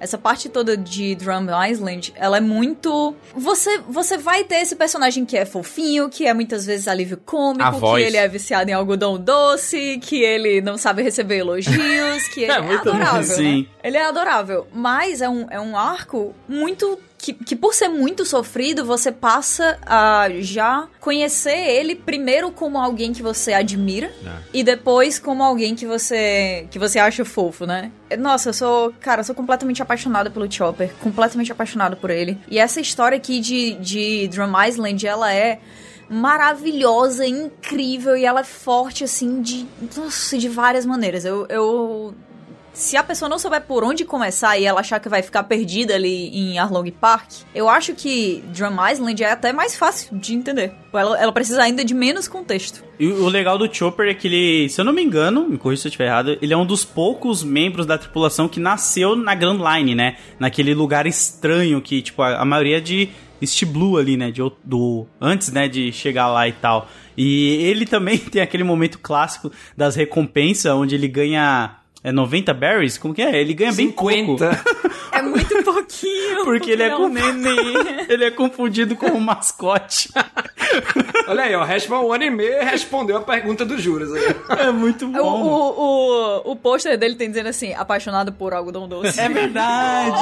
[0.00, 3.14] essa parte toda de Drum Island, ela é muito...
[3.34, 7.72] Você, você vai ter esse personagem que é fofinho, que é muitas vezes alívio cômico,
[7.72, 8.06] que voz.
[8.06, 12.60] ele é viciado em algodão doce, que ele não sabe receber elogios, que ele É
[12.72, 13.62] é, adorável, Sim.
[13.62, 13.66] né?
[13.82, 16.98] Ele é adorável, mas é um, é um arco muito...
[17.18, 23.12] Que, que por ser muito sofrido, você passa a já conhecer ele primeiro como alguém
[23.12, 24.12] que você admira
[24.52, 27.90] e depois como alguém que você que você acha fofo, né?
[28.18, 32.38] Nossa, eu sou, cara, eu sou completamente apaixonada pelo Chopper, completamente apaixonada por ele.
[32.48, 35.58] E essa história aqui de, de Drum Island, ela é
[36.08, 39.66] maravilhosa, incrível e ela é forte assim de,
[39.96, 41.24] nossa, de várias maneiras.
[41.24, 42.14] Eu, eu
[42.76, 45.94] se a pessoa não souber por onde começar e ela achar que vai ficar perdida
[45.94, 50.74] ali em Arlong Park, eu acho que Drum Island é até mais fácil de entender.
[50.92, 52.84] Ela, ela precisa ainda de menos contexto.
[53.00, 55.82] E o legal do Chopper é que ele, se eu não me engano, me corrija
[55.82, 59.34] se eu estiver errado, ele é um dos poucos membros da tripulação que nasceu na
[59.34, 60.18] Grand Line, né?
[60.38, 63.08] Naquele lugar estranho que, tipo, a, a maioria é de
[63.40, 64.30] East Blue ali, né?
[64.30, 66.88] De, do, antes, né, de chegar lá e tal.
[67.16, 71.76] E ele também tem aquele momento clássico das recompensas, onde ele ganha...
[72.06, 72.96] É 90 berries?
[72.96, 73.40] Como que é?
[73.40, 74.38] Ele ganha bem pouco.
[74.38, 74.64] 50.
[75.16, 76.44] É muito pouquinho.
[76.44, 77.08] Porque ele é, um com...
[77.08, 77.74] neném.
[78.06, 80.10] ele é confundido com um mascote.
[81.26, 84.36] Olha aí, ó, respa um ano e meio respondeu a pergunta do Juras aí.
[84.58, 89.18] É muito O, o, o, o pôster dele tem dizendo assim, apaixonado por algodão doce.
[89.18, 90.16] É verdade.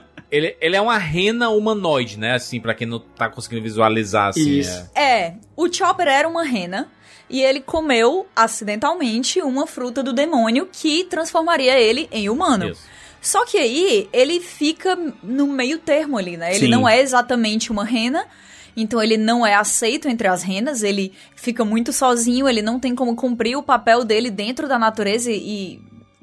[0.32, 2.34] Ele, ele é uma rena humanoide, né?
[2.34, 4.58] Assim, pra quem não tá conseguindo visualizar, assim.
[4.58, 4.90] Isso.
[4.92, 5.20] é.
[5.20, 6.88] É, o Chopper era uma rena
[7.28, 12.70] e ele comeu acidentalmente uma fruta do demônio que transformaria ele em humano.
[12.70, 12.82] Isso.
[13.20, 16.50] Só que aí ele fica no meio termo ali, né?
[16.54, 16.70] Ele Sim.
[16.70, 18.26] não é exatamente uma rena,
[18.76, 22.94] então ele não é aceito entre as renas, ele fica muito sozinho, ele não tem
[22.94, 25.80] como cumprir o papel dele dentro da natureza e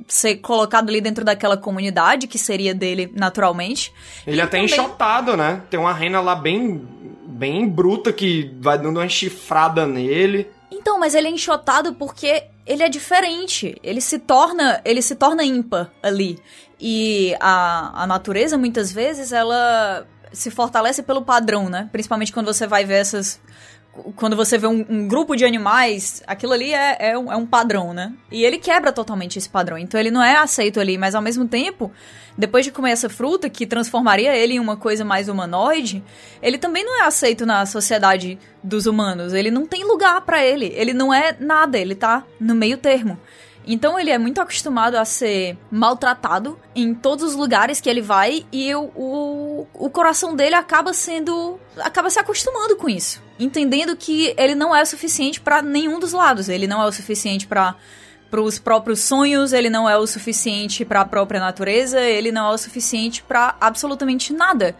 [0.08, 3.92] ser colocado ali dentro daquela comunidade que seria dele naturalmente.
[4.28, 5.64] Ele E até é também- enxotado, né?
[5.70, 6.86] Tem uma rena lá bem,
[7.26, 10.48] bem bruta que vai dando uma chifrada nele.
[10.82, 13.78] Então, mas ele é enxotado porque ele é diferente.
[13.84, 16.40] Ele se torna, ele se torna ímpar ali.
[16.80, 21.88] E a, a natureza, muitas vezes, ela se fortalece pelo padrão, né?
[21.92, 23.40] Principalmente quando você vai ver essas.
[24.16, 27.46] Quando você vê um, um grupo de animais, aquilo ali é, é, um, é um
[27.46, 28.14] padrão, né?
[28.32, 29.78] E ele quebra totalmente esse padrão.
[29.78, 31.92] Então ele não é aceito ali, mas ao mesmo tempo,
[32.38, 36.02] depois de comer essa fruta, que transformaria ele em uma coisa mais humanoide,
[36.42, 39.34] ele também não é aceito na sociedade dos humanos.
[39.34, 40.72] Ele não tem lugar pra ele.
[40.76, 43.20] Ele não é nada, ele tá no meio termo.
[43.66, 48.46] Então ele é muito acostumado a ser maltratado em todos os lugares que ele vai
[48.52, 51.60] e o, o, o coração dele acaba sendo.
[51.78, 53.22] acaba se acostumando com isso.
[53.40, 56.50] Entendendo que ele não é o suficiente pra nenhum dos lados.
[56.50, 57.76] Ele não é o suficiente pra
[58.32, 62.50] para os próprios sonhos, ele não é o suficiente para a própria natureza, ele não
[62.50, 64.74] é o suficiente para absolutamente nada.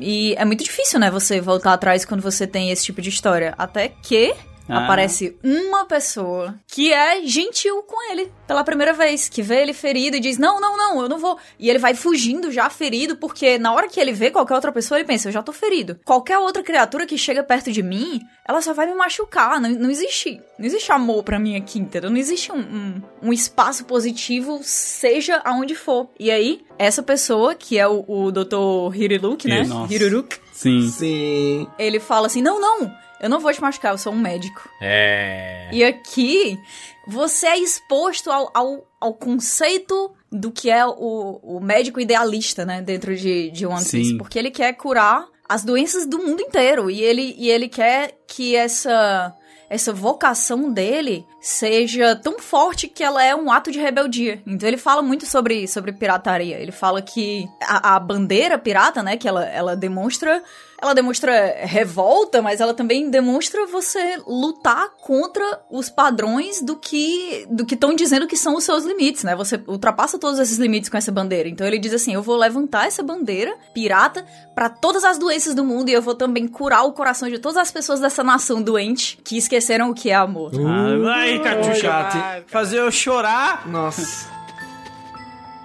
[0.00, 3.52] E é muito difícil, né, você voltar atrás quando você tem esse tipo de história.
[3.58, 4.32] Até que
[4.68, 4.84] Ah.
[4.84, 10.16] aparece uma pessoa que é gentil com ele pela primeira vez, que vê ele ferido
[10.16, 11.38] e diz: Não, não, não, eu não vou.
[11.58, 14.98] E ele vai fugindo já ferido, porque na hora que ele vê qualquer outra pessoa,
[14.98, 15.98] ele pensa: Eu já tô ferido.
[16.04, 19.60] Qualquer outra criatura que chega perto de mim, ela só vai me machucar.
[19.60, 20.40] Não, não existe.
[20.58, 22.10] Não existe amor pra mim aqui, entendeu?
[22.10, 26.08] Não existe um, um, um espaço positivo, seja aonde for.
[26.18, 28.94] E aí, essa pessoa, que é o, o Dr.
[28.94, 29.62] Hiruluk, né?
[29.90, 30.88] Hiruruk, Sim.
[30.88, 31.66] Sim.
[31.78, 33.03] ele fala assim: Não, não.
[33.20, 34.68] Eu não vou te machucar, eu sou um médico.
[34.80, 35.68] É.
[35.72, 36.58] E aqui,
[37.06, 42.82] você é exposto ao, ao, ao conceito do que é o, o médico idealista, né?
[42.82, 44.10] Dentro de, de One Piece.
[44.10, 44.18] Sim.
[44.18, 46.90] Porque ele quer curar as doenças do mundo inteiro.
[46.90, 49.32] E ele, e ele quer que essa,
[49.70, 54.42] essa vocação dele seja tão forte que ela é um ato de rebeldia.
[54.46, 56.58] Então ele fala muito sobre, sobre pirataria.
[56.58, 59.16] Ele fala que a, a bandeira pirata, né?
[59.16, 60.42] Que ela, ela demonstra
[60.84, 67.64] ela demonstra revolta, mas ela também demonstra você lutar contra os padrões do que do
[67.64, 69.34] que estão dizendo que são os seus limites, né?
[69.34, 71.48] Você ultrapassa todos esses limites com essa bandeira.
[71.48, 75.64] Então ele diz assim: "Eu vou levantar essa bandeira pirata para todas as doenças do
[75.64, 79.18] mundo e eu vou também curar o coração de todas as pessoas dessa nação doente
[79.24, 81.88] que esqueceram o que é amor." Ah, vai, Catuxa.
[81.88, 82.44] Cate.
[82.46, 83.66] Fazer eu chorar.
[83.66, 84.28] Nossa.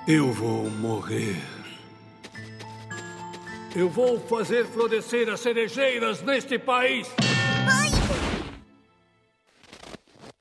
[0.07, 1.59] Eu vou morrer.
[3.75, 7.07] Eu vou fazer florescer as cerejeiras neste país.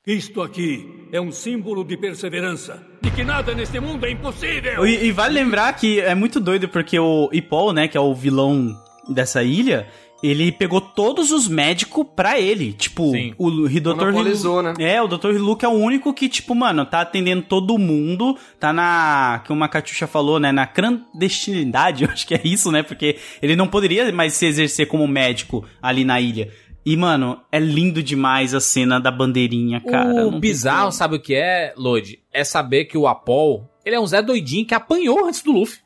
[0.06, 4.86] Isto aqui é um símbolo de perseverança, de que nada neste mundo é impossível.
[4.86, 8.14] E, e vale lembrar que é muito doido porque o Ipol, né, que é o
[8.14, 8.74] vilão
[9.06, 9.86] dessa ilha,
[10.22, 12.72] ele pegou todos os médicos pra ele.
[12.72, 13.34] Tipo, Sim.
[13.38, 13.88] o Dr.
[13.88, 14.74] Monopolizou, né?
[14.78, 15.38] É, o Dr.
[15.38, 19.42] Luke é o único que, tipo, mano, tá atendendo todo mundo, tá na.
[19.46, 20.50] Como a Catiuxa falou, né?
[20.50, 22.82] Na clandestinidade, eu acho que é isso, né?
[22.82, 26.50] Porque ele não poderia mais se exercer como médico ali na ilha.
[26.84, 30.26] E, mano, é lindo demais a cena da bandeirinha, cara.
[30.26, 32.20] o bizarro, sabe o que é, Lodi?
[32.32, 35.78] É saber que o Apol, ele é um Zé doidinho que apanhou antes do Luffy.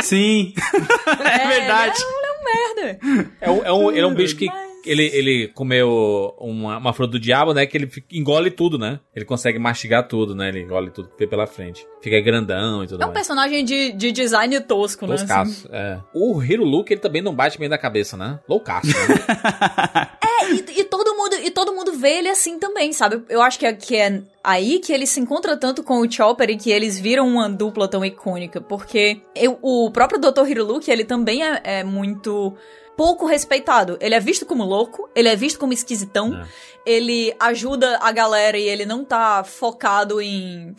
[0.00, 0.52] Sim.
[1.24, 1.98] é verdade.
[1.98, 2.19] Ele é
[2.54, 2.98] merda.
[3.40, 4.48] É um, é um, ele é um bicho que
[4.84, 7.66] ele, ele comeu uma, uma fruta do diabo, né?
[7.66, 9.00] Que ele fica- engole tudo, né?
[9.14, 10.48] Ele consegue mastigar tudo, né?
[10.48, 11.86] Ele engole tudo que vem pela frente.
[12.02, 13.18] Fica grandão e tudo É um mais.
[13.18, 15.16] personagem de, de design tosco, né?
[15.16, 15.98] Loucaço, é.
[16.14, 18.38] O Hiruluke, ele também não bate bem da cabeça, né?
[18.48, 18.94] Loucaço, né?
[20.42, 23.22] É, e, e todo mundo, e todo mundo vê ele assim também, sabe?
[23.28, 26.48] Eu acho que é, que é aí que ele se encontra tanto com o Chopper
[26.50, 30.48] e que eles viram uma dupla tão icônica, porque eu- o próprio Dr.
[30.48, 32.54] Hiruluke, ele também é, é muito
[33.00, 33.96] pouco respeitado.
[33.98, 36.46] Ele é visto como louco, ele é visto como esquisitão, É.
[36.84, 40.76] ele ajuda a galera e ele não tá focado em,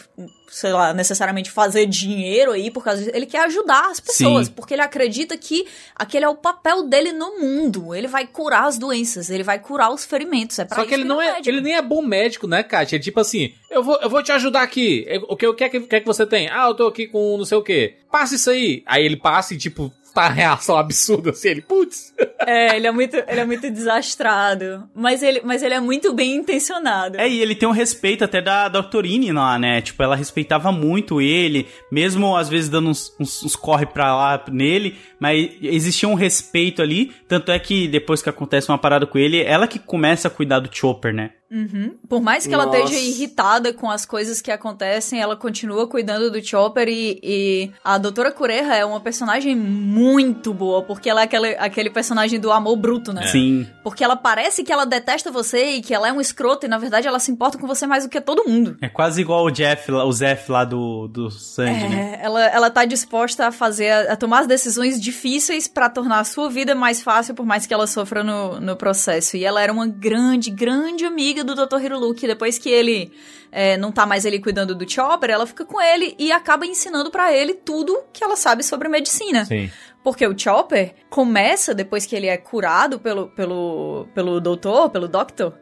[0.47, 3.15] sei lá, necessariamente fazer dinheiro aí, por causa disso.
[3.15, 4.53] Ele quer ajudar as pessoas, Sim.
[4.53, 7.95] porque ele acredita que aquele é o papel dele no mundo.
[7.95, 10.59] Ele vai curar as doenças, ele vai curar os ferimentos.
[10.59, 11.49] É pra Só que ele não é, é, médico.
[11.49, 12.97] ele nem é bom médico, né, Kátia?
[12.97, 15.05] Ele tipo assim, eu vou, eu vou te ajudar aqui.
[15.07, 16.47] É, O que, o que, é que, o que é que você tem?
[16.49, 17.95] Ah, eu tô aqui com não sei o quê.
[18.11, 18.83] Passa isso aí.
[18.85, 22.13] Aí ele passa e, tipo, tá reação absurda assim, ele, putz.
[22.43, 24.89] É, ele é muito, ele é muito desastrado.
[24.95, 27.19] Mas ele, mas ele é muito bem intencionado.
[27.19, 29.79] É, e ele tem um respeito até da Doctorine lá, né?
[29.79, 34.43] Tipo, ela respeitava muito ele, mesmo às vezes dando uns, uns, uns corre pra lá
[34.51, 37.11] nele, mas existia um respeito ali.
[37.27, 40.59] Tanto é que depois que acontece uma parada com ele, ela que começa a cuidar
[40.59, 41.29] do Chopper, né?
[41.51, 41.95] Uhum.
[42.07, 42.79] Por mais que ela Nossa.
[42.79, 47.97] esteja irritada com as coisas que acontecem, ela continua cuidando do Chopper e, e a
[47.97, 52.77] Doutora Cureja é uma personagem muito boa, porque ela é aquele, aquele personagem do amor
[52.77, 53.27] bruto, né?
[53.27, 53.67] Sim.
[53.83, 56.77] Porque ela parece que ela detesta você e que ela é um escroto e na
[56.77, 58.77] verdade ela se importa com você mais do que todo mundo.
[58.81, 62.19] É quase igual o Jeff, lá- o Zef lá do, do Sandy, né?
[62.21, 66.23] É, ela, ela tá disposta a fazer, a tomar as decisões difíceis pra tornar a
[66.23, 69.35] sua vida mais fácil, por mais que ela sofra no, no processo.
[69.35, 71.83] E ela era uma grande, grande amiga do Dr.
[71.83, 72.27] Hiruluki.
[72.27, 73.11] Depois que ele
[73.51, 77.11] é, não tá mais ali cuidando do Chopper, ela fica com ele e acaba ensinando
[77.11, 79.45] pra ele tudo que ela sabe sobre medicina.
[79.45, 79.69] Sim.
[80.03, 85.53] Porque o Chopper começa, depois que ele é curado pelo, pelo, pelo doutor, pelo doctor,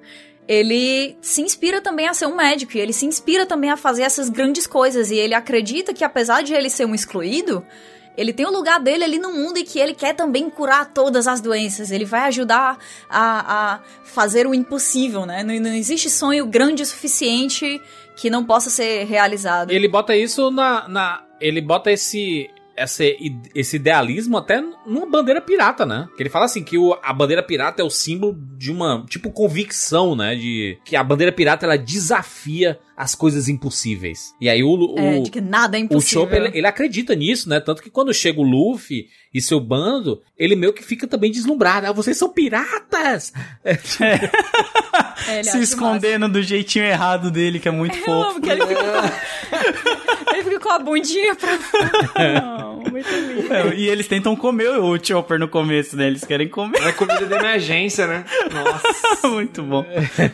[0.48, 4.04] ele se inspira também a ser um médico e ele se inspira também a fazer
[4.04, 5.12] essas grandes coisas.
[5.12, 7.64] E ele acredita que, apesar de ele ser um excluído,
[8.20, 11.26] ele tem o lugar dele ali no mundo e que ele quer também curar todas
[11.26, 11.90] as doenças.
[11.90, 12.78] Ele vai ajudar
[13.10, 15.42] a, a fazer o impossível, né?
[15.42, 17.82] Não, não existe sonho grande o suficiente
[18.18, 19.72] que não possa ser realizado.
[19.72, 20.86] Ele bota isso na.
[20.90, 22.50] na ele bota esse.
[22.76, 23.18] Esse,
[23.54, 26.08] esse idealismo até numa bandeira pirata, né?
[26.16, 29.32] Que ele fala assim que o, a bandeira pirata é o símbolo de uma, tipo,
[29.32, 30.34] convicção, né?
[30.34, 34.36] De que a bandeira pirata ela desafia as coisas impossíveis.
[34.42, 36.24] E aí o, o, É, de que nada é o impossível.
[36.24, 37.62] Chopper, ele, ele acredita nisso, né?
[37.62, 41.88] Tanto que quando chega o Luffy e seu bando, ele meio que fica também deslumbrado.
[41.88, 43.32] Ah, vocês são piratas!
[43.64, 48.30] É, ele Se escondendo do jeitinho errado dele, que é muito Eu fofo.
[48.32, 48.82] amo que ele fica,
[50.34, 52.42] ele fica com a bundinha pra fora.
[52.42, 53.54] Não, muito lindo.
[53.54, 56.08] É, e eles tentam comer o Chopper no começo, né?
[56.08, 56.82] Eles querem comer.
[56.82, 58.26] É comida de emergência, né?
[58.52, 59.28] Nossa.
[59.30, 59.86] Muito bom.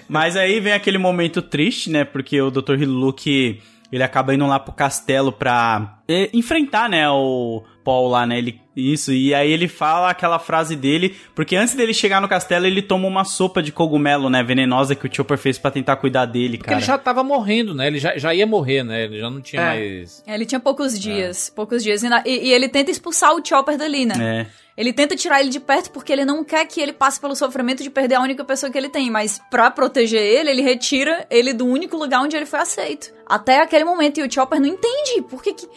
[0.08, 2.04] Mas aí vem aquele momento triste, né?
[2.06, 2.82] Porque o Dr.
[2.82, 3.62] Hiluki,
[3.92, 8.38] ele acaba indo lá pro castelo pra é, enfrentar, né, o Paul lá, né?
[8.40, 12.66] Ele, isso, e aí ele fala aquela frase dele, porque antes dele chegar no castelo,
[12.66, 16.26] ele toma uma sopa de cogumelo, né, venenosa que o Chopper fez pra tentar cuidar
[16.26, 16.80] dele, Porque cara.
[16.80, 17.88] ele já tava morrendo, né?
[17.88, 19.04] Ele já, já ia morrer, né?
[19.06, 19.66] Ele já não tinha É.
[19.66, 20.24] mais.
[20.26, 22.02] É, Ele tinha poucos dias, poucos dias.
[22.04, 24.16] E, na- e- e ele tenta expulsar o Chopper dali, né?
[24.20, 24.65] É.
[24.78, 27.82] Ele tenta tirar ele de perto porque ele não quer que ele passe pelo sofrimento
[27.82, 29.10] de perder a única pessoa que ele tem.
[29.10, 33.14] Mas pra proteger ele, ele retira ele do único lugar onde ele foi aceito.
[33.26, 34.20] Até aquele momento.
[34.20, 35.22] E o Chopper não entende.
[35.30, 35.70] Por que que...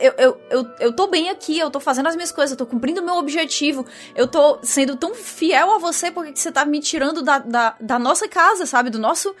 [0.00, 2.66] Eu, eu, eu, eu tô bem aqui, eu tô fazendo as minhas coisas, eu tô
[2.66, 3.84] cumprindo o meu objetivo.
[4.14, 7.76] Eu tô sendo tão fiel a você porque que você tá me tirando da, da,
[7.78, 8.88] da nossa casa, sabe?
[8.88, 9.34] Do nosso...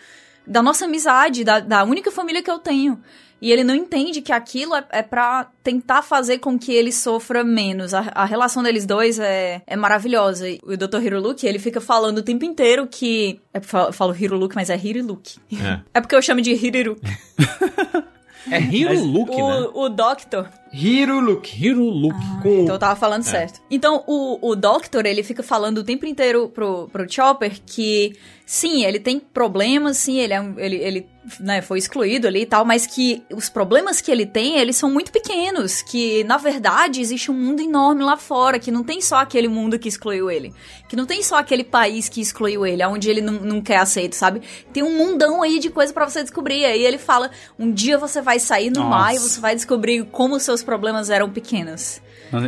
[0.46, 3.02] Da nossa amizade, da, da única família que eu tenho.
[3.40, 7.44] E ele não entende que aquilo é, é para tentar fazer com que ele sofra
[7.44, 7.94] menos.
[7.94, 10.48] A, a relação deles dois é, é maravilhosa.
[10.48, 11.02] E o Dr.
[11.02, 13.40] Hiruluki, ele fica falando o tempo inteiro que...
[13.54, 15.38] Eu falo, eu falo Hiruluki, mas é Hiriluki.
[15.52, 17.00] É, É porque eu chamo de Hiriruki.
[18.50, 19.68] é Hiruluki, o, né?
[19.74, 21.66] o Doctor, Hiruluki.
[21.66, 22.42] Hiruluki.
[22.42, 23.30] Com então eu tava falando É.
[23.30, 23.60] certo.
[23.70, 28.16] Então, o, o Doctor, ele fica falando o tempo inteiro pro, pro Chopper que,
[28.46, 31.06] sim, ele tem problemas, sim, ele, é um, ele, ele
[31.40, 34.90] né, foi excluído ali e tal, mas que os problemas que ele tem, eles são
[34.90, 39.16] muito pequenos, que, na verdade, existe um mundo enorme lá fora, que não tem só
[39.16, 40.54] aquele mundo que excluiu ele,
[40.88, 44.14] que não tem só aquele país que excluiu ele, onde ele não, não quer aceito,
[44.14, 44.40] sabe?
[44.72, 48.22] Tem um mundão aí de coisa pra você descobrir, aí ele fala, um dia você
[48.22, 48.88] vai sair no Nossa.
[48.88, 52.02] mar e você vai descobrir como os seus problemas eram pequenos.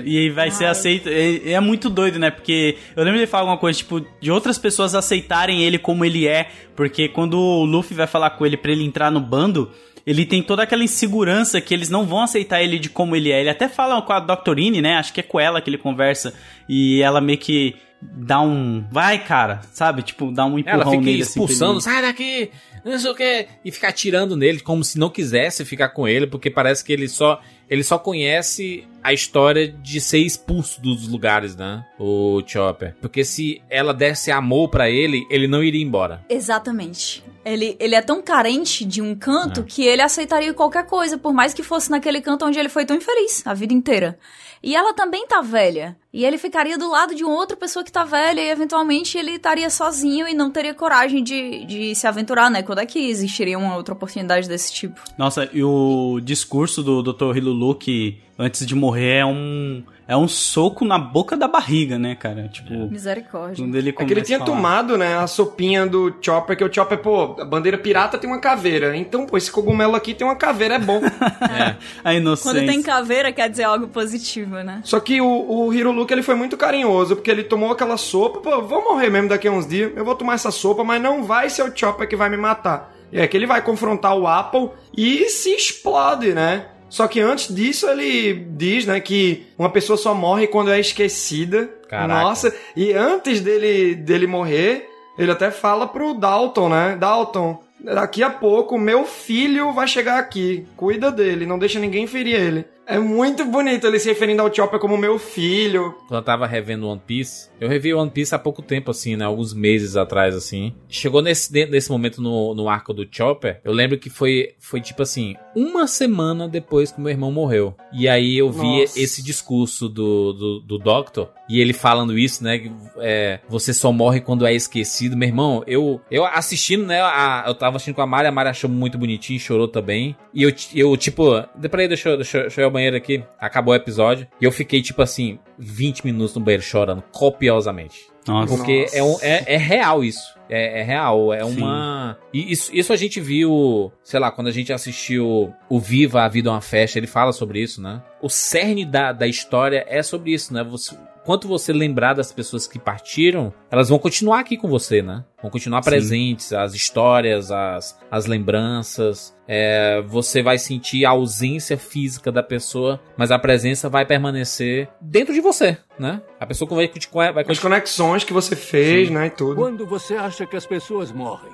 [0.05, 1.09] E aí vai ser aceito.
[1.09, 2.31] É, é muito doido, né?
[2.31, 6.27] Porque eu lembro de falar alguma coisa, tipo, de outras pessoas aceitarem ele como ele
[6.27, 6.51] é.
[6.77, 9.71] Porque quando o Luffy vai falar com ele pra ele entrar no bando,
[10.07, 13.41] ele tem toda aquela insegurança que eles não vão aceitar ele de como ele é.
[13.41, 14.97] Ele até fala com a Doctorine, né?
[14.97, 16.35] Acho que é com ela que ele conversa.
[16.69, 18.85] E ela meio que dá um.
[18.91, 20.03] Vai, cara, sabe?
[20.03, 21.23] Tipo, dá um empurrão Ela fica nele.
[21.23, 22.51] assim, expulsando, ele- sai daqui,
[22.85, 26.27] não sei o que, e ficar tirando nele como se não quisesse ficar com ele,
[26.27, 31.55] porque parece que ele só ele só conhece a história de ser expulso dos lugares,
[31.55, 31.85] né?
[32.01, 32.97] O Chopper.
[33.01, 36.21] Porque se ela desse amor pra ele, ele não iria embora.
[36.29, 37.23] Exatamente.
[37.45, 39.63] Ele, ele é tão carente de um canto É.
[39.63, 42.97] que ele aceitaria qualquer coisa, por mais que fosse naquele canto onde ele foi tão
[42.97, 44.19] infeliz a vida inteira.
[44.63, 45.97] E ela também tá velha.
[46.13, 49.33] E ele ficaria do lado de uma outra pessoa que tá velha e eventualmente ele
[49.33, 52.63] estaria sozinho e não teria coragem de, de se aventurar, né?
[52.63, 55.01] Quando é que existiria uma outra oportunidade desse tipo?
[55.17, 57.37] Nossa, e o discurso do Dr.
[57.37, 62.49] Hiluluki antes de morrer é um é um soco na boca da barriga, né, cara?
[62.49, 63.65] Tipo, Misericórdia.
[63.65, 66.99] quando ele É que ele tinha tomado, né, a sopinha do Chopper, que o Chopper,
[66.99, 68.97] pô, a bandeira pirata tem uma caveira.
[68.97, 71.01] Então, pô, esse cogumelo aqui tem uma caveira, é bom.
[72.03, 72.61] A inocência.
[72.61, 74.81] Quando tem caveira, quer dizer algo positivo, né?
[74.83, 75.69] Só que o, o
[76.01, 79.49] Hiruluke, ele foi muito carinhoso, porque ele tomou aquela sopa, pô, vou morrer mesmo daqui
[79.49, 82.17] a uns dias, eu vou tomar essa sopa, mas não vai ser o Chopper que
[82.17, 82.95] vai me matar.
[83.13, 86.67] É que ele vai confrontar o Apple e se explode, né?
[86.89, 91.69] Só que antes disso ele diz, né, que uma pessoa só morre quando é esquecida.
[91.89, 92.23] Caraca.
[92.23, 94.89] Nossa, e antes dele, dele morrer,
[95.19, 96.97] ele até fala pro Dalton, né?
[96.99, 100.67] Dalton, daqui a pouco meu filho vai chegar aqui.
[100.77, 102.65] Cuida dele, não deixa ninguém ferir ele.
[102.91, 105.95] É muito bonito ele se referindo ao Chopper como meu filho.
[106.09, 109.25] Quando eu tava revendo One Piece, eu revi One Piece há pouco tempo, assim, né?
[109.25, 110.75] Alguns meses atrás, assim.
[110.89, 115.03] Chegou nesse, nesse momento no, no arco do Chopper, eu lembro que foi, foi tipo
[115.03, 117.75] assim, uma semana depois que meu irmão morreu.
[117.93, 119.01] E aí eu vi Nossa.
[119.01, 122.59] esse discurso do, do, do Doctor, e ele falando isso, né?
[122.59, 125.17] que, É, você só morre quando é esquecido.
[125.17, 127.01] Meu irmão, eu, eu assistindo, né?
[127.03, 130.17] A, eu tava assistindo com a Mari, a Mari achou muito bonitinho, chorou também.
[130.35, 131.25] E eu, eu tipo,
[131.71, 133.23] peraí, deixa, eu- deixa, eu- deixa eu ir ao banheiro aqui.
[133.39, 134.27] Acabou o episódio.
[134.41, 138.09] E eu fiquei, tipo assim, 20 minutos no banheiro chorando, copiosamente.
[138.27, 138.55] Nossa.
[138.55, 138.97] Porque Nossa.
[138.97, 140.39] é, um, é, é real isso.
[140.49, 141.33] É, é real.
[141.33, 141.59] É Sim.
[141.59, 142.19] uma.
[142.33, 146.29] E isso, isso a gente viu, sei lá, quando a gente assistiu o Viva a
[146.29, 148.03] Vida é uma Festa, ele fala sobre isso, né?
[148.21, 150.65] O cerne da, da história é sobre isso, né?
[150.65, 150.97] Você,
[151.31, 155.25] quanto você lembrar das pessoas que partiram, elas vão continuar aqui com você, né?
[155.41, 155.91] Vão continuar Sim.
[155.91, 159.33] presentes, as histórias, as, as lembranças.
[159.47, 165.33] É, você vai sentir a ausência física da pessoa, mas a presença vai permanecer dentro
[165.33, 166.21] de você, né?
[166.41, 169.55] A pessoa vai, vai, vai As conexões que você fez, né, e tudo.
[169.55, 171.53] Quando você acha que as pessoas morrem?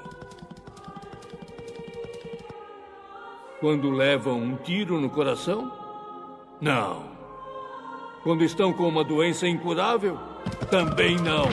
[3.60, 5.70] Quando levam um tiro no coração?
[6.62, 7.15] Não.
[8.26, 10.18] Quando estão com uma doença incurável?
[10.68, 11.44] Também não.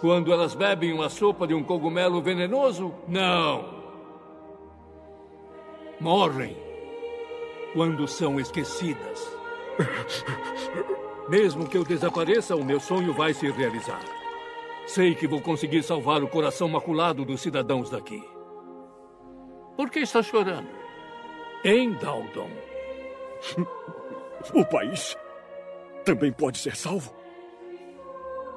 [0.00, 2.92] Quando elas bebem uma sopa de um cogumelo venenoso?
[3.06, 3.64] Não.
[6.00, 6.56] Morrem
[7.72, 9.32] quando são esquecidas.
[11.30, 14.02] Mesmo que eu desapareça, o meu sonho vai se realizar.
[14.88, 18.24] Sei que vou conseguir salvar o coração maculado dos cidadãos daqui.
[19.76, 20.66] Por que está chorando?
[21.64, 22.50] Em Dalton.
[24.54, 25.16] O país
[26.06, 27.12] também pode ser salvo?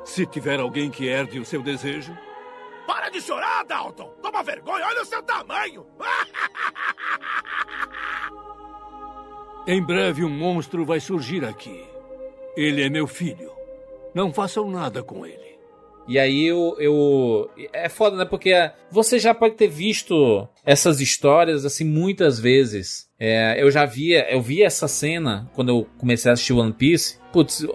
[0.06, 2.16] Se tiver alguém que herde o seu desejo,
[2.88, 4.14] Para de chorar, Dalton!
[4.22, 5.86] Toma vergonha, olha o seu tamanho!
[9.68, 11.84] em breve um monstro vai surgir aqui.
[12.56, 13.52] Ele é meu filho.
[14.14, 15.58] Não façam nada com ele.
[16.08, 17.50] E aí eu, eu.
[17.72, 18.26] É foda, né?
[18.26, 18.54] Porque
[18.90, 23.08] você já pode ter visto essas histórias assim muitas vezes.
[23.20, 24.32] É, eu já via.
[24.32, 27.18] Eu vi essa cena quando eu comecei a assistir One Piece.
[27.34, 27.66] Putz,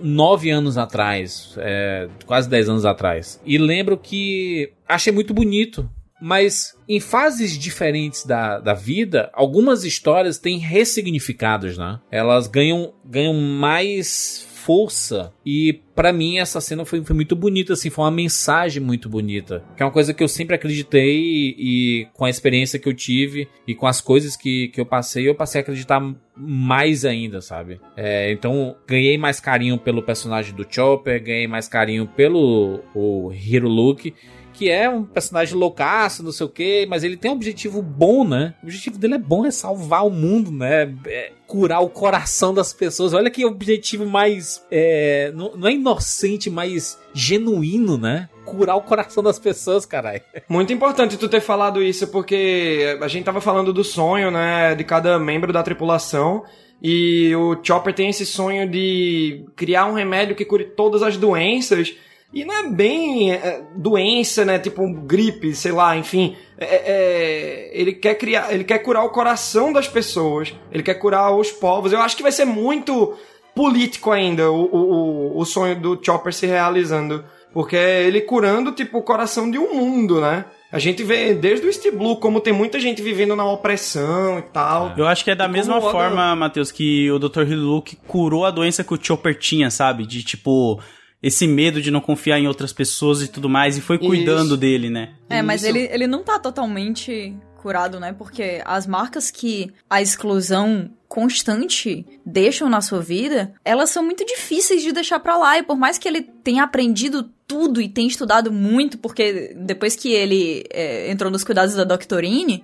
[0.00, 1.54] nove anos atrás.
[1.58, 3.40] é, quase dez anos atrás.
[3.44, 5.88] E lembro que achei muito bonito.
[6.18, 12.00] Mas em fases diferentes da, da vida, algumas histórias têm ressignificados, né?
[12.10, 15.32] Elas ganham, ganham mais força.
[15.44, 19.62] E pra mim essa cena foi, foi muito bonita, assim, foi uma mensagem muito bonita.
[19.76, 22.92] Que é uma coisa que eu sempre acreditei e, e com a experiência que eu
[22.92, 26.02] tive e com as coisas que, que eu passei, eu passei a acreditar
[26.36, 27.80] mais ainda, sabe?
[27.96, 33.68] É, então ganhei mais carinho pelo personagem do Chopper, ganhei mais carinho pelo o Hiro
[33.68, 34.12] Luke
[34.56, 38.26] que é um personagem loucaço, não sei o que, mas ele tem um objetivo bom,
[38.26, 38.54] né?
[38.62, 40.94] O objetivo dele é bom, é salvar o mundo, né?
[41.06, 43.12] É curar o coração das pessoas.
[43.12, 44.64] Olha que objetivo mais.
[44.70, 48.30] É, não, não é inocente, mas genuíno, né?
[48.46, 50.22] Curar o coração das pessoas, caralho.
[50.48, 54.84] Muito importante tu ter falado isso, porque a gente tava falando do sonho, né, de
[54.84, 56.44] cada membro da tripulação.
[56.82, 61.94] E o Chopper tem esse sonho de criar um remédio que cure todas as doenças.
[62.32, 64.58] E não é bem é, doença, né?
[64.58, 66.36] Tipo gripe, sei lá, enfim.
[66.58, 70.54] É, é, ele quer criar, ele quer curar o coração das pessoas.
[70.70, 71.92] Ele quer curar os povos.
[71.92, 73.14] Eu acho que vai ser muito
[73.54, 77.24] político ainda o, o, o sonho do Chopper se realizando.
[77.52, 80.44] Porque é ele curando, tipo, o coração de um mundo, né?
[80.70, 84.42] A gente vê desde o East Blue como tem muita gente vivendo na opressão e
[84.42, 84.92] tal.
[84.94, 87.42] Eu acho que é da E mesma forma, Matheus, que o Dr.
[87.48, 90.04] Hilluke curou a doença que o Chopper tinha, sabe?
[90.04, 90.78] De tipo,
[91.22, 94.56] esse medo de não confiar em outras pessoas e tudo mais, e foi cuidando Isso.
[94.56, 95.14] dele, né?
[95.28, 97.34] É, mas ele, ele não tá totalmente
[97.66, 98.12] curado, né?
[98.12, 104.82] Porque as marcas que a exclusão constante deixam na sua vida, elas são muito difíceis
[104.82, 105.58] de deixar pra lá.
[105.58, 110.12] E por mais que ele tenha aprendido tudo e tenha estudado muito, porque depois que
[110.12, 112.62] ele é, entrou nos cuidados da Doctorine,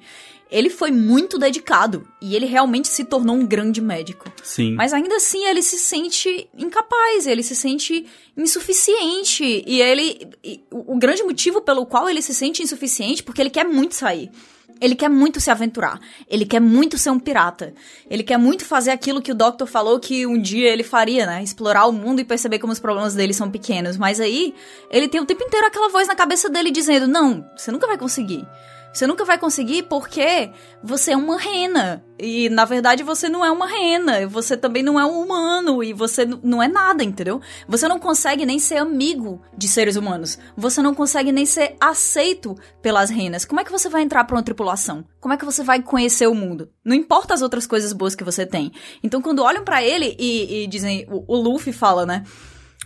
[0.52, 4.30] ele foi muito dedicado e ele realmente se tornou um grande médico.
[4.42, 4.74] Sim.
[4.74, 8.06] Mas ainda assim ele se sente incapaz, ele se sente
[8.36, 13.40] insuficiente e ele e o o grande motivo pelo qual ele se sente insuficiente porque
[13.40, 14.30] ele quer muito sair.
[14.78, 16.00] Ele quer muito se aventurar.
[16.28, 17.72] Ele quer muito ser um pirata.
[18.10, 21.40] Ele quer muito fazer aquilo que o Doctor falou que um dia ele faria, né?
[21.40, 23.96] Explorar o mundo e perceber como os problemas dele são pequenos.
[23.96, 24.52] Mas aí,
[24.90, 27.96] ele tem o tempo inteiro aquela voz na cabeça dele dizendo: Não, você nunca vai
[27.96, 28.44] conseguir.
[28.92, 30.50] Você nunca vai conseguir porque
[30.82, 32.04] você é uma rena.
[32.18, 34.26] E na verdade você não é uma rena.
[34.26, 35.82] Você também não é um humano.
[35.82, 37.40] E você não é nada, entendeu?
[37.66, 40.38] Você não consegue nem ser amigo de seres humanos.
[40.56, 43.44] Você não consegue nem ser aceito pelas renas.
[43.44, 45.04] Como é que você vai entrar pra uma tripulação?
[45.20, 46.68] Como é que você vai conhecer o mundo?
[46.84, 48.72] Não importa as outras coisas boas que você tem.
[49.02, 51.06] Então quando olham pra ele e, e dizem.
[51.10, 52.24] O, o Luffy fala, né?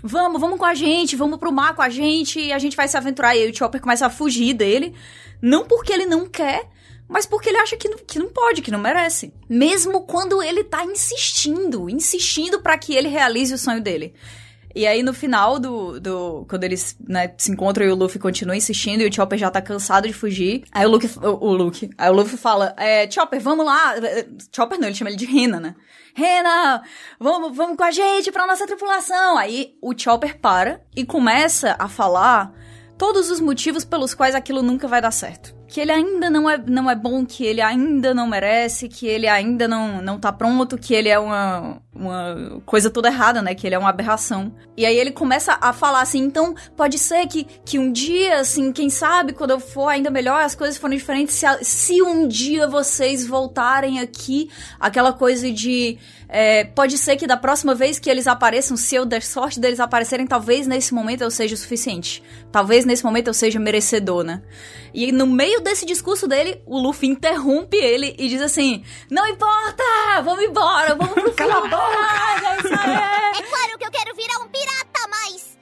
[0.02, 2.86] Vamos, vamos com a gente, vamos pro mar com a gente e a gente vai
[2.86, 3.34] se aventurar.
[3.34, 4.94] E aí o Chopper começa a fugir dele.
[5.40, 6.68] Não porque ele não quer,
[7.08, 9.32] mas porque ele acha que não, que não pode, que não merece.
[9.48, 14.14] Mesmo quando ele tá insistindo, insistindo pra que ele realize o sonho dele.
[14.76, 15.98] E aí no final do.
[15.98, 19.50] do quando eles né, se encontram e o Luffy continua insistindo e o Chopper já
[19.50, 20.64] tá cansado de fugir.
[20.70, 21.10] Aí o Luffy.
[21.18, 21.72] O, o.
[21.96, 23.94] Aí o Luffy fala: é, Chopper, vamos lá.
[24.54, 25.74] Chopper não, ele chama ele de Rena, né?
[26.14, 26.82] Rena,
[27.18, 29.38] vamos, vamos com a gente pra nossa tripulação.
[29.38, 32.52] Aí o Chopper para e começa a falar
[32.98, 35.56] todos os motivos pelos quais aquilo nunca vai dar certo.
[35.66, 39.26] Que ele ainda não é, não é bom, que ele ainda não merece, que ele
[39.26, 43.54] ainda não, não tá pronto, que ele é uma, uma coisa toda errada, né?
[43.54, 44.52] Que ele é uma aberração.
[44.76, 48.72] E aí ele começa a falar assim, então pode ser que, que um dia, assim,
[48.72, 52.28] quem sabe, quando eu for ainda melhor, as coisas forem diferentes, se, a- se um
[52.28, 55.98] dia vocês voltarem aqui, aquela coisa de.
[56.28, 59.80] é, pode ser que da próxima vez que eles apareçam, se eu der sorte deles
[59.80, 62.22] aparecerem, talvez nesse momento eu seja o suficiente.
[62.52, 64.42] Talvez nesse momento eu seja merecedor, né?
[64.92, 69.82] E no meio desse discurso dele, o Luffy interrompe ele e diz assim: Não importa!
[70.24, 70.94] Vamos embora!
[70.94, 71.85] Vamos pro Cala a boca!
[73.36, 75.58] É claro que eu quero virar um pirata, mas.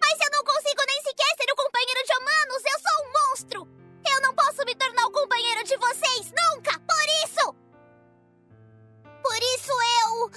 [0.00, 2.62] Mas eu não consigo nem sequer ser o companheiro de humanos!
[2.64, 3.68] Eu sou um monstro!
[4.08, 6.78] Eu não posso me tornar o companheiro de vocês nunca!
[6.80, 7.54] Por isso!
[9.22, 9.72] Por isso
[10.04, 10.30] eu.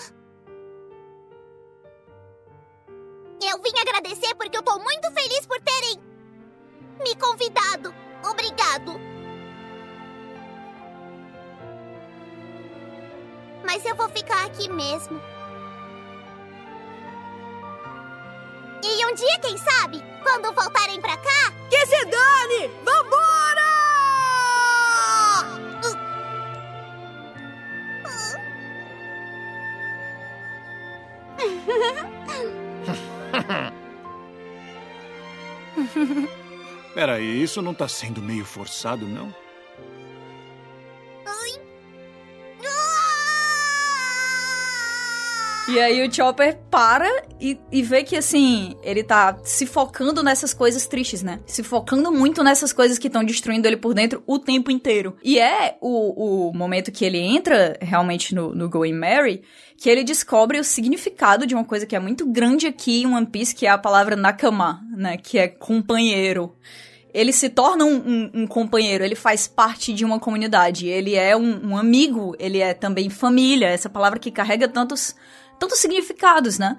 [3.41, 6.01] Eu vim agradecer porque eu tô muito feliz por terem
[7.03, 7.93] me convidado.
[8.23, 9.08] Obrigado.
[13.71, 15.21] Mas eu vou ficar aqui mesmo.
[18.83, 21.53] E um dia, quem sabe, quando voltarem pra cá.
[21.69, 22.67] Que se dane!
[22.83, 23.69] Vambora!
[36.95, 39.31] Peraí, isso não tá sendo meio forçado, não?
[45.71, 47.07] E aí o Chopper para
[47.39, 51.39] e, e vê que, assim, ele tá se focando nessas coisas tristes, né?
[51.45, 55.15] Se focando muito nessas coisas que estão destruindo ele por dentro o tempo inteiro.
[55.23, 59.43] E é o, o momento que ele entra realmente no, no Going Mary
[59.77, 63.27] que ele descobre o significado de uma coisa que é muito grande aqui em One
[63.27, 65.17] Piece, que é a palavra nakama, né?
[65.17, 66.55] Que é companheiro
[67.11, 71.35] ele se torna um, um- um companheiro, ele faz parte de uma comunidade, ele é
[71.35, 75.15] um, um amigo, ele é também família, essa palavra que carrega tantos,
[75.59, 76.77] tantos significados, né?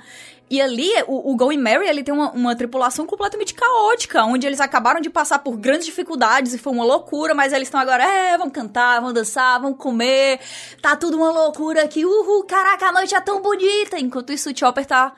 [0.51, 4.61] E ali, o, o Going Mary, ele tem uma, uma tripulação completamente caótica, onde eles
[4.61, 8.37] acabaram de passar por grandes dificuldades e foi uma loucura, mas eles estão agora, é,
[8.37, 10.41] vamos cantar, vamos dançar, vamos comer,
[10.83, 13.97] tá tudo uma loucura aqui, uhul, caraca, a noite é tão bonita!
[14.01, 15.15] Enquanto isso, o Chopper tá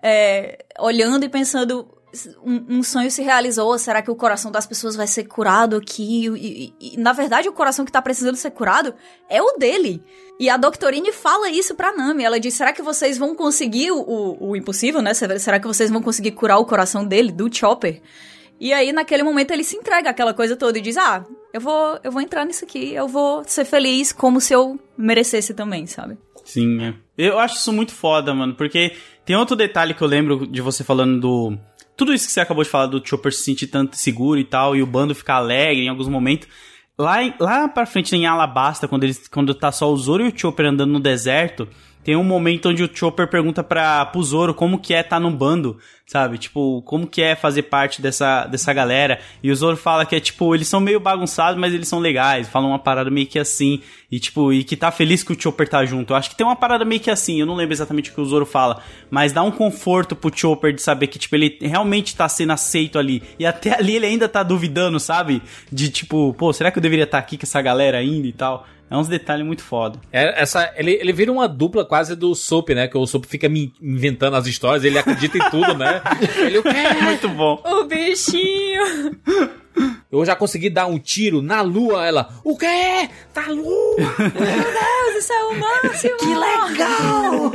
[0.00, 1.88] é, olhando e pensando,
[2.44, 6.26] um, um sonho se realizou, será que o coração das pessoas vai ser curado aqui?
[6.26, 6.36] E,
[6.78, 8.94] e- e, na verdade, o coração que tá precisando ser curado
[9.28, 10.02] é o dele.
[10.38, 12.24] E a Doctorine fala isso pra Nami.
[12.24, 15.12] Ela diz: será que vocês vão conseguir o, o, o impossível, né?
[15.14, 18.00] Será que vocês vão conseguir curar o coração dele, do Chopper?
[18.58, 21.98] E aí, naquele momento, ele se entrega aquela coisa toda e diz: Ah, eu vou,
[22.04, 26.16] eu vou entrar nisso aqui, eu vou ser feliz como se eu merecesse também, sabe?
[26.44, 26.94] Sim, é.
[27.18, 30.84] Eu acho isso muito foda, mano, porque tem outro detalhe que eu lembro de você
[30.84, 31.58] falando do.
[31.96, 34.76] Tudo isso que você acabou de falar do Chopper se sentir tanto seguro e tal,
[34.76, 36.48] e o bando ficar alegre em alguns momentos.
[36.98, 40.38] Lá, lá pra frente em Alabasta, quando, eles, quando tá só o Zoro e o
[40.38, 41.68] Chopper andando no deserto,
[42.06, 45.20] tem um momento onde o Chopper pergunta pra, pro Zoro como que é estar tá
[45.20, 45.76] num bando,
[46.06, 46.38] sabe?
[46.38, 49.18] Tipo, como que é fazer parte dessa, dessa galera.
[49.42, 52.48] E o Zoro fala que é tipo, eles são meio bagunçados, mas eles são legais.
[52.48, 53.82] Falam uma parada meio que assim.
[54.08, 56.12] E tipo, e que tá feliz que o Chopper tá junto.
[56.12, 58.20] Eu acho que tem uma parada meio que assim, eu não lembro exatamente o que
[58.20, 58.80] o Zoro fala.
[59.10, 63.00] Mas dá um conforto pro Chopper de saber que, tipo, ele realmente tá sendo aceito
[63.00, 63.20] ali.
[63.36, 65.42] E até ali ele ainda tá duvidando, sabe?
[65.72, 68.32] De tipo, pô, será que eu deveria estar tá aqui com essa galera ainda e
[68.32, 68.64] tal?
[68.88, 69.98] É uns detalhes muito foda.
[70.12, 72.86] É, essa, ele, ele vira uma dupla quase do Soap, né?
[72.86, 76.00] Que o Soap fica me inventando as histórias, ele acredita em tudo, né?
[76.38, 77.02] Ele, o quê?
[77.02, 77.60] Muito bom.
[77.64, 79.16] O bichinho.
[80.10, 82.06] Eu já consegui dar um tiro na lua.
[82.06, 83.08] Ela, o quê?
[83.34, 83.96] Tá lua?
[83.98, 86.16] Meu Deus, isso é o máximo.
[86.18, 87.52] Que legal!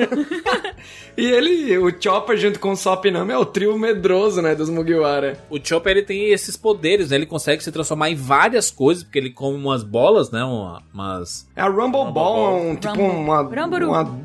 [1.17, 4.69] e ele, o Chopper junto com o Sop Nami é o trio medroso, né, dos
[4.69, 5.40] Mugiwara.
[5.50, 7.16] O Chopper, ele tem esses poderes, né?
[7.16, 10.43] Ele consegue se transformar em várias coisas, porque ele come umas bolas, né?
[10.43, 11.48] Uma, umas...
[11.56, 13.85] É a Rumble, Rumble Ball, um, tipo Rumble.
[13.85, 14.19] uma, uma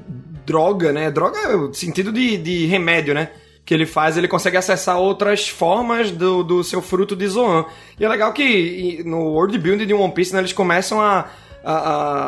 [0.44, 1.10] droga, né?
[1.10, 3.31] Droga no sentido de, de remédio, né?
[3.67, 7.67] Que ele faz, ele consegue acessar outras formas do, do seu fruto de Zoan.
[7.99, 11.27] E é legal que no world building de One Piece, né, eles começam a,
[11.65, 11.75] a,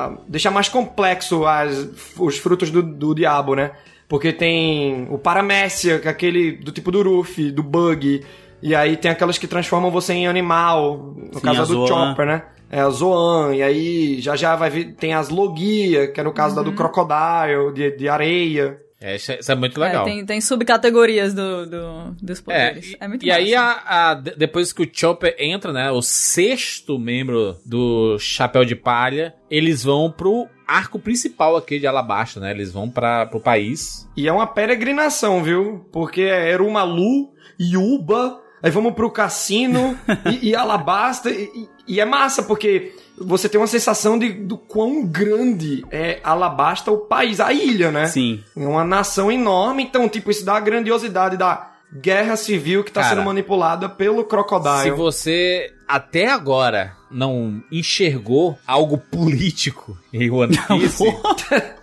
[0.07, 3.70] a deixar mais complexo as, os frutos do, do diabo, né?
[4.08, 8.25] Porque tem o Paramécia, que é aquele do tipo do Ruffy, do Bug.
[8.60, 12.08] E aí tem aquelas que transformam você em animal, no Sim, caso do Zoan.
[12.08, 12.42] Chopper, né?
[12.68, 16.33] É a Zoan, e aí já já vai vir, tem as Logia, que é no
[16.33, 16.65] caso uhum.
[16.65, 18.88] da do Crocodile, de, de areia.
[19.00, 20.02] É, isso, é, isso é muito legal.
[20.02, 22.94] É, tem, tem subcategorias do, do, dos poderes.
[23.00, 23.40] É, é muito E massa.
[23.40, 25.90] aí, a, a, depois que o Chopper entra, né?
[25.90, 32.40] O sexto membro do Chapéu de Palha, eles vão pro arco principal aqui de Alabasta,
[32.40, 32.50] né?
[32.50, 34.08] Eles vão para pro país.
[34.16, 35.86] E é uma peregrinação, viu?
[35.92, 39.96] Porque é Erumalu, Yuba, aí vamos pro cassino
[40.42, 41.30] e, e Alabasta.
[41.30, 46.90] E, e, é massa, porque você tem uma sensação de do quão grande é Alabasta,
[46.90, 48.06] o país, a ilha, né?
[48.06, 48.42] Sim.
[48.56, 53.02] É uma nação enorme, então, tipo, isso dá a grandiosidade da guerra civil que tá
[53.02, 54.82] Cara, sendo manipulada pelo Crocodile.
[54.82, 61.05] Se você até agora não enxergou algo político em One Piece,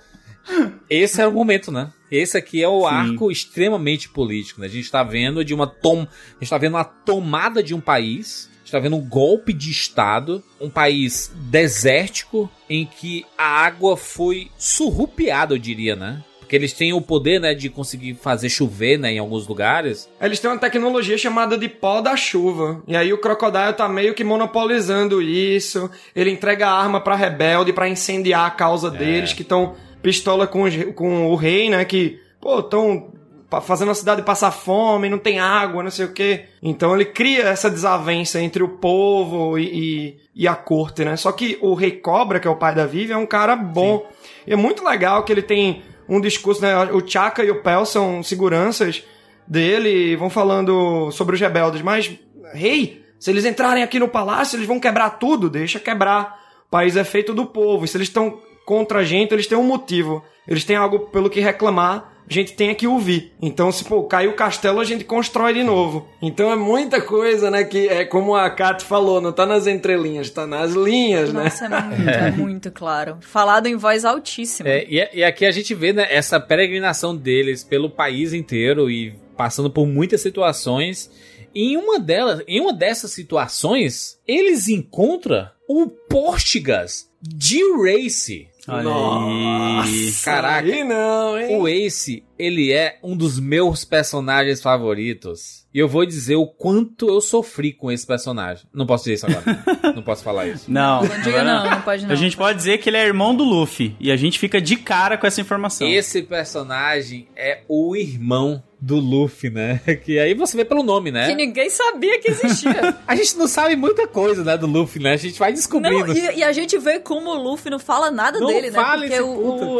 [0.90, 1.92] esse é o momento, né?
[2.12, 2.96] Esse aqui é o Sim.
[2.96, 4.68] arco extremamente político, né?
[4.68, 6.04] A gente tá vendo de uma tom...
[6.04, 10.44] a gente tá vendo uma tomada de um país está vendo um golpe de Estado,
[10.60, 16.22] um país desértico em que a água foi surrupiada, eu diria, né?
[16.40, 20.08] Porque eles têm o poder, né, de conseguir fazer chover, né, em alguns lugares.
[20.22, 22.84] Eles têm uma tecnologia chamada de pó da chuva.
[22.88, 25.90] E aí o Crocodile tá meio que monopolizando isso.
[26.16, 28.92] Ele entrega a arma pra rebelde para incendiar a causa é.
[28.92, 33.15] deles, que estão pistola com, com o rei, né, que, pô, tão
[33.62, 36.46] fazendo a cidade passar fome, não tem água, não sei o quê.
[36.62, 41.16] Então ele cria essa desavença entre o povo e, e, e, a corte, né?
[41.16, 44.00] Só que o Rei Cobra, que é o pai da Vivi, é um cara bom.
[44.00, 44.32] Sim.
[44.48, 46.76] E é muito legal que ele tem um discurso, né?
[46.92, 49.04] O Chaka e o Pel são seguranças
[49.48, 51.82] dele e vão falando sobre os rebeldes.
[51.82, 52.12] Mas,
[52.54, 55.50] rei, se eles entrarem aqui no palácio, eles vão quebrar tudo.
[55.50, 56.40] Deixa quebrar.
[56.68, 57.86] O país é feito do povo.
[57.86, 60.24] E se eles estão contra a gente, eles têm um motivo.
[60.48, 63.34] Eles têm algo pelo que reclamar a gente tem que ouvir.
[63.40, 66.08] Então, se pô, caiu o castelo, a gente constrói de novo.
[66.22, 67.64] Então é muita coisa, né?
[67.64, 71.82] Que é como a Kat falou, não tá nas entrelinhas, tá nas linhas, Nossa, né?
[71.82, 72.32] Nossa, é muito, é.
[72.32, 73.18] muito claro.
[73.22, 74.68] Falado em voz altíssima.
[74.68, 79.14] É, e, e aqui a gente vê né, essa peregrinação deles pelo país inteiro e
[79.38, 81.12] passando por muitas situações.
[81.54, 88.48] E em uma delas, em uma dessas situações, eles encontram o Portigas de Race.
[88.68, 90.12] Olha Nossa, aí.
[90.24, 90.68] Caraca.
[90.68, 91.58] Aí não, hein?
[91.58, 95.66] O Ace, ele é um dos meus personagens favoritos.
[95.74, 98.66] E eu vou dizer o quanto eu sofri com esse personagem.
[98.74, 99.64] Não posso dizer isso agora.
[99.94, 100.72] não posso falar isso.
[100.72, 102.12] Não, não, diga não, não pode não.
[102.12, 103.96] A gente pode dizer que ele é irmão do Luffy.
[104.00, 105.88] E a gente fica de cara com essa informação.
[105.88, 109.82] Esse personagem é o irmão do Luffy, né?
[110.06, 111.28] Que aí você vê pelo nome, né?
[111.28, 112.98] Que ninguém sabia que existia.
[113.08, 115.14] a gente não sabe muita coisa, né, do Luffy, né?
[115.14, 116.08] A gente vai descobrindo.
[116.08, 118.98] Não, e, e, a gente vê como o Luffy não fala nada não dele, fala
[118.98, 119.08] né?
[119.08, 119.80] Porque o,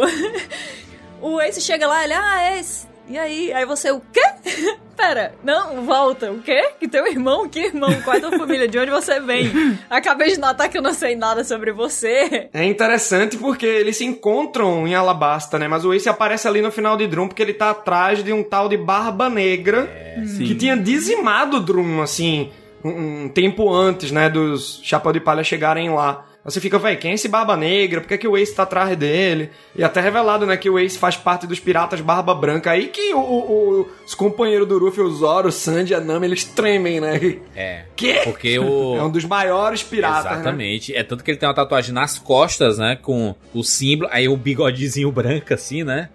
[1.20, 2.86] o Ace chega lá, ele, ah, é esse.
[3.08, 4.20] E aí, aí você, o quê?
[4.96, 6.70] Pera, não, volta, o quê?
[6.80, 7.48] Que teu irmão?
[7.48, 7.90] Que irmão?
[8.02, 8.66] Qual é a tua família?
[8.66, 9.52] De onde você vem?
[9.88, 12.48] Acabei de notar que eu não sei nada sobre você.
[12.52, 15.68] É interessante porque eles se encontram em Alabasta, né?
[15.68, 18.42] Mas o Ace aparece ali no final de Drum porque ele tá atrás de um
[18.42, 22.50] tal de Barba Negra é, que tinha dizimado Drum, assim,
[22.82, 24.28] um, um tempo antes, né?
[24.28, 26.24] Dos Chapéu de Palha chegarem lá.
[26.46, 28.00] Você fica, velho, quem é esse Barba Negra?
[28.00, 29.50] Por que, é que o Ace tá atrás dele?
[29.74, 32.70] E até revelado, né, que o Ace faz parte dos piratas Barba Branca.
[32.70, 36.28] Aí que o, o, os companheiros do Ruffy, o Zoro, o Sanji e a Nami,
[36.28, 37.40] eles tremem, né?
[37.54, 37.82] É.
[37.96, 38.20] Que?
[38.20, 38.96] Porque o...
[38.96, 40.32] É um dos maiores piratas, né?
[40.32, 40.92] Exatamente.
[40.92, 40.98] Né?
[40.98, 44.36] É tanto que ele tem uma tatuagem nas costas, né, com o símbolo, aí o
[44.36, 46.08] bigodezinho branco, assim, né?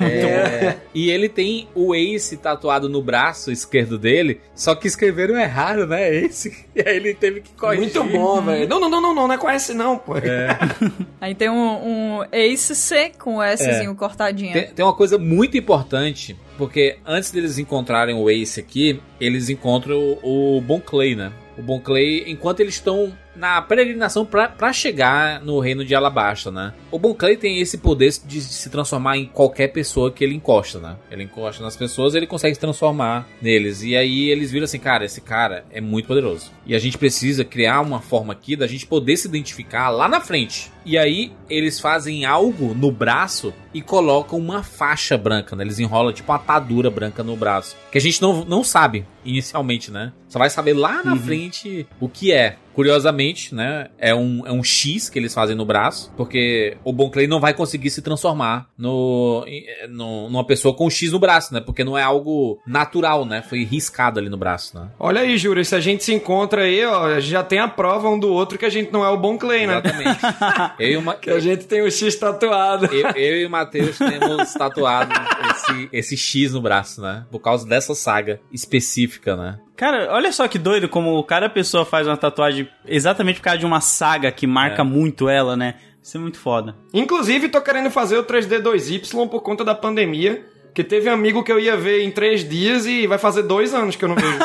[0.00, 5.86] É, e ele tem o Ace tatuado no braço esquerdo dele, só que escreveram errado,
[5.86, 6.14] né?
[6.14, 6.64] Ace.
[6.74, 7.94] E aí ele teve que corrigir.
[7.94, 8.68] Muito bom, velho.
[8.68, 10.16] Não, não, não, não, não, não é com S não, pô.
[10.16, 10.56] É.
[11.20, 13.94] Aí tem um, um Ace C com o Szinho É.
[13.94, 14.52] cortadinho.
[14.52, 19.96] Tem, tem uma coisa muito importante, porque antes deles encontrarem o Ace aqui, eles encontram
[20.22, 21.32] o, o Bon Clay, né?
[21.58, 26.74] O Bon Clay, enquanto eles estão na peregrinação pra chegar no reino de Alabasta, né?
[26.90, 30.78] O Bon Clay tem esse poder de se transformar em qualquer pessoa que ele encosta,
[30.78, 30.96] né?
[31.10, 33.82] Ele encosta nas pessoas ele consegue se transformar neles.
[33.82, 36.50] E aí eles viram assim, cara, esse cara é muito poderoso.
[36.64, 40.20] E a gente precisa criar uma forma aqui da gente poder se identificar lá na
[40.20, 40.70] frente.
[40.86, 45.64] E aí eles fazem algo no braço e colocam uma faixa branca, né?
[45.64, 47.76] Eles enrolam tipo uma atadura branca no braço.
[47.90, 50.12] Que a gente não, não sabe inicialmente, né?
[50.28, 52.56] Só vai saber lá na frente o que é.
[52.74, 53.88] Curiosamente, né?
[53.96, 57.40] É um, é um X que eles fazem no braço, porque o Bon Clay não
[57.40, 59.46] vai conseguir se transformar no,
[59.88, 61.60] no, numa pessoa com um X no braço, né?
[61.60, 63.40] Porque não é algo natural, né?
[63.40, 64.88] Foi riscado ali no braço, né?
[64.98, 68.18] Olha aí, Júlio, se a gente se encontra aí, ó, já tem a prova um
[68.18, 69.80] do outro que a gente não é o bom Clay, né?
[69.82, 70.20] Exatamente.
[70.78, 72.86] Eu e, uma, que a gente tem o X tatuado.
[72.86, 75.12] eu, eu e o Matheus temos tatuado
[75.50, 77.24] esse, esse X no braço, né?
[77.30, 79.58] Por causa dessa saga específica, né?
[79.76, 83.66] Cara, olha só que doido como cada pessoa faz uma tatuagem exatamente por causa de
[83.66, 84.84] uma saga que marca É.
[84.84, 85.76] muito ela, né?
[86.02, 86.76] Isso é muito foda.
[86.94, 90.46] Inclusive, tô querendo fazer o 3D 2Y por conta da pandemia.
[90.76, 93.96] Que teve amigo que eu ia ver em três dias e vai fazer dois anos
[93.96, 94.38] que eu não vejo.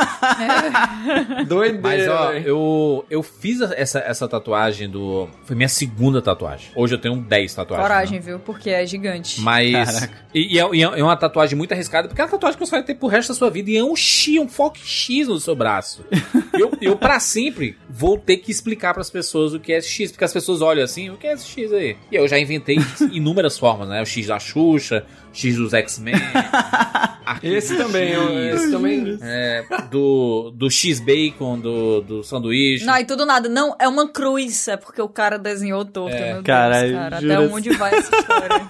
[1.45, 1.81] Doideira.
[1.81, 5.27] Mas ó, eu, eu fiz essa, essa tatuagem do.
[5.43, 6.71] Foi minha segunda tatuagem.
[6.73, 7.85] Hoje eu tenho 10 tatuagens.
[7.85, 8.25] Coragem, né?
[8.25, 8.39] viu?
[8.39, 9.41] Porque é gigante.
[9.41, 9.73] Mas.
[9.73, 10.21] Caraca.
[10.33, 12.71] E, e é, e é uma tatuagem muito arriscada, porque é uma tatuagem que você
[12.71, 13.69] vai ter pro resto da sua vida.
[13.69, 16.05] E é um X, um foco X no seu braço.
[16.57, 20.13] eu, eu, pra sempre, vou ter que explicar pras pessoas o que é esse X.
[20.13, 21.97] Porque as pessoas olham assim, o que é esse X aí?
[22.09, 22.77] E eu já inventei
[23.11, 24.01] inúmeras formas, né?
[24.01, 26.15] O X da Xuxa, X dos X-Men.
[27.41, 28.11] Esse também,
[28.49, 29.17] esse também.
[29.21, 32.83] é, do, do X-Bacon, do, do sanduíche.
[32.83, 33.47] Não, e tudo nada.
[33.47, 34.67] Não, é uma cruz.
[34.67, 36.13] É porque o cara desenhou torto.
[36.15, 36.33] É.
[36.33, 37.21] Meu Caralho, Deus, cara.
[37.21, 38.61] jura- Até onde vai essa história?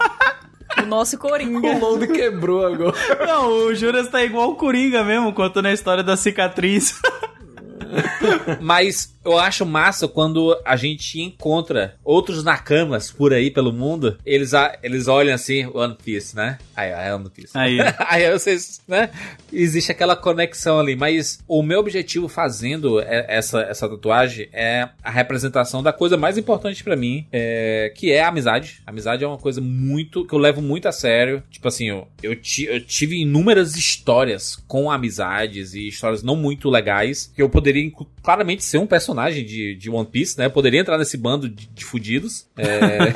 [0.83, 1.67] o nosso Coringa.
[1.67, 2.93] O load quebrou agora.
[3.25, 6.93] Não, o Juras tá igual o Coringa mesmo, contando a história da cicatriz.
[8.61, 14.17] Mas eu acho massa quando a gente encontra outros nakamas por aí pelo mundo.
[14.25, 14.51] Eles,
[14.81, 16.57] eles olham assim, One Piece, né?
[16.75, 17.57] Aí, é One Piece.
[17.57, 17.77] Aí.
[17.99, 19.11] aí vocês, né?
[19.53, 20.95] Existe aquela conexão ali.
[20.95, 26.37] Mas o meu objetivo fazendo é- essa, essa tatuagem é a representação da coisa mais
[26.37, 28.81] importante pra mim, é, que é a amizade.
[28.85, 30.25] A amizade é uma coisa muito.
[30.25, 31.43] que eu levo muito a sério.
[31.51, 37.31] Tipo assim, eu, eu, eu tive inúmeras histórias com amizades e histórias não muito legais
[37.35, 37.91] que eu poderia
[38.23, 39.10] claramente ser um personagem
[39.43, 40.49] de, de One Piece, né?
[40.49, 42.47] Poderia entrar nesse bando de, de fudidos.
[42.57, 43.13] É,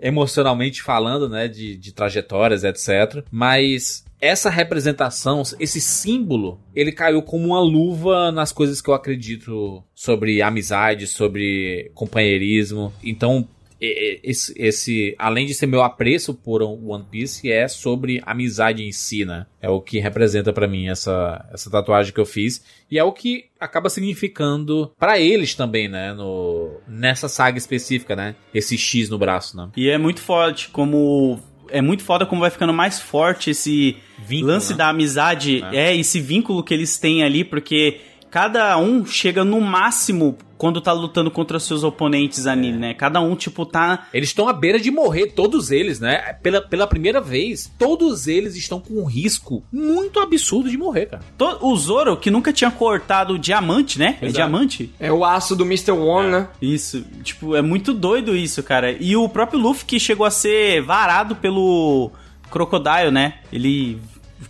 [0.02, 1.48] emocionalmente falando, né?
[1.48, 3.24] De, de trajetórias, etc.
[3.30, 9.82] Mas essa representação, esse símbolo, ele caiu como uma luva nas coisas que eu acredito
[9.94, 12.92] sobre amizade, sobre companheirismo.
[13.02, 13.48] Então,
[13.80, 19.24] esse, esse, além de ser meu apreço por One Piece, é sobre amizade em si,
[19.24, 19.46] né?
[19.60, 22.62] É o que representa pra mim essa, essa tatuagem que eu fiz.
[22.90, 26.12] E é o que acaba significando pra eles também, né?
[26.12, 28.34] No, nessa saga específica, né?
[28.52, 29.68] Esse X no braço, né?
[29.76, 31.40] E é muito forte como.
[31.72, 34.78] É muito foda como vai ficando mais forte esse Vínculo, lance né?
[34.78, 35.64] da amizade.
[35.72, 35.96] É.
[35.96, 41.30] esse vínculo que eles têm ali, porque cada um chega no máximo quando tá lutando
[41.30, 42.92] contra seus oponentes ali, né?
[42.92, 44.06] Cada um, tipo, tá.
[44.12, 46.34] Eles estão à beira de morrer, todos eles, né?
[46.42, 51.22] Pela, pela primeira vez, todos eles estão com um risco muito absurdo de morrer, cara.
[51.38, 54.18] To- O Zoro, que nunca tinha cortado o diamante, né?
[54.20, 54.32] É Exato.
[54.34, 54.92] diamante?
[55.00, 55.92] É o aço do Mr.
[55.92, 56.48] One, né?
[56.60, 58.92] Isso, tipo, é muito doido isso, cara.
[58.92, 62.10] E o próprio Luffy que chegou a ser varado pelo
[62.50, 63.38] Crocodile, né?
[63.50, 63.98] Ele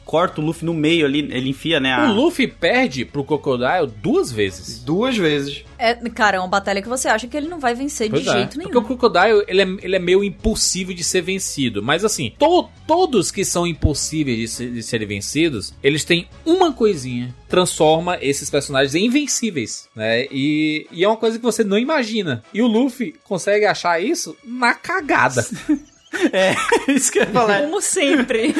[0.04, 1.92] corta o Luffy no meio ali, ele enfia, né?
[1.92, 4.82] a- O Luffy perde pro Crocodile duas vezes.
[4.82, 5.64] Duas vezes.
[5.78, 8.28] É, cara, é uma batalha que você acha que ele não vai vencer Pois de
[8.28, 8.70] é, jeito nenhum.
[8.70, 11.82] Porque o Crocodile, ele é, ele é meio impossível de ser vencido.
[11.82, 16.72] Mas assim, to- todos que são impossíveis de, ser- de serem vencidos, eles têm uma
[16.72, 17.34] coisinha.
[17.48, 20.26] Transforma esses personagens em invencíveis, né?
[20.30, 22.42] E, e é uma coisa que você não imagina.
[22.54, 25.44] E o Luffy consegue achar isso na cagada.
[26.32, 26.56] É,
[26.90, 27.60] isso que eu ia falar.
[27.62, 28.52] Como sempre.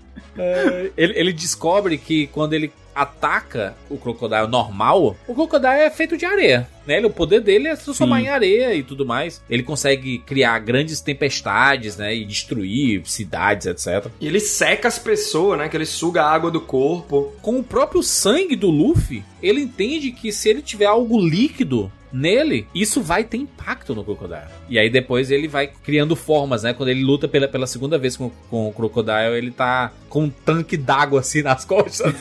[0.95, 6.25] ele, ele descobre que quando ele ataca o Crocodile normal, o Crocodile é feito de
[6.25, 6.67] areia.
[6.85, 6.97] Né?
[6.97, 8.25] Ele- o poder dele é se transformar Sim.
[8.25, 9.39] em areia e tudo mais.
[9.47, 12.15] Ele consegue criar grandes tempestades, né?
[12.15, 14.11] E destruir cidades, etc.
[14.19, 15.69] E ele seca as pessoas, né?
[15.69, 17.33] Que ele suga a água do corpo.
[17.41, 22.65] Com o próprio sangue do Luffy, ele entende que se ele tiver algo líquido nele,
[22.73, 24.47] isso vai ter impacto no Crocodile.
[24.69, 26.73] E aí depois ele vai criando formas, né?
[26.73, 30.29] Quando ele luta pela, pela segunda vez com, com o Crocodile, ele tá com um
[30.29, 32.13] tanque d'água assim nas costas.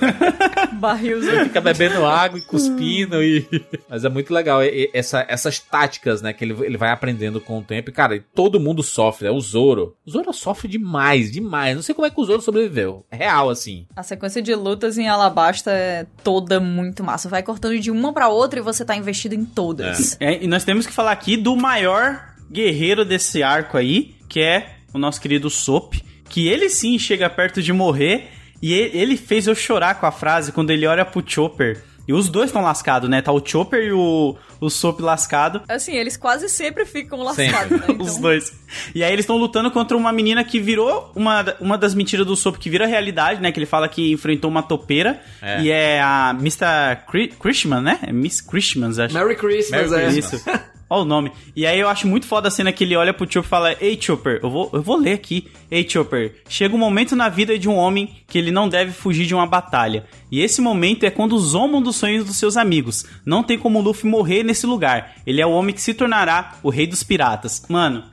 [0.75, 1.45] Barrilzão.
[1.45, 3.47] Fica bebendo água e cuspindo e...
[3.89, 6.33] Mas é muito legal e- e essa, essas táticas, né?
[6.33, 7.91] Que ele, ele vai aprendendo com o tempo.
[7.91, 9.29] E, cara, todo mundo sofre.
[9.29, 9.97] É o Zoro.
[10.07, 11.75] O Zoro sofre demais, demais.
[11.75, 13.05] Não sei como é que o Zoro sobreviveu.
[13.11, 13.87] É real, assim.
[13.97, 17.29] A sequência de lutas em Alabasta é toda muito massa.
[17.29, 20.17] Vai cortando de uma pra outra e você tá investido em todas.
[20.21, 24.77] É, e nós temos que falar aqui do maior guerreiro desse arco aí, que é
[24.95, 25.95] o nosso querido Sop,
[26.29, 28.29] que ele sim chega perto de morrer
[28.63, 31.83] e ele fez eu chorar com a frase quando ele olha pro Chopper.
[32.09, 33.21] E os dois estão lascados, né?
[33.21, 35.63] Tá o Chopper e o, o Sop lascado.
[35.69, 37.87] Assim, eles quase sempre ficam lascados, né?
[37.91, 38.53] Então, Os dois.
[38.95, 42.37] E aí eles estão lutando contra uma menina que virou uma, uma das mentiras do
[42.37, 43.51] Sop que vira realidade, né?
[43.51, 45.21] Que ele fala que enfrentou uma topeira.
[45.43, 45.63] É.
[45.63, 46.97] E é a Mr.
[47.11, 47.99] Cri- Christmas, né?
[48.07, 49.13] É Miss Christmas, acho.
[49.13, 50.09] Merry Christmas, é.
[50.11, 50.41] Isso.
[50.89, 51.33] Olha o nome.
[51.55, 53.77] E aí eu acho muito foda a cena que ele olha pro Chopper e fala:
[53.81, 55.49] Ei, Chopper, eu vou, eu vou ler aqui.
[55.71, 59.27] Ei, Chopper, chega um momento na vida de um homem que ele não deve fugir
[59.27, 60.07] de uma batalha.
[60.31, 63.05] E esse momento é quando zombam dos sonhos dos seus amigos.
[63.25, 65.17] Não tem como o Luffy morrer nesse lugar.
[65.27, 67.65] Ele é o homem que se tornará o rei dos piratas.
[67.69, 68.05] Mano,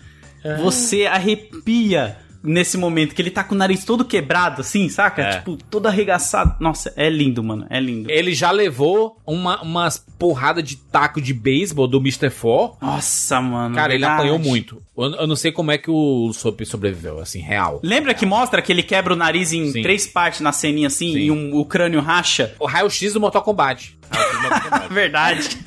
[0.61, 5.21] você arrepia nesse momento que ele tá com o nariz todo quebrado, assim, saca?
[5.21, 5.37] É.
[5.37, 6.55] Tipo, todo arregaçado.
[6.59, 7.65] Nossa, é lindo, mano.
[7.69, 8.11] É lindo.
[8.11, 12.29] Ele já levou uma, umas porrada de taco de beisebol do Mr.
[12.29, 12.75] Four.
[12.81, 13.73] Nossa, mano.
[13.75, 14.81] Cara, ele apanhou muito.
[14.97, 17.79] Eu, eu não sei como é que o Sop sobreviveu, assim, real.
[17.83, 19.81] Lembra que mostra que ele quebra o nariz em Sim.
[19.81, 21.17] três partes na ceninha assim Sim.
[21.19, 22.53] e um- o crânio racha?
[22.59, 23.97] O raio-x do Mortal Kombat.
[24.91, 25.57] Verdade.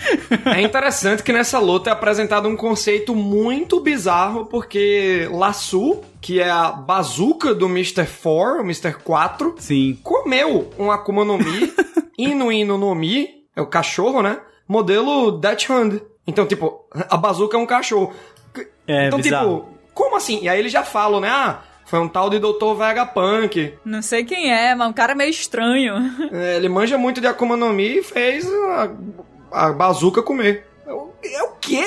[0.55, 6.51] É interessante que nessa luta é apresentado um conceito muito bizarro, porque Lassu, que é
[6.51, 8.05] a bazuca do Mr.
[8.05, 8.95] 4, o Mr.
[8.95, 9.97] 4, Sim.
[10.03, 11.73] comeu um Akuma no Mi,
[12.19, 14.41] Inu Inu no Mi, é o cachorro, né?
[14.67, 16.01] Modelo Dutch Hand.
[16.27, 18.13] Então, tipo, a bazuca é um cachorro.
[18.89, 19.61] É, então, bizarro.
[19.61, 20.41] tipo, como assim?
[20.43, 21.29] E aí eles já falam, né?
[21.31, 22.75] Ah, foi um tal de Dr.
[22.77, 23.75] Vegapunk.
[23.85, 25.95] Não sei quem é, mas um cara meio estranho.
[26.33, 28.91] É, ele manja muito de Akuma no Mi e fez a,
[29.53, 30.67] a bazuca comer.
[31.25, 31.85] É o- É quê?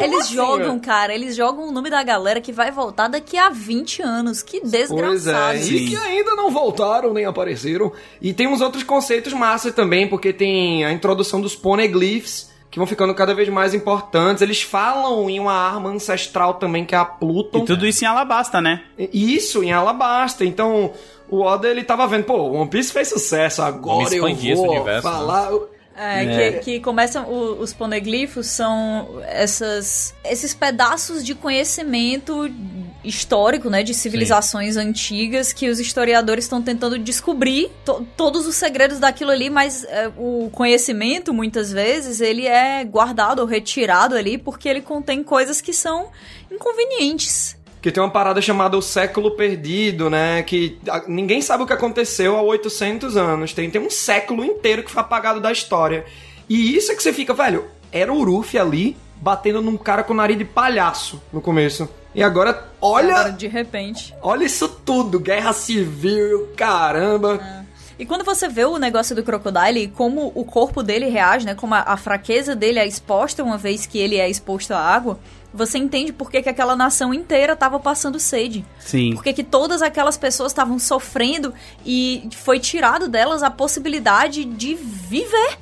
[0.00, 3.36] E eles assim, jogam, cara, eles jogam o nome da galera que vai voltar daqui
[3.36, 4.42] a 20 anos.
[4.42, 5.06] Que desgraçado.
[5.08, 7.92] Pois é, e que ainda não voltaram nem apareceram.
[8.22, 12.86] E tem uns outros conceitos massas também, porque tem a introdução dos poneglyphs, que vão
[12.86, 14.42] ficando cada vez mais importantes.
[14.42, 17.58] Eles falam em uma arma ancestral também, que é a Pluton.
[17.58, 18.82] E tudo isso em Alabasta, né?
[19.12, 20.44] Isso, em Alabasta.
[20.44, 20.92] Então,
[21.30, 24.30] o Oda, ele tava vendo, pô, One Piece fez sucesso, agora eu vou
[24.70, 25.14] universo, né?
[25.98, 26.52] É, É.
[26.52, 32.48] Que, que começam o- os poneglyphos são essas, esses pedaços de conhecimento
[33.04, 38.98] histórico, né, de civilizações antigas que os historiadores estão tentando descobrir to- todos os segredos
[38.98, 44.68] daquilo ali, mas é, o conhecimento muitas vezes ele é guardado ou retirado ali porque
[44.68, 46.10] ele contém coisas que são
[46.50, 47.56] inconvenientes.
[47.80, 50.42] Que tem uma parada chamada o século perdido, né?
[50.42, 53.52] Que ninguém sabe o que aconteceu há 800 anos.
[53.52, 56.04] Tem, tem um século inteiro que foi apagado da história.
[56.48, 60.14] E isso é que você fica, velho, era o Ruffy ali batendo num cara com
[60.14, 61.88] nariz de palhaço no começo.
[62.14, 64.14] E agora, olha, Agora, de repente.
[64.22, 67.40] olha isso tudo, guerra civil, caramba.
[67.98, 71.54] E quando você vê o negócio do Crocodile e como o corpo dele reage, né?
[71.54, 75.18] Como a, a fraqueza dele é exposta uma vez que ele é exposto à água,
[75.52, 78.64] você entende por que, que aquela nação inteira tava passando sede.
[78.78, 79.14] Sim.
[79.14, 81.54] Por que que todas aquelas pessoas estavam sofrendo
[81.84, 85.58] e foi tirado delas a possibilidade de viver.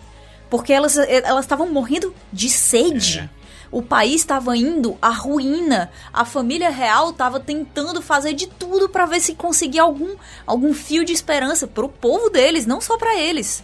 [0.50, 3.28] Porque elas elas estavam morrendo de sede.
[3.70, 5.90] O país estava indo à ruína.
[6.12, 10.14] A família real estava tentando fazer de tudo para ver se conseguia algum,
[10.46, 13.62] algum fio de esperança pro povo deles, não só para eles.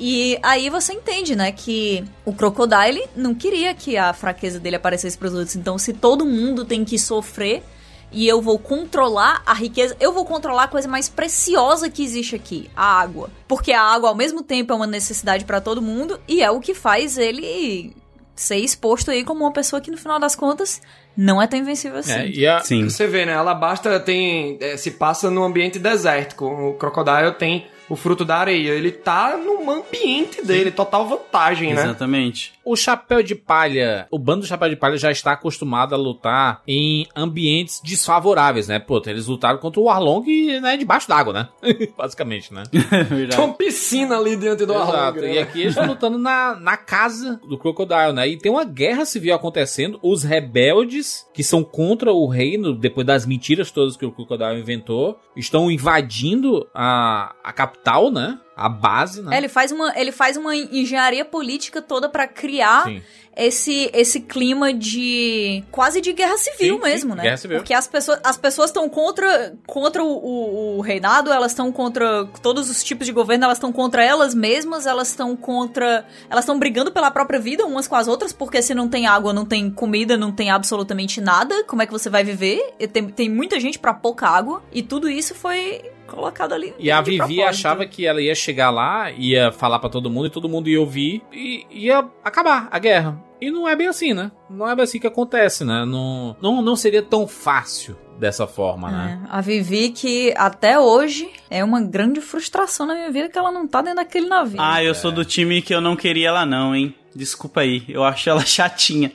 [0.00, 5.18] E aí você entende, né, que o Crocodile não queria que a fraqueza dele aparecesse
[5.18, 5.56] pros outros.
[5.56, 7.64] Então, se todo mundo tem que sofrer
[8.12, 12.36] e eu vou controlar a riqueza, eu vou controlar a coisa mais preciosa que existe
[12.36, 13.28] aqui, a água.
[13.46, 16.60] Porque a água ao mesmo tempo é uma necessidade para todo mundo e é o
[16.60, 17.94] que faz ele
[18.36, 20.80] ser exposto aí como uma pessoa que no final das contas
[21.16, 22.12] não é tão invencível assim.
[22.12, 22.88] É, e a, Sim.
[22.88, 23.34] Você vê, né?
[23.34, 24.56] Alabasta tem.
[24.60, 26.44] é, se passa num ambiente desértico.
[26.46, 28.70] O Crocodile tem o fruto da areia.
[28.70, 31.82] Ele tá num ambiente dele, total vantagem, né?
[31.82, 32.52] Exatamente.
[32.68, 36.60] O Chapéu de Palha, o bando do Chapéu de Palha já está acostumado a lutar
[36.68, 38.78] em ambientes desfavoráveis, né?
[38.78, 41.48] Pô, eles lutaram contra o Arlong, né, debaixo d'água, né?
[41.96, 42.64] Basicamente, né?
[43.30, 44.92] Tem uma piscina ali diante do Exato.
[44.92, 45.20] Arlong.
[45.22, 45.34] né?
[45.36, 48.28] E aqui eles estão lutando na, na casa do Crocodile, né?
[48.28, 49.98] E tem uma guerra civil acontecendo.
[50.02, 55.18] Os rebeldes, que são contra o reino, depois das mentiras todas que o Crocodile inventou,
[55.34, 58.38] estão invadindo a, a capital, né?
[58.58, 59.36] A base, né?
[59.36, 63.00] É, ele faz uma, ele faz uma engenharia política toda pra criar Sim.
[63.36, 67.22] esse, esse clima de quase de guerra civil Sim, mesmo, sim, né?
[67.22, 67.58] guerra civil.
[67.58, 72.26] Porque as pessoas as pessoas estão contra contra o, o, o reinado, elas estão contra
[72.42, 76.58] todos os tipos de governo, elas estão contra elas mesmas, elas estão contra, elas estão
[76.58, 79.70] brigando pela própria vida umas com as outras, porque se não tem água, não tem
[79.70, 82.74] comida, não tem absolutamente nada, como é que você vai viver?
[82.92, 86.74] Tem, tem muita gente pra pouca água e tudo isso foi colocado ali.
[86.78, 87.48] E a de Vivi propósito.
[87.48, 90.80] achava que ela ia chegar lá, ia falar pra todo mundo e todo mundo ia
[90.80, 93.22] ouvir e ia acabar a guerra.
[93.40, 94.32] E não é bem assim, né?
[94.50, 95.84] Não é bem assim que acontece, né?
[95.84, 99.20] Não, não, não seria tão fácil dessa forma, né?
[99.24, 103.52] É, a Vivi que até hoje é uma grande frustração na minha vida que ela
[103.52, 104.60] não tá dentro daquele navio.
[104.60, 106.92] Ah, eu sou do time que eu não queria ela não, hein?
[107.18, 109.10] Desculpa aí, eu acho ela chatinha.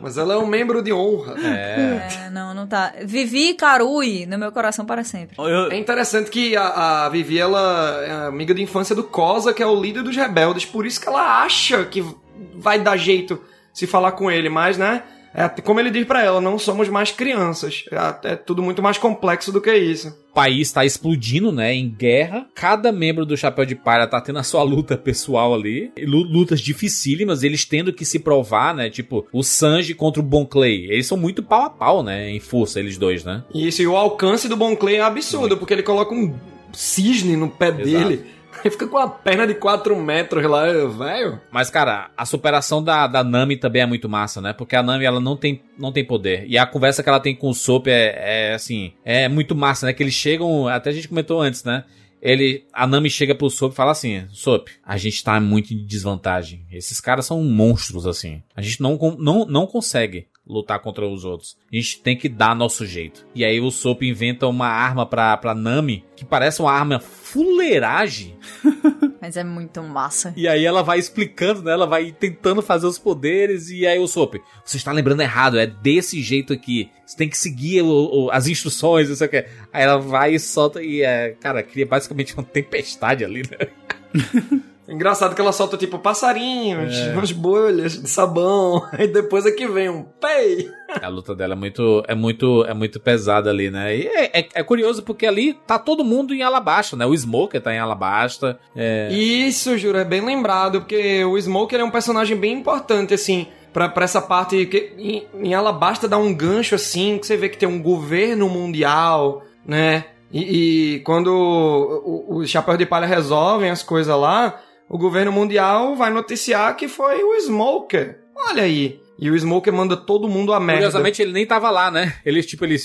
[0.00, 1.34] Mas ela é um membro de honra.
[1.44, 2.94] É, não, não tá.
[3.04, 5.36] Vivi Karui no meu coração para sempre.
[5.72, 9.66] É interessante que a, a Vivi, ela é amiga de infância do Cosa, que é
[9.66, 12.06] o líder dos rebeldes, por isso que ela acha que
[12.54, 15.02] vai dar jeito se falar com ele, mas, né?
[15.34, 17.84] É, como ele diz pra ela, não somos mais crianças.
[17.90, 20.08] É, é tudo muito mais complexo do que isso.
[20.30, 21.74] O país tá explodindo, né?
[21.74, 22.46] Em guerra.
[22.54, 25.90] Cada membro do Chapéu de Palha tá tendo a sua luta pessoal ali.
[25.98, 28.88] Lu- Lutas dificílimas, eles tendo que se provar, né?
[28.90, 30.86] Tipo, o Sanji contra o Bon Clay.
[30.90, 32.30] Eles são muito pau a pau, né?
[32.30, 33.42] Em força, eles dois, né?
[33.54, 36.32] Isso, e o alcance do Bon Clay é absurdo, porque ele coloca um
[36.72, 38.24] cisne no pé dele.
[38.64, 41.38] Ele fica com a perna de 4 metros lá, velho.
[41.50, 44.54] Mas, cara, a superação da, da Nami também é muito massa, né?
[44.54, 46.46] Porque a Nami, ela não tem, não tem poder.
[46.48, 49.84] E a conversa que ela tem com o Sop é, é, assim, é muito massa,
[49.84, 49.92] né?
[49.92, 51.84] Que eles chegam, até a gente comentou antes, né?
[52.22, 55.84] Ele, a Nami chega pro Sop e fala assim, Sop, a gente tá muito em
[55.84, 56.64] desvantagem.
[56.72, 58.42] Esses caras são monstros, assim.
[58.56, 61.56] A gente não, não, não consegue lutar contra os outros.
[61.72, 63.26] A gente tem que dar nosso jeito.
[63.34, 68.36] E aí o Sop inventa uma arma pra, pra Nami, que parece uma arma fuleiragem.
[69.20, 70.34] Mas é muito massa.
[70.36, 71.72] E aí ela vai explicando, né?
[71.72, 73.70] Ela vai tentando fazer os poderes.
[73.70, 76.90] E aí o Sop, você está lembrando errado, é desse jeito aqui.
[77.06, 79.36] Você tem que seguir o- o- as instruções, não sei o que.
[79.72, 83.68] Aí ela vai e solta e, é, cara, cria basicamente uma tempestade ali, né?
[84.88, 87.12] Engraçado que ela solta tipo passarinhos, É.
[87.12, 90.68] umas bolhas de sabão, e depois é que vem um pei.
[91.00, 93.96] A luta dela é muito, é muito, é muito pesada ali, né?
[93.96, 97.06] E é, é- é curioso porque ali tá todo mundo em Alabasta, né?
[97.06, 98.58] O Smoker tá em Alabasta.
[98.76, 99.08] É...
[99.12, 103.88] Isso, Juro, é bem lembrado, porque o Smoker é um personagem bem importante, assim, pra,
[103.88, 107.56] pra essa parte que em, em Alabasta dá um gancho, assim, que você vê que
[107.56, 110.04] tem um governo mundial, né?
[110.32, 115.32] E, e quando o- o- os Chapéus de Palha resolvem as coisas lá, o governo
[115.32, 118.20] mundial vai noticiar que foi o Smoker.
[118.36, 119.00] Olha aí.
[119.18, 120.82] E o Smoker manda todo mundo a merda.
[120.82, 122.14] Curiosamente, ele nem tava lá, né?
[122.26, 122.76] Ele, tipo, ele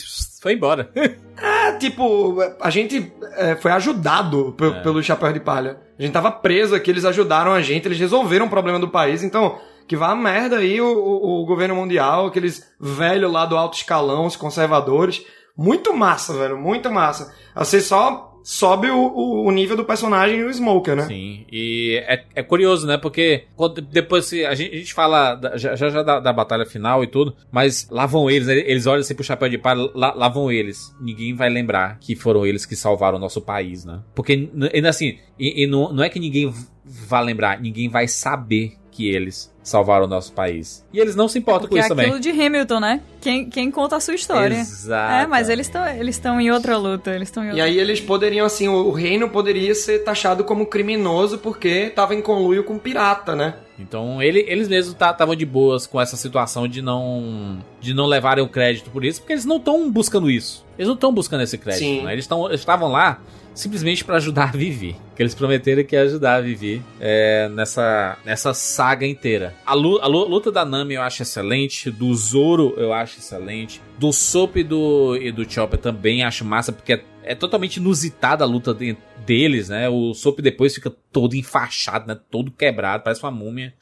[0.42, 0.92] foi embora.
[1.42, 4.82] É, tipo, a gente é, foi ajudado É.
[4.82, 5.80] pelo Chapéu de Palha.
[5.98, 9.24] A gente tava preso aqui, eles ajudaram a gente, eles resolveram o problema do país,
[9.24, 9.58] então.
[9.88, 13.78] Que vá a merda aí o, o- o governo mundial, aqueles velhos lá do alto
[13.78, 15.24] escalão, os conservadores.
[15.58, 17.34] Muito massa, velho, muito massa.
[17.56, 21.04] Você só sobe o, o- o nível do personagem e o Smoker, né?
[21.04, 22.98] Sim, e é, é curioso, né?
[22.98, 27.04] Porque quando, depois a, gente, a gente fala da- já, já da, da batalha final
[27.04, 28.56] e tudo, mas lá vão eles, né?
[28.58, 30.92] eles olham assim pro chapéu de palha, lá, lá vão eles.
[31.00, 34.00] Ninguém vai lembrar que foram eles que salvaram o nosso país, né?
[34.16, 34.50] Porque,
[34.88, 36.52] assim, e, e não, não é que ninguém
[36.84, 40.86] vai lembrar, ninguém vai saber que eles salvaram o nosso país.
[40.92, 42.34] E eles não se importam Porque com é isso aquilo também.
[42.34, 43.02] de Hamilton, né?
[43.22, 44.56] Quem, quem conta a sua história.
[44.56, 45.14] Exato.
[45.14, 47.78] É, mas eles estão eles estão em outra luta, eles estão em E outra aí
[47.80, 52.78] eles poderiam, assim, o reino poderia ser taxado como criminoso porque tava em conluio com
[52.78, 53.54] pirata, né?
[53.80, 58.44] Então ele, eles mesmos estavam de boas com essa situação de não de não levarem
[58.44, 60.66] o crédito por isso, porque eles não estão buscando isso.
[60.78, 62.12] Eles não estão buscando esse crédito, né?
[62.12, 63.22] Eles tão- eles estavam lá
[63.60, 64.96] simplesmente para ajudar a Vivi.
[65.16, 69.54] Que eles prometeram que ia ajudar a Vivi é, nessa, nessa saga inteira.
[69.66, 73.82] A, lu- a lu- luta da Nami eu acho excelente, do Zoro eu acho excelente,
[73.98, 78.44] do Sop e do, e do Chopper também acho massa, porque é, é totalmente inusitada
[78.46, 79.90] a luta de- deles, né?
[79.90, 82.18] O Sop depois fica todo enfaixado, né?
[82.32, 83.74] Todo quebrado, parece uma múmia.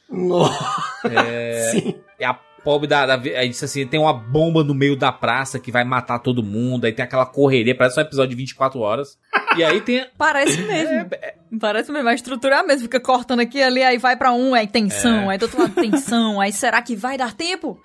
[1.04, 1.72] É,
[2.20, 2.34] E a
[2.68, 3.14] pobre da, da.
[3.14, 6.84] Aí disse assim: tem uma bomba no meio da praça que vai matar todo mundo.
[6.84, 9.18] Aí tem aquela correria, parece um episódio de 24 horas.
[9.56, 10.06] E aí tem.
[10.18, 11.08] Parece mesmo.
[11.58, 12.06] Parece mesmo.
[12.10, 12.82] A estrutura é a mesma.
[12.82, 15.32] Fica cortando aqui ali, aí vai pra um, aí tensão, É.
[15.32, 16.38] aí do outro lado tensão.
[16.42, 17.80] Aí será que vai dar tempo?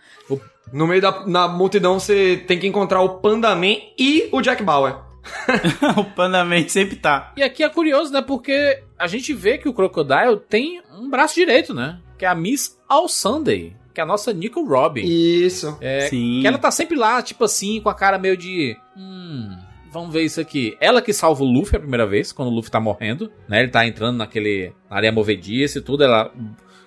[0.73, 4.97] No meio da na multidão você tem que encontrar o Pandaman e o Jack Bauer.
[5.97, 7.31] o Pandaman sempre tá.
[7.37, 8.21] E aqui é curioso, né?
[8.21, 11.99] Porque a gente vê que o Crocodile tem um braço direito, né?
[12.17, 13.73] Que é a Miss All Sunday.
[13.93, 15.03] Que é a nossa Nico Robin.
[15.05, 15.77] Isso.
[15.80, 16.39] É, Sim.
[16.41, 18.75] Que ela tá sempre lá, tipo assim, com a cara meio de.
[18.97, 19.55] Hum.
[19.91, 20.75] vamos ver isso aqui.
[20.80, 23.59] Ela que salva o Luffy a primeira vez, quando o Luffy tá morrendo, né?
[23.61, 26.31] Ele tá entrando naquele na área movediça e tudo, ela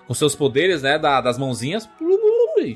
[0.05, 1.87] com seus poderes, né, da- das mãozinhas,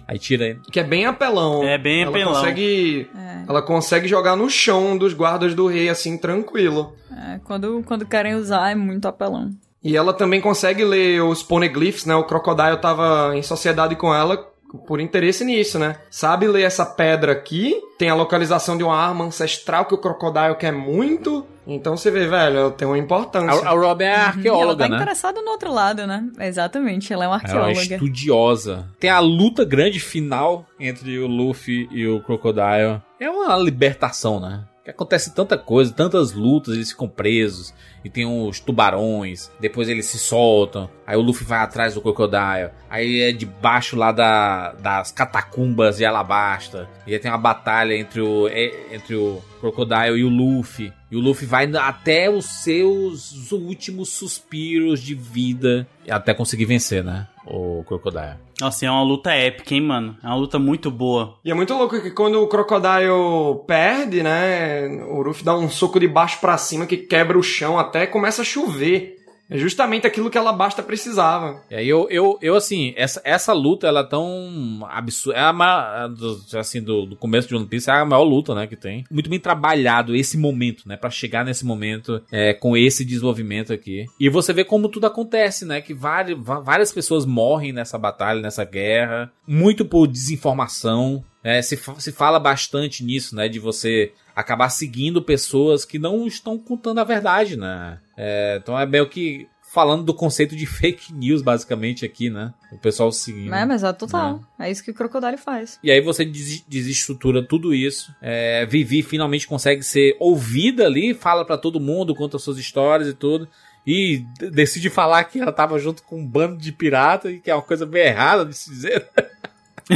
[0.08, 0.60] aí tira ele.
[0.72, 1.64] Que é bem apelão.
[1.64, 2.34] É bem ela apelão.
[2.36, 3.10] Consegue,
[3.48, 6.94] Ela consegue jogar no chão dos guardas do rei, assim, tranquilo.
[7.12, 9.50] É, quando, quando querem usar é muito apelão.
[9.84, 12.16] E ela também consegue ler os poneglyphs, né?
[12.16, 14.52] O Crocodile tava em sociedade com ela
[14.88, 15.98] por interesse nisso, né?
[16.10, 20.56] Sabe ler essa pedra aqui, tem a localização de uma arma ancestral que o Crocodile
[20.56, 21.46] quer muito.
[21.68, 23.68] Então você vê, velho, ela tem uma importância.
[23.68, 24.96] A, a Robin é ela arqueóloga, tá né?
[24.96, 26.26] interessada no outro lado, né?
[26.40, 27.96] Exatamente, ela é uma Ela é arqueóloga.
[27.96, 28.88] estudiosa.
[29.00, 33.02] Tem a luta grande final entre o Luffy e o Crocodile.
[33.20, 34.64] É uma libertação, né?
[34.84, 37.72] Que acontece tanta coisa, tantas lutas, eles ficam presos.
[38.04, 39.52] E tem os tubarões.
[39.60, 40.90] Depois eles se soltam.
[41.06, 42.72] Aí o Luffy vai atrás do Crocodile.
[42.90, 46.90] Aí é debaixo lá da, das catacumbas de Alabasta.
[47.06, 50.92] E aí tem uma batalha entre o, é- entre o Crocodile e o Luffy.
[51.12, 55.88] E o Luffy vai até os seus últimos suspiros de vida.
[56.10, 57.28] Até conseguir vencer, né?
[57.46, 58.36] O Crocodile.
[58.60, 60.18] Nossa, é uma luta épica, hein, mano?
[60.24, 61.40] É uma luta muito boa.
[61.44, 64.88] E é muito louco que quando o Crocodile perde, né?
[65.10, 68.44] O Ruffy dá um soco de baixo pra cima que quebra o chão até começa
[68.44, 69.21] a chover.
[69.52, 71.62] É justamente aquilo que ela basta precisava.
[71.70, 75.38] Aí eu, eu, eu assim, essa, essa luta, ela é tão absurda.
[75.38, 76.10] É a maior,
[76.58, 79.04] assim, do, do começo de One Piece, é a maior luta, né, que tem.
[79.12, 84.06] Muito bem trabalhado esse momento, né, Pra chegar nesse momento é, com esse desenvolvimento aqui.
[84.18, 88.64] E você vê como tudo acontece, né, que várias, várias pessoas morrem nessa batalha, nessa
[88.64, 89.30] guerra.
[89.46, 91.22] Muito por desinformação.
[91.44, 96.58] É, se, se fala bastante nisso, né, de você acabar seguindo pessoas que não estão
[96.58, 97.98] contando a verdade, né.
[98.18, 102.54] É, então é meio que falando do conceito de fake news, basicamente, aqui, né?
[102.74, 103.54] O pessoal seguindo.
[103.54, 104.42] É, mas é total.
[104.60, 105.80] É isso que o Crocodile faz.
[105.82, 108.14] E aí você des- desestrutura tudo isso.
[108.22, 113.14] É, Vivi finalmente consegue ser ouvida ali, fala pra todo mundo, conta suas histórias e
[113.14, 113.48] tudo.
[113.88, 117.56] E decide falar que ela tava junto com um bando de pirata e que é
[117.56, 119.08] uma coisa bem errada de se dizer.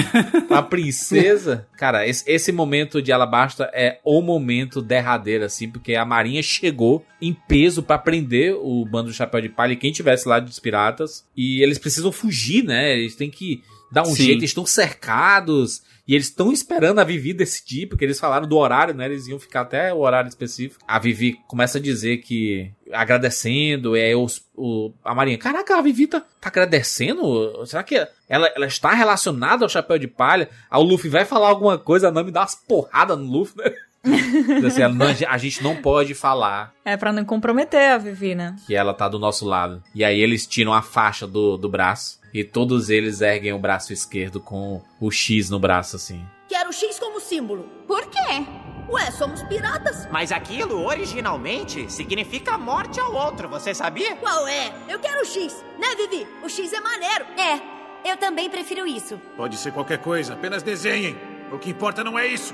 [0.50, 1.68] a princesa.
[1.78, 7.06] Cara, esse, esse momento de Alabasta é o momento derradeiro, assim, porque a marinha chegou
[7.22, 10.60] em peso pra prender o bando do Chapéu de Palha e quem tivesse lá dos
[10.60, 11.26] piratas.
[11.36, 12.98] E eles precisam fugir, né?
[12.98, 13.64] Eles têm que
[13.96, 14.24] dar um Sim.
[14.24, 15.82] jeito, eles estão cercados.
[16.08, 19.06] E eles estão esperando a Vivi decidir, porque eles falaram do horário, né?
[19.06, 20.84] Eles iam ficar até o horário específico.
[20.88, 22.72] A Vivi começa a dizer que.
[22.94, 25.38] agradecendo, é os, o, a Marinha.
[25.40, 27.66] Caraca, a Vivi tá, tá agradecendo?
[27.66, 27.96] Será que
[28.30, 30.48] ela, ela está relacionada ao chapéu de palha?
[30.70, 33.74] Aí o Luffy vai falar alguma coisa, a Nami dá umas porradas no Luffy, né?
[34.68, 38.56] Assim, "Não, a gente não pode falar É pra não comprometer a Vivi, né?
[38.68, 39.82] que ela tá do nosso lado.
[39.96, 42.20] E aí eles tiram a faixa do, do braço.
[42.36, 46.22] E todos eles erguem o braço esquerdo com o X no braço, assim.
[46.50, 47.64] Quero o X como símbolo.
[47.88, 48.46] Por quê?
[48.90, 50.06] Ué, somos piratas.
[50.12, 54.18] Mas aquilo originalmente significa morte ao outro, você sabia?
[54.18, 54.74] Qual é?
[54.90, 55.64] Eu quero o X.
[55.80, 56.28] Né, Vivi?
[56.44, 57.24] O X é maneiro.
[57.40, 59.18] É, eu também prefiro isso.
[59.38, 61.16] Pode ser qualquer coisa, apenas desenhem.
[61.54, 62.54] O que importa não é isso.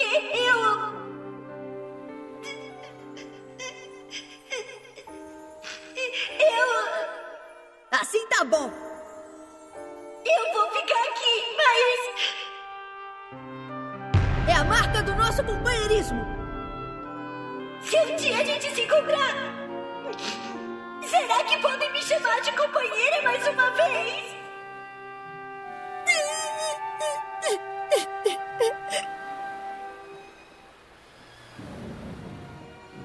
[0.00, 0.99] Eu.
[6.38, 6.68] Eu.
[7.90, 8.70] Assim tá bom.
[10.24, 12.00] Eu vou ficar aqui, mas.
[14.48, 16.24] É a marca do nosso companheirismo.
[17.82, 19.34] Se um dia a gente se encontrar.
[21.06, 24.40] Será que podem me chamar de companheira mais uma vez?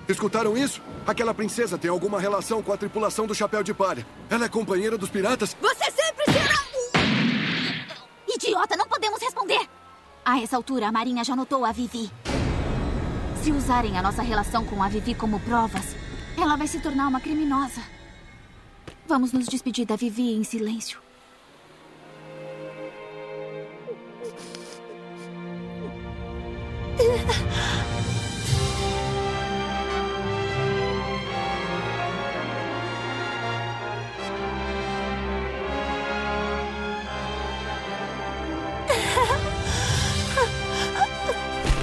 [0.07, 0.81] Escutaram isso?
[1.05, 4.05] Aquela princesa tem alguma relação com a tripulação do Chapéu de Palha.
[4.29, 5.55] Ela é companheira dos piratas?
[5.59, 6.55] Você sempre será
[8.27, 9.67] Idiota, não podemos responder!
[10.23, 12.11] A essa altura, a Marinha já notou a Vivi.
[13.41, 15.95] Se usarem a nossa relação com a Vivi como provas,
[16.37, 17.81] ela vai se tornar uma criminosa.
[19.07, 20.99] Vamos nos despedir da Vivi em silêncio.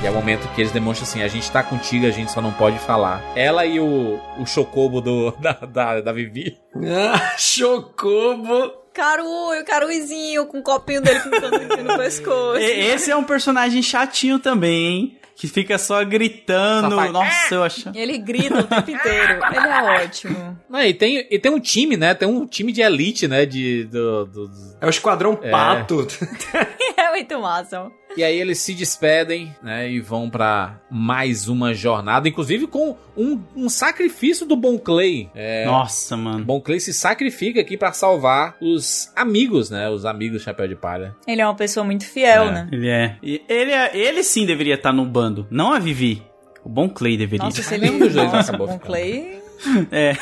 [0.02, 2.40] E é o momento que eles demonstram assim: a gente tá contigo, a gente só
[2.40, 3.22] não pode falar.
[3.36, 6.58] Ela e o, o Chocobo do, da, da, da Vivi.
[6.76, 8.82] Ah, Chocobo!
[8.92, 12.60] Caru, o Caruizinho com o copinho dele com o no pescoço.
[12.60, 15.18] E- Esse é um personagem chatinho também, hein?
[15.34, 16.94] Que fica só gritando.
[16.94, 17.90] Só Nossa, eu acho.
[17.94, 19.40] Ele grita o tempo inteiro.
[19.46, 20.58] Ele é ótimo.
[20.68, 22.12] Não, e, tem, e tem um time, né?
[22.14, 23.46] Tem um time de elite, né?
[23.46, 25.50] De, do, do- do- É o Esquadrão É.
[25.50, 26.06] Pato.
[27.12, 27.90] É muito massa.
[28.16, 29.90] E aí eles se despedem, né?
[29.90, 35.30] E vão pra mais uma jornada, inclusive com um, um sacrifício do Bon Clay.
[35.34, 36.44] É, Nossa, mano.
[36.44, 39.88] Bon Clay se sacrifica aqui pra salvar os amigos, né?
[39.90, 41.14] Os amigos do Chapéu de Palha.
[41.26, 42.50] Ele é uma pessoa muito fiel, É.
[42.52, 42.68] né?
[42.72, 43.16] Ele é.
[43.22, 46.22] E Ele, é- ele sim deveria estar no bando, não a Vivi.
[46.64, 47.44] O Bom Clay deveria.
[47.44, 48.04] Nossa, se Nenhum ele...
[48.06, 48.78] dos dois Nossa, acabou Bon.
[48.78, 49.40] Clay...
[49.92, 50.16] É.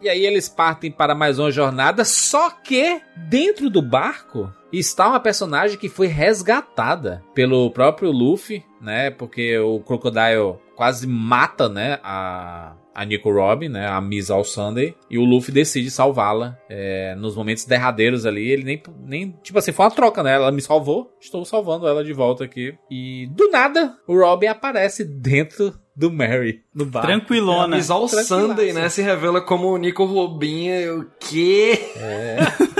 [0.00, 5.20] E aí eles partem para mais uma jornada, só que dentro do barco está uma
[5.20, 9.10] personagem que foi resgatada pelo próprio Luffy, né?
[9.10, 14.94] Porque o Crocodile quase mata, né, a a Nico Robin, né, a Miss All Sunday,
[15.10, 18.48] e o Luffy decide salvá-la é, nos momentos derradeiros ali.
[18.48, 20.34] Ele nem, nem, tipo assim, foi uma troca, né?
[20.34, 22.74] Ela me salvou, estou salvando ela de volta aqui.
[22.88, 27.08] E do nada, o Robin aparece dentro do Mary, no barco.
[27.08, 27.76] Tranquilona.
[27.76, 28.88] Miss All Sunday, né?
[28.88, 30.94] Se revela como o Nico Robinha.
[30.94, 31.90] O quê?
[31.96, 32.38] É.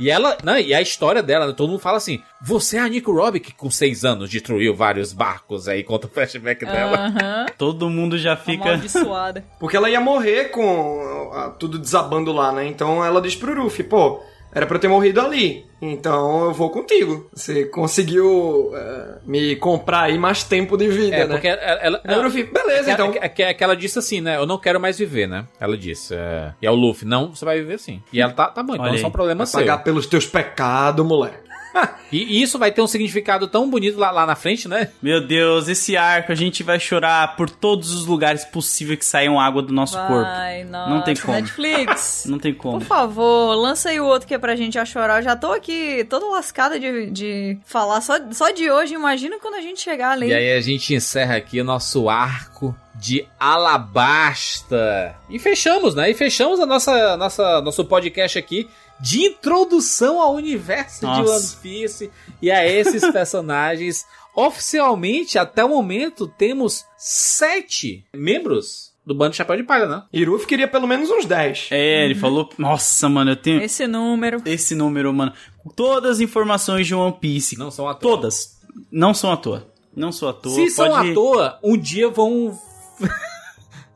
[0.00, 2.88] E ela, não, e a história dela, né, todo mundo fala assim: você é a
[2.88, 7.46] Nico Robin que com seis anos destruiu vários barcos aí, conta o flashback dela.
[7.58, 8.64] Todo mundo já fica.
[8.64, 9.44] Amaldiçoada.
[9.60, 12.66] Porque ela ia morrer com tudo desabando lá, né?
[12.66, 14.22] Então ela diz pro Ruffy, pô,
[14.52, 15.64] era pra eu ter morrido ali.
[15.82, 17.28] Então eu vou contigo.
[17.32, 21.34] Você conseguiu eh, me comprar aí mais tempo de vida, É, né?
[21.34, 21.60] porque ela.
[21.80, 23.10] ela Aí o Luffy, beleza, é, então.
[23.12, 24.36] que- É, que- é que ela disse assim, né?
[24.36, 25.46] Eu não quero mais viver, né?
[25.58, 26.14] Ela disse.
[26.14, 26.52] É...
[26.60, 28.02] E é o Luffy, não, você vai viver sim.
[28.12, 29.60] E ela tá, tá bom, então é só um problema vai seu.
[29.60, 31.49] pagar pelos teus pecados, moleque.
[32.12, 34.88] E, isso vai ter um significado tão bonito lá, lá na frente, né?
[35.00, 39.38] Meu Deus, esse arco a gente vai chorar por todos os lugares possíveis que saiam
[39.38, 40.22] água do nosso corpo.
[40.22, 41.34] Vai, nossa, Não tem como.
[41.34, 42.24] Netflix.
[42.28, 42.80] Não tem como.
[42.80, 45.18] Por favor, lança aí o outro que é pra gente a chorar.
[45.20, 48.94] Eu já tô aqui toda lascada de, de falar só, só de hoje.
[48.94, 50.28] Imagina quando a gente chegar ali.
[50.28, 55.14] E aí a gente encerra aqui o nosso arco de Alabasta.
[55.28, 56.10] E fechamos, né?
[56.10, 58.68] E fechamos a nossa, nossa nosso podcast aqui
[59.02, 61.32] de introdução ao universo de Nossa.
[61.36, 62.10] One Piece
[62.42, 64.04] e a esses personagens.
[64.34, 70.02] Oficialmente, até o momento, temos sete membros do Bando Chapéu de Palha, né?
[70.12, 71.68] E Ruffy queria pelo menos uns 10.
[71.72, 72.48] É, ele falou.
[72.56, 73.60] Nossa, mano, eu tenho.
[73.62, 74.40] Esse número.
[74.46, 75.32] Esse número, mano.
[75.74, 77.58] Todas as informações de One Piece.
[77.58, 78.16] Não são à toa.
[78.16, 78.60] Todas.
[78.90, 79.66] Não são à toa.
[79.96, 80.54] Não são à toa.
[80.54, 82.56] Se são pode- à toa, um dia vão.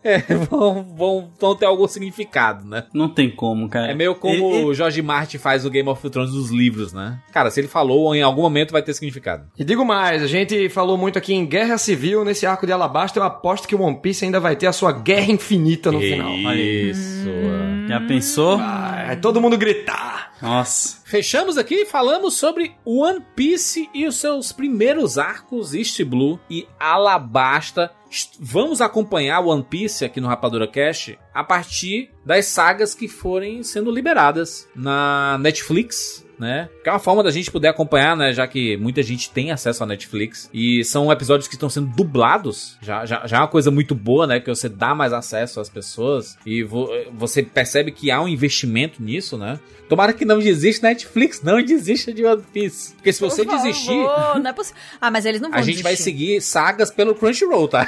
[0.05, 0.19] É,
[0.51, 2.85] vão, vão, vão ter algum significado, né?
[2.93, 3.91] Não tem como, cara.
[3.91, 7.19] É meio como Ele- o George Martin faz o Game of Thrones dos livros, né?
[7.33, 9.47] Cara, se ele falou, em algum momento vai ter significado.
[9.59, 13.19] E digo mais, a gente falou muito aqui em Guerra Civil, nesse arco de Alabasta,
[13.19, 16.33] eu aposto que o One Piece ainda vai ter a sua guerra infinita no final.
[16.55, 17.29] Isso.
[17.89, 18.59] Já pensou?
[18.59, 20.33] Vai todo mundo gritar.
[20.43, 20.99] Nossa.
[21.05, 26.67] Fechamos aqui e falamos sobre One Piece e os seus primeiros arcos, East Blue e
[26.79, 27.91] Alabasta.
[28.39, 33.91] Vamos acompanhar One Piece aqui no Rapadura Cast a partir das sagas que forem sendo
[33.91, 36.24] liberadas na Netflix.
[36.39, 36.69] Né?
[36.83, 38.33] Que é uma forma da gente poder acompanhar, né?
[38.33, 40.51] Já que muita gente tem acesso à Netflix.
[40.53, 42.77] E são episódios que estão sendo dublados.
[42.83, 44.41] Já, já, já é uma coisa muito boa, né?
[44.41, 46.37] Que você dá mais acesso às pessoas.
[46.45, 49.61] E vo- você percebe que há um investimento nisso, né?
[49.89, 52.95] Tomara que não desista Netflix, não desista de One Piece.
[52.95, 53.95] Porque se você Por favor, desistir,
[54.41, 56.11] não é possi- Ah, mas eles não vão a gente vai desistir.
[56.11, 57.87] seguir sagas pelo Crunchyroll, tá?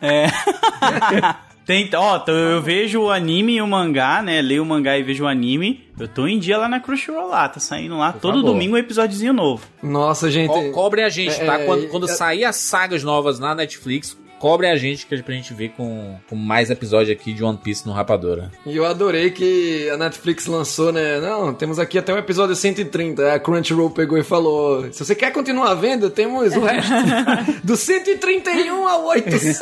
[0.00, 0.26] É.
[1.64, 4.42] Tem, ó, então eu vejo o anime e o mangá, né?
[4.42, 5.84] Leio o mangá e vejo o anime.
[5.98, 8.46] Eu tô em dia lá na Crunchyroll lá, tá saindo lá todo favor.
[8.52, 9.64] domingo um episódiozinho novo.
[9.82, 10.48] Nossa, gente.
[10.48, 11.60] Co cobrem a gente, tá?
[11.60, 15.14] É, quando é, quando é- sair as sagas novas na Netflix, cobrem a gente que
[15.14, 18.50] é pra gente ver com, com mais episódio aqui de One Piece no Rapadura.
[18.66, 21.18] E eu adorei que a Netflix lançou, né?
[21.18, 23.22] Não, temos aqui até o episódio 130.
[23.22, 26.92] Aí A Crunchyroll pegou e falou: se você quer continuar vendo, temos o resto.
[27.64, 29.60] Do 131 ao 800.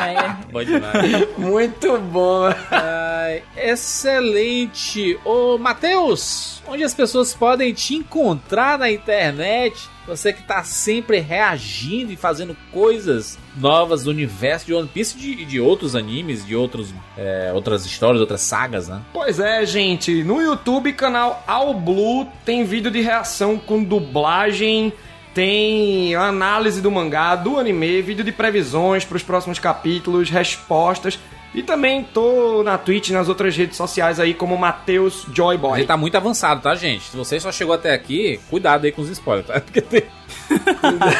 [0.50, 1.28] Bom demais.
[1.36, 2.44] Muito bom.
[3.58, 5.18] Excelente!
[5.22, 9.92] Ô, Matheus, onde as pessoas podem te encontrar na internet?
[10.06, 15.36] Você que tá sempre reagindo e fazendo coisas novas do universo de One Piece e
[15.36, 19.00] de, de outros animes, de outros, é, outras histórias, outras sagas, né?
[19.12, 20.22] Pois é, gente.
[20.22, 24.92] No YouTube, canal All Blue, tem vídeo de reação com dublagem,
[25.32, 31.18] tem análise do mangá, do anime, vídeo de previsões para os próximos capítulos, respostas.
[31.54, 35.78] E também tô na Twitch e nas outras redes sociais aí como Matheus Joyboy.
[35.78, 37.04] Ele tá muito avançado, tá, gente?
[37.04, 39.58] Se você só chegou até aqui, cuidado aí com os spoilers, tá?
[39.60, 40.02] Porque tem...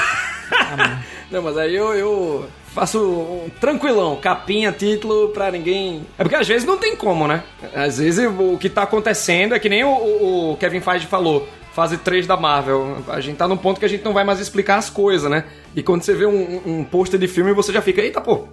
[1.31, 6.05] Não, mas aí eu, eu faço um tranquilão, capinha, título pra ninguém.
[6.19, 7.43] É porque às vezes não tem como, né?
[7.75, 9.89] Às vezes o que tá acontecendo é que nem o,
[10.53, 11.49] o- Kevin Feige falou.
[11.73, 12.99] Fase 3 da Marvel.
[13.09, 15.45] A gente tá num ponto que a gente não vai mais explicar as coisas, né?
[15.75, 18.47] E quando você vê um, um pôster de filme, você já fica, eita pô.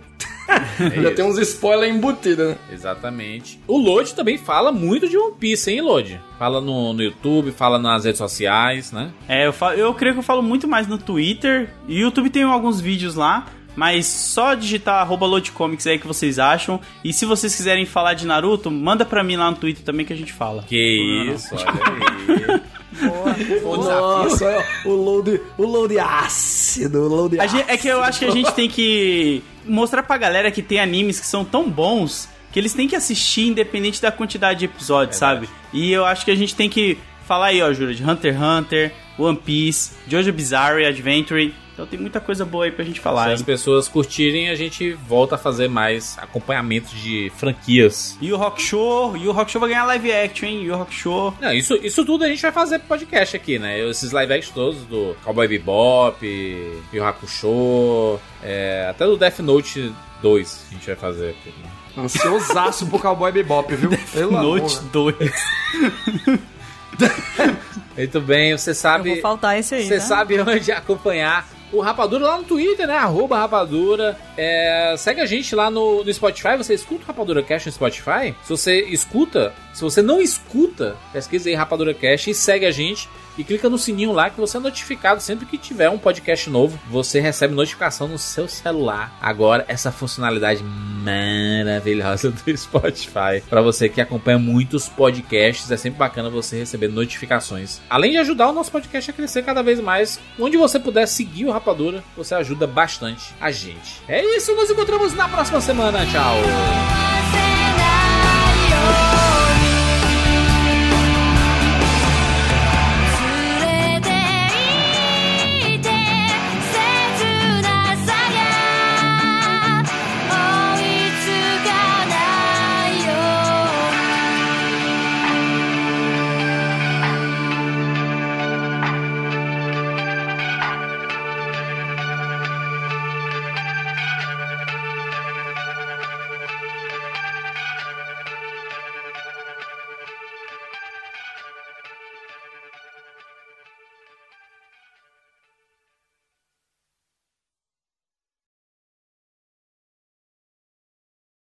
[0.80, 2.58] É Já tem uns spoilers embutidos, né?
[2.72, 3.60] Exatamente.
[3.68, 6.20] O Lodi também fala muito de One Piece, hein, Lodi?
[6.38, 9.12] Fala no, no YouTube, fala nas redes sociais, né?
[9.28, 11.70] É, eu, falo, eu creio que eu falo muito mais no Twitter.
[11.88, 13.46] E o YouTube tem alguns vídeos lá.
[13.76, 16.80] Mas só digitar arroba loadcomics aí que vocês acham.
[17.04, 20.12] E se vocês quiserem falar de Naruto, manda pra mim lá no Twitter também que
[20.12, 20.64] a gente fala.
[20.64, 22.62] Que Não, isso, olha aí.
[23.02, 23.62] Desafio.
[23.78, 28.26] Nossa, o load, o load ácido, o load A gente- é que eu acho que
[28.26, 32.60] a gente tem que mostrar pra galera que tem animes que são tão bons que
[32.60, 35.48] eles têm que assistir independente da quantidade de episódios, sabe?
[35.72, 38.42] E eu acho que a gente tem que falar aí, ó, Júlia, de Hunter x
[38.44, 41.54] Hunter, One Piece, Jojo Bizarre Adventure.
[41.74, 43.24] Então tem muita coisa boa aí pra gente falar.
[43.24, 43.36] Se hein?
[43.36, 48.18] as pessoas curtirem, a gente volta a fazer mais acompanhamento de franquias.
[48.22, 50.64] E o Rock Show, e o Rock Show vai ganhar live action, hein?
[50.64, 51.34] E o Rock Show.
[51.40, 53.80] Não, isso, isso tudo a gente vai fazer pro podcast aqui, né?
[53.90, 56.26] Esses live actions todos do Cowboy Bebop,
[56.94, 61.50] Yu Hakusho, é, até do Death Note 2 a gente vai fazer aqui.
[61.50, 62.04] Né?
[62.04, 63.90] Ansiosaço pro Cowboy Bebop, viu?
[64.14, 64.90] Pelo Note amor.
[64.92, 65.16] 2.
[67.98, 69.10] Muito bem, você sabe.
[69.10, 70.02] Eu vou faltar esse aí, Você tá?
[70.02, 72.96] sabe onde acompanhar o Rapadura lá no Twitter, né?
[72.96, 74.18] Arroba Rapadura.
[74.38, 76.58] É, segue a gente lá no, no Spotify.
[76.58, 78.36] Você escuta o Rapadura Cast no Spotify?
[78.44, 83.10] Se você escuta, se você não escuta, pesquisa aí Rapadura Cast e segue a gente.
[83.38, 86.80] E clica no sininho lá que você é notificado sempre que tiver um podcast novo.
[86.90, 89.18] Você recebe notificação no seu celular.
[89.22, 93.42] Agora, essa funcionalidade maravilhosa do Spotify.
[93.50, 97.80] Para você que acompanha muitos podcasts, é sempre bacana você receber notificações.
[97.90, 101.46] Além de ajudar o nosso podcast a crescer cada vez mais, onde você puder seguir
[101.46, 104.02] o Rapadura, você ajuda bastante a gente.
[104.08, 106.06] É isso, nos encontramos na próxima semana.
[106.06, 106.36] Tchau!